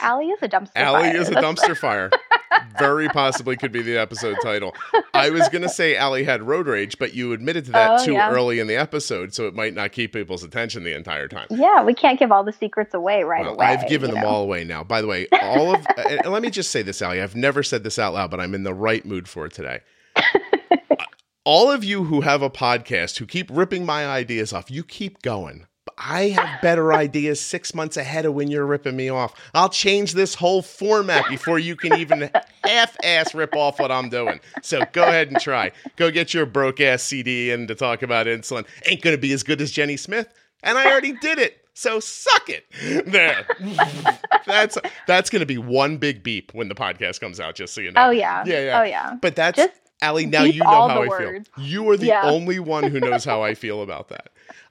Allie 0.00 0.26
is 0.28 0.38
a 0.42 0.48
dumpster 0.48 0.70
Allie 0.76 1.10
fire. 1.10 1.16
is 1.16 1.28
a 1.28 1.34
dumpster 1.34 1.76
fire. 1.76 2.10
very 2.78 3.08
possibly 3.08 3.56
could 3.56 3.72
be 3.72 3.80
the 3.82 3.96
episode 3.96 4.36
title. 4.42 4.74
I 5.14 5.30
was 5.30 5.48
going 5.48 5.62
to 5.62 5.68
say 5.68 5.96
Allie 5.96 6.24
had 6.24 6.42
road 6.42 6.66
rage, 6.66 6.98
but 6.98 7.14
you 7.14 7.32
admitted 7.32 7.64
to 7.66 7.72
that 7.72 8.00
Oh, 8.00 8.04
too 8.04 8.12
yeah. 8.14 8.30
early 8.30 8.58
in 8.60 8.66
the 8.66 8.76
episode, 8.76 9.32
so 9.34 9.46
it 9.46 9.54
might 9.54 9.72
not 9.74 9.92
keep 9.92 10.12
people's 10.12 10.42
attention 10.44 10.84
the 10.84 10.94
entire 10.94 11.28
time. 11.28 11.46
Yeah, 11.50 11.82
we 11.84 11.94
can't 11.94 12.18
give 12.18 12.30
all 12.32 12.44
the 12.44 12.52
secrets 12.52 12.92
away 12.94 13.22
right 13.22 13.44
Well, 13.44 13.54
away. 13.54 13.66
I've 13.66 13.88
given 13.88 14.10
them 14.10 14.20
know? 14.22 14.28
all 14.28 14.42
away 14.42 14.64
now. 14.64 14.84
By 14.84 15.00
the 15.00 15.06
way, 15.06 15.26
all 15.42 15.74
of 15.74 15.86
and 15.96 16.20
and 16.24 16.32
let 16.32 16.42
me 16.42 16.50
just 16.50 16.70
say 16.70 16.82
this, 16.82 17.00
Allie. 17.02 17.20
I've 17.22 17.36
never 17.36 17.62
said 17.62 17.82
this 17.84 17.98
out 17.98 18.14
loud, 18.14 18.30
but 18.30 18.40
I'm 18.40 18.54
in 18.54 18.62
the 18.64 18.74
right 18.74 19.04
mood 19.04 19.28
for 19.28 19.46
it 19.46 19.52
today. 19.52 19.80
all 21.44 21.70
of 21.70 21.84
you 21.84 22.04
who 22.04 22.20
have 22.22 22.42
a 22.42 22.50
podcast 22.50 23.18
who 23.18 23.26
keep 23.26 23.48
ripping 23.50 23.84
my 23.86 24.06
ideas 24.06 24.52
off, 24.52 24.70
you 24.70 24.82
keep 24.84 25.22
going. 25.22 25.66
I 25.98 26.28
have 26.28 26.60
better 26.62 26.92
ideas 26.92 27.40
six 27.40 27.74
months 27.74 27.96
ahead 27.96 28.26
of 28.26 28.34
when 28.34 28.48
you're 28.48 28.66
ripping 28.66 28.96
me 28.96 29.08
off. 29.08 29.34
I'll 29.54 29.68
change 29.68 30.12
this 30.12 30.34
whole 30.34 30.62
format 30.62 31.28
before 31.28 31.58
you 31.58 31.76
can 31.76 31.94
even 31.98 32.30
half 32.64 32.96
ass 33.02 33.34
rip 33.34 33.54
off 33.54 33.78
what 33.80 33.90
I'm 33.90 34.08
doing. 34.08 34.40
So 34.62 34.82
go 34.92 35.02
ahead 35.04 35.28
and 35.28 35.40
try. 35.40 35.72
Go 35.96 36.10
get 36.10 36.34
your 36.34 36.46
broke 36.46 36.80
ass 36.80 37.02
CD 37.02 37.50
in 37.50 37.66
to 37.68 37.74
talk 37.74 38.02
about 38.02 38.26
insulin. 38.26 38.66
Ain't 38.86 39.02
gonna 39.02 39.18
be 39.18 39.32
as 39.32 39.42
good 39.42 39.60
as 39.60 39.70
Jenny 39.70 39.96
Smith. 39.96 40.28
And 40.62 40.76
I 40.78 40.90
already 40.90 41.12
did 41.12 41.38
it. 41.38 41.58
So 41.74 42.00
suck 42.00 42.48
it. 42.48 42.64
There. 43.06 43.46
that's 44.46 44.78
that's 45.06 45.30
gonna 45.30 45.46
be 45.46 45.58
one 45.58 45.98
big 45.98 46.22
beep 46.22 46.52
when 46.54 46.68
the 46.68 46.74
podcast 46.74 47.20
comes 47.20 47.38
out, 47.40 47.54
just 47.54 47.74
so 47.74 47.80
you 47.80 47.90
know. 47.92 48.06
Oh 48.06 48.10
yeah. 48.10 48.42
Yeah, 48.46 48.60
yeah. 48.64 48.80
Oh 48.80 48.84
yeah. 48.84 49.14
But 49.20 49.36
that's 49.36 49.56
Just 49.56 49.72
Allie, 50.02 50.26
now 50.26 50.42
you 50.44 50.60
know 50.62 50.68
how 50.88 51.02
I 51.02 51.06
words. 51.08 51.48
feel. 51.56 51.64
You 51.64 51.88
are 51.90 51.96
the 51.96 52.06
Yeah. 52.06 52.22
only 52.24 52.58
one 52.58 52.84
who 52.84 53.00
knows 53.00 53.24
how 53.24 53.42
I 53.42 53.54
feel 53.54 53.82
about 53.82 54.08
that. 54.08 54.28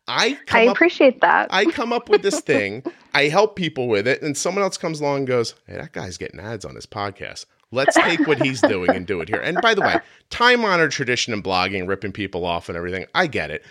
I 0.08 0.38
I 0.52 0.68
up 0.68 0.76
appreciate 0.76 1.22
that. 1.22 1.48
I 1.52 1.66
come 1.66 1.92
up 1.92 2.10
with 2.10 2.22
this 2.22 2.40
thing, 2.42 2.84
I 3.14 3.24
help 3.24 3.56
people 3.56 3.88
with 3.88 4.08
it, 4.08 4.22
and 4.22 4.38
someone 4.38 4.64
else 4.64 4.78
comes 4.78 5.02
along 5.02 5.20
and 5.20 5.28
goes, 5.28 5.56
Hey, 5.68 5.78
that 5.78 5.94
guy's 5.94 6.18
getting 6.18 6.40
ads 6.40 6.66
on 6.66 6.76
his 6.76 6.86
podcast. 6.86 7.46
Let's 7.72 7.96
take 7.96 8.26
what 8.28 8.42
he's 8.42 8.62
doing 8.70 8.92
and 8.92 9.06
do 9.06 9.22
it 9.22 9.30
here. 9.30 9.42
And 9.42 9.60
by 9.62 9.74
the 9.74 9.82
way, 9.82 10.00
time 10.30 10.64
honored 10.64 10.92
tradition 10.92 11.34
in 11.34 11.44
blogging, 11.44 11.88
ripping 11.88 12.12
people 12.12 12.46
off 12.46 12.70
and 12.70 12.78
everything. 12.78 13.06
I 13.14 13.28
get 13.28 13.52
it. 13.52 13.64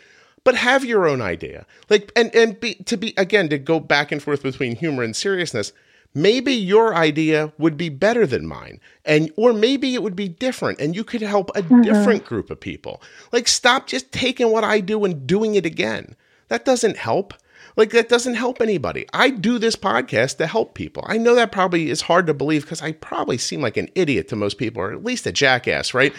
But 0.43 0.57
have 0.57 0.85
your 0.85 1.09
own 1.09 1.23
idea. 1.23 1.65
Like 1.89 2.13
and 2.15 2.35
and 2.35 2.59
be 2.61 2.75
to 2.75 2.97
be 2.97 3.15
again 3.17 3.49
to 3.49 3.59
go 3.59 3.81
back 3.81 4.13
and 4.13 4.23
forth 4.23 4.43
between 4.43 4.77
humor 4.77 5.03
and 5.03 5.17
seriousness. 5.17 5.73
Maybe 6.17 6.53
your 6.53 6.95
idea 6.95 7.53
would 7.59 7.77
be 7.77 7.89
better 7.89 8.27
than 8.27 8.47
mine. 8.47 8.81
And 9.05 9.33
or 9.37 9.53
maybe 9.53 9.95
it 9.95 10.03
would 10.03 10.15
be 10.15 10.29
different 10.29 10.81
and 10.81 10.95
you 10.95 11.03
could 11.03 11.23
help 11.23 11.51
a 11.51 11.63
mm-hmm. 11.63 11.83
different 11.83 12.25
group 12.27 12.51
of 12.51 12.61
people. 12.61 13.03
Like 13.33 13.49
stop 13.49 13.87
just 13.87 14.13
taking 14.13 14.51
what 14.53 14.65
I 14.65 14.81
do 14.81 15.05
and 15.05 15.27
doing 15.27 15.55
it 15.55 15.65
again. 15.65 16.15
That 16.49 16.65
doesn't 16.65 16.97
help. 16.97 17.35
Like 17.77 17.91
that 17.91 18.09
doesn't 18.09 18.35
help 18.35 18.61
anybody. 18.61 19.07
I 19.13 19.31
do 19.31 19.59
this 19.59 19.77
podcast 19.77 20.37
to 20.37 20.47
help 20.47 20.75
people. 20.75 21.05
I 21.07 21.17
know 21.17 21.35
that 21.35 21.51
probably 21.53 21.91
is 21.91 22.03
hard 22.03 22.27
to 22.29 22.35
believe 22.35 22.63
because 22.63 22.83
I 22.83 22.93
probably 22.93 23.39
seem 23.39 23.61
like 23.61 23.77
an 23.77 23.89
idiot 23.95 24.29
to 24.29 24.37
most 24.37 24.59
people, 24.59 24.83
or 24.83 24.93
at 24.93 25.05
least 25.05 25.27
a 25.27 25.33
jackass, 25.33 25.95
right? 25.95 26.13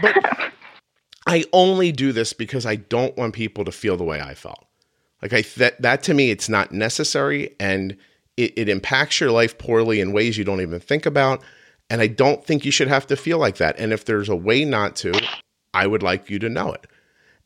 But 0.00 0.16
I 1.26 1.44
only 1.52 1.92
do 1.92 2.12
this 2.12 2.32
because 2.32 2.66
I 2.66 2.76
don't 2.76 3.16
want 3.16 3.34
people 3.34 3.64
to 3.64 3.72
feel 3.72 3.96
the 3.96 4.04
way 4.04 4.20
I 4.20 4.34
felt. 4.34 4.64
Like 5.20 5.32
I 5.32 5.42
that 5.56 5.80
that 5.82 6.02
to 6.04 6.14
me, 6.14 6.30
it's 6.30 6.48
not 6.48 6.72
necessary, 6.72 7.54
and 7.60 7.96
it, 8.36 8.54
it 8.56 8.68
impacts 8.68 9.20
your 9.20 9.30
life 9.30 9.58
poorly 9.58 10.00
in 10.00 10.12
ways 10.12 10.36
you 10.36 10.44
don't 10.44 10.60
even 10.60 10.80
think 10.80 11.06
about. 11.06 11.42
And 11.90 12.00
I 12.00 12.06
don't 12.06 12.44
think 12.44 12.64
you 12.64 12.70
should 12.70 12.88
have 12.88 13.06
to 13.08 13.16
feel 13.16 13.38
like 13.38 13.58
that. 13.58 13.78
And 13.78 13.92
if 13.92 14.04
there's 14.06 14.30
a 14.30 14.36
way 14.36 14.64
not 14.64 14.96
to, 14.96 15.12
I 15.74 15.86
would 15.86 16.02
like 16.02 16.30
you 16.30 16.38
to 16.38 16.48
know 16.48 16.72
it. 16.72 16.86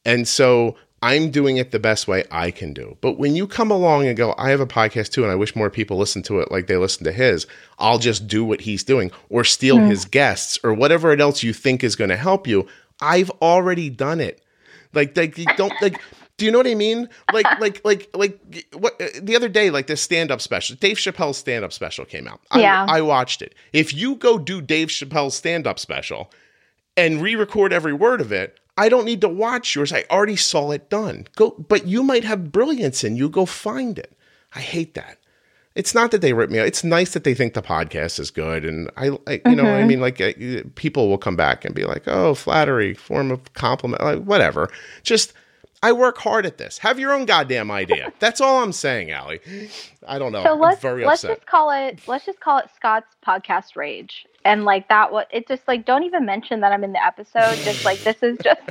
And 0.04 0.28
so 0.28 0.76
I'm 1.02 1.30
doing 1.30 1.58
it 1.58 1.70
the 1.70 1.78
best 1.78 2.08
way 2.08 2.24
I 2.30 2.50
can 2.50 2.72
do. 2.72 2.96
But 3.00 3.18
when 3.18 3.36
you 3.36 3.46
come 3.46 3.70
along 3.70 4.06
and 4.06 4.16
go, 4.16 4.34
I 4.38 4.50
have 4.50 4.60
a 4.60 4.66
podcast 4.66 5.10
too, 5.10 5.22
and 5.22 5.30
I 5.30 5.36
wish 5.36 5.54
more 5.54 5.70
people 5.70 5.98
listen 5.98 6.22
to 6.24 6.40
it 6.40 6.50
like 6.50 6.66
they 6.66 6.76
listen 6.76 7.04
to 7.04 7.12
his, 7.12 7.46
I'll 7.78 7.98
just 7.98 8.26
do 8.26 8.44
what 8.44 8.62
he's 8.62 8.82
doing 8.82 9.10
or 9.28 9.44
steal 9.44 9.78
his 9.78 10.04
guests 10.04 10.58
or 10.64 10.72
whatever 10.72 11.12
else 11.12 11.42
you 11.42 11.52
think 11.52 11.84
is 11.84 11.96
going 11.96 12.10
to 12.10 12.16
help 12.16 12.46
you. 12.46 12.66
I've 13.00 13.30
already 13.42 13.90
done 13.90 14.20
it. 14.20 14.42
Like, 14.94 15.16
like 15.16 15.36
you 15.36 15.46
don't 15.56 15.74
like. 15.82 16.00
Do 16.38 16.44
you 16.44 16.50
know 16.50 16.58
what 16.58 16.66
I 16.66 16.74
mean? 16.74 17.08
Like, 17.32 17.60
like, 17.60 17.82
like, 17.84 18.10
like. 18.14 18.66
What 18.72 18.98
the 18.98 19.36
other 19.36 19.48
day, 19.48 19.70
like 19.70 19.86
this 19.86 20.00
stand-up 20.00 20.40
special, 20.40 20.76
Dave 20.76 20.96
Chappelle's 20.96 21.36
stand-up 21.36 21.72
special 21.72 22.04
came 22.04 22.26
out. 22.26 22.40
I, 22.50 22.60
Yeah. 22.60 22.86
I 22.88 23.02
watched 23.02 23.42
it. 23.42 23.54
If 23.72 23.94
you 23.94 24.16
go 24.16 24.38
do 24.38 24.62
Dave 24.62 24.88
Chappelle's 24.88 25.36
stand-up 25.36 25.78
special, 25.78 26.32
and 26.96 27.20
re-record 27.20 27.72
every 27.72 27.92
word 27.92 28.20
of 28.22 28.32
it. 28.32 28.58
I 28.76 28.88
don't 28.88 29.04
need 29.06 29.22
to 29.22 29.28
watch 29.28 29.74
yours. 29.74 29.92
I 29.92 30.04
already 30.10 30.36
saw 30.36 30.70
it 30.70 30.90
done. 30.90 31.26
Go, 31.36 31.50
but 31.68 31.86
you 31.86 32.02
might 32.02 32.24
have 32.24 32.52
brilliance 32.52 33.04
in 33.04 33.16
you. 33.16 33.28
Go 33.28 33.46
find 33.46 33.98
it. 33.98 34.12
I 34.54 34.60
hate 34.60 34.94
that. 34.94 35.18
It's 35.74 35.94
not 35.94 36.10
that 36.10 36.22
they 36.22 36.32
rip 36.32 36.48
me 36.48 36.58
out. 36.58 36.66
It's 36.66 36.82
nice 36.82 37.12
that 37.12 37.24
they 37.24 37.34
think 37.34 37.52
the 37.52 37.60
podcast 37.60 38.18
is 38.18 38.30
good, 38.30 38.64
and 38.64 38.90
I, 38.96 39.10
I 39.26 39.42
you 39.44 39.54
know, 39.54 39.66
I 39.66 39.84
mean, 39.84 40.00
like 40.00 40.20
uh, 40.22 40.32
people 40.74 41.10
will 41.10 41.18
come 41.18 41.36
back 41.36 41.66
and 41.66 41.74
be 41.74 41.84
like, 41.84 42.08
"Oh, 42.08 42.34
flattery, 42.34 42.94
form 42.94 43.30
of 43.30 43.52
compliment, 43.52 44.02
like 44.02 44.20
whatever." 44.20 44.70
Just, 45.02 45.34
I 45.82 45.92
work 45.92 46.16
hard 46.16 46.46
at 46.46 46.56
this. 46.56 46.78
Have 46.78 46.98
your 46.98 47.12
own 47.12 47.26
goddamn 47.26 47.70
idea. 47.70 48.10
That's 48.20 48.40
all 48.40 48.62
I'm 48.62 48.72
saying, 48.72 49.10
Allie. 49.10 49.40
I 50.08 50.18
don't 50.18 50.32
know. 50.32 50.42
so 50.44 50.54
let's 50.54 50.82
let's 50.82 51.20
just 51.22 51.44
call 51.44 51.70
it 51.70 52.00
let's 52.06 52.24
just 52.24 52.40
call 52.40 52.56
it 52.56 52.70
Scott's 52.74 53.14
podcast 53.26 53.76
rage. 53.76 54.26
And 54.46 54.64
like 54.64 54.88
that 54.88 55.12
what 55.12 55.28
it 55.32 55.48
just 55.48 55.66
like 55.68 55.84
don't 55.84 56.04
even 56.04 56.24
mention 56.24 56.60
that 56.60 56.72
I'm 56.72 56.84
in 56.84 56.92
the 56.92 57.04
episode. 57.04 57.56
Just 57.64 57.84
like 57.84 57.98
this 58.00 58.22
is 58.22 58.38
just 58.42 58.60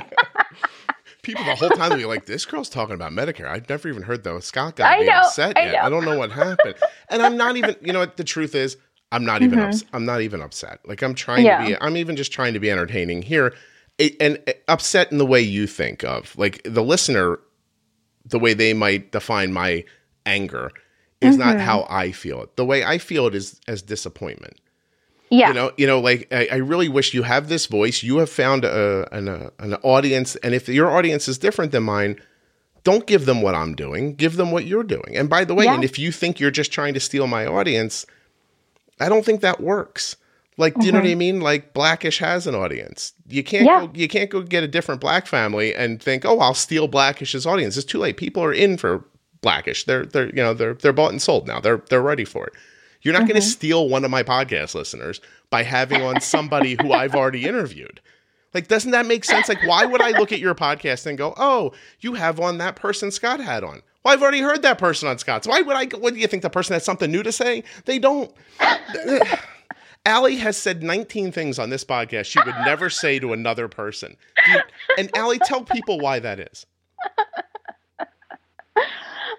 People 1.22 1.44
the 1.44 1.54
whole 1.56 1.70
time 1.70 1.96
be 1.98 2.04
like, 2.04 2.26
"This 2.26 2.44
girl's 2.44 2.68
talking 2.68 2.94
about 2.94 3.12
Medicare." 3.12 3.48
I've 3.48 3.68
never 3.68 3.88
even 3.88 4.02
heard 4.02 4.24
though. 4.24 4.40
Scott 4.40 4.76
got 4.76 4.92
I 4.92 5.02
know, 5.02 5.12
upset 5.20 5.56
I 5.58 5.64
yet. 5.66 5.72
know. 5.72 5.78
I 5.80 5.88
don't 5.90 6.04
know 6.04 6.18
what 6.18 6.30
happened, 6.32 6.74
and 7.10 7.20
I'm 7.22 7.36
not 7.36 7.56
even. 7.56 7.74
You 7.82 7.92
know 7.92 7.98
what? 8.00 8.16
The 8.16 8.24
truth 8.24 8.54
is, 8.54 8.76
I'm 9.12 9.24
not 9.24 9.42
even. 9.42 9.58
Ups- 9.58 9.84
I'm 9.92 10.04
not 10.04 10.20
even 10.20 10.40
upset. 10.40 10.80
Like 10.86 11.02
I'm 11.02 11.14
trying 11.14 11.44
Mm-hmm. 11.44 11.46
Yeah. 11.46 11.74
to 11.74 11.80
be. 11.80 11.82
I'm 11.84 11.96
even 11.96 12.16
just 12.16 12.32
trying 12.32 12.54
to 12.54 12.60
be 12.60 12.70
entertaining 12.70 13.22
here, 13.22 13.52
It- 13.98 14.16
and 14.20 14.38
uh, 14.46 14.52
upset 14.68 15.10
in 15.12 15.18
the 15.18 15.26
way 15.26 15.40
you 15.40 15.66
think 15.66 16.04
of. 16.04 16.36
Like 16.38 16.62
the 16.64 16.82
listener, 16.82 17.40
the 18.24 18.38
way 18.38 18.54
they 18.54 18.72
might 18.72 19.10
define 19.12 19.52
my 19.52 19.84
anger 20.24 20.70
is 21.20 21.36
Mm-hmm. 21.36 21.38
not 21.38 21.60
how 21.60 21.86
I 21.90 22.12
feel 22.12 22.42
it. 22.42 22.56
The 22.56 22.64
way 22.64 22.84
I 22.84 22.98
feel 22.98 23.26
it 23.26 23.34
is 23.34 23.60
as 23.66 23.82
disappointment 23.82 24.60
yeah. 25.30 25.48
you 25.48 25.54
know 25.54 25.72
you 25.76 25.86
know 25.86 26.00
like 26.00 26.28
I, 26.32 26.48
I 26.52 26.56
really 26.56 26.88
wish 26.88 27.14
you 27.14 27.22
have 27.22 27.48
this 27.48 27.66
voice. 27.66 28.02
You 28.02 28.18
have 28.18 28.30
found 28.30 28.64
a, 28.64 29.08
an, 29.12 29.28
a, 29.28 29.50
an 29.58 29.74
audience 29.82 30.36
and 30.36 30.54
if 30.54 30.68
your 30.68 30.90
audience 30.96 31.28
is 31.28 31.38
different 31.38 31.72
than 31.72 31.82
mine 31.82 32.20
don't 32.84 33.06
give 33.08 33.26
them 33.26 33.42
what 33.42 33.54
i'm 33.56 33.74
doing. 33.74 34.14
Give 34.14 34.36
them 34.36 34.52
what 34.52 34.64
you're 34.64 34.84
doing. 34.84 35.16
And 35.16 35.28
by 35.28 35.44
the 35.44 35.54
way 35.56 35.64
Yeah. 35.64 35.74
and 35.74 35.82
if 35.84 35.98
you 35.98 36.12
think 36.12 36.38
you're 36.38 36.52
just 36.52 36.70
trying 36.72 36.94
to 36.94 37.00
steal 37.00 37.26
my 37.26 37.44
audience 37.46 38.06
i 39.00 39.08
don't 39.08 39.24
think 39.24 39.40
that 39.40 39.60
works. 39.60 40.16
Like 40.58 40.74
do 40.74 40.86
you 40.86 40.92
know 40.92 41.00
what 41.00 41.08
i 41.10 41.14
mean? 41.14 41.40
Like 41.40 41.74
black-ish 41.74 42.18
has 42.20 42.46
an 42.46 42.54
audience. 42.54 43.12
You 43.28 43.42
can't 43.44 43.66
Mm-hmm. 43.68 43.82
Yeah. 43.82 43.86
go, 43.88 43.92
you 43.98 44.08
can't 44.08 44.30
go 44.30 44.40
get 44.42 44.62
a 44.64 44.68
different 44.68 45.00
black 45.00 45.26
family 45.26 45.74
and 45.74 46.00
think 46.02 46.24
oh 46.24 46.38
i'll 46.40 46.54
steal 46.54 46.86
black-ish's 46.88 47.44
audience. 47.46 47.76
It's 47.76 47.84
too 47.84 47.98
late. 47.98 48.16
People 48.16 48.42
are 48.42 48.52
in 48.54 48.78
for 48.78 49.04
blackish. 49.42 49.84
They're 49.84 50.06
they're 50.06 50.28
you 50.28 50.42
know 50.44 50.54
they're 50.54 50.74
they're 50.74 50.92
bought 50.94 51.10
and 51.10 51.20
sold 51.20 51.46
now. 51.46 51.60
They're 51.60 51.82
they're 51.90 52.00
ready 52.02 52.24
for 52.24 52.46
it 52.46 52.52
you're 53.06 53.12
not 53.12 53.20
Mm-hmm. 53.22 53.28
going 53.28 53.40
to 53.40 53.46
steal 53.46 53.88
one 53.88 54.04
of 54.04 54.10
my 54.10 54.22
podcast 54.22 54.74
listeners 54.74 55.20
by 55.48 55.62
having 55.62 56.02
on 56.02 56.20
somebody 56.20 56.76
who 56.80 56.92
I've 56.92 57.14
already 57.14 57.44
interviewed. 57.46 58.00
Like, 58.52 58.68
doesn't 58.68 58.90
that 58.92 59.06
make 59.06 59.24
sense? 59.24 59.48
Like, 59.48 59.64
why 59.66 59.84
would 59.84 60.00
I 60.02 60.10
look 60.18 60.32
at 60.32 60.38
your 60.38 60.54
podcast 60.54 61.06
and 61.06 61.16
go, 61.18 61.34
"Oh, 61.36 61.72
you 62.00 62.14
have 62.14 62.40
on 62.40 62.58
that 62.58 62.74
person 62.76 63.10
Scott 63.10 63.38
had 63.40 63.62
on"? 63.64 63.82
Well, 64.02 64.14
I've 64.14 64.22
already 64.22 64.40
heard 64.40 64.62
that 64.62 64.78
person 64.78 65.08
on 65.08 65.18
Scott's. 65.18 65.46
Why 65.46 65.60
would 65.60 65.76
I? 65.76 65.86
What 65.98 66.14
do 66.14 66.20
you 66.20 66.26
think? 66.26 66.42
The 66.42 66.50
person 66.50 66.72
has 66.74 66.84
something 66.84 67.10
new 67.10 67.22
to 67.22 67.32
say? 67.32 67.64
They 67.84 67.98
don't. 67.98 68.32
Allie 70.06 70.36
has 70.36 70.56
said 70.56 70.82
19 70.84 71.32
things 71.32 71.58
on 71.58 71.68
this 71.70 71.84
podcast 71.84 72.26
she 72.26 72.38
would 72.46 72.54
never 72.64 72.88
say 72.88 73.18
to 73.18 73.32
another 73.32 73.66
person. 73.68 74.16
Do 74.46 74.52
you- 74.52 74.60
and 74.98 75.16
Allie, 75.16 75.40
tell 75.40 75.62
people 75.64 75.98
why 75.98 76.18
that 76.20 76.40
is. 76.40 76.66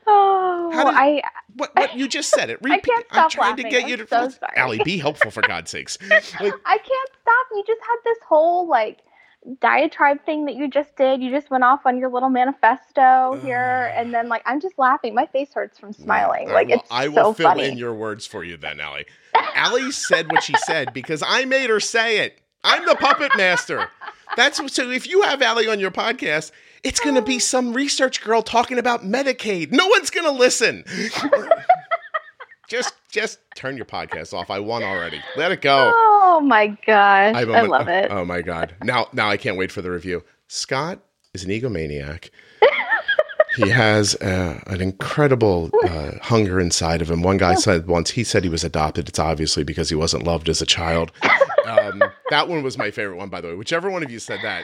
Oh, 0.10 0.72
How 0.74 0.86
did- 0.86 0.94
I 0.96 1.22
What, 1.58 1.76
what 1.76 1.96
you 1.98 2.08
just 2.08 2.30
said 2.30 2.50
it. 2.50 2.60
Repeat. 2.62 2.84
can't 2.84 3.06
stop 3.12 3.24
I'm 3.26 3.30
trying 3.30 3.56
to 3.58 3.64
get 3.64 3.88
you 3.88 3.96
I'm 3.96 4.00
to. 4.00 4.08
so 4.08 4.30
sorry. 4.30 4.54
Allie, 4.56 4.80
be 4.84 4.98
helpful 4.98 5.32
for 5.32 5.42
God's 5.42 5.72
sakes. 5.72 5.98
Like, 6.10 6.54
I 6.66 6.78
can't 6.78 7.10
stop. 7.22 7.48
You 7.52 7.64
just 7.68 7.82
had 7.82 7.98
this 8.06 8.18
whole 8.28 8.68
like 8.68 9.00
diatribe 9.62 10.24
thing 10.26 10.46
that 10.46 10.56
you 10.56 10.70
just 10.70 10.96
did. 10.96 11.22
You 11.22 11.32
just 11.32 11.50
went 11.50 11.64
off 11.64 11.86
on 11.86 11.98
your 11.98 12.10
little 12.10 12.30
manifesto 12.30 13.40
here, 13.44 13.92
and 13.96 14.14
then 14.14 14.28
like 14.30 14.44
I'm 14.46 14.60
just 14.60 14.78
laughing. 14.78 15.14
My 15.16 15.26
face 15.28 15.50
hurts 15.54 15.80
from 15.80 15.94
smiling. 15.94 16.48
All 16.50 16.54
like 16.54 16.68
well, 16.68 16.80
it's 16.80 16.88
I 16.92 17.08
will 17.08 17.16
so 17.16 17.34
fill 17.34 17.50
funny. 17.50 17.66
in 17.66 17.78
your 17.78 17.94
words 17.94 18.26
for 18.26 18.44
you 18.44 18.58
then, 18.58 18.80
Allie. 18.80 19.06
Allie 19.56 19.92
said 19.92 20.32
what 20.32 20.44
she 20.44 20.56
said 20.58 20.94
because 20.94 21.24
I 21.26 21.46
made 21.46 21.70
her 21.70 21.80
say 21.80 22.20
it. 22.20 22.40
I'm 22.64 22.86
the 22.86 22.96
puppet 22.96 23.32
master. 23.38 23.90
That's 24.36 24.58
so. 24.74 24.90
If 24.92 25.08
you 25.08 25.22
have 25.24 25.42
Allie 25.42 25.68
on 25.68 25.80
your 25.80 25.92
podcast, 25.92 26.52
it's 26.88 27.00
going 27.00 27.16
to 27.16 27.22
be 27.22 27.38
some 27.40 27.74
research 27.74 28.22
girl 28.24 28.42
talking 28.42 28.78
about 28.80 29.04
Medicaid. 29.04 29.72
No 29.72 29.88
one's 29.88 30.10
going 30.10 30.26
to 30.26 30.32
listen. 30.32 30.84
just, 32.70 32.94
just 33.12 33.40
turn 33.56 33.76
your 33.78 33.86
podcast 33.86 34.34
off. 34.34 34.50
I 34.50 34.60
won 34.60 34.84
already. 34.84 35.22
Let 35.36 35.52
it 35.52 35.62
go. 35.62 35.92
Oh 35.94 36.40
my 36.42 36.68
gosh, 36.68 37.36
I, 37.36 37.42
I'm- 37.42 37.68
love 37.70 37.88
it. 37.88 38.12
Oh 38.12 38.24
my 38.26 38.42
god! 38.42 38.76
Now, 38.84 39.08
now 39.14 39.30
I 39.30 39.38
can't 39.38 39.58
wait 39.58 39.72
for 39.72 39.82
the 39.82 39.92
review. 39.92 40.24
Scott 40.48 41.00
is 41.34 41.44
an 41.44 41.50
egomaniac. 41.50 42.30
he 43.56 43.70
has 43.70 44.16
uh, 44.16 44.62
an 44.68 44.82
incredible 44.82 45.72
uh, 45.86 46.12
hunger 46.22 46.60
inside 46.60 47.02
of 47.02 47.10
him. 47.10 47.22
One 47.24 47.38
guy 47.38 47.56
said 47.56 47.88
once 47.88 48.12
he 48.12 48.24
said 48.24 48.44
he 48.44 48.50
was 48.50 48.64
adopted. 48.64 49.10
It's 49.10 49.20
obviously 49.20 49.64
because 49.64 49.90
he 49.90 49.96
wasn't 49.96 50.24
loved 50.24 50.48
as 50.50 50.62
a 50.62 50.66
child. 50.66 51.12
Um, 51.66 52.02
that 52.30 52.48
one 52.48 52.64
was 52.64 52.78
my 52.78 52.92
favorite 52.92 53.18
one, 53.18 53.30
by 53.30 53.42
the 53.42 53.50
way. 53.50 53.56
Whichever 53.56 53.90
one 53.90 54.04
of 54.04 54.12
you 54.12 54.20
said 54.20 54.40
that, 54.44 54.64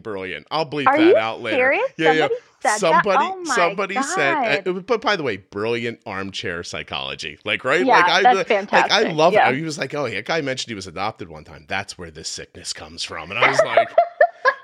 brilliant. 0.00 0.46
I'll 0.50 0.66
bleep 0.66 0.86
Are 0.86 0.96
that 0.98 1.16
out 1.16 1.40
later. 1.42 1.56
serious? 1.56 1.92
Yeah, 1.96 2.12
Somebody 2.12 2.34
yeah. 2.34 2.40
said 2.62 2.78
somebody? 2.78 3.18
Oh 3.20 3.44
somebody 3.44 3.94
said. 4.02 4.64
God. 4.64 4.68
uh, 4.76 4.80
but 4.80 5.00
by 5.00 5.16
the 5.16 5.22
way, 5.22 5.38
brilliant 5.38 6.00
armchair 6.06 6.62
psychology. 6.62 7.38
Like 7.44 7.64
right, 7.64 7.84
Yeah, 7.84 7.98
like 7.98 8.24
I, 8.26 8.34
that's 8.44 8.72
like. 8.72 8.90
I 8.90 9.02
love 9.12 9.32
Yeah. 9.32 9.50
it. 9.50 9.56
He 9.56 9.62
was 9.62 9.78
like, 9.78 9.94
oh, 9.94 10.06
yeah, 10.06 10.20
guy 10.20 10.40
mentioned 10.40 10.70
he 10.70 10.74
was 10.74 10.86
adopted 10.86 11.28
one 11.28 11.44
time. 11.44 11.64
That's 11.68 11.96
where 11.96 12.10
this 12.10 12.28
sickness 12.28 12.72
comes 12.72 13.02
from, 13.04 13.30
and 13.30 13.38
I 13.38 13.50
was 13.50 13.60
like, 13.64 13.88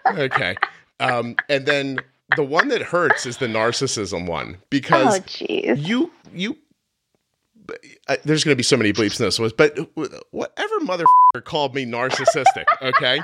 okay. 0.19 0.57
Um, 1.01 1.37
and 1.49 1.67
then 1.67 1.99
the 2.37 2.43
one 2.43 2.69
that 2.69 2.83
hurts 2.83 3.27
is 3.27 3.37
the 3.37 3.47
narcissism 3.47 4.27
one 4.27 4.59
because 4.71 5.21
Oh, 5.21 5.45
you 5.55 6.11
you 6.35 6.57
uh, 8.09 8.17
there's 8.25 8.45
going 8.45 8.53
to 8.53 8.57
be 8.57 8.63
so 8.63 8.77
many 8.77 8.93
bleeps 8.93 9.19
in 9.19 9.27
this 9.27 9.39
one, 9.39 9.51
but 9.57 9.77
whatever 10.31 10.79
motherfucker 10.81 11.43
called 11.45 11.75
me 11.75 11.85
narcissistic, 11.85 12.65
okay? 12.81 13.21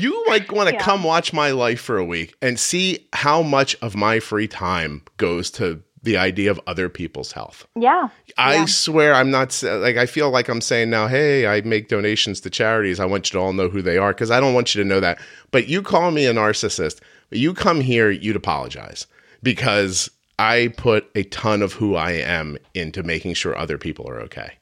You 0.00 0.24
like 0.28 0.52
want 0.52 0.68
to 0.68 0.74
Yeah. 0.76 0.82
come 0.82 1.02
watch 1.02 1.32
my 1.32 1.50
life 1.50 1.80
for 1.80 1.98
a 1.98 2.04
week 2.04 2.34
and 2.40 2.58
see 2.58 3.06
how 3.12 3.42
much 3.42 3.76
of 3.82 3.96
my 3.96 4.20
free 4.20 4.46
time 4.46 5.02
goes 5.16 5.50
to 5.52 5.80
the 6.04 6.16
idea 6.16 6.50
of 6.52 6.60
other 6.68 6.88
people's 6.88 7.32
health. 7.32 7.66
Yeah. 7.74 8.08
I 8.38 8.54
Yeah. 8.54 8.64
swear 8.66 9.12
I'm 9.14 9.32
not 9.32 9.60
like 9.62 9.96
I 9.96 10.06
feel 10.06 10.30
like 10.30 10.48
I'm 10.48 10.60
saying 10.60 10.88
now, 10.90 11.08
hey, 11.08 11.46
I 11.48 11.60
make 11.62 11.88
donations 11.88 12.40
to 12.42 12.50
charities. 12.50 13.00
I 13.00 13.06
want 13.06 13.28
you 13.28 13.38
to 13.38 13.42
all 13.44 13.52
know 13.52 13.68
who 13.68 13.82
they 13.82 13.98
are 13.98 14.12
because 14.12 14.30
I 14.30 14.38
don't 14.38 14.54
want 14.54 14.72
you 14.74 14.82
to 14.82 14.88
know 14.88 15.00
that. 15.00 15.18
But 15.50 15.66
you 15.68 15.82
call 15.82 16.12
me 16.12 16.26
a 16.26 16.32
narcissist. 16.32 17.00
But 17.30 17.38
you 17.40 17.52
come 17.52 17.80
here, 17.80 18.08
you'd 18.10 18.36
apologize 18.36 19.06
because 19.42 20.08
I 20.38 20.72
put 20.76 21.10
a 21.16 21.24
ton 21.24 21.60
of 21.62 21.72
who 21.72 21.96
I 21.96 22.12
am 22.12 22.56
into 22.74 23.02
making 23.02 23.34
sure 23.34 23.58
other 23.58 23.76
people 23.78 24.08
are 24.08 24.20
okay. 24.20 24.52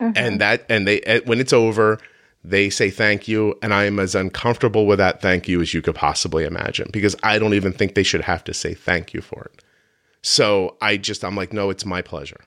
And 0.00 0.40
that 0.40 0.64
and 0.70 0.88
they 0.88 1.00
eh, 1.02 1.20
when 1.26 1.38
it's 1.40 1.52
over, 1.52 1.98
they 2.46 2.70
say 2.70 2.90
thank 2.90 3.26
you 3.26 3.58
and 3.60 3.74
I 3.74 3.84
am 3.84 3.98
as 3.98 4.14
uncomfortable 4.14 4.86
with 4.86 4.98
that 4.98 5.20
thank 5.20 5.48
you 5.48 5.60
as 5.60 5.74
you 5.74 5.82
could 5.82 5.96
possibly 5.96 6.44
imagine 6.44 6.88
because 6.92 7.16
I 7.22 7.38
don't 7.38 7.54
even 7.54 7.72
think 7.72 7.94
they 7.94 8.04
should 8.04 8.20
have 8.20 8.44
to 8.44 8.54
say 8.54 8.72
thank 8.72 9.12
you 9.12 9.20
for 9.20 9.50
it. 9.52 9.64
So 10.22 10.76
I 10.80 10.96
just 10.96 11.24
I'm 11.24 11.34
like 11.36 11.52
no, 11.52 11.70
it's 11.70 11.84
my 11.84 12.02
pleasure. 12.02 12.40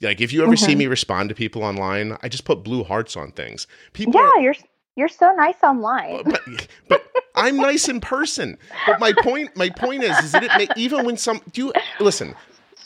Like 0.00 0.20
if 0.20 0.32
you 0.32 0.44
ever 0.44 0.56
see 0.56 0.72
mm-hmm. 0.72 0.78
me 0.78 0.86
respond 0.86 1.28
to 1.28 1.34
people 1.34 1.64
online, 1.64 2.16
I 2.22 2.28
just 2.28 2.44
put 2.44 2.62
blue 2.62 2.84
hearts 2.84 3.16
on 3.16 3.32
things. 3.32 3.66
People 3.92 4.14
Yeah, 4.14 4.30
are- 4.36 4.40
you're 4.40 4.54
you're 4.94 5.08
so 5.08 5.32
nice 5.32 5.56
online. 5.62 6.22
but, 6.24 6.68
but 6.88 7.04
I'm 7.34 7.56
nice 7.56 7.88
in 7.88 8.00
person. 8.00 8.58
But 8.86 9.00
my 9.00 9.12
point, 9.22 9.56
my 9.56 9.70
point 9.70 10.04
is, 10.04 10.16
is 10.18 10.32
that 10.32 10.44
it 10.44 10.50
may, 10.58 10.68
even 10.76 11.06
when 11.06 11.16
some 11.16 11.40
do 11.52 11.66
you 11.66 11.72
listen 11.98 12.34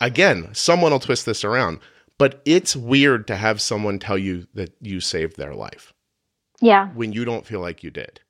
again, 0.01 0.51
someone 0.55 0.93
will 0.93 1.01
twist 1.01 1.27
this 1.27 1.45
around. 1.45 1.81
But 2.17 2.41
it's 2.47 2.75
weird 2.75 3.27
to 3.27 3.37
have 3.37 3.61
someone 3.61 3.99
tell 3.99 4.17
you 4.17 4.47
that 4.55 4.75
you 4.81 5.01
saved 5.01 5.37
their 5.37 5.53
life 5.53 5.93
Yeah. 6.61 6.89
when 6.89 7.13
you 7.13 7.25
don't 7.25 7.47
feel 7.47 7.61
like 7.61 7.83
you 7.83 7.91
did. 7.91 8.21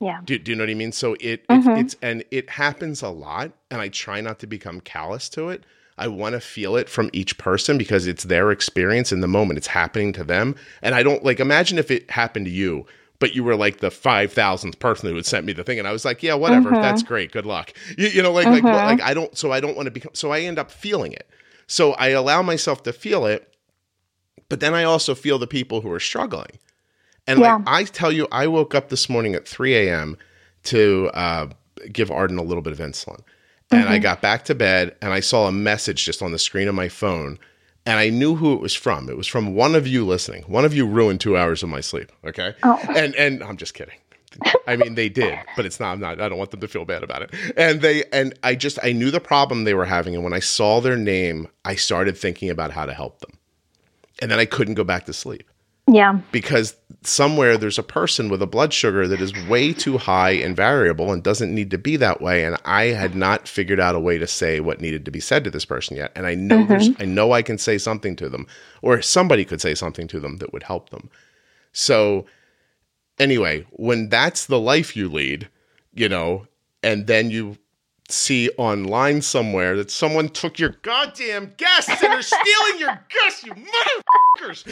Yeah. 0.00 0.20
Do, 0.24 0.38
do 0.38 0.50
you 0.52 0.56
know 0.56 0.64
what 0.64 0.70
I 0.70 0.74
mean? 0.74 0.92
So 0.92 1.16
it, 1.20 1.46
Mhm. 1.48 1.78
it's, 1.78 1.94
it's 1.94 1.96
and 2.02 2.24
it 2.30 2.50
happens 2.50 3.02
a 3.02 3.08
lot, 3.08 3.52
and 3.70 3.80
I 3.80 3.88
try 3.88 4.20
not 4.20 4.38
to 4.40 4.46
become 4.46 4.80
callous 4.80 5.28
to 5.30 5.48
it. 5.50 5.64
I 5.96 6.08
want 6.08 6.32
to 6.34 6.40
feel 6.40 6.74
it 6.76 6.88
from 6.88 7.08
each 7.12 7.38
person 7.38 7.78
because 7.78 8.06
it's 8.06 8.24
their 8.24 8.50
experience 8.50 9.12
in 9.12 9.20
the 9.20 9.28
moment. 9.28 9.58
It's 9.58 9.68
happening 9.68 10.12
to 10.14 10.24
them, 10.24 10.56
and 10.82 10.94
I 10.94 11.02
don't 11.04 11.24
like 11.24 11.38
imagine 11.40 11.78
if 11.78 11.90
it 11.90 12.10
happened 12.10 12.46
to 12.46 12.50
you, 12.50 12.84
but 13.20 13.34
you 13.34 13.44
were 13.44 13.54
like 13.54 13.78
the 13.78 13.92
five 13.92 14.32
thousandth 14.32 14.80
person 14.80 15.08
who 15.08 15.14
had 15.14 15.24
sent 15.24 15.46
me 15.46 15.52
the 15.52 15.62
thing, 15.62 15.78
and 15.78 15.86
I 15.86 15.92
was 15.92 16.04
like, 16.04 16.22
yeah, 16.22 16.34
whatever, 16.34 16.72
Mhm. 16.72 16.82
that's 16.82 17.02
great, 17.04 17.30
good 17.30 17.46
luck. 17.46 17.72
You, 17.96 18.08
you 18.08 18.22
know, 18.22 18.32
like 18.32 18.46
like 18.48 18.64
Mhm. 18.64 18.72
like 18.84 19.00
I 19.00 19.14
don't, 19.14 19.38
so 19.38 19.52
I 19.52 19.60
don't 19.60 19.76
want 19.76 19.86
to 19.86 19.92
become. 19.92 20.10
So 20.14 20.32
I 20.32 20.40
end 20.40 20.58
up 20.58 20.70
feeling 20.72 21.12
it. 21.12 21.28
So 21.68 21.92
I 21.92 22.08
allow 22.08 22.42
myself 22.42 22.82
to 22.82 22.92
feel 22.92 23.24
it, 23.24 23.48
but 24.48 24.58
then 24.60 24.74
I 24.74 24.82
also 24.84 25.14
feel 25.14 25.38
the 25.38 25.46
people 25.46 25.80
who 25.82 25.90
are 25.92 26.00
struggling. 26.00 26.58
And 27.26 27.40
Yeah. 27.40 27.56
like 27.56 27.62
I 27.66 27.84
tell 27.84 28.12
you, 28.12 28.26
I 28.32 28.46
woke 28.46 28.74
up 28.74 28.88
this 28.88 29.08
morning 29.08 29.34
at 29.34 29.46
3 29.48 29.74
a.m. 29.76 30.16
to 30.64 31.10
uh, 31.14 31.48
give 31.92 32.10
Arden 32.10 32.38
a 32.38 32.42
little 32.42 32.62
bit 32.62 32.72
of 32.72 32.78
insulin. 32.78 33.20
And 33.70 33.88
I 33.88 33.98
got 33.98 34.20
back 34.22 34.44
to 34.44 34.54
bed 34.54 34.94
and 35.02 35.12
I 35.12 35.18
saw 35.18 35.48
a 35.48 35.52
message 35.52 36.04
just 36.04 36.22
on 36.22 36.30
the 36.30 36.38
screen 36.38 36.68
of 36.68 36.76
my 36.76 36.88
phone. 36.88 37.38
And 37.86 37.98
I 37.98 38.08
knew 38.08 38.36
who 38.36 38.54
it 38.54 38.60
was 38.60 38.72
from. 38.74 39.08
It 39.08 39.16
was 39.16 39.26
from 39.26 39.54
one 39.54 39.74
of 39.74 39.86
you 39.86 40.06
listening. 40.06 40.42
One 40.44 40.64
of 40.64 40.72
you 40.74 40.86
ruined 40.86 41.20
two 41.20 41.36
hours 41.36 41.62
of 41.62 41.68
my 41.68 41.80
sleep. 41.80 42.12
Okay. 42.24 42.54
Oh. 42.62 42.80
And 42.94 43.14
and 43.16 43.42
I'm 43.42 43.56
just 43.56 43.74
kidding. 43.74 43.96
I 44.66 44.76
mean, 44.76 44.94
they 44.94 45.08
did, 45.08 45.38
but 45.56 45.66
it's 45.66 45.78
not. 45.80 45.92
I'm 45.92 46.00
not. 46.00 46.20
I 46.20 46.28
don't 46.28 46.38
want 46.38 46.50
them 46.50 46.60
to 46.60 46.68
feel 46.68 46.84
bad 46.84 47.02
about 47.02 47.22
it. 47.22 47.34
And 47.56 47.80
they 47.82 48.04
and 48.12 48.32
I 48.42 48.54
just 48.54 48.78
I 48.82 48.92
knew 48.92 49.10
the 49.10 49.20
problem 49.20 49.64
they 49.64 49.74
were 49.74 49.84
having, 49.84 50.14
and 50.14 50.22
when 50.24 50.32
I 50.32 50.38
saw 50.40 50.80
their 50.80 50.96
name, 50.96 51.48
I 51.64 51.74
started 51.74 52.16
thinking 52.16 52.48
about 52.50 52.70
how 52.70 52.86
to 52.86 52.94
help 52.94 53.20
them. 53.20 53.38
And 54.22 54.30
then 54.30 54.38
I 54.38 54.44
couldn't 54.46 54.74
go 54.74 54.84
back 54.84 55.04
to 55.06 55.12
sleep 55.12 55.44
Yeah. 55.86 56.20
because 56.32 56.76
somewhere 57.02 57.58
there's 57.58 57.78
a 57.78 57.82
person 57.82 58.30
with 58.30 58.40
a 58.40 58.46
blood 58.46 58.72
sugar 58.72 59.06
that 59.06 59.20
is 59.20 59.34
way 59.48 59.74
too 59.74 59.98
high 59.98 60.30
and 60.30 60.56
variable 60.56 61.12
and 61.12 61.22
doesn't 61.22 61.54
need 61.54 61.70
to 61.72 61.78
be 61.78 61.96
that 61.96 62.22
way 62.22 62.44
and 62.44 62.56
I 62.64 62.84
had 62.86 63.14
not 63.14 63.46
figured 63.46 63.78
out 63.78 63.94
a 63.94 64.00
way 64.00 64.16
to 64.16 64.26
say 64.26 64.60
what 64.60 64.80
needed 64.80 65.04
to 65.04 65.10
be 65.10 65.20
said 65.20 65.44
to 65.44 65.50
this 65.50 65.66
person 65.66 65.96
yet 65.96 66.10
and 66.16 66.26
I 66.26 66.34
know 66.34 66.60
mm-hmm. 66.60 66.68
there's 66.68 66.88
I 66.98 67.04
know 67.04 67.32
I 67.32 67.42
can 67.42 67.58
say 67.58 67.76
something 67.76 68.16
to 68.16 68.30
them 68.30 68.46
or 68.80 69.02
somebody 69.02 69.44
could 69.44 69.60
say 69.60 69.74
something 69.74 70.08
to 70.08 70.20
them 70.20 70.38
that 70.38 70.52
would 70.54 70.62
help 70.62 70.88
them. 70.88 71.10
So 71.72 72.24
anyway, 73.18 73.66
when 73.70 74.08
that's 74.08 74.46
the 74.46 74.60
life 74.60 74.96
you 74.96 75.08
lead, 75.08 75.48
you 75.92 76.08
know, 76.08 76.46
and 76.82 77.06
then 77.06 77.30
you 77.30 77.58
see 78.10 78.50
online 78.58 79.22
somewhere 79.22 79.76
that 79.76 79.90
someone 79.90 80.28
took 80.28 80.58
your 80.58 80.70
goddamn 80.82 81.52
guests 81.56 81.90
and 82.02 82.12
are 82.12 82.22
stealing 82.22 82.78
your 82.78 83.00
guests, 83.22 83.44
you 83.44 83.52
motherfuckers. 83.54 84.66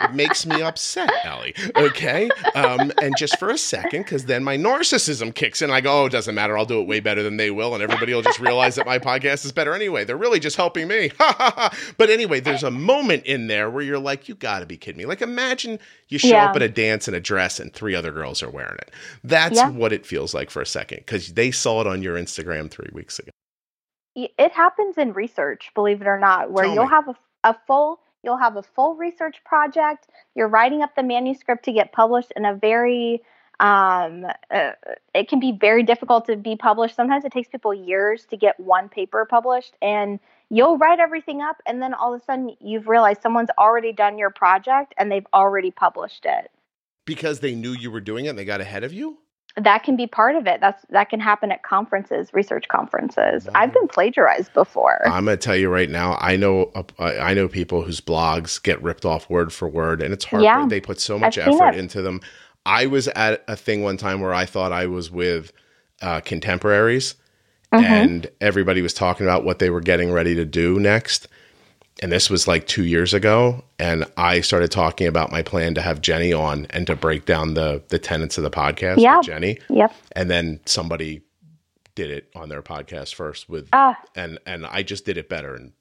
It 0.00 0.14
makes 0.14 0.44
me 0.46 0.62
upset, 0.62 1.10
Allie. 1.24 1.54
Okay? 1.76 2.28
Um, 2.56 2.92
and 3.00 3.14
just 3.16 3.38
for 3.38 3.50
a 3.50 3.58
second, 3.58 4.02
because 4.02 4.24
then 4.26 4.42
my 4.42 4.56
narcissism 4.56 5.32
kicks 5.34 5.62
in. 5.62 5.70
I 5.70 5.80
go, 5.80 6.02
oh, 6.02 6.06
it 6.06 6.10
doesn't 6.10 6.34
matter. 6.34 6.58
I'll 6.58 6.66
do 6.66 6.80
it 6.80 6.88
way 6.88 6.98
better 7.00 7.22
than 7.22 7.36
they 7.36 7.50
will. 7.52 7.74
And 7.74 7.82
everybody 7.82 8.14
will 8.14 8.22
just 8.22 8.40
realize 8.40 8.74
that 8.74 8.86
my 8.86 8.98
podcast 8.98 9.44
is 9.44 9.52
better 9.52 9.74
anyway. 9.74 10.04
They're 10.04 10.16
really 10.16 10.40
just 10.40 10.56
helping 10.56 10.88
me. 10.88 11.12
but 11.98 12.10
anyway, 12.10 12.40
there's 12.40 12.64
a 12.64 12.70
moment 12.70 13.24
in 13.26 13.46
there 13.46 13.70
where 13.70 13.82
you're 13.82 13.98
like, 13.98 14.28
you 14.28 14.34
got 14.34 14.60
to 14.60 14.66
be 14.66 14.76
kidding 14.76 14.98
me. 14.98 15.06
Like, 15.06 15.22
imagine 15.22 15.78
you 16.08 16.18
show 16.18 16.28
Yeah. 16.28 16.46
up 16.50 16.56
at 16.56 16.62
a 16.62 16.68
dance 16.68 17.06
in 17.06 17.14
a 17.14 17.20
dress 17.20 17.60
and 17.60 17.72
three 17.72 17.94
other 17.94 18.10
girls 18.12 18.42
are 18.42 18.50
wearing 18.50 18.76
it. 18.78 18.90
That's 19.22 19.56
Yeah. 19.56 19.68
what 19.70 19.92
it 19.92 20.04
feels 20.04 20.34
like 20.34 20.50
for 20.50 20.60
a 20.60 20.66
second 20.66 20.98
because 20.98 21.34
they 21.34 21.50
saw 21.52 21.80
it 21.80 21.86
on 21.86 22.02
your 22.02 22.16
Instagram 22.16 22.70
three 22.82 22.94
weeks 22.94 23.18
ago. 23.18 23.30
It 24.14 24.52
happens 24.52 24.98
in 24.98 25.14
research, 25.14 25.70
believe 25.74 26.02
it 26.02 26.06
or 26.06 26.18
not, 26.18 26.50
where 26.50 26.64
Tell 26.64 26.74
you'll 26.74 26.84
me. 26.84 26.90
have 26.90 27.08
a, 27.08 27.16
a 27.44 27.56
full 27.66 28.00
you'll 28.22 28.36
have 28.36 28.56
a 28.56 28.62
full 28.62 28.94
research 28.94 29.42
project. 29.44 30.06
You're 30.34 30.48
writing 30.48 30.82
up 30.82 30.94
the 30.94 31.02
manuscript 31.02 31.64
to 31.64 31.72
get 31.72 31.92
published 31.92 32.32
in 32.36 32.44
a 32.44 32.54
very 32.54 33.22
um, 33.60 34.26
uh, 34.50 34.72
it 35.14 35.28
can 35.28 35.38
be 35.38 35.52
very 35.52 35.84
difficult 35.84 36.26
to 36.26 36.36
be 36.36 36.56
published. 36.56 36.96
Sometimes 36.96 37.24
it 37.24 37.32
takes 37.32 37.48
people 37.48 37.72
years 37.72 38.26
to 38.26 38.36
get 38.36 38.58
one 38.58 38.88
paper 38.88 39.24
published, 39.24 39.74
and 39.80 40.18
you'll 40.50 40.78
write 40.78 40.98
everything 40.98 41.40
up, 41.40 41.62
and 41.64 41.80
then 41.80 41.94
all 41.94 42.12
of 42.12 42.20
a 42.20 42.24
sudden 42.24 42.56
you've 42.60 42.88
realized 42.88 43.22
someone's 43.22 43.50
already 43.58 43.92
done 43.92 44.18
your 44.18 44.30
project 44.30 44.94
and 44.98 45.12
they've 45.12 45.26
already 45.32 45.70
published 45.70 46.26
it. 46.26 46.50
Because 47.06 47.40
they 47.40 47.54
knew 47.54 47.72
you 47.72 47.90
were 47.90 48.00
doing 48.00 48.26
it 48.26 48.30
and 48.30 48.38
they 48.38 48.44
got 48.44 48.60
ahead 48.60 48.84
of 48.84 48.92
you? 48.92 49.18
That 49.56 49.82
can 49.82 49.96
be 49.96 50.06
part 50.06 50.34
of 50.36 50.46
it. 50.46 50.60
That's 50.60 50.84
that 50.90 51.10
can 51.10 51.20
happen 51.20 51.52
at 51.52 51.62
conferences, 51.62 52.30
research 52.32 52.68
conferences. 52.68 53.48
I've 53.54 53.72
been 53.72 53.88
plagiarized 53.88 54.52
before. 54.54 55.06
I'm 55.06 55.26
going 55.26 55.36
to 55.36 55.42
tell 55.42 55.56
you 55.56 55.68
right 55.68 55.90
now. 55.90 56.16
I 56.20 56.36
know 56.36 56.70
uh, 56.74 56.82
I 56.98 57.34
know 57.34 57.48
people 57.48 57.82
whose 57.82 58.00
blogs 58.00 58.62
get 58.62 58.82
ripped 58.82 59.04
off 59.04 59.28
word 59.28 59.52
for 59.52 59.68
word, 59.68 60.00
and 60.02 60.12
it's 60.14 60.24
hard. 60.24 60.42
Yeah. 60.42 60.66
They 60.66 60.80
put 60.80 61.00
so 61.00 61.18
much 61.18 61.36
I've 61.38 61.48
effort 61.48 61.74
into 61.74 62.00
them. 62.02 62.20
I 62.64 62.86
was 62.86 63.08
at 63.08 63.44
a 63.48 63.56
thing 63.56 63.82
one 63.82 63.96
time 63.96 64.20
where 64.20 64.32
I 64.32 64.46
thought 64.46 64.72
I 64.72 64.86
was 64.86 65.10
with 65.10 65.52
uh, 66.00 66.20
contemporaries, 66.20 67.14
Mhm. 67.72 67.82
and 67.84 68.30
everybody 68.40 68.82
was 68.82 68.94
talking 68.94 69.26
about 69.26 69.44
what 69.44 69.58
they 69.58 69.70
were 69.70 69.80
getting 69.80 70.12
ready 70.12 70.34
to 70.34 70.44
do 70.44 70.78
next. 70.80 71.28
And 72.02 72.10
this 72.10 72.28
was 72.28 72.48
like 72.48 72.66
two 72.66 72.84
years 72.84 73.14
ago, 73.14 73.62
and 73.78 74.04
I 74.16 74.40
started 74.40 74.70
talking 74.72 75.06
about 75.06 75.30
my 75.30 75.40
plan 75.42 75.74
to 75.76 75.80
have 75.80 76.00
Jenny 76.00 76.32
on 76.32 76.66
and 76.70 76.84
to 76.88 76.96
break 76.96 77.24
down 77.26 77.54
the 77.54 77.82
the 77.88 77.98
tenets 77.98 78.36
of 78.36 78.42
the 78.44 78.50
podcast 78.50 78.96
Yeah. 78.98 79.18
with 79.18 79.26
Jenny. 79.26 79.58
Yep. 79.70 79.94
And 80.16 80.28
then 80.30 80.60
somebody 80.66 81.22
did 81.94 82.10
it 82.10 82.28
on 82.34 82.48
their 82.48 82.60
podcast 82.62 83.14
first 83.14 83.48
with 83.48 83.68
Ah, 83.72 83.96
and 84.16 84.38
and 84.46 84.66
I 84.66 84.82
just 84.82 85.04
did 85.04 85.16
it 85.16 85.28
better 85.28 85.54
and 85.54 85.72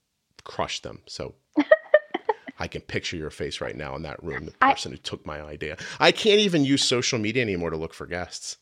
crushed 0.44 0.84
them. 0.84 1.00
So 1.08 1.34
I 2.60 2.68
can 2.68 2.82
picture 2.82 3.18
your 3.18 3.32
face 3.32 3.60
right 3.60 3.76
now 3.76 3.96
in 3.96 4.04
that 4.04 4.24
room, 4.24 4.46
the 4.46 4.54
I- 4.62 4.74
person 4.74 4.92
who 4.92 4.98
took 5.00 5.26
my 5.26 5.42
idea. 5.42 5.78
I 6.00 6.12
can't 6.12 6.40
even 6.40 6.64
use 6.64 6.84
social 6.84 7.18
media 7.18 7.42
anymore 7.42 7.72
to 7.72 7.78
look 7.78 7.94
for 7.96 8.06
guests. 8.06 8.58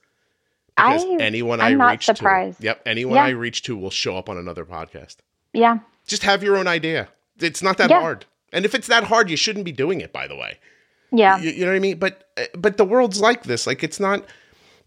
Because 0.78 1.04
I- 1.04 1.18
anyone 1.20 1.60
I'm 1.60 1.74
I 1.74 1.76
not 1.76 1.92
reach 1.92 2.06
surprised. 2.06 2.60
to, 2.60 2.64
yep, 2.68 2.82
anyone 2.86 3.16
Yeah. 3.16 3.26
I 3.26 3.30
reach 3.32 3.64
to 3.64 3.76
will 3.76 3.90
show 3.90 4.16
up 4.18 4.30
on 4.30 4.38
another 4.38 4.64
podcast. 4.64 5.18
yeah. 5.52 5.80
Just 6.08 6.24
have 6.24 6.42
your 6.42 6.56
own 6.58 6.66
idea. 6.66 7.10
It's 7.42 7.62
not 7.64 7.78
that 7.78 7.90
Yeah. 7.90 8.02
hard. 8.02 8.26
And 8.52 8.66
if 8.66 8.74
it's 8.74 8.88
that 8.88 9.04
hard, 9.06 9.30
you 9.30 9.38
shouldn't 9.38 9.66
be 9.66 9.72
doing 9.72 10.02
it. 10.02 10.12
By 10.12 10.28
the 10.28 10.36
way, 10.36 10.58
Yeah. 11.12 11.38
you, 11.40 11.52
you 11.52 11.66
know 11.66 11.72
what 11.72 11.76
I 11.78 11.80
mean? 11.80 11.98
But 12.00 12.30
uh, 12.38 12.44
but 12.58 12.78
the 12.78 12.86
world's 12.86 13.20
like 13.22 13.44
this. 13.44 13.68
Like 13.68 13.84
it's 13.84 14.00
not 14.00 14.26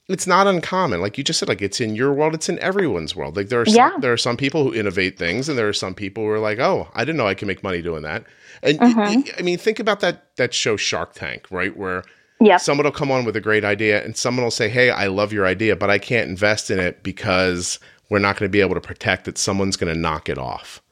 it's 0.09 0.27
not 0.27 0.47
uncommon. 0.49 1.01
Like 1.01 1.17
you 1.17 1.23
just 1.25 1.39
said, 1.39 1.49
like 1.49 1.63
it's 1.63 1.81
in 1.81 1.95
your 1.95 2.13
world, 2.13 2.35
it's 2.35 2.49
in 2.49 2.59
everyone's 2.59 3.15
world. 3.15 3.37
Like 3.37 3.49
there 3.51 3.61
are 3.61 3.67
some, 3.67 3.75
Yeah. 3.77 3.93
there 4.01 4.13
are 4.13 4.17
some 4.17 4.37
people 4.37 4.65
who 4.65 4.75
innovate 4.75 5.17
things, 5.17 5.49
and 5.49 5.57
there 5.57 5.69
are 5.69 5.73
some 5.73 5.95
people 5.95 6.25
who 6.25 6.31
are 6.31 6.41
like, 6.41 6.59
oh, 6.59 6.89
I 6.95 7.05
didn't 7.05 7.17
know 7.19 7.27
I 7.29 7.35
can 7.35 7.47
make 7.47 7.63
money 7.63 7.81
doing 7.83 8.03
that. 8.03 8.25
And 8.65 8.79
Mhm. 8.81 8.97
y- 9.27 9.33
I 9.39 9.43
mean, 9.43 9.59
think 9.59 9.79
about 9.79 10.01
that 10.01 10.37
that 10.37 10.53
show 10.53 10.77
Shark 10.77 11.15
Tank, 11.15 11.47
right? 11.51 11.75
Where 11.77 12.03
Yeah. 12.41 12.57
Someone 12.57 12.85
will 12.85 12.91
come 12.93 13.13
on 13.13 13.25
with 13.25 13.37
a 13.37 13.41
great 13.41 13.65
idea 13.65 14.03
and 14.05 14.17
someone 14.17 14.43
will 14.43 14.51
say, 14.51 14.69
Hey, 14.69 14.91
I 14.91 15.07
love 15.07 15.33
your 15.33 15.47
idea, 15.47 15.77
but 15.77 15.89
I 15.91 15.99
can't 15.99 16.29
invest 16.29 16.73
in 16.73 16.81
it 16.81 17.05
because 17.05 17.79
we're 18.11 18.19
not 18.19 18.37
going 18.37 18.49
to 18.49 18.53
be 18.53 18.61
able 18.61 18.75
to 18.75 18.81
protect 18.81 19.29
it. 19.29 19.39
Someone's 19.39 19.77
going 19.77 19.95
to 19.95 19.99
knock 19.99 20.29
it 20.29 20.39
off. 20.39 20.83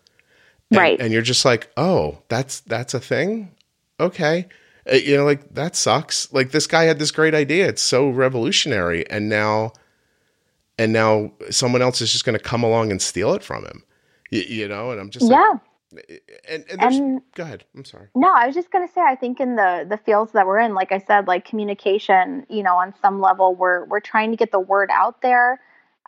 And, 0.70 0.78
Right. 0.78 1.00
And 1.00 1.12
you're 1.12 1.22
just 1.22 1.44
like, 1.44 1.70
oh, 1.76 2.22
that's 2.28 2.60
that's 2.60 2.94
a 2.94 3.00
thing. 3.00 3.50
Okay. 3.98 4.48
Uh, 4.90 4.96
You 4.96 5.16
know, 5.16 5.24
like 5.24 5.54
that 5.54 5.76
sucks. 5.76 6.32
Like 6.32 6.52
this 6.52 6.66
guy 6.66 6.84
had 6.84 6.98
this 6.98 7.10
great 7.10 7.34
idea. 7.34 7.68
It's 7.68 7.82
so 7.82 8.08
revolutionary, 8.08 9.08
and 9.10 9.28
now, 9.28 9.72
and 10.78 10.92
now 10.92 11.32
someone 11.50 11.82
else 11.82 12.00
is 12.00 12.12
just 12.12 12.24
going 12.24 12.38
to 12.38 12.42
come 12.42 12.62
along 12.62 12.90
and 12.90 13.02
steal 13.02 13.34
it 13.34 13.42
from 13.42 13.64
him. 13.64 13.82
You, 14.30 14.42
you 14.42 14.68
know, 14.68 14.90
and 14.92 15.00
I'm 15.00 15.10
just 15.10 15.28
yeah. 15.28 15.36
like, 15.36 15.60
and, 16.48 16.64
and, 16.70 16.82
And 16.82 17.22
go 17.34 17.42
ahead. 17.42 17.64
I'm 17.74 17.84
sorry. 17.84 18.08
No, 18.14 18.32
I 18.32 18.46
was 18.46 18.54
just 18.54 18.70
gonna 18.70 18.88
say 18.88 19.00
I 19.00 19.16
think 19.16 19.40
in 19.40 19.56
the 19.56 19.86
the 19.88 19.96
fields 19.96 20.32
that 20.32 20.46
we're 20.46 20.60
in, 20.60 20.74
like 20.74 20.92
I 20.92 20.98
said, 20.98 21.26
like 21.26 21.44
communication, 21.44 22.46
you 22.48 22.62
know, 22.62 22.76
on 22.76 22.94
some 23.02 23.20
level 23.20 23.54
we're 23.56 23.84
we're 23.86 24.00
trying 24.00 24.30
to 24.30 24.36
get 24.36 24.52
the 24.52 24.60
word 24.60 24.88
out 24.92 25.20
there. 25.20 25.60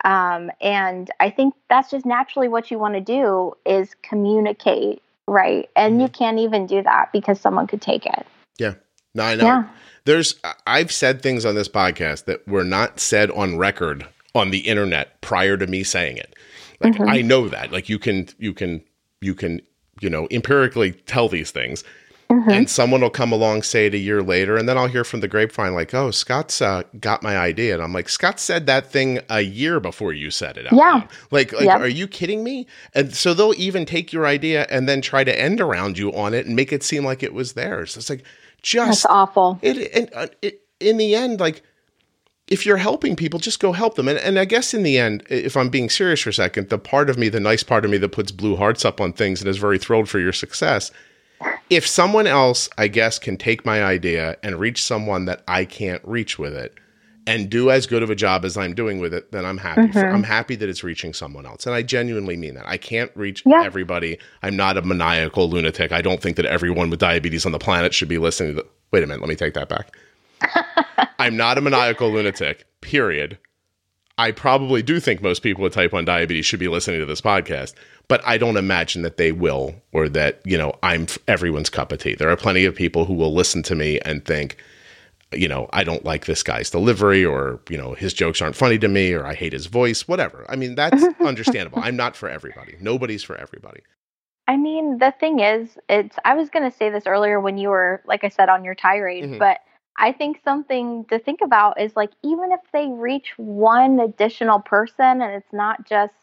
Um, 0.03 0.51
and 0.61 1.09
I 1.19 1.29
think 1.29 1.53
that's 1.69 1.89
just 1.91 2.05
naturally 2.05 2.47
what 2.47 2.71
you 2.71 2.77
want 2.77 2.95
to 2.95 3.01
do 3.01 3.53
is 3.65 3.95
communicate, 4.01 5.01
right? 5.27 5.69
And 5.75 6.01
you 6.01 6.09
can't 6.09 6.39
even 6.39 6.67
do 6.67 6.83
that 6.83 7.11
because 7.13 7.39
someone 7.39 7.67
could 7.67 7.81
take 7.81 8.05
it. 8.05 8.25
Yeah. 8.57 8.73
No, 9.15 9.23
I 9.23 9.35
know. 9.35 9.45
Yeah. 9.45 9.69
There's 10.05 10.35
I've 10.67 10.91
said 10.91 11.21
things 11.21 11.45
on 11.45 11.55
this 11.55 11.69
podcast 11.69 12.25
that 12.25 12.45
were 12.47 12.65
not 12.65 12.99
said 12.99 13.31
on 13.31 13.57
record 13.57 14.05
on 14.35 14.51
the 14.51 14.59
internet 14.59 15.21
prior 15.21 15.55
to 15.57 15.67
me 15.67 15.83
saying 15.83 16.17
it. 16.17 16.35
Like 16.81 16.95
Mhm. 16.95 17.09
I 17.09 17.21
know 17.21 17.47
that. 17.47 17.71
Like 17.71 17.87
you 17.87 17.99
can 17.99 18.27
you 18.37 18.53
can 18.53 18.83
you 19.21 19.33
can, 19.33 19.61
you 20.01 20.09
know, 20.09 20.27
empirically 20.31 20.91
tell 20.91 21.29
these 21.29 21.51
things. 21.51 21.83
Mhm. 22.29 22.51
And 22.51 22.69
someone 22.69 23.01
will 23.01 23.09
come 23.09 23.31
along, 23.31 23.63
say 23.63 23.85
it 23.87 23.93
a 23.93 23.97
year 23.97 24.23
later, 24.23 24.57
and 24.57 24.67
then 24.67 24.77
I'll 24.77 24.87
hear 24.87 25.03
from 25.03 25.19
the 25.19 25.27
grapevine, 25.27 25.73
like, 25.73 25.93
"Oh, 25.93 26.09
Scott's 26.11 26.61
uh, 26.61 26.83
got 26.99 27.21
my 27.21 27.37
idea," 27.37 27.73
and 27.75 27.83
I'm 27.83 27.93
like, 27.93 28.09
"Scott 28.09 28.39
said 28.39 28.65
that 28.65 28.91
thing 28.91 29.19
a 29.29 29.41
year 29.41 29.79
before 29.79 30.13
you 30.13 30.31
said 30.31 30.57
it." 30.57 30.65
Out 30.65 30.73
Yeah. 30.73 30.93
loud. 30.93 31.07
like, 31.31 31.53
like, 31.53 31.65
Yep. 31.65 31.79
are 31.81 31.87
you 31.87 32.07
kidding 32.07 32.43
me? 32.43 32.65
And 32.95 33.13
so 33.13 33.33
they'll 33.33 33.53
even 33.57 33.85
take 33.85 34.11
your 34.13 34.25
idea 34.25 34.65
and 34.69 34.89
then 34.89 35.01
try 35.01 35.23
to 35.23 35.39
end 35.39 35.61
around 35.61 35.97
you 35.97 36.11
on 36.13 36.33
it 36.33 36.45
and 36.45 36.55
make 36.55 36.73
it 36.73 36.81
seem 36.83 37.05
like 37.05 37.21
it 37.23 37.33
was 37.33 37.53
theirs. 37.53 37.95
It's 37.97 38.09
like 38.09 38.23
just 38.61 39.03
That's 39.03 39.05
awful. 39.05 39.59
it, 39.61 39.91
and 39.93 40.09
uh, 40.13 40.27
it, 40.41 40.61
in 40.79 40.97
the 40.97 41.15
end, 41.15 41.39
like 41.39 41.61
if 42.49 42.65
you're 42.65 42.77
helping 42.77 43.15
people, 43.15 43.39
just 43.39 43.59
go 43.59 43.71
help 43.71 43.95
them. 43.95 44.07
And, 44.07 44.19
and 44.19 44.37
I 44.37 44.45
guess 44.45 44.73
in 44.73 44.83
the 44.83 44.97
end, 44.97 45.23
if 45.29 45.55
I'm 45.55 45.69
being 45.69 45.89
serious 45.89 46.19
for 46.21 46.29
a 46.29 46.33
second, 46.33 46.69
the 46.69 46.77
part 46.77 47.09
of 47.09 47.17
me, 47.17 47.29
the 47.29 47.39
nice 47.39 47.63
part 47.63 47.85
of 47.85 47.91
me 47.91 47.97
that 47.99 48.09
puts 48.09 48.31
blue 48.31 48.55
hearts 48.57 48.83
up 48.83 48.99
on 48.99 49.13
things 49.13 49.39
and 49.41 49.49
is 49.49 49.57
very 49.57 49.77
thrilled 49.77 50.09
for 50.09 50.19
your 50.19 50.33
success. 50.33 50.91
If 51.69 51.87
someone 51.87 52.27
else, 52.27 52.69
I 52.77 52.87
guess, 52.87 53.19
can 53.19 53.37
take 53.37 53.65
my 53.65 53.83
idea 53.83 54.37
and 54.43 54.59
reach 54.59 54.83
someone 54.83 55.25
that 55.25 55.43
I 55.47 55.65
can't 55.65 56.01
reach 56.05 56.37
with 56.37 56.53
it 56.53 56.73
and 57.25 57.49
do 57.49 57.71
as 57.71 57.87
good 57.87 58.03
of 58.03 58.09
a 58.09 58.15
job 58.15 58.43
as 58.43 58.57
I'm 58.57 58.73
doing 58.75 58.99
with 58.99 59.13
it, 59.13 59.31
then 59.31 59.45
I'm 59.45 59.57
happy. 59.57 59.87
For, 59.93 60.01
Mhm. 60.03 60.13
I'm 60.13 60.23
happy 60.23 60.55
that 60.57 60.67
it's 60.69 60.83
reaching 60.83 61.13
someone 61.13 61.45
else. 61.45 61.65
And 61.65 61.73
I 61.73 61.81
genuinely 61.81 62.35
mean 62.35 62.55
that. 62.55 62.67
I 62.67 62.77
can't 62.77 63.11
reach 63.15 63.43
Yeah. 63.45 63.63
everybody. 63.63 64.17
I'm 64.43 64.55
not 64.57 64.77
a 64.77 64.81
maniacal 64.81 65.49
lunatic. 65.49 65.91
I 65.93 66.01
don't 66.01 66.21
think 66.21 66.35
that 66.35 66.45
everyone 66.45 66.89
with 66.89 66.99
diabetes 66.99 67.45
on 67.45 67.53
the 67.53 67.59
planet 67.59 67.93
should 67.93 68.09
be 68.09 68.17
listening 68.17 68.55
to 68.55 68.61
the, 68.63 68.67
Wait 68.91 69.03
a 69.03 69.07
minute, 69.07 69.21
let 69.21 69.29
me 69.29 69.35
take 69.35 69.53
that 69.55 69.69
back. 69.69 69.95
I'm 71.19 71.35
not 71.37 71.57
a 71.57 71.61
maniacal 71.61 72.11
lunatic, 72.11 72.65
period. 72.81 73.37
I 74.17 74.31
probably 74.31 74.83
do 74.83 74.99
think 74.99 75.21
most 75.21 75.41
people 75.41 75.63
with 75.63 75.73
type 75.73 75.91
1 75.91 76.05
diabetes 76.05 76.45
should 76.45 76.59
be 76.59 76.67
listening 76.67 76.99
to 76.99 77.05
this 77.05 77.21
podcast, 77.21 77.73
but 78.07 78.21
I 78.25 78.37
don't 78.37 78.57
imagine 78.57 79.01
that 79.01 79.17
they 79.17 79.31
will 79.31 79.75
or 79.91 80.07
that, 80.09 80.39
you 80.45 80.57
know, 80.57 80.73
I'm 80.83 81.07
everyone's 81.27 81.69
cup 81.69 81.91
of 81.91 81.99
tea. 81.99 82.13
There 82.15 82.29
are 82.29 82.37
plenty 82.37 82.65
of 82.65 82.75
people 82.75 83.05
who 83.05 83.13
will 83.15 83.33
listen 83.33 83.63
to 83.63 83.75
me 83.75 83.99
and 84.01 84.23
think, 84.23 84.57
you 85.33 85.47
know, 85.47 85.67
I 85.73 85.83
don't 85.83 86.05
like 86.05 86.25
this 86.27 86.43
guy's 86.43 86.69
delivery 86.69 87.25
or, 87.25 87.59
you 87.69 87.77
know, 87.77 87.93
his 87.95 88.13
jokes 88.13 88.39
aren't 88.39 88.55
funny 88.55 88.77
to 88.79 88.87
me 88.87 89.13
or 89.13 89.25
I 89.25 89.33
hate 89.33 89.51
his 89.53 89.65
voice, 89.65 90.07
whatever. 90.07 90.45
I 90.47 90.57
mean, 90.57 90.75
that's 90.75 91.03
understandable. 91.19 91.79
I'm 91.81 91.95
not 91.95 92.15
for 92.15 92.29
everybody. 92.29 92.75
Nobody's 92.79 93.23
for 93.23 93.35
everybody. 93.35 93.81
I 94.47 94.57
mean, 94.57 94.99
the 94.99 95.11
thing 95.19 95.39
is, 95.39 95.69
it's 95.89 96.17
I 96.23 96.35
was 96.35 96.49
going 96.51 96.69
to 96.69 96.77
say 96.77 96.91
this 96.91 97.07
earlier 97.07 97.39
when 97.39 97.57
you 97.57 97.69
were 97.69 98.03
like 98.05 98.23
I 98.23 98.29
said 98.29 98.49
on 98.49 98.63
your 98.63 98.75
tirade, 98.75 99.23
Mhm. 99.23 99.39
but 99.39 99.61
I 99.97 100.11
think 100.11 100.41
something 100.43 101.05
to 101.05 101.19
think 101.19 101.41
about 101.41 101.79
is 101.79 101.95
like 101.95 102.11
even 102.23 102.51
if 102.51 102.59
they 102.71 102.87
reach 102.87 103.33
one 103.37 103.99
additional 103.99 104.59
person 104.59 105.21
and 105.21 105.33
it's 105.35 105.53
not 105.53 105.87
just 105.87 106.13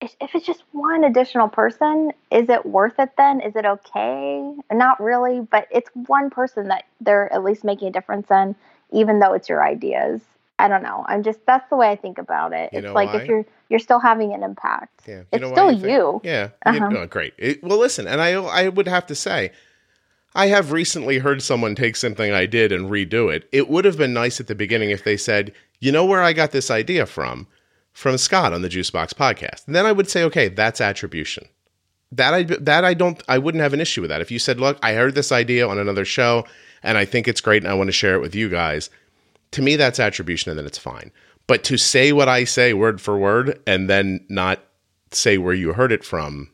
if 0.00 0.34
it's 0.34 0.46
just 0.46 0.62
one 0.72 1.04
additional 1.04 1.48
person, 1.48 2.12
is 2.30 2.48
it 2.50 2.66
worth 2.66 2.98
it 2.98 3.10
then? 3.16 3.40
Is 3.40 3.56
it 3.56 3.64
okay? 3.64 4.52
Not 4.70 5.00
really, 5.02 5.40
but 5.40 5.66
it's 5.70 5.88
one 5.94 6.28
person 6.28 6.68
that 6.68 6.84
they're 7.00 7.32
at 7.32 7.42
least 7.42 7.64
making 7.64 7.88
a 7.88 7.90
difference 7.92 8.30
in, 8.30 8.54
even 8.92 9.20
though 9.20 9.32
it's 9.32 9.48
your 9.48 9.64
ideas. 9.64 10.20
I 10.58 10.68
don't 10.68 10.82
know. 10.82 11.04
I'm 11.06 11.22
just 11.22 11.40
that's 11.46 11.68
the 11.70 11.76
way 11.76 11.90
I 11.90 11.96
think 11.96 12.18
about 12.18 12.52
it. 12.52 12.70
You 12.72 12.80
it's 12.80 12.92
like 12.94 13.12
why? 13.12 13.20
if 13.22 13.28
you're 13.28 13.44
you're 13.68 13.78
still 13.80 14.00
having 14.00 14.32
an 14.32 14.42
impact. 14.42 15.02
Yeah. 15.06 15.18
You 15.18 15.24
It's 15.32 15.48
still 15.48 15.70
you 15.72 16.20
Yeah. 16.22 16.48
Uh-huh. 16.64 16.88
know, 16.88 17.06
great. 17.06 17.34
It- 17.38 17.62
well, 17.62 17.78
listen, 17.78 18.06
and 18.06 18.20
I 18.20 18.32
I 18.34 18.68
would 18.68 18.88
have 18.88 19.06
to 19.06 19.14
say, 19.14 19.52
I 20.36 20.48
have 20.48 20.70
recently 20.70 21.16
heard 21.18 21.42
someone 21.42 21.74
take 21.74 21.96
something 21.96 22.30
I 22.30 22.44
did 22.44 22.70
and 22.70 22.90
redo 22.90 23.34
it. 23.34 23.48
It 23.52 23.70
would 23.70 23.86
have 23.86 23.96
been 23.96 24.12
nice 24.12 24.38
at 24.38 24.48
the 24.48 24.54
beginning 24.54 24.90
if 24.90 25.02
they 25.02 25.16
said, 25.16 25.50
"You 25.80 25.90
know 25.92 26.04
where 26.04 26.22
I 26.22 26.34
got 26.34 26.50
this 26.50 26.70
idea 26.70 27.06
from? 27.06 27.46
From 27.94 28.18
Scott 28.18 28.52
on 28.52 28.60
the 28.60 28.68
Juicebox 28.68 29.14
podcast." 29.14 29.66
And 29.66 29.74
then 29.74 29.86
I 29.86 29.92
would 29.92 30.10
say, 30.10 30.22
"Okay, 30.24 30.48
that's 30.48 30.78
attribution." 30.82 31.48
That 32.12 32.34
I 32.34 32.42
that 32.42 32.84
I 32.84 32.92
don't 32.92 33.22
I 33.26 33.38
wouldn't 33.38 33.62
have 33.62 33.72
an 33.72 33.80
issue 33.80 34.02
with 34.02 34.10
that. 34.10 34.20
If 34.20 34.30
you 34.30 34.38
said, 34.38 34.60
"Look, 34.60 34.78
I 34.82 34.92
heard 34.92 35.14
this 35.14 35.32
idea 35.32 35.66
on 35.66 35.78
another 35.78 36.04
show 36.04 36.44
and 36.82 36.98
I 36.98 37.06
think 37.06 37.26
it's 37.26 37.40
great 37.40 37.62
and 37.62 37.72
I 37.72 37.74
want 37.74 37.88
to 37.88 37.92
share 37.92 38.14
it 38.14 38.20
with 38.20 38.34
you 38.34 38.50
guys." 38.50 38.90
To 39.52 39.62
me 39.62 39.76
that's 39.76 39.98
attribution 39.98 40.50
and 40.50 40.58
then 40.58 40.66
it's 40.66 40.76
fine. 40.76 41.12
But 41.46 41.64
to 41.64 41.78
say 41.78 42.12
what 42.12 42.28
I 42.28 42.44
say 42.44 42.74
word 42.74 43.00
for 43.00 43.16
word 43.16 43.58
and 43.66 43.88
then 43.88 44.26
not 44.28 44.62
say 45.12 45.38
where 45.38 45.54
you 45.54 45.72
heard 45.72 45.92
it 45.92 46.04
from, 46.04 46.50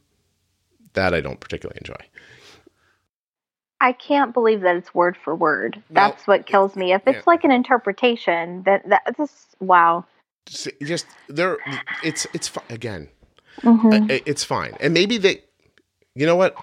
that 0.92 1.12
I 1.14 1.20
don't 1.20 1.40
particularly 1.40 1.80
enjoy. 1.80 2.11
I 3.82 3.92
can't 3.92 4.32
believe 4.32 4.60
that 4.62 4.76
it's 4.76 4.94
word 4.94 5.16
for 5.16 5.34
word. 5.34 5.82
No. 5.90 5.94
That's 6.02 6.26
what 6.26 6.46
kills 6.46 6.76
me. 6.76 6.92
If 6.92 7.02
it's 7.06 7.16
Yeah. 7.16 7.22
like 7.26 7.42
an 7.44 7.50
interpretation, 7.50 8.62
that 8.62 8.88
that's 8.88 9.16
just 9.18 9.56
wow. 9.60 10.04
Just, 10.46 10.68
just 10.80 11.06
there, 11.28 11.58
it's 12.04 12.26
it's 12.32 12.50
again, 12.70 13.08
Mhm. 13.62 14.10
i- 14.10 14.22
it's 14.24 14.44
fine, 14.44 14.76
and 14.80 14.94
maybe 14.94 15.18
they, 15.18 15.42
you 16.14 16.26
know 16.26 16.36
what? 16.36 16.56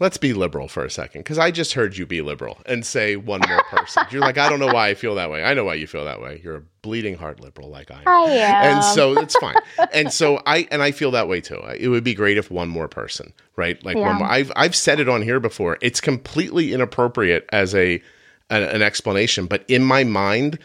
Let's 0.00 0.16
be 0.16 0.32
liberal 0.32 0.66
for 0.66 0.84
a 0.84 0.90
second, 0.90 1.20
because 1.20 1.38
I 1.38 1.52
just 1.52 1.74
heard 1.74 1.96
you 1.96 2.04
be 2.04 2.20
liberal 2.20 2.58
and 2.66 2.84
say 2.84 3.14
one 3.14 3.40
more 3.48 3.62
person. 3.70 4.02
You're 4.10 4.22
like, 4.22 4.36
I 4.38 4.48
don't 4.48 4.58
know 4.58 4.66
why 4.72 4.88
I 4.88 4.94
feel 4.94 5.14
that 5.14 5.30
way. 5.30 5.44
I 5.44 5.54
know 5.54 5.64
why 5.64 5.74
you 5.74 5.86
feel 5.86 6.04
that 6.04 6.20
way. 6.20 6.40
You're 6.42 6.56
a 6.56 6.62
bleeding 6.82 7.16
heart 7.16 7.38
liberal, 7.38 7.68
like 7.70 7.92
I 7.92 8.00
am. 8.00 8.08
I 8.08 8.22
am. 8.30 8.76
and 8.76 8.84
so 8.84 9.16
it's 9.16 9.36
fine. 9.36 9.54
and 9.92 10.12
so 10.12 10.42
I 10.46 10.66
and 10.72 10.82
I 10.82 10.90
feel 10.90 11.12
that 11.12 11.28
way 11.28 11.40
too. 11.40 11.60
It 11.78 11.88
would 11.88 12.02
be 12.02 12.12
great 12.14 12.38
if 12.38 12.50
one 12.50 12.68
more 12.68 12.88
person, 12.88 13.32
right? 13.56 13.82
Like 13.84 13.96
Yeah. 13.96 14.06
one 14.08 14.16
more. 14.18 14.26
I've 14.26 14.50
I've 14.56 14.74
said 14.74 14.98
it 14.98 15.08
on 15.08 15.22
here 15.22 15.38
before. 15.38 15.78
It's 15.80 16.00
completely 16.00 16.72
inappropriate 16.72 17.48
as 17.52 17.72
a 17.74 18.02
an, 18.50 18.62
an 18.62 18.82
explanation, 18.82 19.46
but 19.46 19.64
in 19.68 19.84
my 19.84 20.02
mind, 20.02 20.58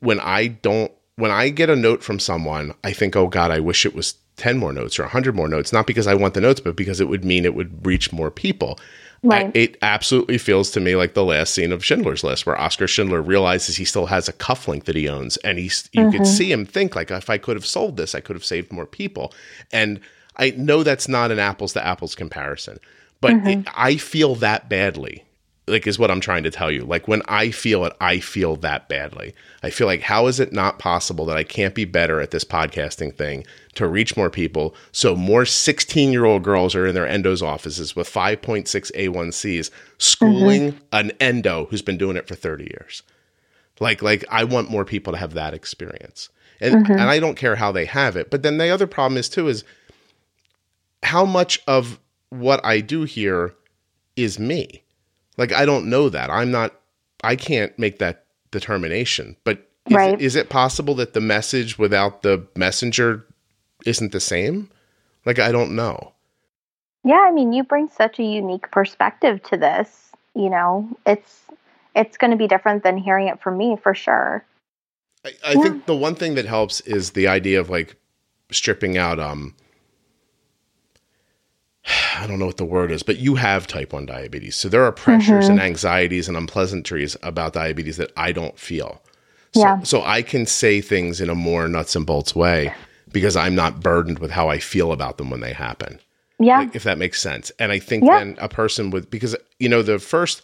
when 0.00 0.18
I 0.18 0.48
don't 0.48 0.90
when 1.16 1.30
I 1.30 1.48
get 1.50 1.70
a 1.70 1.76
note 1.76 2.02
from 2.02 2.18
someone, 2.18 2.74
I 2.82 2.92
think, 2.92 3.14
oh 3.14 3.28
God, 3.28 3.52
I 3.52 3.60
wish 3.60 3.86
it 3.86 3.94
was 3.94 4.16
ten 4.36 4.58
more 4.58 4.72
notes 4.72 4.98
or 4.98 5.04
hundred 5.04 5.34
more 5.34 5.48
notes. 5.48 5.72
Not 5.72 5.86
because 5.86 6.06
I 6.06 6.14
want 6.14 6.34
the 6.34 6.40
notes, 6.40 6.60
but 6.60 6.76
because 6.76 7.00
it 7.00 7.08
would 7.08 7.24
mean 7.24 7.44
it 7.44 7.54
would 7.54 7.84
reach 7.86 8.12
more 8.12 8.30
people. 8.30 8.78
Right. 9.22 9.46
I- 9.46 9.50
it 9.54 9.78
absolutely 9.80 10.38
feels 10.38 10.70
to 10.72 10.80
me 10.80 10.96
like 10.96 11.14
the 11.14 11.24
last 11.24 11.54
scene 11.54 11.72
of 11.72 11.84
Schindler's 11.84 12.22
List, 12.22 12.44
where 12.44 12.60
Oskar 12.60 12.86
Schindler 12.86 13.22
realizes 13.22 13.76
he 13.76 13.84
still 13.84 14.06
has 14.06 14.28
a 14.28 14.32
cufflink 14.34 14.84
that 14.84 14.96
he 14.96 15.08
owns, 15.08 15.38
and 15.38 15.58
he's 15.58 15.88
you 15.92 16.10
could 16.10 16.22
mm-hmm. 16.22 16.24
see 16.24 16.52
him 16.52 16.66
think 16.66 16.94
like, 16.94 17.10
if 17.10 17.30
I 17.30 17.38
could 17.38 17.56
have 17.56 17.66
sold 17.66 17.96
this, 17.96 18.14
I 18.14 18.20
could 18.20 18.36
have 18.36 18.44
saved 18.44 18.70
more 18.70 18.86
people. 18.86 19.32
And 19.72 20.00
I 20.36 20.50
know 20.50 20.82
that's 20.82 21.08
not 21.08 21.30
an 21.30 21.38
apples 21.38 21.72
to 21.74 21.86
apples 21.86 22.14
comparison, 22.14 22.78
but 23.20 23.32
it, 23.32 23.42
mm-hmm. 23.42 23.68
I 23.74 23.96
feel 23.96 24.34
that 24.36 24.68
badly. 24.68 25.24
Like 25.66 25.86
is 25.86 25.98
what 25.98 26.10
I'm 26.10 26.20
trying 26.20 26.42
to 26.42 26.50
tell 26.50 26.70
you. 26.70 26.84
Like 26.84 27.08
when 27.08 27.22
I 27.26 27.50
feel 27.50 27.86
it, 27.86 27.94
I 27.98 28.20
feel 28.20 28.56
that 28.56 28.86
badly. 28.86 29.34
I 29.62 29.70
feel 29.70 29.86
like 29.86 30.02
how 30.02 30.26
is 30.26 30.38
it 30.38 30.52
not 30.52 30.78
possible 30.78 31.24
that 31.24 31.38
I 31.38 31.44
can't 31.44 31.74
be 31.74 31.86
better 31.86 32.20
at 32.20 32.32
this 32.32 32.44
podcasting 32.44 33.16
thing 33.16 33.46
to 33.74 33.88
reach 33.88 34.16
more 34.16 34.30
people 34.30 34.74
so 34.92 35.14
more 35.16 35.44
16 35.44 36.12
year 36.12 36.24
old 36.24 36.42
girls 36.42 36.74
are 36.74 36.86
in 36.86 36.94
their 36.94 37.06
endo's 37.06 37.42
offices 37.42 37.96
with 37.96 38.08
5.6 38.08 38.64
A1Cs 38.92 39.70
schooling 39.98 40.72
mm-hmm. 40.72 40.84
an 40.92 41.10
endo 41.20 41.66
who's 41.66 41.82
been 41.82 41.98
doing 41.98 42.16
it 42.16 42.28
for 42.28 42.34
30 42.34 42.64
years. 42.64 43.02
Like 43.80 44.02
like 44.02 44.24
I 44.30 44.44
want 44.44 44.70
more 44.70 44.84
people 44.84 45.12
to 45.12 45.18
have 45.18 45.34
that 45.34 45.54
experience. 45.54 46.28
And 46.60 46.86
mm-hmm. 46.86 46.92
and 46.92 47.02
I 47.02 47.18
don't 47.18 47.36
care 47.36 47.56
how 47.56 47.72
they 47.72 47.84
have 47.86 48.16
it. 48.16 48.30
But 48.30 48.42
then 48.42 48.58
the 48.58 48.70
other 48.70 48.86
problem 48.86 49.18
is 49.18 49.28
too 49.28 49.48
is 49.48 49.64
how 51.02 51.24
much 51.24 51.60
of 51.66 51.98
what 52.30 52.64
I 52.64 52.80
do 52.80 53.02
here 53.02 53.54
is 54.16 54.38
me. 54.38 54.84
Like 55.36 55.52
I 55.52 55.64
don't 55.64 55.90
know 55.90 56.08
that. 56.08 56.30
I'm 56.30 56.50
not 56.50 56.74
I 57.22 57.36
can't 57.36 57.76
make 57.78 57.98
that 57.98 58.26
determination. 58.50 59.36
But 59.44 59.68
is, 59.90 59.96
Right. 59.96 60.20
is 60.20 60.36
it 60.36 60.48
possible 60.48 60.94
that 60.94 61.12
the 61.12 61.20
message 61.20 61.78
without 61.78 62.22
the 62.22 62.46
messenger 62.56 63.26
isn't 63.86 64.12
the 64.12 64.20
same? 64.20 64.70
Like 65.24 65.38
I 65.38 65.52
don't 65.52 65.74
know. 65.74 66.12
Yeah, 67.04 67.20
I 67.20 67.30
mean, 67.30 67.52
you 67.52 67.64
bring 67.64 67.88
such 67.88 68.18
a 68.18 68.22
unique 68.22 68.70
perspective 68.70 69.42
to 69.44 69.56
this. 69.56 70.10
You 70.34 70.50
know, 70.50 70.88
it's 71.06 71.42
it's 71.94 72.16
going 72.16 72.30
to 72.30 72.36
be 72.36 72.48
different 72.48 72.82
than 72.82 72.96
hearing 72.96 73.28
it 73.28 73.40
from 73.40 73.56
me 73.56 73.76
for 73.82 73.94
sure. 73.94 74.44
I, 75.24 75.32
I 75.44 75.52
yeah. 75.52 75.62
think 75.62 75.86
the 75.86 75.96
one 75.96 76.14
thing 76.14 76.34
that 76.34 76.46
helps 76.46 76.80
is 76.82 77.12
the 77.12 77.28
idea 77.28 77.60
of 77.60 77.70
like 77.70 77.96
stripping 78.50 78.98
out 78.98 79.18
um 79.18 79.54
I 82.16 82.26
don't 82.26 82.38
know 82.38 82.46
what 82.46 82.56
the 82.56 82.64
word 82.64 82.90
is, 82.90 83.02
but 83.02 83.18
you 83.18 83.34
have 83.34 83.66
type 83.66 83.92
1 83.92 84.06
diabetes. 84.06 84.56
So 84.56 84.68
there 84.68 84.84
are 84.84 84.92
pressures 84.92 85.44
mm-hmm. 85.44 85.52
and 85.52 85.60
anxieties 85.60 86.28
and 86.28 86.36
unpleasantries 86.36 87.16
about 87.22 87.52
diabetes 87.52 87.96
that 87.98 88.12
I 88.16 88.32
don't 88.32 88.58
feel. 88.58 89.02
So, 89.52 89.60
yeah. 89.60 89.82
so 89.82 90.02
I 90.02 90.22
can 90.22 90.46
say 90.46 90.80
things 90.80 91.20
in 91.20 91.28
a 91.28 91.34
more 91.34 91.68
nuts 91.68 91.94
and 91.94 92.06
bolts 92.06 92.34
way 92.34 92.72
because 93.14 93.36
I'm 93.36 93.54
not 93.54 93.80
burdened 93.80 94.18
with 94.18 94.30
how 94.30 94.50
I 94.50 94.58
feel 94.58 94.92
about 94.92 95.16
them 95.16 95.30
when 95.30 95.40
they 95.40 95.54
happen. 95.54 95.98
Yeah. 96.38 96.58
Like, 96.58 96.76
if 96.76 96.82
that 96.82 96.98
makes 96.98 97.22
sense. 97.22 97.50
And 97.58 97.72
I 97.72 97.78
think 97.78 98.04
yeah. 98.04 98.18
then 98.18 98.36
a 98.38 98.48
person 98.48 98.90
with, 98.90 99.08
because, 99.08 99.34
you 99.58 99.70
know, 99.70 99.82
the 99.82 99.98
first, 99.98 100.42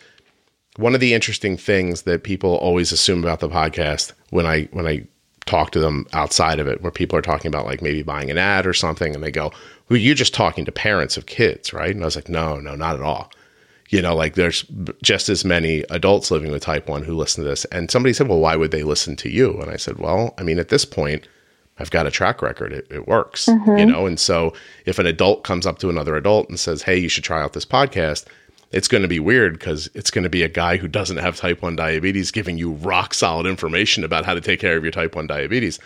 one 0.77 0.95
of 0.95 1.01
the 1.01 1.13
interesting 1.13 1.59
things 1.59 2.03
that 2.03 2.23
people 2.23 2.55
always 2.55 2.93
assume 2.93 3.23
about 3.23 3.41
the 3.41 3.49
podcast 3.49 4.13
when 4.31 4.47
I, 4.47 4.69
when 4.73 4.87
I 4.87 5.07
talk 5.47 5.73
to 5.73 5.81
them 5.81 6.07
outside 6.13 6.61
of 6.61 6.69
it, 6.69 6.81
where 6.81 6.93
people 6.93 7.19
are 7.19 7.23
talking 7.23 7.49
about 7.49 7.67
like 7.67 7.83
maybe 7.83 8.03
buying 8.03 8.31
an 8.31 8.39
ad 8.39 8.67
or 8.67 8.73
something 8.73 9.15
and 9.15 9.23
they 9.23 9.33
go, 9.33 9.53
well, 9.89 9.99
you're 9.99 10.15
just 10.15 10.33
talking 10.33 10.65
to 10.65 10.73
parents 10.73 11.17
of 11.17 11.27
kids, 11.27 11.73
right? 11.73 11.91
And 11.91 12.03
I 12.03 12.07
was 12.07 12.15
like, 12.15 12.29
no, 12.29 12.61
no, 12.61 12.77
not 12.77 12.95
at 12.95 13.03
all. 13.03 13.33
You 13.89 14.01
know, 14.01 14.15
like 14.15 14.37
there's 14.37 14.65
just 15.03 15.29
as 15.29 15.45
many 15.45 15.81
adults 15.91 16.31
living 16.31 16.53
with 16.53 16.63
type 16.63 16.89
1 16.89 17.03
who 17.03 17.17
listen 17.17 17.43
to 17.43 17.51
this. 17.51 17.65
And 17.67 17.91
somebody 17.91 18.13
said, 18.13 18.29
well, 18.29 18.39
why 18.39 18.55
would 18.55 18.71
they 18.71 18.85
listen 18.85 19.17
to 19.17 19.29
you? 19.29 19.61
And 19.61 19.69
I 19.69 19.77
said, 19.77 19.99
well, 19.99 20.33
I 20.39 20.45
mean, 20.45 20.61
at 20.61 20.69
this 20.69 20.85
point, 20.85 21.27
I've 21.81 21.91
got 21.91 22.07
a 22.07 22.11
track 22.11 22.43
record. 22.43 22.73
It, 22.73 22.87
it 22.91 23.09
works, 23.09 23.47
mm-hmm. 23.47 23.79
you 23.79 23.87
know? 23.87 24.07
And 24.07 24.21
so 24.21 24.53
if 24.85 24.99
an 24.99 25.07
adult 25.07 25.45
comes 25.45 25.67
up 25.67 25.79
to 25.79 25.89
another 25.89 26.15
adult 26.15 26.49
and 26.49 26.61
says, 26.61 26.83
hey, 26.83 26.99
you 26.99 27.09
should 27.09 27.25
try 27.25 27.43
out 27.43 27.55
this 27.55 27.65
podcast, 27.65 28.27
it's 28.71 28.87
going 28.87 29.03
to 29.03 29.09
be 29.09 29.19
weird 29.19 29.55
because 29.55 29.89
it's 29.95 30.11
going 30.11 30.25
to 30.25 30.31
be 30.31 30.43
a 30.43 30.49
guy 30.49 30.77
who 30.77 30.87
doesn't 30.87 31.17
have 31.17 31.37
type 31.37 31.63
1 31.63 31.77
diabetes 31.77 32.31
giving 32.31 32.59
you 32.59 32.73
rock 32.73 33.15
solid 33.15 33.47
information 33.47 34.05
about 34.05 34.25
how 34.25 34.35
to 34.35 34.41
take 34.41 34.61
care 34.61 34.77
of 34.77 34.85
your 34.85 34.93
type 34.93 35.17
1 35.17 35.27
diabetes. 35.27 35.81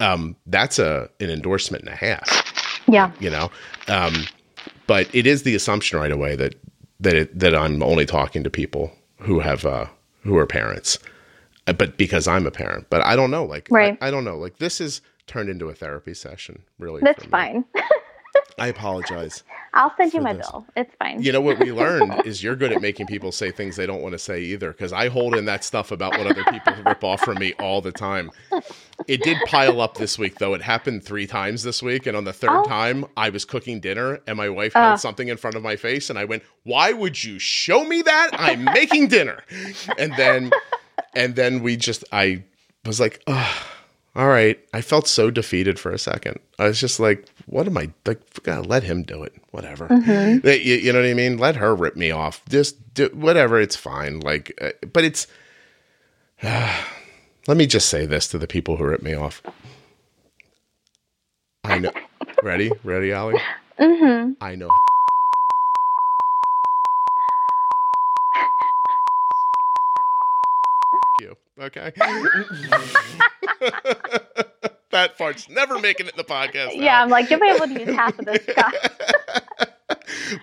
Um, 0.00 0.36
that's 0.46 0.78
a 0.78 1.08
an 1.20 1.30
endorsement 1.30 1.84
and 1.84 1.92
a 1.92 1.96
half. 1.96 2.82
Yeah. 2.88 3.12
You 3.20 3.30
know, 3.30 3.50
um, 3.88 4.24
but 4.86 5.12
it 5.14 5.26
is 5.26 5.42
the 5.42 5.54
assumption 5.54 5.98
right 5.98 6.10
away 6.10 6.36
that 6.36 6.54
that 7.00 7.14
it, 7.14 7.38
that 7.38 7.54
I'm 7.54 7.82
only 7.82 8.06
talking 8.06 8.44
to 8.44 8.50
people 8.50 8.92
who 9.18 9.40
have 9.40 9.64
uh, 9.64 9.86
who 10.22 10.36
are 10.36 10.46
parents, 10.46 10.98
uh, 11.66 11.72
but 11.72 11.96
because 11.96 12.26
I'm 12.26 12.46
a 12.46 12.50
parent. 12.50 12.86
But 12.90 13.02
I 13.02 13.16
don't 13.16 13.30
know. 13.30 13.44
Like, 13.44 13.68
right. 13.70 13.96
I, 14.00 14.08
I 14.08 14.10
don't 14.10 14.24
know. 14.24 14.36
Like, 14.36 14.58
this 14.58 14.80
is 14.80 15.00
turned 15.26 15.48
into 15.48 15.68
a 15.68 15.74
therapy 15.74 16.14
session. 16.14 16.62
Really, 16.78 17.00
that's 17.02 17.24
fine. 17.24 17.64
I 18.58 18.68
apologize. 18.68 19.42
I'll 19.72 19.92
send 19.96 20.14
you 20.14 20.20
my 20.20 20.34
this. 20.34 20.48
bill. 20.48 20.64
It's 20.76 20.94
fine. 21.00 21.20
You 21.20 21.32
know 21.32 21.40
what 21.40 21.58
we 21.58 21.72
learned 21.72 22.22
is 22.24 22.42
you're 22.42 22.54
good 22.54 22.72
at 22.72 22.80
making 22.80 23.06
people 23.06 23.32
say 23.32 23.50
things 23.50 23.74
they 23.74 23.86
don't 23.86 24.00
want 24.00 24.12
to 24.12 24.18
say 24.18 24.40
either. 24.42 24.70
Because 24.70 24.92
I 24.92 25.08
hold 25.08 25.34
in 25.34 25.46
that 25.46 25.64
stuff 25.64 25.90
about 25.90 26.12
what 26.16 26.28
other 26.28 26.44
people 26.44 26.72
rip 26.86 27.02
off 27.02 27.22
from 27.22 27.38
me 27.38 27.54
all 27.54 27.80
the 27.80 27.90
time. 27.90 28.30
It 29.08 29.22
did 29.22 29.38
pile 29.46 29.80
up 29.80 29.96
this 29.96 30.18
week, 30.18 30.38
though. 30.38 30.54
It 30.54 30.62
happened 30.62 31.02
three 31.02 31.26
times 31.26 31.64
this 31.64 31.82
week, 31.82 32.06
and 32.06 32.16
on 32.16 32.24
the 32.24 32.32
third 32.32 32.50
oh. 32.50 32.64
time, 32.64 33.06
I 33.16 33.30
was 33.30 33.44
cooking 33.44 33.80
dinner, 33.80 34.20
and 34.26 34.36
my 34.36 34.48
wife 34.48 34.74
held 34.74 34.94
uh. 34.94 34.96
something 34.96 35.28
in 35.28 35.36
front 35.36 35.56
of 35.56 35.62
my 35.62 35.74
face, 35.74 36.08
and 36.08 36.18
I 36.18 36.24
went, 36.24 36.44
"Why 36.62 36.92
would 36.92 37.22
you 37.22 37.40
show 37.40 37.84
me 37.84 38.02
that? 38.02 38.30
I'm 38.34 38.64
making 38.64 39.08
dinner." 39.08 39.42
And 39.98 40.14
then, 40.16 40.52
and 41.16 41.34
then 41.34 41.62
we 41.62 41.76
just, 41.76 42.04
I 42.12 42.44
was 42.84 43.00
like, 43.00 43.22
"Oh." 43.26 43.73
All 44.16 44.28
right. 44.28 44.58
I 44.72 44.80
felt 44.80 45.08
so 45.08 45.30
defeated 45.30 45.78
for 45.78 45.90
a 45.90 45.98
second. 45.98 46.38
I 46.58 46.68
was 46.68 46.80
just 46.80 47.00
like, 47.00 47.28
what 47.46 47.66
am 47.66 47.76
I 47.76 47.90
like? 48.06 48.42
God, 48.44 48.66
let 48.66 48.84
him 48.84 49.02
do 49.02 49.22
it. 49.24 49.34
Whatever. 49.50 49.88
Mm-hmm. 49.88 50.46
You, 50.46 50.52
you, 50.52 50.92
know 50.92 51.00
what 51.00 51.08
I 51.08 51.14
mean? 51.14 51.36
Let 51.36 51.56
her 51.56 51.74
rip 51.74 51.96
me 51.96 52.10
off. 52.12 52.44
Just 52.48 52.94
do 52.94 53.08
whatever. 53.12 53.60
It's 53.60 53.76
fine. 53.76 54.20
Like, 54.20 54.56
uh, 54.60 54.70
but 54.92 55.04
it's. 55.04 55.26
Uh, 56.42 56.84
let 57.48 57.56
me 57.56 57.66
just 57.66 57.88
say 57.88 58.06
this 58.06 58.28
to 58.28 58.38
the 58.38 58.46
people 58.46 58.76
who 58.76 58.84
rip 58.84 59.02
me 59.02 59.14
off. 59.14 59.42
I 61.64 61.78
know. 61.78 61.92
ready? 62.42 62.70
Ready, 62.84 63.12
Allie? 63.12 63.40
Mm-hmm. 63.80 64.32
I 64.40 64.54
know. 64.54 64.70
you. 71.20 71.36
Okay. 71.58 71.92
that 74.90 75.18
part's 75.18 75.48
never 75.48 75.78
making 75.78 76.06
it 76.06 76.12
in 76.12 76.16
the 76.16 76.24
podcast. 76.24 76.76
Now. 76.76 76.82
Yeah, 76.82 77.02
I'm 77.02 77.10
like, 77.10 77.30
you'll 77.30 77.40
be 77.40 77.48
able 77.48 77.66
to 77.66 77.80
use 77.80 77.94
half 77.94 78.18
of 78.18 78.24
this 78.24 78.42
stuff. 78.50 78.74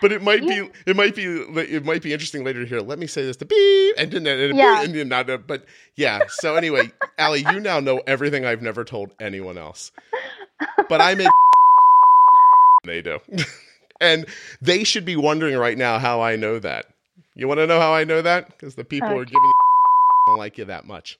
but 0.01 0.11
it 0.11 0.21
might 0.21 0.41
be 0.41 0.69
it 0.85 0.95
might 0.95 1.15
be 1.15 1.23
it 1.25 1.85
might 1.85 2.01
be 2.01 2.13
interesting 2.13 2.43
later 2.43 2.63
to 2.63 2.67
hear. 2.67 2.81
Let 2.81 2.99
me 2.99 3.07
say 3.07 3.23
this 3.23 3.37
to 3.37 3.45
beep 3.45 3.95
and 3.97 4.11
then 4.11 4.27
and, 4.27 4.57
yeah. 4.57 4.83
and, 4.83 4.95
and 4.95 5.09
not. 5.09 5.29
Uh, 5.29 5.37
but 5.37 5.65
yeah. 5.95 6.21
So 6.29 6.55
anyway, 6.55 6.91
Allie, 7.17 7.45
you 7.51 7.59
now 7.59 7.79
know 7.79 8.01
everything 8.05 8.45
I've 8.45 8.61
never 8.61 8.83
told 8.83 9.11
anyone 9.19 9.57
else. 9.57 9.91
But 10.89 11.01
I 11.01 11.15
make 11.15 11.27
they 12.83 13.01
do, 13.01 13.19
and 13.99 14.25
they 14.61 14.83
should 14.83 15.05
be 15.05 15.15
wondering 15.15 15.57
right 15.57 15.77
now 15.77 15.97
how 15.97 16.21
I 16.21 16.35
know 16.35 16.59
that. 16.59 16.87
You 17.35 17.47
want 17.47 17.59
to 17.59 17.67
know 17.67 17.79
how 17.79 17.93
I 17.93 18.03
know 18.03 18.21
that? 18.21 18.47
Because 18.47 18.75
the 18.75 18.83
people 18.83 19.09
okay. 19.09 19.17
are 19.17 19.25
giving 19.25 19.43
you 19.43 19.51
don't 20.27 20.37
like 20.37 20.57
you 20.57 20.65
that 20.65 20.85
much. 20.85 21.17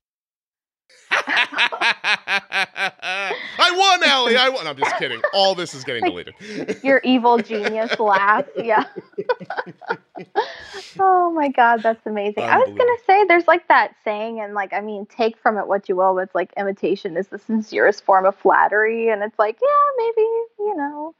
I 3.72 3.77
won, 3.77 4.03
Allie. 4.03 4.35
I 4.35 4.49
won. 4.49 4.68
I'm 4.68 4.77
just 4.77 4.98
kidding. 4.98 5.22
All 5.34 5.56
this 5.56 5.73
is 5.73 5.84
getting 5.84 6.03
deleted. 6.03 6.35
Your 6.84 7.02
evil 7.03 7.38
genius 7.38 7.98
laugh. 7.99 8.45
Yeah. 8.57 8.84
oh 10.99 11.31
my 11.31 11.48
God, 11.49 11.81
that's 11.84 12.06
amazing. 12.06 12.43
I 12.43 12.57
was 12.57 12.69
gonna 12.69 12.98
say 13.07 13.26
there's 13.27 13.48
like 13.48 13.68
that 13.68 13.95
saying, 14.03 14.39
and 14.41 14.53
like 14.53 14.73
I 14.73 14.81
mean, 14.81 15.06
take 15.06 15.38
from 15.38 15.57
it 15.57 15.68
what 15.68 15.88
you 15.88 15.95
will. 15.95 16.15
But 16.15 16.23
it's 16.23 16.35
like 16.35 16.52
imitation 16.57 17.18
is 17.18 17.27
the 17.27 17.39
sincerest 17.39 18.03
form 18.03 18.26
of 18.26 18.35
flattery, 18.35 19.10
and 19.10 19.23
it's 19.23 19.38
like, 19.39 19.57
yeah, 19.61 19.68
maybe 19.98 20.27
you 20.60 20.76
know, 20.76 21.15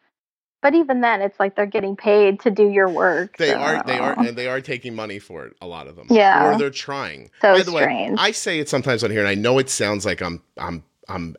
but 0.62 0.76
even 0.76 1.02
then, 1.02 1.22
it's 1.22 1.40
like 1.40 1.56
they're 1.56 1.66
getting 1.66 1.96
paid 1.96 2.40
to 2.42 2.52
do 2.52 2.70
your 2.70 2.88
work. 2.88 3.38
They 3.38 3.50
so. 3.50 3.56
are, 3.56 3.84
they 3.84 3.98
are, 3.98 4.20
and 4.20 4.38
they 4.38 4.48
are 4.48 4.62
taking 4.62 4.96
money 4.96 5.20
for 5.20 5.46
it. 5.46 5.56
A 5.62 5.68
lot 5.68 5.88
of 5.88 5.96
them, 5.96 6.08
yeah, 6.10 6.54
or 6.54 6.58
they're 6.58 6.70
trying. 6.70 7.32
So 7.42 7.54
By 7.54 7.64
the 7.64 7.72
strange. 7.72 8.20
way, 8.20 8.24
I 8.24 8.32
say 8.32 8.60
it 8.60 8.70
sometimes 8.70 9.04
on 9.04 9.10
here, 9.10 9.22
and 9.22 9.30
I 9.30 9.36
know 9.36 9.58
it 9.58 9.70
sounds 9.70 10.06
like 10.06 10.22
I'm, 10.22 10.42
I'm, 10.58 10.84
I'm 11.08 11.36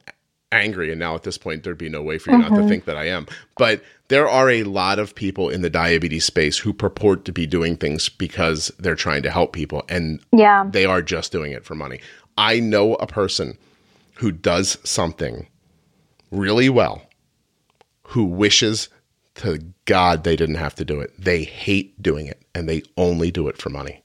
angry. 0.53 0.91
And 0.91 0.99
now 0.99 1.15
at 1.15 1.23
this 1.23 1.39
point, 1.39 1.63
there'd 1.63 1.79
be 1.79 1.89
no 1.89 2.03
way 2.03 2.19
for 2.19 2.31
you 2.31 2.37
mm-hmm. 2.37 2.43
not 2.43 2.55
to 2.55 2.61
mm-hmm. 2.61 2.69
think 2.69 2.85
that 2.85 2.97
I 2.97 3.09
am. 3.09 3.27
But 3.57 3.83
there 4.09 4.29
are 4.29 4.51
a 4.51 4.65
lot 4.65 4.99
of 4.99 5.15
people 5.15 5.49
in 5.49 5.63
the 5.63 5.71
diabetes 5.71 6.25
space 6.25 6.59
who 6.59 6.73
purport 6.73 7.25
to 7.25 7.33
be 7.33 7.47
doing 7.47 7.77
things 7.77 8.09
because 8.09 8.71
they're 8.79 8.95
trying 8.95 9.23
to 9.23 9.31
help 9.31 9.53
people, 9.53 9.83
and 9.89 10.21
yeah, 10.33 10.67
they 10.69 10.85
are 10.85 11.03
just 11.03 11.33
doing 11.33 11.53
it 11.53 11.65
for 11.65 11.75
money. 11.75 12.01
I 12.37 12.61
know 12.61 12.95
a 12.95 13.07
person 13.07 13.57
who 14.17 14.31
does 14.31 14.79
something 14.85 15.49
really 16.31 16.69
well, 16.69 17.03
who 18.05 18.25
wishes 18.25 18.89
to 19.35 19.59
God 19.85 20.25
they 20.25 20.37
didn't 20.37 20.57
have 20.57 20.75
to 20.77 20.85
do 20.85 21.01
it. 21.01 21.13
They 21.19 21.45
hate 21.45 22.01
doing 22.03 22.27
it 22.27 22.43
and 22.55 22.69
they 22.69 22.83
only 22.97 23.31
do 23.31 23.49
it 23.49 23.59
for 23.59 23.71
money. 23.71 24.03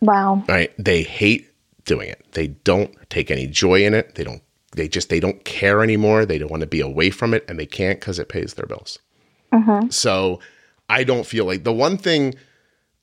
Wow. 0.00 0.44
Right? 0.48 0.72
They 0.78 1.02
hate 1.02 1.50
doing 1.84 2.08
it. 2.08 2.24
They 2.32 2.48
don't 2.48 2.94
take 3.08 3.30
any 3.30 3.46
joy 3.46 3.84
in 3.84 3.94
it. 3.94 4.14
They 4.14 4.24
don't 4.24 4.42
they 4.76 4.88
just 4.88 5.08
they 5.08 5.20
don't 5.20 5.44
care 5.44 5.82
anymore. 5.82 6.24
They 6.24 6.38
don't 6.38 6.50
want 6.50 6.62
to 6.62 6.66
be 6.66 6.80
away 6.80 7.10
from 7.10 7.34
it 7.34 7.44
and 7.48 7.58
they 7.58 7.66
can't 7.66 8.00
cuz 8.00 8.18
it 8.18 8.28
pays 8.28 8.54
their 8.54 8.66
bills. 8.66 8.98
Mm-hmm. 9.52 9.90
So 9.90 10.40
I 10.88 11.04
don't 11.04 11.26
feel 11.26 11.44
like 11.44 11.64
the 11.64 11.72
one 11.72 11.96
thing 11.96 12.34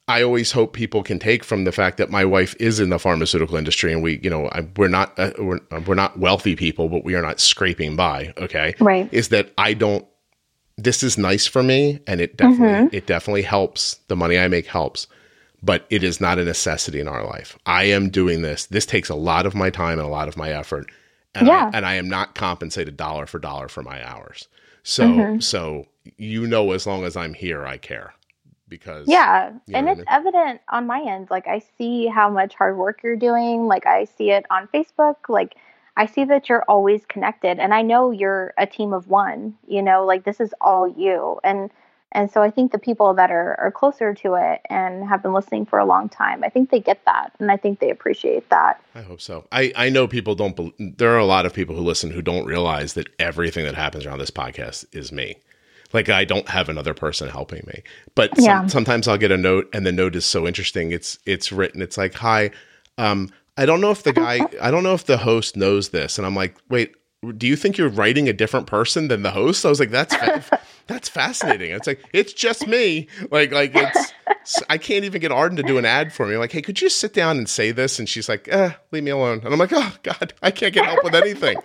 I 0.08 0.22
always 0.22 0.52
hope 0.52 0.74
people 0.74 1.02
can 1.02 1.18
take 1.18 1.44
from 1.44 1.64
the 1.64 1.72
fact 1.72 1.98
that 1.98 2.10
my 2.10 2.26
wife 2.26 2.56
is 2.60 2.80
in 2.80 2.90
the 2.90 3.00
pharmaceutical 3.00 3.56
industry 3.56 3.94
and 3.94 4.04
we, 4.04 4.20
you 4.22 4.30
know, 4.30 4.48
I, 4.50 4.68
we're 4.76 4.90
not 4.90 5.18
uh, 5.18 5.32
we're, 5.40 5.60
we're 5.86 5.96
not 5.96 6.20
wealthy 6.20 6.56
people, 6.56 6.90
but 6.90 7.06
we 7.06 7.16
are 7.16 7.22
not 7.22 7.40
scraping 7.40 7.96
by. 7.96 8.34
Okay, 8.38 8.76
right? 8.80 9.08
Is 9.14 9.30
that 9.30 9.52
I 9.58 9.74
don't 9.74 10.06
this 10.78 11.04
is 11.04 11.18
nice 11.18 11.46
for 11.46 11.62
me 11.62 12.00
and 12.08 12.20
it 12.20 12.38
definitely 12.38 12.68
mm-hmm. 12.68 12.96
it 12.96 13.06
definitely 13.06 13.42
helps 13.42 13.96
the 14.08 14.16
money 14.16 14.38
i 14.38 14.48
make 14.48 14.66
helps 14.66 15.08
but 15.62 15.86
it 15.90 16.04
is 16.04 16.20
not 16.20 16.40
a 16.40 16.44
necessity 16.44 17.00
in 17.00 17.08
our 17.08 17.26
life 17.26 17.58
i 17.66 17.84
am 17.84 18.10
doing 18.10 18.42
this 18.42 18.66
this 18.68 18.86
takes 18.86 19.10
a 19.10 19.16
lot 19.16 19.46
of 19.46 19.54
my 19.54 19.70
time 19.70 20.00
and 20.00 20.08
a 20.08 20.12
lot 20.12 20.28
of 20.28 20.38
my 20.38 20.52
effort 20.52 20.90
and, 21.36 21.48
yeah. 21.48 21.72
I, 21.74 21.78
and 21.78 21.86
I 21.86 21.94
am 21.96 22.10
not 22.10 22.36
compensated 22.36 22.98
dollar 22.98 23.26
for 23.26 23.40
dollar 23.40 23.68
for 23.68 23.84
my 23.84 24.06
hours 24.08 24.48
so 24.84 25.06
mm-hmm. 25.08 25.40
so 25.40 25.86
you 26.18 26.46
know 26.46 26.72
as 26.74 26.86
long 26.86 27.06
as 27.06 27.16
i'm 27.16 27.34
here 27.34 27.66
i 27.66 27.78
care 27.78 28.14
because 28.68 29.08
yeah 29.08 29.52
and 29.74 29.88
it's 29.88 30.02
I 30.08 30.20
mean? 30.20 30.26
evident 30.28 30.62
on 30.70 30.86
my 30.86 31.02
end 31.02 31.30
like 31.32 31.48
i 31.48 31.62
see 31.78 32.08
how 32.08 32.30
much 32.30 32.54
hard 32.54 32.78
work 32.78 33.00
you're 33.02 33.16
doing 33.16 33.68
like 33.68 33.86
i 33.86 34.04
see 34.04 34.32
it 34.32 34.46
on 34.52 34.68
facebook 34.68 35.16
like 35.30 35.56
I 35.96 36.08
see 36.08 36.24
that 36.26 36.50
you're 36.50 36.64
always 36.64 37.06
connected 37.06 37.60
and 37.60 37.74
I 37.74 37.84
know 37.84 38.10
you're 38.10 38.54
a 38.58 38.66
team 38.66 38.94
of 38.94 39.10
one, 39.10 39.56
you 39.68 39.82
know, 39.82 40.04
like 40.06 40.24
this 40.24 40.40
is 40.40 40.54
all 40.60 40.88
you. 40.88 41.40
And 41.44 41.70
and 42.14 42.32
so 42.32 42.42
I 42.42 42.52
think 42.52 42.72
the 42.72 42.80
people 42.80 43.14
that 43.16 43.32
are, 43.32 43.60
are 43.60 43.72
closer 43.72 44.14
to 44.14 44.36
it 44.36 44.62
and 44.70 45.08
have 45.08 45.24
been 45.24 45.34
listening 45.34 45.66
for 45.66 45.80
a 45.80 45.86
long 45.86 46.10
time, 46.10 46.44
I 46.44 46.50
think 46.50 46.70
they 46.70 46.80
get 46.80 47.04
that 47.06 47.34
and 47.40 47.52
I 47.52 47.58
think 47.58 47.80
they 47.80 47.90
appreciate 47.90 48.50
that. 48.50 48.82
I 48.94 49.02
hope 49.02 49.20
so. 49.20 49.46
I, 49.52 49.74
I 49.76 49.90
know 49.90 50.08
people 50.08 50.36
don't, 50.36 50.56
be, 50.56 50.74
there 50.78 51.14
are 51.14 51.20
a 51.20 51.26
lot 51.26 51.46
of 51.46 51.54
people 51.54 51.76
who 51.76 51.82
listen 51.82 52.12
who 52.12 52.22
don't 52.22 52.46
realize 52.46 52.94
that 52.94 53.10
everything 53.20 53.66
that 53.66 53.76
happens 53.76 54.06
around 54.06 54.20
this 54.20 54.32
podcast 54.32 54.86
is 54.92 55.12
me. 55.12 55.38
Like 55.92 56.10
I 56.10 56.24
don't 56.24 56.48
have 56.50 56.70
another 56.70 56.94
person 56.94 57.30
helping 57.30 57.64
me, 57.68 57.84
but 58.16 58.36
some, 58.36 58.46
yeah. 58.46 58.68
sometimes 58.68 59.08
I'll 59.08 59.18
get 59.18 59.32
a 59.32 59.38
note 59.38 59.70
and 59.74 59.86
the 59.86 59.92
note 59.92 60.16
is 60.16 60.26
so 60.26 60.48
interesting. 60.48 60.92
It's, 60.92 61.18
it's 61.26 61.52
written, 61.52 61.82
it's 61.82 61.98
like, 61.98 62.14
hi, 62.14 62.52
Um, 62.98 63.30
I 63.58 63.66
don't 63.66 63.82
know 63.82 63.92
if 63.92 64.04
the 64.04 64.14
guy, 64.14 64.42
I 64.62 64.72
don't 64.72 64.84
know 64.84 64.94
if 64.94 65.06
the 65.06 65.18
host 65.18 65.56
knows 65.58 65.90
this. 65.90 66.18
And 66.18 66.28
I'm 66.28 66.36
like, 66.36 66.56
wait, 66.70 66.96
do 67.38 67.48
you 67.48 67.56
think 67.56 67.78
you're 67.78 67.90
writing 67.90 68.28
a 68.28 68.34
different 68.34 68.68
person 68.68 69.08
than 69.08 69.24
the 69.24 69.32
host? 69.32 69.66
I 69.66 69.70
was 69.70 69.80
like, 69.80 69.92
that's 69.92 70.16
that's 70.88 71.10
fascinating. 71.10 71.72
It's 71.72 71.88
like 71.88 72.04
it's 72.14 72.34
just 72.34 72.68
me. 72.68 73.08
Like 73.32 73.52
like 73.52 73.72
it's 73.74 74.14
I 74.70 74.78
can't 74.78 75.06
even 75.06 75.22
get 75.22 75.32
Arden 75.32 75.58
to 75.58 75.64
do 75.64 75.78
an 75.78 75.86
ad 75.86 76.14
for 76.14 76.28
me. 76.28 76.38
like, 76.38 76.52
hey, 76.52 76.62
could 76.62 76.82
you 76.82 76.90
sit 76.90 77.14
down 77.14 77.38
and 77.38 77.48
say 77.48 77.72
this? 77.72 78.00
And 78.00 78.08
she's 78.08 78.28
like, 78.28 78.48
eh, 78.50 78.72
leave 78.92 79.04
me 79.04 79.12
alone. 79.12 79.42
And 79.44 79.54
I'm 79.54 79.60
like, 79.60 79.74
oh 79.74 79.94
God, 80.04 80.34
I 80.42 80.52
can't 80.52 80.74
get 80.74 80.86
help 80.86 81.04
with 81.04 81.16
anything. 81.16 81.58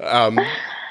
Um, 0.00 0.38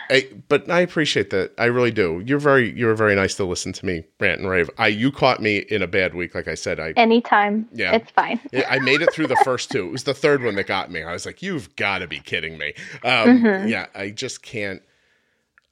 I, 0.10 0.30
but 0.48 0.70
I 0.70 0.80
appreciate 0.82 1.32
that. 1.32 1.52
I 1.58 1.66
really 1.66 1.92
do. 1.92 2.22
You're 2.26 2.40
very 2.40 2.72
you're 2.78 2.96
very 2.96 3.16
nice 3.16 3.36
to 3.36 3.46
listen 3.46 3.74
to 3.74 3.86
me 3.86 4.06
rant 4.20 4.40
and 4.40 4.50
rave. 4.50 4.70
I 4.78 4.88
you 4.88 5.12
caught 5.12 5.42
me 5.42 5.58
in 5.58 5.82
a 5.82 5.88
bad 5.88 6.14
week, 6.14 6.34
like 6.34 6.48
I 6.48 6.56
said. 6.56 6.80
I 6.80 6.92
anytime. 6.92 7.68
Yeah, 7.74 7.96
it's 7.96 8.12
fine. 8.12 8.40
I 8.70 8.80
made 8.80 9.02
it 9.02 9.12
through 9.12 9.28
the 9.28 9.42
first 9.44 9.70
two. 9.70 9.88
It 9.88 9.92
was 9.92 10.04
the 10.06 10.14
third 10.14 10.44
one 10.44 10.56
that 10.56 10.68
got 10.68 10.92
me. 10.92 11.04
I 11.04 11.12
was 11.12 11.26
like, 11.26 11.42
you've 11.42 11.76
got 11.76 12.00
to 12.00 12.08
be 12.08 12.20
kidding 12.20 12.58
me. 12.58 12.74
Um, 13.04 13.42
mm-hmm. 13.42 13.68
Yeah, 13.68 13.88
I 13.94 14.12
just 14.12 14.42
can't. 14.42 14.82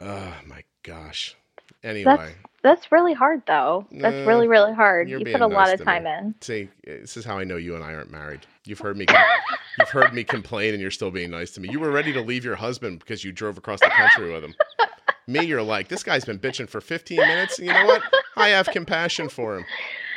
Oh 0.02 0.34
my 0.46 0.64
gosh. 0.84 1.36
Anyway. 1.86 2.04
That's, 2.04 2.32
that's 2.64 2.92
really 2.92 3.14
hard, 3.14 3.44
though. 3.46 3.86
That's 3.92 4.16
uh, 4.16 4.28
really, 4.28 4.48
really 4.48 4.74
hard. 4.74 5.08
You 5.08 5.20
put 5.20 5.36
a 5.36 5.38
nice 5.38 5.52
lot 5.52 5.74
of 5.74 5.84
time 5.84 6.06
me. 6.06 6.12
in. 6.12 6.36
See, 6.42 6.70
this 6.84 7.16
is 7.16 7.24
how 7.24 7.38
I 7.38 7.44
know 7.44 7.58
you 7.58 7.76
and 7.76 7.84
I 7.84 7.94
aren't 7.94 8.12
married. 8.12 8.42
You've 8.66 8.80
heard 8.80 8.98
me. 8.98 9.06
you've 9.80 9.90
heard 9.90 10.14
me 10.14 10.24
complain, 10.24 10.74
and 10.74 10.82
you're 10.82 10.90
still 10.92 11.12
being 11.12 11.30
nice 11.30 11.52
to 11.52 11.62
me. 11.62 11.70
You 11.70 11.80
were 11.80 11.92
ready 11.92 12.12
to 12.14 12.22
leave 12.22 12.44
your 12.44 12.56
husband 12.56 13.00
because 13.00 13.24
you 13.24 13.32
drove 13.32 13.58
across 13.58 13.82
the 13.82 13.90
country 13.90 14.34
with 14.34 14.44
him. 14.44 14.56
me, 15.28 15.46
you're 15.46 15.62
like, 15.62 15.90
this 15.90 16.04
guy's 16.04 16.26
been 16.26 16.40
bitching 16.40 16.68
for 16.68 16.82
15 16.82 17.18
minutes. 17.18 17.60
And 17.60 17.68
you 17.68 17.74
know 17.74 17.86
what? 17.86 18.02
I 18.36 18.50
have 18.50 18.66
compassion 18.68 19.30
for 19.30 19.58
him. 19.58 19.66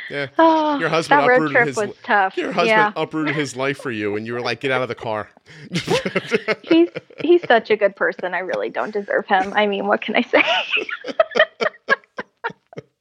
Yeah, 0.09 0.27
oh, 0.37 0.79
your 0.79 0.89
husband 0.89 1.21
uprooted 1.21 1.67
his. 1.67 1.77
Was 1.77 1.95
tough. 2.03 2.37
Your 2.37 2.51
husband 2.51 2.69
yeah. 2.69 2.91
uprooted 2.95 3.35
his 3.35 3.55
life 3.55 3.77
for 3.77 3.91
you, 3.91 4.15
and 4.15 4.25
you 4.25 4.33
were 4.33 4.41
like, 4.41 4.59
"Get 4.59 4.71
out 4.71 4.81
of 4.81 4.87
the 4.87 4.95
car." 4.95 5.29
he's 6.63 6.89
he's 7.21 7.47
such 7.47 7.69
a 7.69 7.77
good 7.77 7.95
person. 7.95 8.33
I 8.33 8.39
really 8.39 8.69
don't 8.69 8.91
deserve 8.91 9.25
him. 9.27 9.53
I 9.53 9.67
mean, 9.67 9.87
what 9.87 10.01
can 10.01 10.15
I 10.15 10.21
say? 10.21 10.43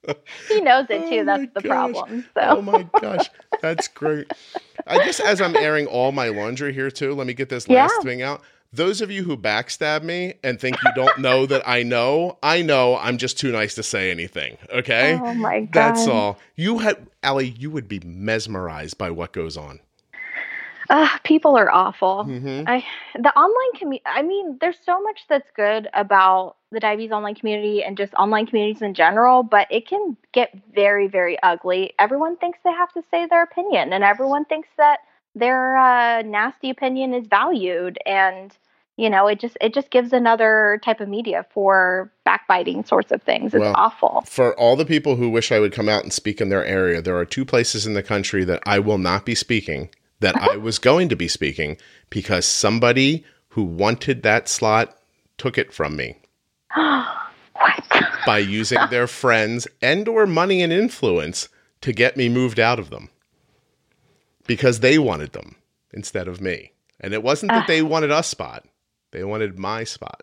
he 0.49 0.61
knows 0.61 0.87
it 0.91 1.09
too. 1.09 1.21
Oh 1.21 1.25
That's 1.25 1.53
the 1.55 1.61
gosh. 1.61 1.69
problem. 1.69 2.25
So. 2.35 2.41
Oh 2.41 2.63
my 2.63 2.87
gosh, 3.01 3.31
that's 3.61 3.89
great. 3.89 4.31
I 4.87 4.99
guess 4.99 5.21
as 5.21 5.41
I'm 5.41 5.57
airing 5.57 5.87
all 5.87 6.13
my 6.13 6.29
laundry 6.29 6.73
here 6.73 6.91
too, 6.91 7.15
let 7.15 7.27
me 7.27 7.35
get 7.35 7.49
this 7.49 7.69
last 7.69 7.95
yeah. 7.99 8.03
thing 8.03 8.23
out. 8.23 8.43
Those 8.73 9.01
of 9.01 9.11
you 9.11 9.25
who 9.25 9.37
backstab 9.37 10.03
me 10.03 10.35
and 10.45 10.61
think 10.61 10.77
you 10.85 10.91
don't 10.95 11.19
know 11.19 11.47
that 11.47 11.67
I 11.67 11.83
know, 11.83 12.39
I 12.43 12.61
know. 12.61 12.99
I'm 12.99 13.17
just 13.17 13.39
too 13.39 13.51
nice 13.51 13.75
to 13.77 13.83
say 13.83 14.11
anything. 14.11 14.59
Okay. 14.71 15.15
Oh 15.15 15.33
my 15.35 15.61
god. 15.61 15.73
That's 15.73 16.07
all. 16.07 16.39
You 16.55 16.79
had 16.79 17.07
Allie. 17.23 17.55
You 17.59 17.71
would 17.71 17.89
be 17.89 18.01
mesmerized 18.01 18.99
by 18.99 19.11
what 19.11 19.33
goes 19.33 19.57
on. 19.57 19.81
Uh, 20.91 21.09
people 21.23 21.57
are 21.57 21.71
awful. 21.71 22.25
Mm-hmm. 22.27 22.65
I 22.67 22.85
the 23.15 23.35
online 23.39 23.79
community. 23.79 24.03
I 24.07 24.23
mean, 24.23 24.59
there's 24.61 24.79
so 24.85 25.03
much 25.03 25.21
that's 25.29 25.49
good 25.55 25.89
about 25.95 26.57
the 26.71 26.81
diabetes 26.81 27.11
online 27.11 27.35
community 27.35 27.83
and 27.83 27.97
just 27.97 28.13
online 28.15 28.47
communities 28.47 28.83
in 28.83 28.95
general, 28.95 29.43
but 29.43 29.67
it 29.71 29.87
can 29.87 30.17
get 30.33 30.51
very, 30.75 31.09
very 31.09 31.39
ugly. 31.43 31.93
Everyone 31.99 32.37
thinks 32.37 32.59
they 32.65 32.73
have 32.73 32.93
to 32.93 33.03
say 33.11 33.27
their 33.27 33.43
opinion, 33.43 33.93
and 33.93 34.05
everyone 34.05 34.45
thinks 34.47 34.69
that 34.77 35.01
their 35.39 35.77
uh, 35.77 36.23
nasty 36.23 36.71
opinion 36.71 37.15
is 37.15 37.27
valued, 37.27 37.99
and 38.07 38.57
you 38.97 39.09
know, 39.09 39.29
it 39.29 39.39
just 39.39 39.57
it 39.61 39.73
just 39.73 39.91
gives 39.91 40.13
another 40.13 40.81
type 40.85 41.01
of 41.01 41.09
media 41.09 41.47
for 41.51 42.13
backbiting 42.25 42.85
sorts 42.85 43.13
of 43.13 43.23
things. 43.23 43.55
It's 43.55 43.61
well, 43.61 43.75
awful. 43.77 44.25
For 44.27 44.59
all 44.59 44.75
the 44.75 44.85
people 44.85 45.17
who 45.17 45.31
wish 45.31 45.53
I 45.53 45.61
would 45.61 45.73
come 45.73 45.89
out 45.89 46.03
and 46.03 46.13
speak 46.13 46.41
in 46.41 46.49
their 46.49 46.65
area, 46.65 47.01
there 47.01 47.17
are 47.17 47.25
two 47.25 47.45
places 47.45 47.87
in 47.87 47.95
the 47.95 48.03
country 48.03 48.45
that 48.45 48.61
I 48.67 48.81
will 48.81 48.99
not 48.99 49.25
be 49.25 49.37
speaking 49.37 49.91
that 50.21 50.37
I 50.37 50.57
was 50.59 50.79
going 50.79 51.09
to 51.11 51.17
be 51.17 51.29
speaking 51.29 51.77
because 52.11 52.45
somebody 52.45 53.25
who 53.51 53.63
wanted 53.63 54.23
that 54.25 54.49
slot 54.49 54.99
took 55.37 55.57
it 55.59 55.73
from 55.73 55.97
me. 55.97 56.17
what? 56.75 57.85
By 58.27 58.39
using 58.39 58.81
their 58.91 59.07
friends 59.07 59.69
and 59.81 60.09
or 60.09 60.27
money 60.27 60.61
and 60.61 60.73
influence 60.73 61.49
to 61.83 61.93
get 61.93 62.17
me 62.17 62.29
moved 62.29 62.59
out 62.59 62.79
of 62.79 62.91
them. 62.91 63.11
Because 64.49 64.81
they 64.81 64.99
wanted 64.99 65.33
them 65.33 65.55
instead 65.93 66.27
of 66.27 66.41
me. 66.41 66.73
And 66.99 67.15
it 67.15 67.23
wasn't 67.23 67.53
that 67.53 67.65
uh, 67.65 67.67
they 67.69 67.83
wanted 67.83 68.11
a 68.11 68.25
spot. 68.25 68.65
They 69.13 69.23
wanted 69.23 69.59
my 69.59 69.85
spot. 69.85 70.23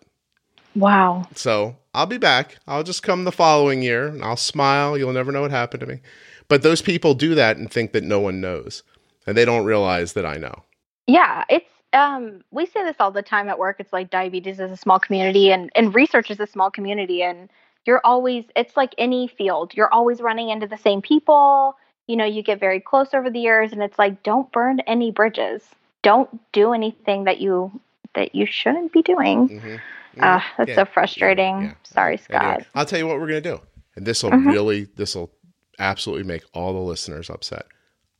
Wow. 0.75 1.25
So 1.33 1.77
I'll 1.93 2.05
be 2.05 2.17
back. 2.17 2.57
I'll 2.67 2.83
just 2.83 3.01
come 3.01 3.23
the 3.23 3.31
following 3.31 3.81
year 3.81 4.07
and 4.07 4.23
I'll 4.23 4.35
smile. 4.35 4.97
You'll 4.97 5.13
never 5.13 5.31
know 5.31 5.41
what 5.41 5.51
happened 5.51 5.79
to 5.81 5.87
me. 5.87 6.01
But 6.47 6.61
those 6.61 6.81
people 6.81 7.13
do 7.13 7.33
that 7.35 7.57
and 7.57 7.71
think 7.71 7.93
that 7.93 8.03
no 8.03 8.19
one 8.19 8.41
knows 8.41 8.83
and 9.25 9.35
they 9.37 9.45
don't 9.45 9.65
realize 9.65 10.13
that 10.13 10.25
I 10.25 10.37
know. 10.37 10.63
Yeah, 11.07 11.43
it's 11.49 11.69
um 11.93 12.43
we 12.51 12.65
say 12.65 12.83
this 12.83 12.97
all 12.99 13.11
the 13.11 13.21
time 13.21 13.47
at 13.47 13.57
work. 13.57 13.77
It's 13.79 13.93
like 13.93 14.09
diabetes 14.09 14.59
is 14.59 14.71
a 14.71 14.77
small 14.77 14.99
community 14.99 15.51
and 15.51 15.71
and 15.75 15.95
research 15.95 16.29
is 16.29 16.39
a 16.39 16.47
small 16.47 16.69
community 16.69 17.23
and 17.23 17.49
you're 17.85 18.01
always 18.03 18.45
it's 18.55 18.75
like 18.75 18.93
any 18.97 19.27
field. 19.27 19.73
You're 19.75 19.93
always 19.93 20.19
running 20.19 20.49
into 20.49 20.67
the 20.67 20.77
same 20.77 21.01
people. 21.01 21.75
You 22.07 22.15
know, 22.15 22.25
you 22.25 22.43
get 22.43 22.59
very 22.59 22.79
close 22.79 23.13
over 23.13 23.29
the 23.29 23.39
years 23.39 23.71
and 23.71 23.81
it's 23.81 23.97
like 23.97 24.23
don't 24.23 24.51
burn 24.51 24.79
any 24.81 25.11
bridges. 25.11 25.63
Don't 26.01 26.29
do 26.51 26.73
anything 26.73 27.23
that 27.23 27.39
you 27.39 27.79
that 28.13 28.35
you 28.35 28.45
shouldn't 28.45 28.91
be 28.93 29.01
doing. 29.01 29.49
Mm-hmm. 29.49 29.67
Mm-hmm. 29.67 30.23
Uh, 30.23 30.41
that's 30.57 30.69
yeah. 30.69 30.75
so 30.75 30.85
frustrating. 30.85 31.61
Yeah. 31.61 31.67
Yeah. 31.67 31.73
Sorry, 31.83 32.17
Scott. 32.17 32.65
I'll 32.73 32.85
tell 32.85 32.99
you 32.99 33.07
what 33.07 33.19
we're 33.19 33.27
gonna 33.27 33.41
do, 33.41 33.59
and 33.95 34.05
this 34.05 34.23
will 34.23 34.31
mm-hmm. 34.31 34.49
really, 34.49 34.87
this 34.95 35.15
will 35.15 35.31
absolutely 35.79 36.23
make 36.23 36.43
all 36.53 36.73
the 36.73 36.79
listeners 36.79 37.29
upset. 37.29 37.65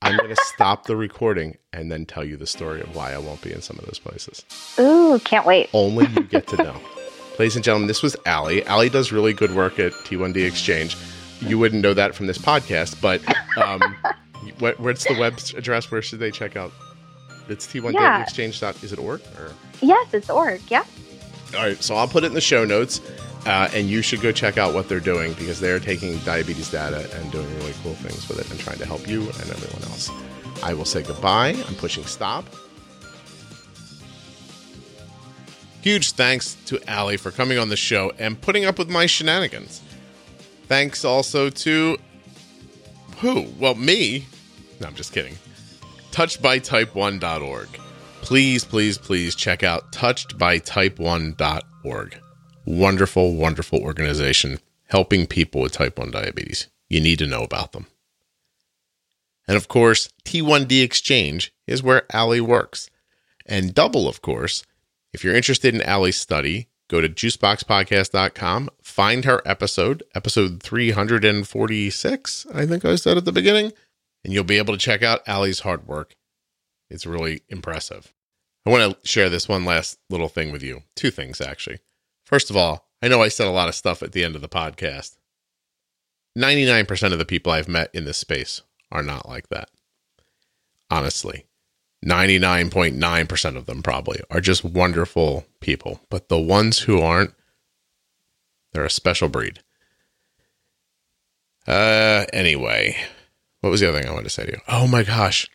I'm 0.01 0.17
going 0.17 0.29
to 0.35 0.43
stop 0.43 0.85
the 0.85 0.95
recording 0.95 1.57
and 1.73 1.91
then 1.91 2.05
tell 2.05 2.23
you 2.23 2.37
the 2.37 2.47
story 2.47 2.81
of 2.81 2.95
why 2.95 3.13
I 3.13 3.17
won't 3.17 3.41
be 3.41 3.51
in 3.51 3.61
some 3.61 3.79
of 3.79 3.85
those 3.85 3.99
places. 3.99 4.43
Ooh, 4.79 5.19
can't 5.23 5.45
wait. 5.45 5.69
Only 5.73 6.07
you 6.07 6.23
get 6.23 6.47
to 6.47 6.57
know. 6.63 6.79
Ladies 7.39 7.55
and 7.55 7.63
gentlemen, 7.65 7.87
this 7.87 8.01
was 8.03 8.15
Allie. 8.25 8.65
Allie 8.65 8.89
does 8.89 9.11
really 9.11 9.33
good 9.33 9.53
work 9.53 9.79
at 9.79 9.91
T1D 9.91 10.47
Exchange. 10.47 10.95
You 11.41 11.59
wouldn't 11.59 11.81
know 11.81 11.93
that 11.93 12.15
from 12.15 12.27
this 12.27 12.37
podcast, 12.37 12.99
but 13.01 13.21
um, 13.57 13.95
what, 14.59 14.79
what's 14.79 15.05
the 15.05 15.17
web 15.19 15.39
address? 15.55 15.91
Where 15.91 16.01
should 16.01 16.19
they 16.19 16.31
check 16.31 16.55
out? 16.55 16.71
It's 17.47 17.67
T1D 17.67 17.93
yeah. 17.93 18.25
Is 18.81 18.91
it 18.91 18.99
org? 18.99 19.21
Or? 19.37 19.51
Yes, 19.81 20.13
it's 20.13 20.29
org. 20.29 20.61
Yeah. 20.69 20.83
All 21.55 21.61
right, 21.61 21.81
so 21.81 21.95
I'll 21.95 22.07
put 22.07 22.23
it 22.23 22.27
in 22.27 22.33
the 22.33 22.41
show 22.41 22.65
notes. 22.65 23.01
Uh, 23.45 23.69
and 23.75 23.87
you 23.87 24.01
should 24.01 24.21
go 24.21 24.31
check 24.31 24.57
out 24.57 24.73
what 24.73 24.89
they're 24.89 24.99
doing 24.99 25.33
because 25.33 25.59
they're 25.59 25.79
taking 25.79 26.17
diabetes 26.19 26.71
data 26.71 27.07
and 27.15 27.31
doing 27.31 27.47
really 27.57 27.73
cool 27.83 27.93
things 27.93 28.27
with 28.27 28.39
it 28.39 28.49
and 28.49 28.59
trying 28.59 28.79
to 28.79 28.85
help 28.87 29.07
you 29.07 29.21
and 29.21 29.51
everyone 29.51 29.83
else. 29.83 30.09
I 30.63 30.73
will 30.73 30.85
say 30.85 31.03
goodbye. 31.03 31.49
I'm 31.67 31.75
pushing 31.75 32.03
stop. 32.05 32.43
Huge 35.81 36.13
thanks 36.13 36.55
to 36.65 36.81
Allie 36.89 37.17
for 37.17 37.29
coming 37.29 37.59
on 37.59 37.69
the 37.69 37.75
show 37.75 38.11
and 38.17 38.41
putting 38.41 38.65
up 38.65 38.79
with 38.79 38.89
my 38.89 39.05
shenanigans. 39.05 39.83
Thanks 40.67 41.05
also 41.05 41.49
to 41.49 41.97
who? 43.17 43.47
Well, 43.59 43.75
me. 43.75 44.25
No, 44.79 44.87
I'm 44.87 44.95
just 44.95 45.13
kidding. 45.13 45.35
Touchedbytype1.org. 46.11 47.67
Please, 48.21 48.65
please, 48.65 48.97
please 48.97 49.35
check 49.35 49.61
out 49.63 49.91
touchedbytype1.org 49.91 52.19
wonderful, 52.65 53.35
wonderful 53.35 53.79
organization 53.79 54.59
helping 54.87 55.27
people 55.27 55.61
with 55.61 55.71
type 55.71 55.97
1 55.97 56.11
diabetes. 56.11 56.67
You 56.89 57.01
need 57.01 57.19
to 57.19 57.27
know 57.27 57.43
about 57.43 57.71
them. 57.71 57.87
And 59.47 59.57
of 59.57 59.67
course, 59.67 60.09
T1D 60.23 60.83
Exchange 60.83 61.53
is 61.67 61.83
where 61.83 62.05
Allie 62.11 62.41
works. 62.41 62.89
And 63.45 63.75
double, 63.75 64.07
of 64.07 64.21
course, 64.21 64.63
if 65.13 65.23
you're 65.23 65.35
interested 65.35 65.73
in 65.73 65.81
Allie's 65.83 66.19
study, 66.19 66.67
go 66.89 67.01
to 67.01 67.09
juiceboxpodcast.com, 67.09 68.69
find 68.81 69.25
her 69.25 69.41
episode, 69.45 70.03
episode 70.13 70.61
346, 70.61 72.47
I 72.53 72.65
think 72.65 72.85
I 72.85 72.95
said 72.95 73.17
at 73.17 73.25
the 73.25 73.31
beginning, 73.31 73.73
and 74.23 74.33
you'll 74.33 74.43
be 74.43 74.57
able 74.57 74.73
to 74.73 74.79
check 74.79 75.03
out 75.03 75.27
Allie's 75.27 75.61
hard 75.61 75.87
work. 75.87 76.15
It's 76.89 77.05
really 77.05 77.41
impressive. 77.49 78.13
I 78.65 78.69
want 78.69 79.01
to 79.01 79.07
share 79.07 79.29
this 79.29 79.47
one 79.47 79.65
last 79.65 79.99
little 80.09 80.29
thing 80.29 80.51
with 80.51 80.63
you. 80.63 80.83
Two 80.95 81.11
things, 81.11 81.39
actually. 81.39 81.79
First 82.25 82.49
of 82.49 82.57
all, 82.57 82.87
I 83.01 83.07
know 83.07 83.21
I 83.21 83.27
said 83.27 83.47
a 83.47 83.51
lot 83.51 83.69
of 83.69 83.75
stuff 83.75 84.01
at 84.01 84.11
the 84.11 84.23
end 84.23 84.35
of 84.35 84.41
the 84.41 84.49
podcast. 84.49 85.17
99% 86.37 87.13
of 87.13 87.19
the 87.19 87.25
people 87.25 87.51
I've 87.51 87.67
met 87.67 87.89
in 87.93 88.05
this 88.05 88.17
space 88.17 88.61
are 88.91 89.03
not 89.03 89.27
like 89.27 89.49
that. 89.49 89.69
Honestly, 90.89 91.45
99.9% 92.05 93.57
of 93.57 93.65
them 93.65 93.81
probably 93.81 94.21
are 94.29 94.41
just 94.41 94.63
wonderful 94.63 95.45
people. 95.59 96.01
But 96.09 96.29
the 96.29 96.39
ones 96.39 96.79
who 96.79 97.01
aren't, 97.01 97.33
they're 98.71 98.85
a 98.85 98.89
special 98.89 99.29
breed. 99.29 99.61
Uh, 101.67 102.25
anyway, 102.31 102.95
what 103.61 103.71
was 103.71 103.79
the 103.79 103.89
other 103.89 103.99
thing 103.99 104.07
I 104.07 104.13
wanted 104.13 104.25
to 104.25 104.29
say 104.29 104.45
to 104.45 104.51
you? 104.51 104.61
Oh 104.67 104.87
my 104.87 105.03
gosh. 105.03 105.49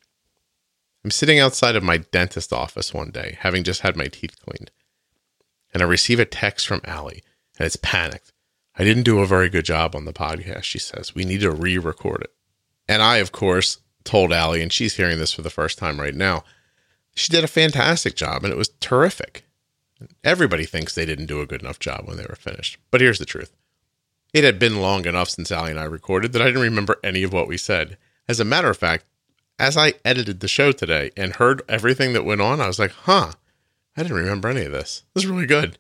I'm 1.04 1.10
sitting 1.10 1.38
outside 1.38 1.76
of 1.76 1.82
my 1.82 1.98
dentist 1.98 2.52
office 2.52 2.92
one 2.92 3.10
day, 3.10 3.38
having 3.40 3.64
just 3.64 3.82
had 3.82 3.96
my 3.96 4.06
teeth 4.06 4.36
cleaned 4.44 4.70
and 5.72 5.82
I 5.82 5.86
receive 5.86 6.18
a 6.20 6.24
text 6.24 6.66
from 6.66 6.80
Allie, 6.84 7.22
and 7.58 7.66
it's 7.66 7.76
panicked. 7.76 8.32
I 8.76 8.84
didn't 8.84 9.04
do 9.04 9.20
a 9.20 9.26
very 9.26 9.48
good 9.48 9.64
job 9.64 9.94
on 9.94 10.04
the 10.04 10.12
podcast, 10.12 10.64
she 10.64 10.78
says. 10.78 11.14
We 11.14 11.24
need 11.24 11.40
to 11.40 11.50
re 11.50 11.78
record 11.78 12.22
it. 12.22 12.32
And 12.88 13.02
I, 13.02 13.18
of 13.18 13.32
course, 13.32 13.78
told 14.04 14.32
Allie, 14.32 14.62
and 14.62 14.72
she's 14.72 14.96
hearing 14.96 15.18
this 15.18 15.32
for 15.32 15.42
the 15.42 15.50
first 15.50 15.78
time 15.78 16.00
right 16.00 16.14
now. 16.14 16.44
She 17.14 17.30
did 17.30 17.44
a 17.44 17.48
fantastic 17.48 18.14
job 18.14 18.44
and 18.44 18.52
it 18.52 18.56
was 18.56 18.70
terrific. 18.80 19.44
Everybody 20.24 20.64
thinks 20.64 20.94
they 20.94 21.04
didn't 21.04 21.26
do 21.26 21.40
a 21.40 21.46
good 21.46 21.60
enough 21.60 21.78
job 21.78 22.06
when 22.06 22.16
they 22.16 22.26
were 22.28 22.36
finished. 22.36 22.78
But 22.90 23.00
here's 23.00 23.18
the 23.18 23.26
truth 23.26 23.52
it 24.32 24.44
had 24.44 24.58
been 24.58 24.80
long 24.80 25.06
enough 25.06 25.28
since 25.28 25.50
Allie 25.50 25.72
and 25.72 25.80
I 25.80 25.84
recorded 25.84 26.32
that 26.32 26.42
I 26.42 26.46
didn't 26.46 26.62
remember 26.62 26.98
any 27.02 27.22
of 27.22 27.32
what 27.32 27.48
we 27.48 27.56
said. 27.56 27.98
As 28.28 28.38
a 28.38 28.44
matter 28.44 28.70
of 28.70 28.78
fact, 28.78 29.04
as 29.58 29.76
I 29.76 29.94
edited 30.04 30.40
the 30.40 30.48
show 30.48 30.72
today 30.72 31.10
and 31.16 31.34
heard 31.34 31.62
everything 31.68 32.12
that 32.12 32.24
went 32.24 32.40
on, 32.40 32.60
I 32.60 32.68
was 32.68 32.78
like, 32.78 32.92
huh, 32.92 33.32
I 33.96 34.02
didn't 34.02 34.16
remember 34.16 34.48
any 34.48 34.64
of 34.64 34.72
this. 34.72 35.02
This 35.14 35.24
is 35.24 35.30
really 35.30 35.46
good. 35.46 35.76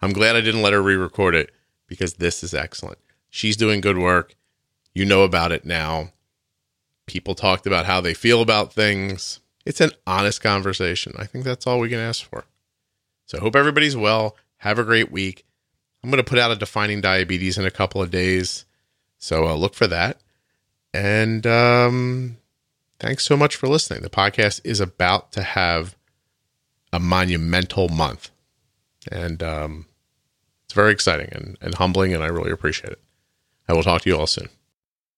I'm 0.00 0.12
glad 0.12 0.36
I 0.36 0.42
didn't 0.42 0.62
let 0.62 0.74
her 0.74 0.82
re 0.82 0.94
record 0.94 1.34
it 1.34 1.50
because 1.86 2.14
this 2.14 2.44
is 2.44 2.54
excellent. 2.54 2.98
She's 3.30 3.56
doing 3.56 3.80
good 3.80 3.98
work. 3.98 4.36
You 4.94 5.04
know 5.04 5.24
about 5.24 5.50
it 5.50 5.64
now. 5.64 6.12
People 7.06 7.34
talked 7.34 7.66
about 7.66 7.86
how 7.86 8.00
they 8.00 8.14
feel 8.14 8.40
about 8.40 8.72
things. 8.72 9.40
It's 9.66 9.80
an 9.80 9.92
honest 10.06 10.42
conversation. 10.42 11.14
I 11.18 11.26
think 11.26 11.44
that's 11.44 11.66
all 11.66 11.80
we 11.80 11.88
can 11.88 11.98
ask 11.98 12.24
for. 12.24 12.44
So 13.26 13.40
hope 13.40 13.56
everybody's 13.56 13.96
well. 13.96 14.36
Have 14.58 14.78
a 14.78 14.84
great 14.84 15.10
week. 15.10 15.44
I'm 16.02 16.10
going 16.10 16.22
to 16.22 16.28
put 16.28 16.38
out 16.38 16.50
a 16.50 16.56
defining 16.56 17.00
diabetes 17.00 17.56
in 17.56 17.64
a 17.64 17.70
couple 17.70 18.02
of 18.02 18.10
days. 18.10 18.64
So 19.18 19.46
uh, 19.46 19.54
look 19.54 19.74
for 19.74 19.86
that. 19.86 20.20
And 20.92 21.46
um, 21.46 22.36
thanks 23.00 23.24
so 23.24 23.36
much 23.36 23.56
for 23.56 23.68
listening. 23.68 24.02
The 24.02 24.10
podcast 24.10 24.60
is 24.64 24.80
about 24.80 25.32
to 25.32 25.42
have 25.42 25.96
a 26.92 27.00
monumental 27.00 27.88
month. 27.88 28.30
And 29.10 29.42
um, 29.42 29.86
it's 30.64 30.74
very 30.74 30.92
exciting 30.92 31.28
and, 31.32 31.58
and 31.60 31.74
humbling, 31.74 32.14
and 32.14 32.22
I 32.22 32.26
really 32.26 32.50
appreciate 32.50 32.92
it. 32.92 33.00
I 33.68 33.72
will 33.72 33.82
talk 33.82 34.02
to 34.02 34.10
you 34.10 34.18
all 34.18 34.26
soon. 34.26 34.48